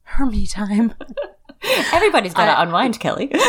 Her 0.04 0.24
me 0.24 0.46
time. 0.46 0.94
Everybody's 1.92 2.32
got 2.32 2.46
to 2.46 2.62
unwind, 2.62 2.98
Kelly. 3.00 3.30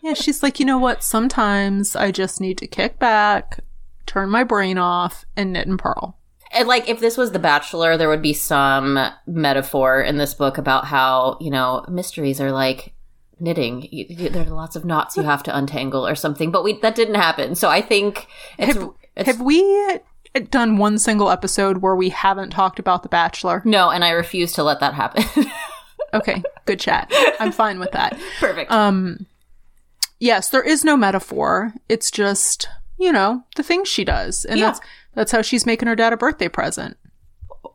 Yeah, 0.00 0.14
she's 0.14 0.44
like, 0.44 0.60
you 0.60 0.64
know 0.64 0.78
what? 0.78 1.02
Sometimes 1.02 1.96
I 1.96 2.12
just 2.12 2.40
need 2.40 2.56
to 2.58 2.68
kick 2.68 3.00
back, 3.00 3.58
turn 4.06 4.30
my 4.30 4.44
brain 4.44 4.78
off, 4.78 5.24
and 5.36 5.52
knit 5.52 5.66
and 5.66 5.76
purl. 5.76 6.16
and 6.52 6.68
like 6.68 6.88
if 6.88 7.00
this 7.00 7.16
was 7.16 7.32
The 7.32 7.40
Bachelor, 7.40 7.96
there 7.96 8.08
would 8.08 8.22
be 8.22 8.32
some 8.32 8.96
metaphor 9.26 10.00
in 10.00 10.16
this 10.16 10.34
book 10.34 10.56
about 10.56 10.84
how, 10.84 11.36
you 11.40 11.50
know, 11.50 11.84
mysteries 11.88 12.40
are 12.40 12.52
like 12.52 12.94
knitting. 13.40 13.88
You, 13.90 14.06
you, 14.08 14.28
there 14.28 14.46
are 14.46 14.50
lots 14.50 14.76
of 14.76 14.84
knots 14.84 15.16
you 15.16 15.24
have 15.24 15.42
to 15.42 15.56
untangle 15.56 16.06
or 16.06 16.14
something, 16.14 16.52
but 16.52 16.62
we 16.62 16.78
that 16.80 16.94
didn't 16.94 17.16
happen. 17.16 17.56
So 17.56 17.68
I 17.68 17.80
think 17.82 18.28
it's, 18.56 18.74
Have, 18.74 18.90
it's 19.16 19.26
have 19.26 19.40
we 19.40 19.60
done 20.50 20.76
one 20.76 20.98
single 20.98 21.30
episode 21.30 21.78
where 21.78 21.96
we 21.96 22.10
haven't 22.10 22.50
talked 22.50 22.78
about 22.78 23.02
The 23.02 23.08
Bachelor? 23.08 23.62
no, 23.64 23.90
and 23.90 24.04
I 24.04 24.10
refuse 24.10 24.52
to 24.54 24.62
let 24.62 24.80
that 24.80 24.94
happen. 24.94 25.24
Okay, 26.14 26.42
good 26.64 26.80
chat. 26.80 27.12
I'm 27.38 27.52
fine 27.52 27.78
with 27.78 27.92
that. 27.92 28.18
Perfect. 28.40 28.70
Um, 28.70 29.26
yes, 30.20 30.48
there 30.48 30.62
is 30.62 30.82
no 30.82 30.96
metaphor. 30.96 31.74
It's 31.90 32.10
just, 32.10 32.66
you 32.98 33.12
know, 33.12 33.42
the 33.56 33.62
things 33.62 33.88
she 33.88 34.04
does. 34.04 34.46
And 34.46 34.58
Yeah. 34.58 34.66
that's 34.68 34.80
that's 35.14 35.32
how 35.32 35.42
she's 35.42 35.66
making 35.66 35.86
her 35.86 35.94
dad 35.94 36.14
a 36.14 36.16
birthday 36.16 36.48
present. 36.48 36.96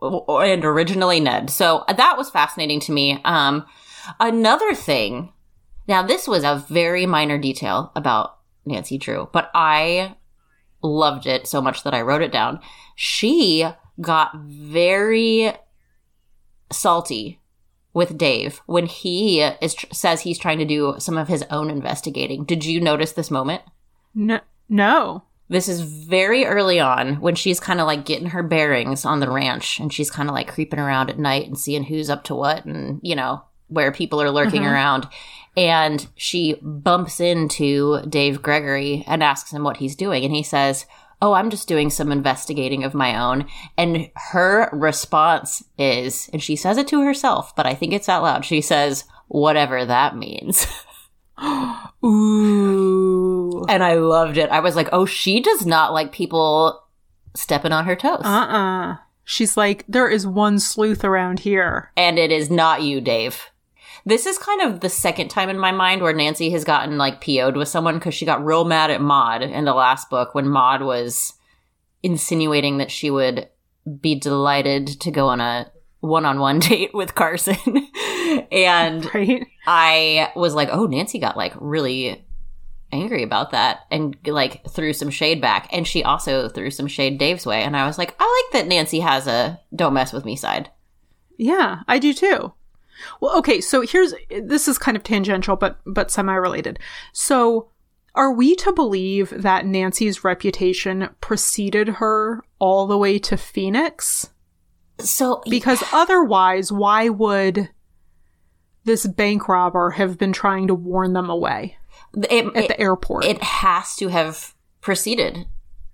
and 0.01 0.66
originally 0.66 1.20
Ned. 1.20 1.51
So 1.51 1.84
that 1.88 2.18
was 2.18 2.32
fascinating 2.32 2.80
to 2.82 2.91
me. 2.91 3.22
Um, 3.24 3.68
another 4.20 4.74
thing, 4.74 5.32
now 5.88 6.01
this 6.01 6.28
was 6.28 6.43
a 6.43 6.66
very 6.70 7.06
minor 7.06 7.38
detail 7.38 7.91
about 7.95 8.38
Nancy 8.66 8.97
Drew, 8.97 9.30
but 9.32 9.51
I 9.54 10.16
loved 10.84 11.25
it 11.25 11.47
so 11.47 11.61
much 11.61 11.84
that 11.84 11.93
I 11.93 12.01
wrote 12.01 12.21
it 12.21 12.31
down. 12.31 12.59
She 12.95 13.65
got 14.01 14.36
very 14.36 15.53
salty 16.71 17.39
with 17.93 18.17
Dave 18.17 18.61
when 18.65 18.88
he 18.88 19.41
is 19.41 19.75
says 19.91 20.21
he's 20.21 20.39
trying 20.39 20.57
to 20.59 20.65
do 20.65 20.95
some 20.97 21.17
of 21.17 21.27
his 21.27 21.43
own 21.49 21.69
investigating. 21.69 22.43
Did 22.43 22.65
you 22.65 22.81
notice 22.81 23.11
this 23.13 23.29
moment? 23.31 23.61
No, 24.15 24.39
no. 24.67 25.23
This 25.49 25.67
is 25.67 25.81
very 25.81 26.45
early 26.45 26.79
on 26.79 27.15
when 27.17 27.36
she's 27.36 27.59
kind 27.59 27.79
of 27.79 27.86
like 27.86 28.05
getting 28.05 28.27
her 28.29 28.41
bearings 28.41 29.05
on 29.05 29.19
the 29.19 29.29
ranch 29.29 29.79
and 29.79 29.93
she's 29.93 30.09
kind 30.09 30.29
of 30.29 30.34
like 30.34 30.47
creeping 30.51 30.79
around 30.79 31.09
at 31.11 31.19
night 31.19 31.45
and 31.45 31.57
seeing 31.57 31.84
who's 31.84 32.09
up 32.09 32.23
to 32.25 32.36
what 32.36 32.65
and, 32.65 32.99
you 33.03 33.15
know, 33.15 33.43
where 33.67 33.91
people 33.91 34.21
are 34.21 34.31
lurking 34.31 34.63
Mhm. 34.63 34.71
around. 34.71 35.07
And 35.56 36.08
she 36.16 36.56
bumps 36.62 37.20
into 37.20 38.01
Dave 38.08 38.41
Gregory 38.41 39.04
and 39.08 39.22
asks 39.22 39.51
him 39.51 39.64
what 39.64 39.78
he's 39.78 39.95
doing. 39.95 40.26
And 40.26 40.34
he 40.34 40.43
says, 40.43 40.86
Oh, 41.22 41.34
I'm 41.34 41.49
just 41.49 41.70
doing 41.70 41.89
some 41.89 42.12
investigating 42.12 42.84
of 42.84 42.93
my 42.93 43.18
own. 43.18 43.45
And 43.78 44.10
her 44.32 44.70
response 44.74 45.64
is, 45.78 46.30
and 46.34 46.44
she 46.44 46.57
says 46.57 46.77
it 46.77 46.88
to 46.90 47.02
herself, 47.02 47.56
but 47.56 47.65
I 47.65 47.76
think 47.76 47.94
it's 47.94 48.10
out 48.10 48.23
loud. 48.23 48.44
She 48.44 48.60
says, 48.60 49.06
Whatever 49.27 49.86
that 49.86 50.18
means. 50.18 50.68
Ooh. 52.03 53.65
And 53.69 53.84
I 53.84 53.95
loved 53.95 54.38
it. 54.38 54.49
I 54.49 54.60
was 54.60 54.76
like, 54.76 54.90
oh, 54.91 55.06
she 55.06 55.40
does 55.40 55.65
not 55.65 55.94
like 55.94 56.11
people 56.11 56.84
stepping 57.36 57.72
on 57.72 57.86
her 57.86 57.95
toes. 57.95 58.22
Uh-uh. 58.23 58.98
She's 59.23 59.56
like, 59.56 59.86
there 59.88 60.10
is 60.10 60.27
one 60.27 60.60
sleuth 60.60 61.03
around 61.03 61.40
here. 61.40 61.91
And 61.95 62.19
it 62.19 62.32
is 62.32 62.49
not 62.49 62.82
you, 62.82 62.99
Dave. 62.99 63.49
This 64.05 64.25
is 64.25 64.38
kind 64.38 64.61
of 64.61 64.81
the 64.81 64.89
second 64.89 65.30
time 65.30 65.49
in 65.49 65.57
my 65.57 65.71
mind 65.71 66.01
where 66.01 66.13
Nancy 66.13 66.49
has 66.49 66.65
gotten 66.65 66.97
like 66.97 67.21
PO'd 67.21 67.55
with 67.55 67.69
someone 67.69 67.95
because 67.95 68.13
she 68.13 68.25
got 68.25 68.43
real 68.43 68.65
mad 68.65 68.91
at 68.91 69.01
Maud 69.01 69.41
in 69.41 69.65
the 69.65 69.73
last 69.73 70.09
book 70.09 70.35
when 70.35 70.47
Maud 70.47 70.81
was 70.81 71.34
insinuating 72.01 72.80
that 72.80 72.91
she 72.91 73.09
would 73.09 73.47
be 74.01 74.15
delighted 74.15 74.88
to 74.88 75.11
go 75.11 75.27
on 75.30 75.39
a 75.39 75.71
one 76.01 76.25
on 76.25 76.39
one 76.39 76.59
date 76.59 76.93
with 76.93 77.15
Carson. 77.15 77.55
and 78.51 79.05
Right? 79.13 79.47
I 79.65 80.31
was 80.35 80.53
like, 80.53 80.69
oh, 80.71 80.85
Nancy 80.85 81.17
got 81.17 81.38
like 81.38 81.53
really 81.59 82.25
angry 82.91 83.23
about 83.23 83.51
that 83.51 83.81
and 83.89 84.15
like 84.25 84.67
threw 84.69 84.91
some 84.91 85.09
shade 85.09 85.39
back. 85.39 85.69
And 85.71 85.88
she 85.88 86.03
also 86.03 86.49
threw 86.49 86.71
some 86.71 86.88
shade 86.88 87.17
Dave's 87.17 87.45
way. 87.45 87.63
And 87.63 87.77
I 87.77 87.88
was 87.88 87.97
like, 87.97 88.15
I 88.19 88.43
like 88.51 88.53
that 88.53 88.67
Nancy 88.67 88.99
has 88.99 89.27
a 89.27 89.59
don't 89.73 89.93
mess 89.93 90.11
with 90.11 90.25
me 90.25 90.35
side. 90.35 90.69
Yeah, 91.38 91.80
I 91.88 91.99
do 91.99 92.13
too. 92.13 92.53
Well, 93.21 93.38
okay, 93.39 93.61
so 93.61 93.81
here's 93.81 94.13
this 94.30 94.67
is 94.67 94.77
kind 94.77 94.97
of 94.97 95.03
tangential 95.03 95.55
but 95.55 95.80
but 95.85 96.11
semi-related. 96.11 96.80
So, 97.13 97.69
are 98.15 98.31
we 98.34 98.55
to 98.57 98.71
believe 98.73 99.30
that 99.35 99.65
Nancy's 99.65 100.23
reputation 100.23 101.09
preceded 101.21 101.88
her 101.89 102.41
all 102.59 102.88
the 102.88 102.97
way 102.97 103.19
to 103.19 103.38
Phoenix? 103.38 104.30
So 104.99 105.41
Because 105.49 105.84
otherwise, 105.91 106.71
why 106.71 107.09
would 107.09 107.69
this 108.85 109.07
bank 109.07 109.47
robber 109.47 109.91
have 109.91 110.17
been 110.17 110.34
trying 110.34 110.67
to 110.67 110.75
warn 110.75 111.13
them 111.13 111.30
away 111.30 111.77
It, 112.15 112.45
at 112.45 112.55
it, 112.55 112.67
the 112.67 112.80
airport. 112.80 113.25
it 113.25 113.41
has 113.41 113.95
to 113.95 114.09
have 114.09 114.53
preceded 114.81 115.47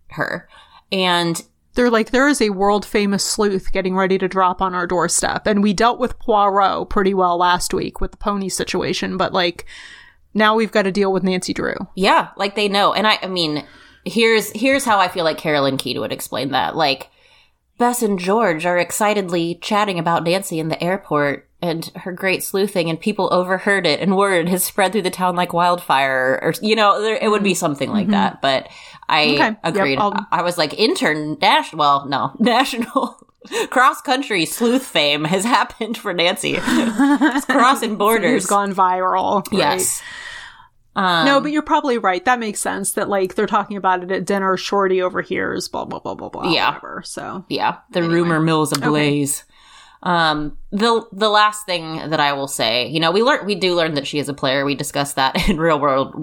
her. 0.10 0.50
And 0.92 1.42
They're 1.80 1.90
like, 1.90 2.12
there 2.12 2.28
is 2.28 2.42
a 2.42 2.50
world 2.50 2.86
famous 2.86 3.24
sleuth 3.24 3.72
getting 3.72 3.96
ready 3.96 4.18
to 4.18 4.28
drop 4.28 4.62
on 4.62 4.76
our 4.76 4.86
doorstep. 4.86 5.48
And 5.48 5.64
we 5.64 5.72
dealt 5.72 5.98
with 5.98 6.20
Poirot 6.20 6.90
pretty 6.90 7.14
well 7.14 7.38
last 7.38 7.74
week 7.74 8.02
with 8.02 8.12
the 8.12 8.18
pony 8.18 8.50
situation, 8.50 9.16
but 9.16 9.32
like, 9.32 9.66
now 10.34 10.56
we've 10.56 10.74
got 10.74 10.82
to 10.82 10.92
deal 10.92 11.14
with 11.14 11.24
Nancy 11.24 11.54
Drew. 11.54 11.78
Yeah, 11.96 12.32
like 12.36 12.56
they 12.56 12.68
know. 12.68 12.92
And 12.92 13.08
I, 13.08 13.20
I 13.22 13.28
mean, 13.28 13.66
here's 14.04 14.52
here's 14.52 14.84
how 14.84 15.00
I 15.00 15.08
feel 15.08 15.24
like 15.24 15.38
Carolyn 15.38 15.78
Keene 15.78 16.02
would 16.02 16.12
explain 16.12 16.52
that. 16.52 16.76
Like, 16.76 17.12
Bess 17.78 18.02
and 18.02 18.20
George 18.20 18.66
are 18.66 18.78
excitedly 18.78 19.56
chatting 19.62 19.98
about 19.98 20.26
Nancy 20.26 20.60
in 20.60 20.68
the 20.68 20.84
airport 20.84 21.50
and 21.62 21.86
her 21.96 22.12
great 22.12 22.44
sleuthing, 22.44 22.90
and 22.90 23.00
people 23.00 23.30
overheard 23.32 23.86
it, 23.86 24.02
and 24.02 24.18
word 24.18 24.50
has 24.50 24.66
spread 24.66 24.92
through 24.92 25.04
the 25.04 25.10
town 25.10 25.38
like 25.38 25.54
wildfire, 25.54 26.40
or 26.42 26.54
you 26.62 26.76
know, 26.76 27.02
there, 27.02 27.18
it 27.22 27.30
would 27.30 27.44
be 27.44 27.52
mm-hmm. 27.52 27.58
something 27.58 27.90
like 27.90 28.04
mm-hmm. 28.04 28.12
that. 28.12 28.42
But 28.42 28.68
I. 29.10 29.34
Okay. 29.34 29.56
Agreed. 29.64 29.98
I'll- 30.00 30.28
I 30.32 30.42
was 30.44 30.58
like, 30.58 30.74
international. 30.74 31.80
Well, 31.80 32.06
no, 32.08 32.32
national. 32.40 33.18
Cross 33.70 34.02
country 34.02 34.46
sleuth 34.46 34.86
fame 34.86 35.24
has 35.24 35.44
happened 35.46 35.98
for 35.98 36.14
Nancy. 36.14 36.56
It's 36.58 37.46
crossing 37.46 37.96
borders. 37.96 38.46
gone 38.46 38.74
viral. 38.76 39.46
right? 39.52 39.58
Yes. 39.58 40.02
Um, 40.96 41.26
no, 41.26 41.40
but 41.40 41.52
you're 41.52 41.62
probably 41.62 41.98
right. 41.98 42.24
That 42.26 42.40
makes 42.40 42.60
sense 42.60 42.92
that 42.94 43.08
like 43.08 43.36
they're 43.36 43.46
talking 43.48 43.78
about 43.78 44.04
it 44.04 44.12
at 44.12 44.26
dinner. 44.26 44.58
Shorty 44.58 45.02
overhears, 45.02 45.70
blah, 45.70 45.86
blah, 45.86 46.00
blah, 46.00 46.16
blah, 46.16 46.28
blah. 46.30 46.52
Yeah. 46.52 46.68
Whatever. 46.74 47.02
So, 47.06 47.46
yeah, 47.48 47.78
the 47.92 48.04
rumor 48.04 48.42
mill's 48.42 48.74
ablaze. 48.74 49.46
Um, 50.04 50.58
the 50.72 51.06
the 51.14 51.30
last 51.30 51.66
thing 51.66 52.10
that 52.10 52.20
I 52.20 52.34
will 52.34 52.48
say, 52.50 52.88
you 52.88 53.00
know, 53.00 53.12
we 53.12 53.24
learn 53.24 53.46
we 53.46 53.56
do 53.56 53.74
learn 53.76 53.94
that 53.96 54.08
she 54.08 54.20
is 54.20 54.28
a 54.28 54.34
player. 54.34 54.66
We 54.66 54.76
discussed 54.76 55.16
that 55.16 55.48
in 55.50 55.58
real 55.58 55.80
world. 55.80 56.14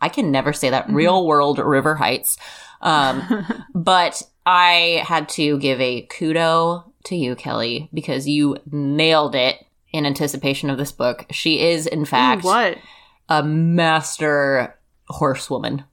I 0.00 0.08
can 0.08 0.30
never 0.30 0.52
say 0.52 0.70
that 0.70 0.84
mm-hmm. 0.84 0.94
real 0.94 1.26
world 1.26 1.58
River 1.58 1.94
Heights. 1.94 2.36
Um, 2.80 3.44
but 3.74 4.22
I 4.46 5.02
had 5.04 5.28
to 5.30 5.58
give 5.58 5.80
a 5.80 6.06
kudo 6.06 6.84
to 7.04 7.16
you, 7.16 7.34
Kelly, 7.36 7.88
because 7.92 8.28
you 8.28 8.56
nailed 8.70 9.34
it 9.34 9.64
in 9.92 10.06
anticipation 10.06 10.70
of 10.70 10.78
this 10.78 10.92
book. 10.92 11.26
She 11.30 11.60
is, 11.60 11.86
in 11.86 12.04
fact, 12.04 12.44
Ooh, 12.44 12.48
what? 12.48 12.78
a 13.28 13.42
master 13.42 14.78
horsewoman. 15.08 15.84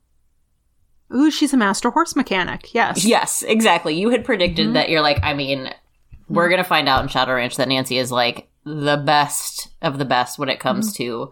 Ooh, 1.13 1.31
she's 1.31 1.53
a 1.53 1.57
master 1.57 1.91
horse 1.91 2.15
mechanic. 2.15 2.73
Yes. 2.73 3.05
Yes, 3.05 3.43
exactly. 3.43 3.93
You 3.95 4.09
had 4.09 4.25
predicted 4.25 4.65
mm-hmm. 4.65 4.73
that 4.73 4.89
you're 4.89 5.01
like, 5.01 5.19
I 5.23 5.33
mean, 5.33 5.69
we're 6.27 6.43
mm-hmm. 6.43 6.51
going 6.51 6.63
to 6.63 6.67
find 6.67 6.89
out 6.89 7.03
in 7.03 7.07
Shadow 7.07 7.35
Ranch 7.35 7.57
that 7.57 7.67
Nancy 7.67 7.97
is 7.97 8.11
like 8.11 8.49
the 8.63 8.97
best 8.97 9.69
of 9.81 9.97
the 9.97 10.05
best 10.05 10.39
when 10.39 10.49
it 10.49 10.59
comes 10.59 10.93
to 10.93 11.31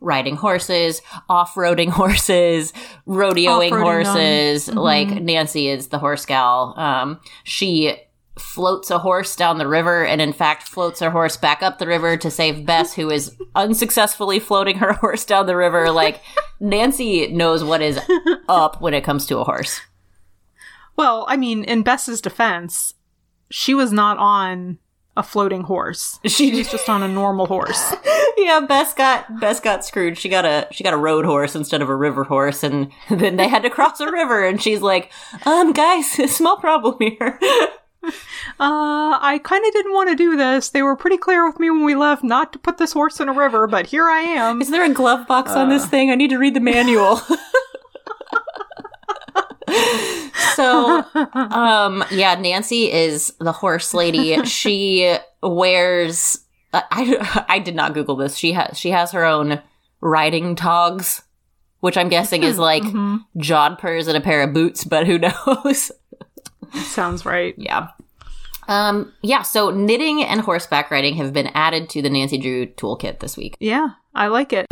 riding 0.00 0.36
horses, 0.36 1.02
off 1.28 1.54
roading 1.54 1.88
horses, 1.90 2.72
rodeoing 3.06 3.70
Off-roading 3.70 4.04
horses. 4.04 4.68
Like, 4.68 5.08
Nancy 5.08 5.68
is 5.68 5.88
the 5.88 5.98
horse 5.98 6.26
gal. 6.26 6.74
Um, 6.76 7.20
she 7.44 7.96
floats 8.38 8.90
a 8.90 8.98
horse 8.98 9.34
down 9.34 9.56
the 9.56 9.66
river 9.66 10.04
and 10.04 10.20
in 10.20 10.32
fact 10.32 10.68
floats 10.68 11.00
her 11.00 11.10
horse 11.10 11.38
back 11.38 11.62
up 11.62 11.78
the 11.78 11.86
river 11.86 12.18
to 12.18 12.30
save 12.30 12.66
Bess 12.66 12.92
who 12.94 13.08
is 13.10 13.34
unsuccessfully 13.54 14.38
floating 14.38 14.76
her 14.76 14.92
horse 14.92 15.24
down 15.24 15.46
the 15.46 15.56
river 15.56 15.90
like 15.90 16.20
Nancy 16.60 17.28
knows 17.28 17.64
what 17.64 17.80
is 17.80 17.98
up 18.48 18.80
when 18.82 18.92
it 18.92 19.04
comes 19.04 19.24
to 19.26 19.38
a 19.38 19.44
horse. 19.44 19.80
Well, 20.96 21.26
I 21.28 21.36
mean, 21.36 21.64
in 21.64 21.82
Bess's 21.82 22.20
defense, 22.20 22.94
she 23.50 23.74
was 23.74 23.92
not 23.92 24.18
on 24.18 24.78
a 25.16 25.22
floating 25.22 25.62
horse. 25.62 26.18
She 26.36 26.50
She's 26.50 26.70
just 26.70 26.88
on 26.88 27.02
a 27.02 27.08
normal 27.08 27.46
horse. 27.46 27.94
yeah, 28.36 28.60
Bess 28.60 28.92
got 28.92 29.40
Bess 29.40 29.58
got 29.58 29.84
screwed. 29.84 30.18
She 30.18 30.28
got 30.28 30.44
a 30.44 30.68
she 30.70 30.84
got 30.84 30.92
a 30.92 30.98
road 30.98 31.24
horse 31.24 31.54
instead 31.54 31.80
of 31.82 31.88
a 31.88 31.96
river 31.96 32.24
horse, 32.24 32.62
and 32.62 32.90
then 33.10 33.36
they 33.36 33.48
had 33.48 33.62
to 33.62 33.70
cross 33.70 33.98
a 34.00 34.10
river. 34.10 34.44
And 34.44 34.62
she's 34.62 34.82
like, 34.82 35.10
"Um, 35.46 35.72
guys, 35.72 36.10
small 36.34 36.58
problem 36.58 36.96
here." 37.00 37.38
Uh, 38.60 39.18
I 39.20 39.40
kind 39.42 39.66
of 39.66 39.72
didn't 39.72 39.92
want 39.92 40.10
to 40.10 40.14
do 40.14 40.36
this. 40.36 40.68
They 40.68 40.82
were 40.82 40.94
pretty 40.94 41.16
clear 41.16 41.44
with 41.44 41.58
me 41.58 41.70
when 41.70 41.84
we 41.84 41.96
left 41.96 42.22
not 42.22 42.52
to 42.52 42.58
put 42.58 42.78
this 42.78 42.92
horse 42.92 43.18
in 43.18 43.28
a 43.28 43.32
river, 43.32 43.66
but 43.66 43.86
here 43.86 44.08
I 44.08 44.20
am. 44.20 44.62
Is 44.62 44.70
there 44.70 44.84
a 44.84 44.94
glove 44.94 45.26
box 45.26 45.50
on 45.52 45.70
this 45.70 45.86
thing? 45.86 46.12
I 46.12 46.14
need 46.14 46.30
to 46.30 46.38
read 46.38 46.54
the 46.54 46.60
manual. 46.60 47.20
So, 50.56 51.04
um, 51.34 52.02
yeah, 52.10 52.34
Nancy 52.34 52.90
is 52.90 53.32
the 53.38 53.52
horse 53.52 53.92
lady. 53.94 54.42
She 54.44 55.16
wears. 55.42 56.38
I, 56.72 56.82
I 56.90 57.44
I 57.56 57.58
did 57.58 57.74
not 57.74 57.94
Google 57.94 58.16
this. 58.16 58.36
She 58.36 58.52
has 58.52 58.78
she 58.78 58.90
has 58.90 59.12
her 59.12 59.24
own 59.24 59.62
riding 60.00 60.56
togs, 60.56 61.22
which 61.80 61.96
I'm 61.96 62.08
guessing 62.08 62.42
is 62.42 62.58
like 62.58 62.82
jodhpurs 63.36 64.08
and 64.08 64.16
a 64.16 64.20
pair 64.20 64.42
of 64.42 64.52
boots, 64.54 64.84
but 64.84 65.06
who 65.06 65.18
knows? 65.46 65.92
Sounds 66.74 67.24
right. 67.24 67.54
Yeah. 67.58 67.88
Um, 68.68 69.12
yeah, 69.22 69.42
so 69.42 69.70
knitting 69.70 70.24
and 70.24 70.40
horseback 70.40 70.90
riding 70.90 71.14
have 71.16 71.32
been 71.32 71.48
added 71.54 71.88
to 71.90 72.02
the 72.02 72.10
Nancy 72.10 72.36
Drew 72.36 72.66
toolkit 72.66 73.20
this 73.20 73.36
week. 73.36 73.56
Yeah, 73.60 73.90
I 74.12 74.26
like 74.26 74.52
it. 74.52 74.66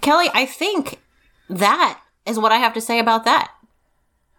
Kelly, 0.00 0.28
I 0.34 0.46
think 0.46 1.00
that 1.48 2.00
is 2.26 2.38
what 2.40 2.50
I 2.50 2.56
have 2.56 2.74
to 2.74 2.80
say 2.80 2.98
about 2.98 3.24
that. 3.24 3.52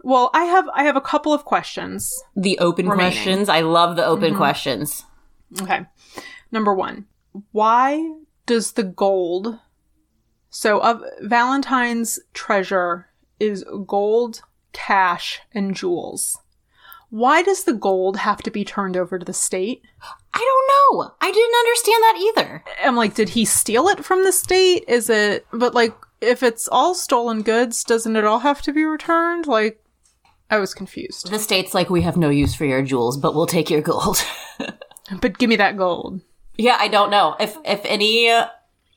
Well, 0.07 0.29
I 0.34 0.45
have 0.45 0.69
I 0.73 0.84
have 0.85 0.95
a 0.95 1.01
couple 1.01 1.34
of 1.34 1.43
questions. 1.43 2.23
The 2.34 2.57
open 2.59 2.88
Remaining. 2.88 3.11
questions. 3.11 3.49
I 3.49 3.59
love 3.59 3.97
the 3.97 4.05
open 4.05 4.29
mm-hmm. 4.29 4.38
questions. 4.38 5.03
Okay. 5.61 5.85
Number 6.49 6.73
1. 6.73 7.05
Why 7.51 8.09
does 8.45 8.71
the 8.71 8.84
gold 8.84 9.59
So 10.49 10.79
of 10.79 11.03
Valentine's 11.19 12.21
treasure 12.34 13.07
is 13.38 13.65
gold, 13.85 14.43
cash, 14.71 15.41
and 15.53 15.75
jewels. 15.75 16.39
Why 17.09 17.41
does 17.41 17.65
the 17.65 17.73
gold 17.73 18.15
have 18.15 18.41
to 18.43 18.49
be 18.49 18.63
turned 18.63 18.95
over 18.95 19.19
to 19.19 19.25
the 19.25 19.34
state? 19.34 19.81
I 20.34 20.39
don't 20.39 20.97
know. 20.97 21.15
I 21.19 21.29
didn't 21.29 21.55
understand 21.59 22.03
that 22.03 22.17
either. 22.19 22.63
I'm 22.85 22.95
like, 22.95 23.13
did 23.13 23.27
he 23.27 23.43
steal 23.43 23.89
it 23.89 24.05
from 24.05 24.23
the 24.23 24.31
state? 24.31 24.85
Is 24.88 25.09
it, 25.09 25.45
but 25.51 25.73
like, 25.73 25.93
if 26.21 26.43
it's 26.43 26.69
all 26.69 26.95
stolen 26.95 27.41
goods, 27.41 27.84
doesn't 27.84 28.15
it 28.15 28.23
all 28.23 28.39
have 28.39 28.61
to 28.61 28.71
be 28.71 28.85
returned? 28.85 29.47
Like, 29.47 29.84
I 30.49 30.57
was 30.57 30.73
confused. 30.73 31.29
The 31.29 31.39
state's 31.39 31.73
like, 31.73 31.89
we 31.89 32.01
have 32.03 32.17
no 32.17 32.29
use 32.29 32.55
for 32.55 32.65
your 32.65 32.81
jewels, 32.81 33.17
but 33.17 33.35
we'll 33.35 33.45
take 33.47 33.69
your 33.69 33.81
gold. 33.81 34.23
But 35.21 35.37
give 35.37 35.49
me 35.49 35.55
that 35.55 35.77
gold. 35.77 36.19
yeah, 36.57 36.75
I 36.77 36.89
don't 36.89 37.09
know. 37.09 37.37
If 37.39 37.55
if 37.63 37.79
any 37.85 38.29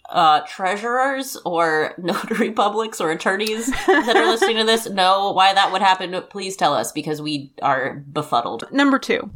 uh 0.09 0.40
treasurers 0.48 1.36
or 1.44 1.94
notary 1.98 2.51
publics 2.51 3.01
or 3.01 3.12
attorneys 3.12 3.70
that 3.86 4.16
are 4.16 4.27
listening 4.27 4.56
to 4.56 4.64
this 4.64 4.90
know 4.90 5.31
why 5.31 5.55
that 5.55 5.70
would 5.70 5.82
happen, 5.82 6.20
please 6.28 6.56
tell 6.56 6.74
us 6.74 6.90
because 6.90 7.22
we 7.22 7.52
are 7.62 8.02
befuddled. 8.12 8.64
Number 8.72 8.98
two. 8.98 9.31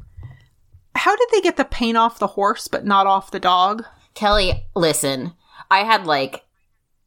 How 0.97 1.15
did 1.15 1.29
they 1.33 1.41
get 1.41 1.57
the 1.57 1.65
paint 1.65 1.97
off 1.97 2.19
the 2.19 2.27
horse 2.27 2.67
but 2.67 2.85
not 2.85 3.07
off 3.07 3.31
the 3.31 3.39
dog? 3.39 3.85
Kelly, 4.15 4.67
listen. 4.75 5.33
I 5.71 5.85
had 5.85 6.07
like 6.07 6.43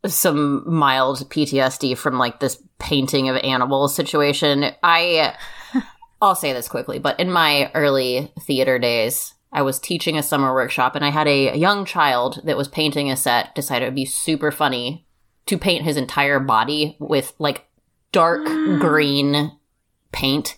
some 0.05 0.63
mild 0.71 1.29
PTSD 1.29 1.97
from 1.97 2.17
like 2.17 2.39
this 2.39 2.61
painting 2.79 3.29
of 3.29 3.35
animals 3.37 3.95
situation. 3.95 4.71
I 4.83 5.35
I'll 6.21 6.35
say 6.35 6.53
this 6.53 6.67
quickly, 6.67 6.99
but 6.99 7.19
in 7.19 7.31
my 7.31 7.71
early 7.73 8.31
theater 8.41 8.79
days, 8.79 9.33
I 9.51 9.61
was 9.61 9.79
teaching 9.79 10.17
a 10.17 10.23
summer 10.23 10.53
workshop 10.53 10.95
and 10.95 11.05
I 11.05 11.09
had 11.09 11.27
a 11.27 11.57
young 11.57 11.85
child 11.85 12.41
that 12.43 12.57
was 12.57 12.67
painting 12.67 13.09
a 13.09 13.17
set 13.17 13.55
decide 13.55 13.81
it 13.81 13.85
would 13.85 13.95
be 13.95 14.05
super 14.05 14.51
funny 14.51 15.05
to 15.45 15.57
paint 15.57 15.83
his 15.83 15.97
entire 15.97 16.39
body 16.39 16.97
with 16.99 17.33
like 17.39 17.65
dark 18.11 18.45
mm. 18.45 18.79
green 18.79 19.57
paint. 20.11 20.57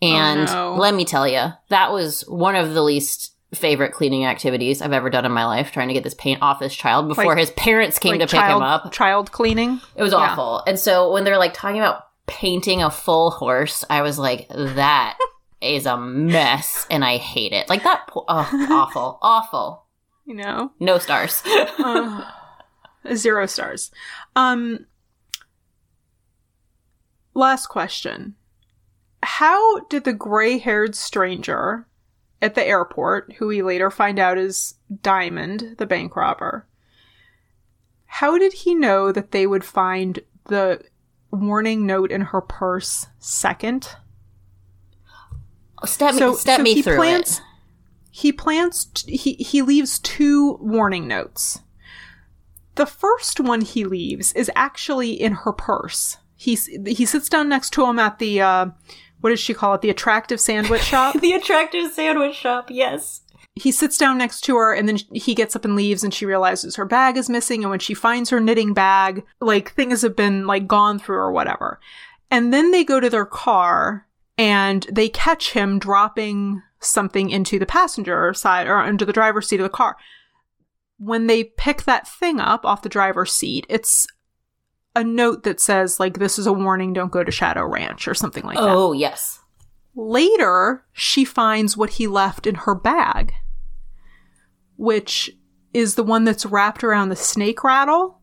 Oh, 0.00 0.06
and 0.06 0.48
Oh, 0.48 0.74
no. 0.74 0.80
let 0.80 0.94
me 0.94 1.04
tell 1.04 1.26
you, 1.26 1.52
that 1.68 1.92
was 1.92 2.22
one 2.28 2.54
of 2.54 2.74
the 2.74 2.82
least 2.82 3.34
favorite 3.54 3.92
cleaning 3.92 4.24
activities 4.26 4.82
I've 4.82 4.92
ever 4.92 5.08
done 5.10 5.24
in 5.24 5.32
my 5.32 5.46
life, 5.46 5.72
trying 5.72 5.88
to 5.88 5.94
get 5.94 6.04
this 6.04 6.14
paint 6.14 6.42
off 6.42 6.58
this 6.60 6.74
child 6.74 7.08
before 7.08 7.24
Like- 7.26 7.38
his 7.38 7.50
parents 7.52 7.98
came 7.98 8.12
Like 8.12 8.20
to 8.20 8.26
pick 8.26 8.40
child, 8.40 8.60
him 8.62 8.68
up. 8.68 8.92
Child 8.92 9.32
cleaning? 9.32 9.80
It 9.96 10.02
was 10.02 10.12
Yeah. 10.12 10.18
awful. 10.18 10.62
And 10.66 10.78
so 10.78 11.10
when 11.12 11.24
they're 11.24 11.38
like 11.38 11.54
talking 11.54 11.78
about 11.80 12.02
painting 12.26 12.82
a 12.82 12.90
full 12.90 13.30
horse, 13.30 13.84
I 13.88 14.02
was 14.02 14.18
like, 14.18 14.48
that 14.50 15.16
is 15.62 15.86
a 15.86 15.96
mess 15.96 16.86
and 16.90 17.02
I 17.04 17.16
hate 17.16 17.52
it. 17.52 17.68
Like 17.70 17.84
that, 17.84 18.06
po- 18.08 18.26
oh, 18.28 18.68
awful, 18.70 19.18
awful. 19.22 19.86
You 20.26 20.34
know? 20.34 20.72
No 20.78 20.98
stars. 20.98 21.42
Uh, 21.78 23.14
zero 23.14 23.46
stars. 23.46 23.90
Um, 24.36 24.84
last 27.34 27.66
question. 27.68 28.34
How 29.22 29.80
did 29.86 30.04
the 30.04 30.12
gray 30.12 30.58
haired 30.58 30.94
stranger 30.94 31.86
at 32.40 32.54
the 32.54 32.64
airport, 32.66 33.34
who 33.38 33.46
we 33.48 33.62
later 33.62 33.90
find 33.90 34.18
out 34.18 34.38
is 34.38 34.74
Diamond, 35.02 35.74
the 35.78 35.86
bank 35.86 36.14
robber, 36.16 36.66
how 38.06 38.38
did 38.38 38.52
he 38.52 38.74
know 38.74 39.12
that 39.12 39.32
they 39.32 39.46
would 39.46 39.64
find 39.64 40.20
the 40.46 40.82
warning 41.30 41.84
note 41.86 42.10
in 42.10 42.22
her 42.22 42.40
purse 42.40 43.06
second? 43.18 43.88
step 45.84 46.14
me, 46.14 46.18
So- 46.20 46.34
step 46.34 46.58
so 46.58 46.62
me 46.62 46.74
he 46.74 46.82
through 46.82 46.96
plants- 46.96 47.38
it. 47.38 47.44
He 48.10 48.32
plants, 48.32 48.86
t- 48.86 49.16
he, 49.16 49.34
he 49.34 49.62
leaves 49.62 49.98
two 50.00 50.58
warning 50.60 51.06
notes. 51.06 51.60
the 52.74 52.86
first 52.86 53.40
one 53.40 53.60
he 53.60 53.84
leaves 53.84 54.32
is 54.34 54.50
actually 54.54 55.10
in 55.12 55.32
her 55.32 55.52
purse. 55.52 56.16
He's 56.36 56.66
he 56.66 57.04
sits 57.04 57.28
down 57.28 57.48
next 57.48 57.70
to 57.70 57.84
him 57.84 57.98
at 57.98 58.20
the 58.20 58.40
uh, 58.40 58.66
what 59.20 59.30
does 59.30 59.40
she 59.40 59.54
call 59.54 59.74
it? 59.74 59.80
The 59.80 59.90
attractive 59.90 60.40
sandwich 60.40 60.82
shop. 60.82 61.14
the 61.20 61.32
attractive 61.32 61.92
sandwich 61.92 62.36
shop, 62.36 62.70
yes. 62.70 63.22
he 63.54 63.72
sits 63.72 63.98
down 63.98 64.18
next 64.18 64.42
to 64.42 64.56
her 64.56 64.72
and 64.72 64.88
then 64.88 64.98
he 65.12 65.34
gets 65.34 65.56
up 65.56 65.64
and 65.64 65.74
leaves 65.74 66.04
and 66.04 66.14
she 66.14 66.26
realizes 66.26 66.76
her 66.76 66.84
bag 66.84 67.16
is 67.16 67.28
missing 67.28 67.62
and 67.62 67.70
when 67.70 67.80
she 67.80 67.94
finds 67.94 68.30
her 68.30 68.40
knitting 68.40 68.72
bag 68.72 69.24
like 69.40 69.72
things 69.72 70.02
have 70.02 70.14
been 70.14 70.46
like 70.46 70.66
gone 70.66 70.98
through 70.98 71.16
or 71.16 71.32
whatever 71.32 71.80
and 72.30 72.52
then 72.52 72.70
they 72.70 72.84
go 72.84 73.00
to 73.00 73.10
their 73.10 73.26
car 73.26 74.06
and 74.36 74.86
they 74.92 75.08
catch 75.08 75.52
him 75.52 75.78
dropping 75.78 76.62
something 76.80 77.30
into 77.30 77.58
the 77.58 77.66
passenger 77.66 78.32
side 78.32 78.68
or 78.68 78.76
under 78.76 79.04
the 79.04 79.12
driver's 79.12 79.48
seat 79.48 79.58
of 79.60 79.64
the 79.64 79.68
car 79.68 79.96
when 80.98 81.26
they 81.26 81.42
pick 81.42 81.82
that 81.82 82.06
thing 82.06 82.38
up 82.38 82.64
off 82.64 82.82
the 82.82 82.88
driver's 82.88 83.32
seat 83.32 83.66
it's 83.68 84.06
a 84.96 85.04
note 85.04 85.42
that 85.44 85.60
says 85.60 86.00
like 86.00 86.18
this 86.18 86.38
is 86.38 86.46
a 86.46 86.52
warning 86.52 86.92
don't 86.92 87.12
go 87.12 87.22
to 87.22 87.30
shadow 87.30 87.64
ranch 87.64 88.08
or 88.08 88.14
something 88.14 88.44
like 88.44 88.56
that 88.56 88.62
Oh, 88.68 88.92
yes. 88.92 89.40
Later, 89.94 90.84
she 90.92 91.24
finds 91.24 91.76
what 91.76 91.90
he 91.90 92.06
left 92.06 92.46
in 92.46 92.54
her 92.54 92.74
bag, 92.74 93.32
which 94.76 95.30
is 95.74 95.94
the 95.96 96.04
one 96.04 96.24
that's 96.24 96.46
wrapped 96.46 96.84
around 96.84 97.08
the 97.08 97.16
snake 97.16 97.64
rattle. 97.64 98.20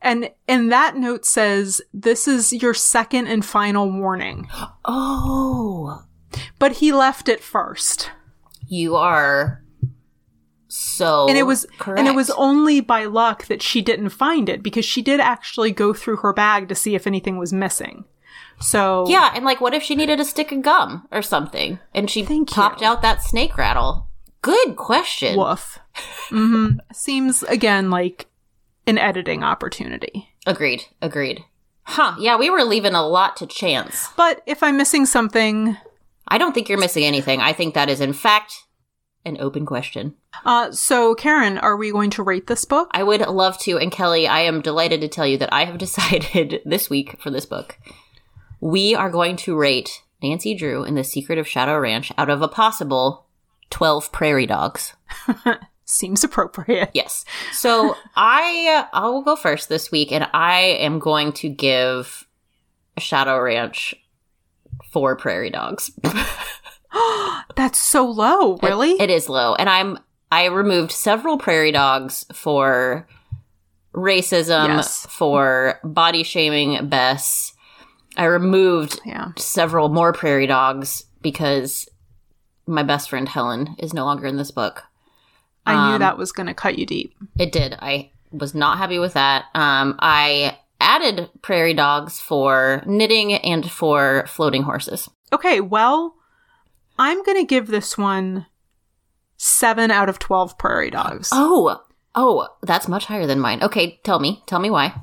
And 0.00 0.30
and 0.46 0.70
that 0.72 0.96
note 0.96 1.24
says, 1.26 1.82
"This 1.92 2.28
is 2.28 2.52
your 2.52 2.72
second 2.72 3.26
and 3.26 3.44
final 3.44 3.90
warning." 3.90 4.48
Oh, 4.84 6.02
But 6.58 6.72
he 6.72 6.92
left 6.92 7.28
it 7.28 7.42
first. 7.42 8.10
you 8.66 8.96
are 8.96 9.62
so 10.68 11.26
and 11.28 11.36
it 11.38 11.44
was 11.44 11.66
correct. 11.78 11.98
and 11.98 12.06
it 12.08 12.14
was 12.14 12.30
only 12.30 12.80
by 12.80 13.04
luck 13.06 13.46
that 13.46 13.62
she 13.62 13.80
didn't 13.80 14.10
find 14.10 14.48
it 14.48 14.62
because 14.62 14.84
she 14.84 15.02
did 15.02 15.18
actually 15.20 15.70
go 15.72 15.92
through 15.94 16.16
her 16.16 16.32
bag 16.32 16.68
to 16.68 16.74
see 16.74 16.94
if 16.94 17.06
anything 17.06 17.38
was 17.38 17.52
missing. 17.52 18.04
So 18.60 19.06
Yeah, 19.08 19.30
and 19.34 19.44
like, 19.44 19.60
what 19.60 19.74
if 19.74 19.82
she 19.82 19.94
needed 19.94 20.20
a 20.20 20.24
stick 20.24 20.50
of 20.52 20.62
gum 20.62 21.06
or 21.12 21.22
something, 21.22 21.78
and 21.94 22.10
she 22.10 22.24
popped 22.46 22.80
you. 22.80 22.86
out 22.86 23.02
that 23.02 23.22
snake 23.22 23.56
rattle? 23.56 24.08
Good 24.42 24.76
question. 24.76 25.36
woof. 25.38 25.78
hmm 26.28 26.78
Seems 26.92 27.42
again 27.44 27.90
like 27.90 28.26
an 28.86 28.98
editing 28.98 29.42
opportunity. 29.44 30.30
Agreed. 30.46 30.84
Agreed. 31.02 31.44
Huh? 31.82 32.14
Yeah, 32.18 32.36
we 32.36 32.50
were 32.50 32.64
leaving 32.64 32.94
a 32.94 33.06
lot 33.06 33.36
to 33.38 33.46
chance. 33.46 34.08
But 34.16 34.42
if 34.46 34.62
I'm 34.62 34.76
missing 34.76 35.06
something, 35.06 35.76
I 36.26 36.36
don't 36.38 36.52
think 36.54 36.68
you're 36.68 36.78
missing 36.78 37.04
anything. 37.04 37.40
I 37.40 37.52
think 37.52 37.74
that 37.74 37.88
is, 37.88 38.00
in 38.00 38.12
fact, 38.12 38.54
an 39.24 39.36
open 39.40 39.66
question. 39.66 40.14
uh, 40.44 40.70
so 40.72 41.14
Karen, 41.14 41.58
are 41.58 41.76
we 41.76 41.92
going 41.92 42.10
to 42.10 42.22
rate 42.22 42.46
this 42.46 42.64
book? 42.64 42.88
I 42.92 43.02
would 43.02 43.20
love 43.20 43.58
to. 43.60 43.78
And 43.78 43.92
Kelly, 43.92 44.26
I 44.26 44.40
am 44.40 44.62
delighted 44.62 45.00
to 45.02 45.08
tell 45.08 45.26
you 45.26 45.38
that 45.38 45.52
I 45.52 45.64
have 45.64 45.78
decided 45.86 46.60
this 46.64 46.88
week 46.88 47.20
for 47.20 47.30
this 47.30 47.46
book, 47.46 47.78
we 48.60 48.94
are 48.94 49.10
going 49.10 49.36
to 49.36 49.56
rate 49.56 50.02
Nancy 50.22 50.54
Drew 50.54 50.84
in 50.84 50.94
The 50.94 51.04
Secret 51.04 51.38
of 51.38 51.46
Shadow 51.46 51.78
Ranch 51.78 52.12
out 52.18 52.30
of 52.30 52.42
a 52.42 52.48
possible 52.48 53.26
12 53.70 54.10
prairie 54.12 54.46
dogs. 54.46 54.94
Seems 55.84 56.22
appropriate. 56.22 56.90
Yes. 56.92 57.24
So 57.52 57.96
I 58.14 58.86
I 58.92 59.06
will 59.08 59.22
go 59.22 59.36
first 59.36 59.70
this 59.70 59.90
week, 59.90 60.12
and 60.12 60.28
I 60.34 60.60
am 60.80 60.98
going 60.98 61.32
to 61.34 61.48
give 61.48 62.26
Shadow 62.98 63.38
Ranch 63.40 63.94
four 64.92 65.16
prairie 65.16 65.50
dogs. 65.50 65.90
That's 67.56 67.78
so 67.78 68.06
low, 68.08 68.56
really? 68.62 68.92
It 68.92 69.10
is 69.10 69.28
low, 69.28 69.54
and 69.54 69.68
I'm 69.68 69.98
I 70.30 70.46
removed 70.46 70.92
several 70.92 71.38
prairie 71.38 71.72
dogs 71.72 72.24
for 72.32 73.06
racism, 73.94 74.68
Yes. 74.68 75.06
for 75.08 75.80
body 75.82 76.22
shaming. 76.22 76.88
Bess. 76.88 77.54
I 78.16 78.24
removed 78.24 79.00
yeah. 79.04 79.28
several 79.36 79.88
more 79.88 80.12
prairie 80.12 80.46
dogs 80.46 81.04
because 81.22 81.88
my 82.66 82.82
best 82.82 83.08
friend 83.10 83.28
Helen 83.28 83.76
is 83.78 83.94
no 83.94 84.04
longer 84.04 84.26
in 84.26 84.36
this 84.36 84.50
book. 84.50 84.82
I 85.64 85.72
knew 85.88 85.94
Um, 85.94 85.98
that 86.00 86.18
was 86.18 86.32
going 86.32 86.46
to 86.46 86.54
cut 86.54 86.78
you 86.78 86.86
deep. 86.86 87.14
It 87.38 87.52
did. 87.52 87.74
I 87.80 88.10
was 88.32 88.54
not 88.54 88.78
happy 88.78 88.98
with 88.98 89.14
that. 89.14 89.44
Um, 89.54 89.96
I 90.00 90.58
added 90.80 91.30
prairie 91.42 91.74
dogs 91.74 92.20
for 92.20 92.82
knitting 92.86 93.32
and 93.34 93.70
for 93.70 94.24
floating 94.26 94.62
horses. 94.62 95.08
Okay, 95.32 95.60
well, 95.60 96.14
I'm 96.98 97.22
going 97.22 97.38
to 97.38 97.44
give 97.44 97.68
this 97.68 97.96
one 97.96 98.46
7 99.36 99.90
out 99.90 100.08
of 100.08 100.18
12 100.18 100.58
prairie 100.58 100.90
dogs. 100.90 101.30
Oh, 101.32 101.82
oh, 102.14 102.48
that's 102.62 102.88
much 102.88 103.06
higher 103.06 103.26
than 103.26 103.40
mine. 103.40 103.62
Okay, 103.62 104.00
tell 104.02 104.18
me, 104.18 104.42
tell 104.46 104.58
me 104.58 104.70
why. 104.70 104.94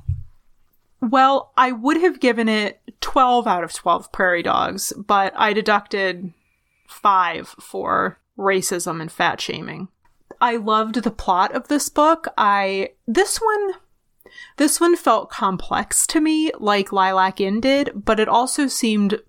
Well, 1.01 1.53
I 1.55 1.72
would 1.72 1.97
have 1.97 2.19
given 2.19 2.49
it 2.49 2.81
12 3.01 3.47
out 3.47 3.63
of 3.63 3.73
12 3.73 4.11
prairie 4.11 4.43
dogs, 4.43 4.91
but 4.97 5.34
I 5.35 5.53
deducted 5.53 6.34
5 6.88 7.47
for 7.59 8.19
racism 8.38 9.01
and 9.01 9.11
fat 9.11 9.39
shaming. 9.39 9.88
I 10.41 10.57
loved 10.57 10.95
the 10.95 11.11
plot 11.11 11.55
of 11.55 11.67
this 11.67 11.89
book. 11.89 12.27
I 12.38 12.89
this 13.07 13.38
one 13.38 13.73
this 14.57 14.81
one 14.81 14.97
felt 14.97 15.30
complex 15.30 16.05
to 16.07 16.19
me 16.19 16.51
like 16.59 16.91
Lilac 16.91 17.39
Inn 17.39 17.61
did, 17.61 17.91
but 17.95 18.19
it 18.19 18.27
also 18.27 18.67
seemed 18.67 19.22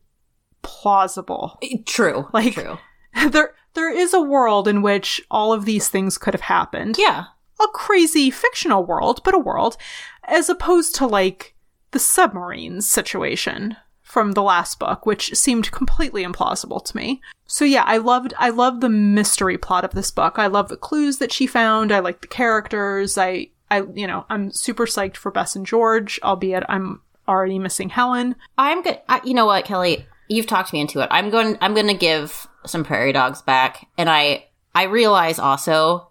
plausible. 0.66 1.58
Eh, 1.62 1.78
true, 1.86 2.28
Like- 2.32 2.54
true. 2.54 2.78
there 3.30 3.54
there 3.74 3.90
is 3.90 4.12
a 4.12 4.20
world 4.20 4.66
in 4.68 4.82
which 4.82 5.20
all 5.30 5.52
of 5.52 5.64
these 5.64 5.88
things 5.88 6.18
could 6.18 6.34
have 6.34 6.40
happened 6.42 6.96
Yeah, 6.98 7.24
a 7.60 7.66
crazy 7.68 8.30
fictional 8.30 8.84
world, 8.84 9.20
but 9.24 9.34
a 9.34 9.38
world, 9.38 9.76
as 10.24 10.48
opposed 10.48 10.94
to 10.96 11.06
like 11.06 11.54
the 11.92 11.98
submarine 11.98 12.80
situation 12.80 13.76
from 14.02 14.32
the 14.32 14.42
last 14.42 14.78
book, 14.78 15.04
which 15.06 15.34
seemed 15.34 15.70
completely 15.72 16.24
implausible 16.24 16.82
to 16.84 16.96
me. 16.96 17.20
So 17.46 17.64
yeah, 17.64 17.84
I 17.86 17.98
loved 17.98 18.34
I 18.38 18.50
loved 18.50 18.80
the 18.80 18.88
mystery 18.88 19.58
plot 19.58 19.84
of 19.84 19.92
this 19.92 20.10
book. 20.10 20.38
I 20.38 20.46
love 20.48 20.68
the 20.68 20.76
clues 20.76 21.18
that 21.18 21.32
she 21.32 21.46
found. 21.46 21.92
I 21.92 21.98
like 22.00 22.20
the 22.22 22.26
characters. 22.28 23.16
I 23.18 23.48
I 23.70 23.82
you 23.94 24.06
know, 24.06 24.24
I'm 24.30 24.50
super 24.52 24.86
psyched 24.86 25.16
for 25.16 25.30
Bess 25.30 25.54
and 25.56 25.66
George, 25.66 26.18
albeit 26.22 26.64
I'm 26.68 27.00
already 27.28 27.58
missing 27.58 27.88
Helen. 27.90 28.36
I'm 28.56 28.82
good. 28.82 29.00
I, 29.08 29.20
you 29.24 29.34
know 29.34 29.46
what, 29.46 29.64
Kelly? 29.64 30.06
You've 30.28 30.46
talked 30.46 30.72
me 30.72 30.80
into 30.80 31.00
it. 31.00 31.08
I'm 31.10 31.30
going. 31.30 31.56
I'm 31.60 31.74
going 31.74 31.86
to 31.88 31.94
give 31.94 32.46
some 32.66 32.84
prairie 32.84 33.12
dogs 33.12 33.42
back, 33.42 33.86
and 33.96 34.08
I 34.10 34.46
I 34.74 34.84
realize 34.84 35.38
also 35.38 36.08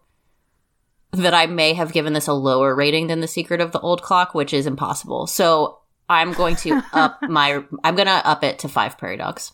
that 1.12 1.34
I 1.34 1.46
may 1.46 1.74
have 1.74 1.94
given 1.94 2.14
this 2.14 2.28
a 2.28 2.34
lower 2.34 2.76
rating 2.76 3.08
than 3.08 3.22
The 3.22 3.28
Secret 3.28 3.62
of 3.62 3.72
the 3.72 3.80
Old 3.80 4.02
Clock, 4.02 4.34
which 4.34 4.54
is 4.54 4.68
impossible. 4.68 5.28
So 5.28 5.80
I'm 6.10 6.34
going 6.34 6.56
to 6.58 6.82
up 6.94 7.20
my. 7.24 7.64
I'm 7.84 7.96
going 7.96 8.08
to 8.08 8.28
up 8.28 8.44
it 8.44 8.60
to 8.60 8.70
five 8.70 8.98
prairie 8.98 9.18
dogs. 9.18 9.52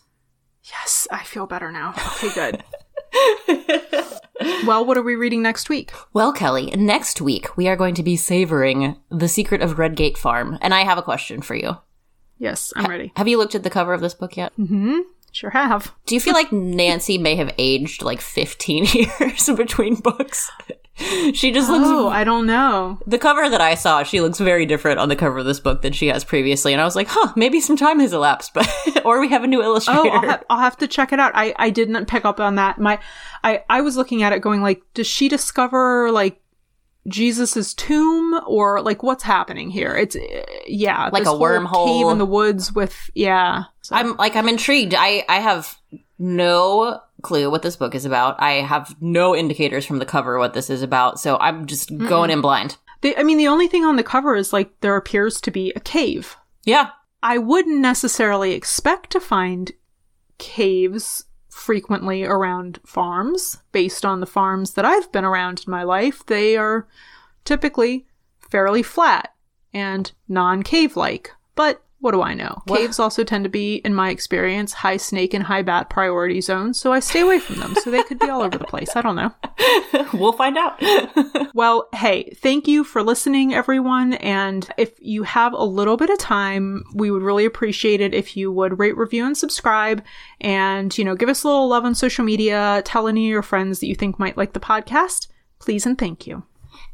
Yes, 0.64 1.08
I 1.10 1.24
feel 1.24 1.46
better 1.46 1.72
now. 1.72 1.94
Okay, 2.14 2.32
good. 2.34 2.64
well, 4.66 4.84
what 4.84 4.96
are 4.96 5.02
we 5.02 5.16
reading 5.16 5.42
next 5.42 5.68
week? 5.68 5.92
Well, 6.12 6.32
Kelly, 6.32 6.66
next 6.76 7.20
week 7.20 7.56
we 7.56 7.68
are 7.68 7.76
going 7.76 7.94
to 7.96 8.02
be 8.02 8.16
savoring 8.16 8.96
The 9.10 9.28
Secret 9.28 9.60
of 9.60 9.78
Redgate 9.78 10.16
Farm, 10.16 10.58
and 10.60 10.72
I 10.72 10.84
have 10.84 10.98
a 10.98 11.02
question 11.02 11.42
for 11.42 11.54
you. 11.56 11.78
Yes, 12.42 12.72
I'm 12.74 12.90
ready. 12.90 13.12
Have 13.14 13.28
you 13.28 13.38
looked 13.38 13.54
at 13.54 13.62
the 13.62 13.70
cover 13.70 13.94
of 13.94 14.00
this 14.00 14.14
book 14.14 14.36
yet? 14.36 14.52
Mm-hmm. 14.58 14.98
Sure 15.30 15.50
have. 15.50 15.94
Do 16.06 16.16
you 16.16 16.20
feel 16.20 16.34
like 16.34 16.50
Nancy 16.50 17.16
may 17.16 17.36
have 17.36 17.54
aged 17.56 18.02
like 18.02 18.20
15 18.20 18.84
years 18.92 19.48
between 19.56 19.94
books? 19.94 20.50
she 20.96 21.52
just 21.52 21.70
looks. 21.70 21.86
Oh, 21.86 22.08
I 22.08 22.24
don't 22.24 22.46
know. 22.46 22.98
The 23.06 23.16
cover 23.16 23.48
that 23.48 23.60
I 23.60 23.76
saw, 23.76 24.02
she 24.02 24.20
looks 24.20 24.40
very 24.40 24.66
different 24.66 24.98
on 24.98 25.08
the 25.08 25.14
cover 25.14 25.38
of 25.38 25.44
this 25.46 25.60
book 25.60 25.82
than 25.82 25.92
she 25.92 26.08
has 26.08 26.24
previously, 26.24 26.72
and 26.72 26.82
I 26.82 26.84
was 26.84 26.96
like, 26.96 27.06
"Huh, 27.08 27.32
maybe 27.36 27.60
some 27.60 27.76
time 27.76 28.00
has 28.00 28.12
elapsed, 28.12 28.52
but 28.54 28.68
or 29.04 29.20
we 29.20 29.28
have 29.28 29.44
a 29.44 29.46
new 29.46 29.62
illustrator." 29.62 30.00
Oh, 30.00 30.10
I'll, 30.10 30.28
ha- 30.28 30.40
I'll 30.50 30.58
have 30.58 30.76
to 30.78 30.88
check 30.88 31.12
it 31.12 31.20
out. 31.20 31.30
I, 31.34 31.54
I 31.56 31.70
didn't 31.70 32.06
pick 32.06 32.24
up 32.24 32.40
on 32.40 32.56
that. 32.56 32.78
My, 32.78 32.98
I, 33.44 33.62
I 33.70 33.80
was 33.82 33.96
looking 33.96 34.22
at 34.24 34.32
it 34.32 34.40
going 34.42 34.62
like, 34.62 34.82
does 34.94 35.06
she 35.06 35.28
discover 35.28 36.10
like 36.10 36.41
Jesus's 37.08 37.74
tomb 37.74 38.40
or 38.46 38.80
like 38.80 39.02
what's 39.02 39.22
happening 39.24 39.70
here? 39.70 39.94
It's, 39.96 40.16
yeah, 40.66 41.10
Like 41.12 41.24
this 41.24 41.32
a 41.32 41.36
wormhole. 41.36 41.86
cave 41.86 42.12
in 42.12 42.18
the 42.18 42.26
woods 42.26 42.72
with, 42.72 43.10
yeah. 43.14 43.64
So- 43.82 43.96
I'm 43.96 44.16
like, 44.16 44.36
I'm 44.36 44.48
intrigued. 44.48 44.94
I 44.96 45.24
I 45.28 45.40
have 45.40 45.76
no 46.18 47.00
clue 47.22 47.50
what 47.50 47.62
this 47.62 47.76
book 47.76 47.94
is 47.94 48.04
about. 48.04 48.40
I 48.40 48.52
have 48.60 48.94
no 49.00 49.34
indicators 49.34 49.84
from 49.84 49.98
the 49.98 50.06
cover 50.06 50.38
what 50.38 50.54
this 50.54 50.70
is 50.70 50.82
about, 50.82 51.18
so 51.20 51.36
I'm 51.38 51.66
just 51.66 51.96
going 51.98 52.30
in 52.30 52.40
blind. 52.40 52.76
the, 53.00 53.16
I 53.18 53.22
mean, 53.24 53.38
the 53.38 53.48
only 53.48 53.66
thing 53.68 53.84
on 53.84 53.96
the 53.96 54.02
cover 54.04 54.36
is 54.36 54.52
like 54.52 54.70
there 54.80 54.96
appears 54.96 55.40
to 55.42 55.50
be 55.50 55.72
a 55.74 55.80
cave. 55.80 56.36
Yeah, 56.64 56.90
I 57.22 57.38
wouldn't 57.38 57.80
necessarily 57.80 58.52
expect 58.52 59.10
to 59.10 59.20
find 59.20 59.72
caves 60.38 61.24
frequently 61.52 62.24
around 62.24 62.80
farms 62.84 63.58
based 63.72 64.06
on 64.06 64.20
the 64.20 64.26
farms 64.26 64.72
that 64.72 64.86
I've 64.86 65.12
been 65.12 65.24
around 65.24 65.62
in 65.66 65.70
my 65.70 65.82
life. 65.82 66.24
They 66.26 66.56
are 66.56 66.88
typically 67.44 68.06
fairly 68.50 68.82
flat 68.82 69.34
and 69.74 70.10
non 70.28 70.62
cave 70.62 70.96
like, 70.96 71.30
but 71.54 71.84
What 72.02 72.10
do 72.10 72.20
I 72.20 72.34
know? 72.34 72.60
What- 72.66 72.80
Caves 72.80 72.98
also 72.98 73.22
tend 73.22 73.44
to 73.44 73.48
be, 73.48 73.76
in 73.76 73.94
my 73.94 74.10
experience, 74.10 74.72
high 74.72 74.96
snake 74.96 75.32
and 75.34 75.44
high 75.44 75.62
bat 75.62 75.88
priority 75.88 76.40
zones, 76.40 76.78
so 76.80 76.92
I 76.92 76.98
stay 76.98 77.20
away 77.20 77.38
from 77.38 77.60
them. 77.60 77.76
So 77.76 77.90
they 77.92 78.02
could 78.02 78.18
be 78.18 78.28
all 78.28 78.42
over 78.42 78.58
the 78.58 78.64
place. 78.64 78.96
I 78.96 79.02
don't 79.02 79.14
know. 79.14 79.32
we'll 80.12 80.32
find 80.32 80.58
out. 80.58 80.82
Well, 81.54 81.88
hey, 81.94 82.30
thank 82.36 82.66
you 82.66 82.82
for 82.82 83.02
listening, 83.02 83.52
everyone. 83.52 84.14
And 84.14 84.66
if 84.78 84.92
you 85.00 85.22
have 85.22 85.52
a 85.52 85.62
little 85.64 85.98
bit 85.98 86.08
of 86.08 86.18
time, 86.18 86.82
we 86.94 87.10
would 87.10 87.20
really 87.22 87.44
appreciate 87.44 88.00
it 88.00 88.14
if 88.14 88.38
you 88.38 88.50
would 88.50 88.78
rate, 88.78 88.96
review, 88.96 89.26
and 89.26 89.36
subscribe. 89.36 90.02
And, 90.40 90.96
you 90.96 91.04
know, 91.04 91.14
give 91.14 91.28
us 91.28 91.44
a 91.44 91.48
little 91.48 91.68
love 91.68 91.84
on 91.84 91.94
social 91.94 92.24
media. 92.24 92.80
Tell 92.86 93.06
any 93.06 93.26
of 93.26 93.30
your 93.30 93.42
friends 93.42 93.80
that 93.80 93.86
you 93.86 93.94
think 93.94 94.18
might 94.18 94.38
like 94.38 94.54
the 94.54 94.60
podcast. 94.60 95.28
Please 95.58 95.84
and 95.84 95.98
thank 95.98 96.26
you. 96.26 96.42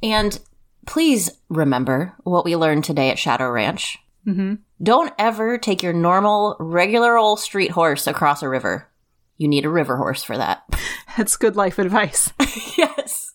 and 0.03 0.41
please 0.87 1.31
remember 1.49 2.15
what 2.25 2.45
we 2.45 2.57
learned 2.57 2.83
today 2.83 3.11
at 3.11 3.19
Shadow 3.19 3.49
Ranch. 3.49 3.97
Mm-hmm. 4.27 4.55
Don't 4.83 5.13
ever 5.19 5.59
take 5.59 5.83
your 5.83 5.93
normal, 5.93 6.57
regular 6.61 7.17
old 7.17 7.41
street 7.41 7.71
horse 7.71 8.07
across 8.07 8.43
a 8.43 8.49
river. 8.49 8.89
You 9.37 9.49
need 9.49 9.65
a 9.65 9.71
river 9.71 9.97
horse 9.97 10.23
for 10.23 10.37
that. 10.37 10.63
That's 11.17 11.37
good 11.37 11.57
life 11.57 11.79
advice. 11.79 12.33
yes. 12.79 13.33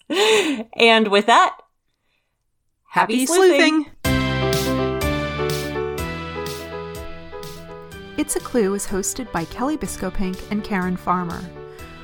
And 0.78 1.08
with 1.08 1.26
that, 1.26 1.58
happy, 2.90 3.26
sleuthing. 3.26 3.88
It's 8.16 8.36
a 8.36 8.40
Clue 8.40 8.76
is 8.76 8.86
hosted 8.86 9.32
by 9.32 9.46
Kelly 9.46 9.78
Biscopink 9.78 10.52
and 10.52 10.64
Karen 10.64 10.96
Farmer. 10.96 11.42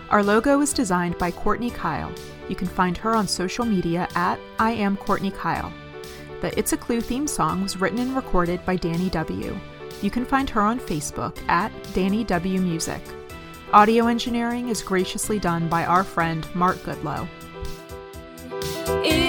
Our 0.10 0.24
logo 0.24 0.60
is 0.62 0.74
designed 0.74 1.18
by 1.20 1.30
Courtney 1.30 1.70
Kyle. 1.70 2.12
You 2.48 2.56
can 2.56 2.68
find 2.68 2.98
her 2.98 3.14
on 3.14 3.28
social 3.28 3.64
media 3.64 4.08
at 4.16 4.40
I 4.58 4.72
am 4.72 4.98
Courtney 4.98 5.30
Kyle. 5.30 5.72
The 6.42 6.58
It's 6.58 6.72
a 6.74 6.78
Clue 6.78 7.02
theme 7.02 7.28
song 7.28 7.62
was 7.62 7.82
written 7.82 8.00
and 8.00 8.16
recorded 8.16 8.66
by 8.66 8.78
Danny 8.78 9.10
W. 9.10 9.58
You 10.02 10.10
can 10.10 10.26
find 10.26 10.50
her 10.50 10.62
on 10.62 10.80
Facebook 10.80 11.38
at 11.50 11.72
Danny 11.94 12.24
W 12.24 12.62
Music. 12.62 13.02
Audio 13.74 14.08
engineering 14.08 14.70
is 14.70 14.82
graciously 14.82 15.38
done 15.38 15.68
by 15.68 15.86
our 15.86 16.04
friend 16.04 16.48
Mark 16.56 16.78
Goodlow. 16.78 17.28
It- 19.04 19.29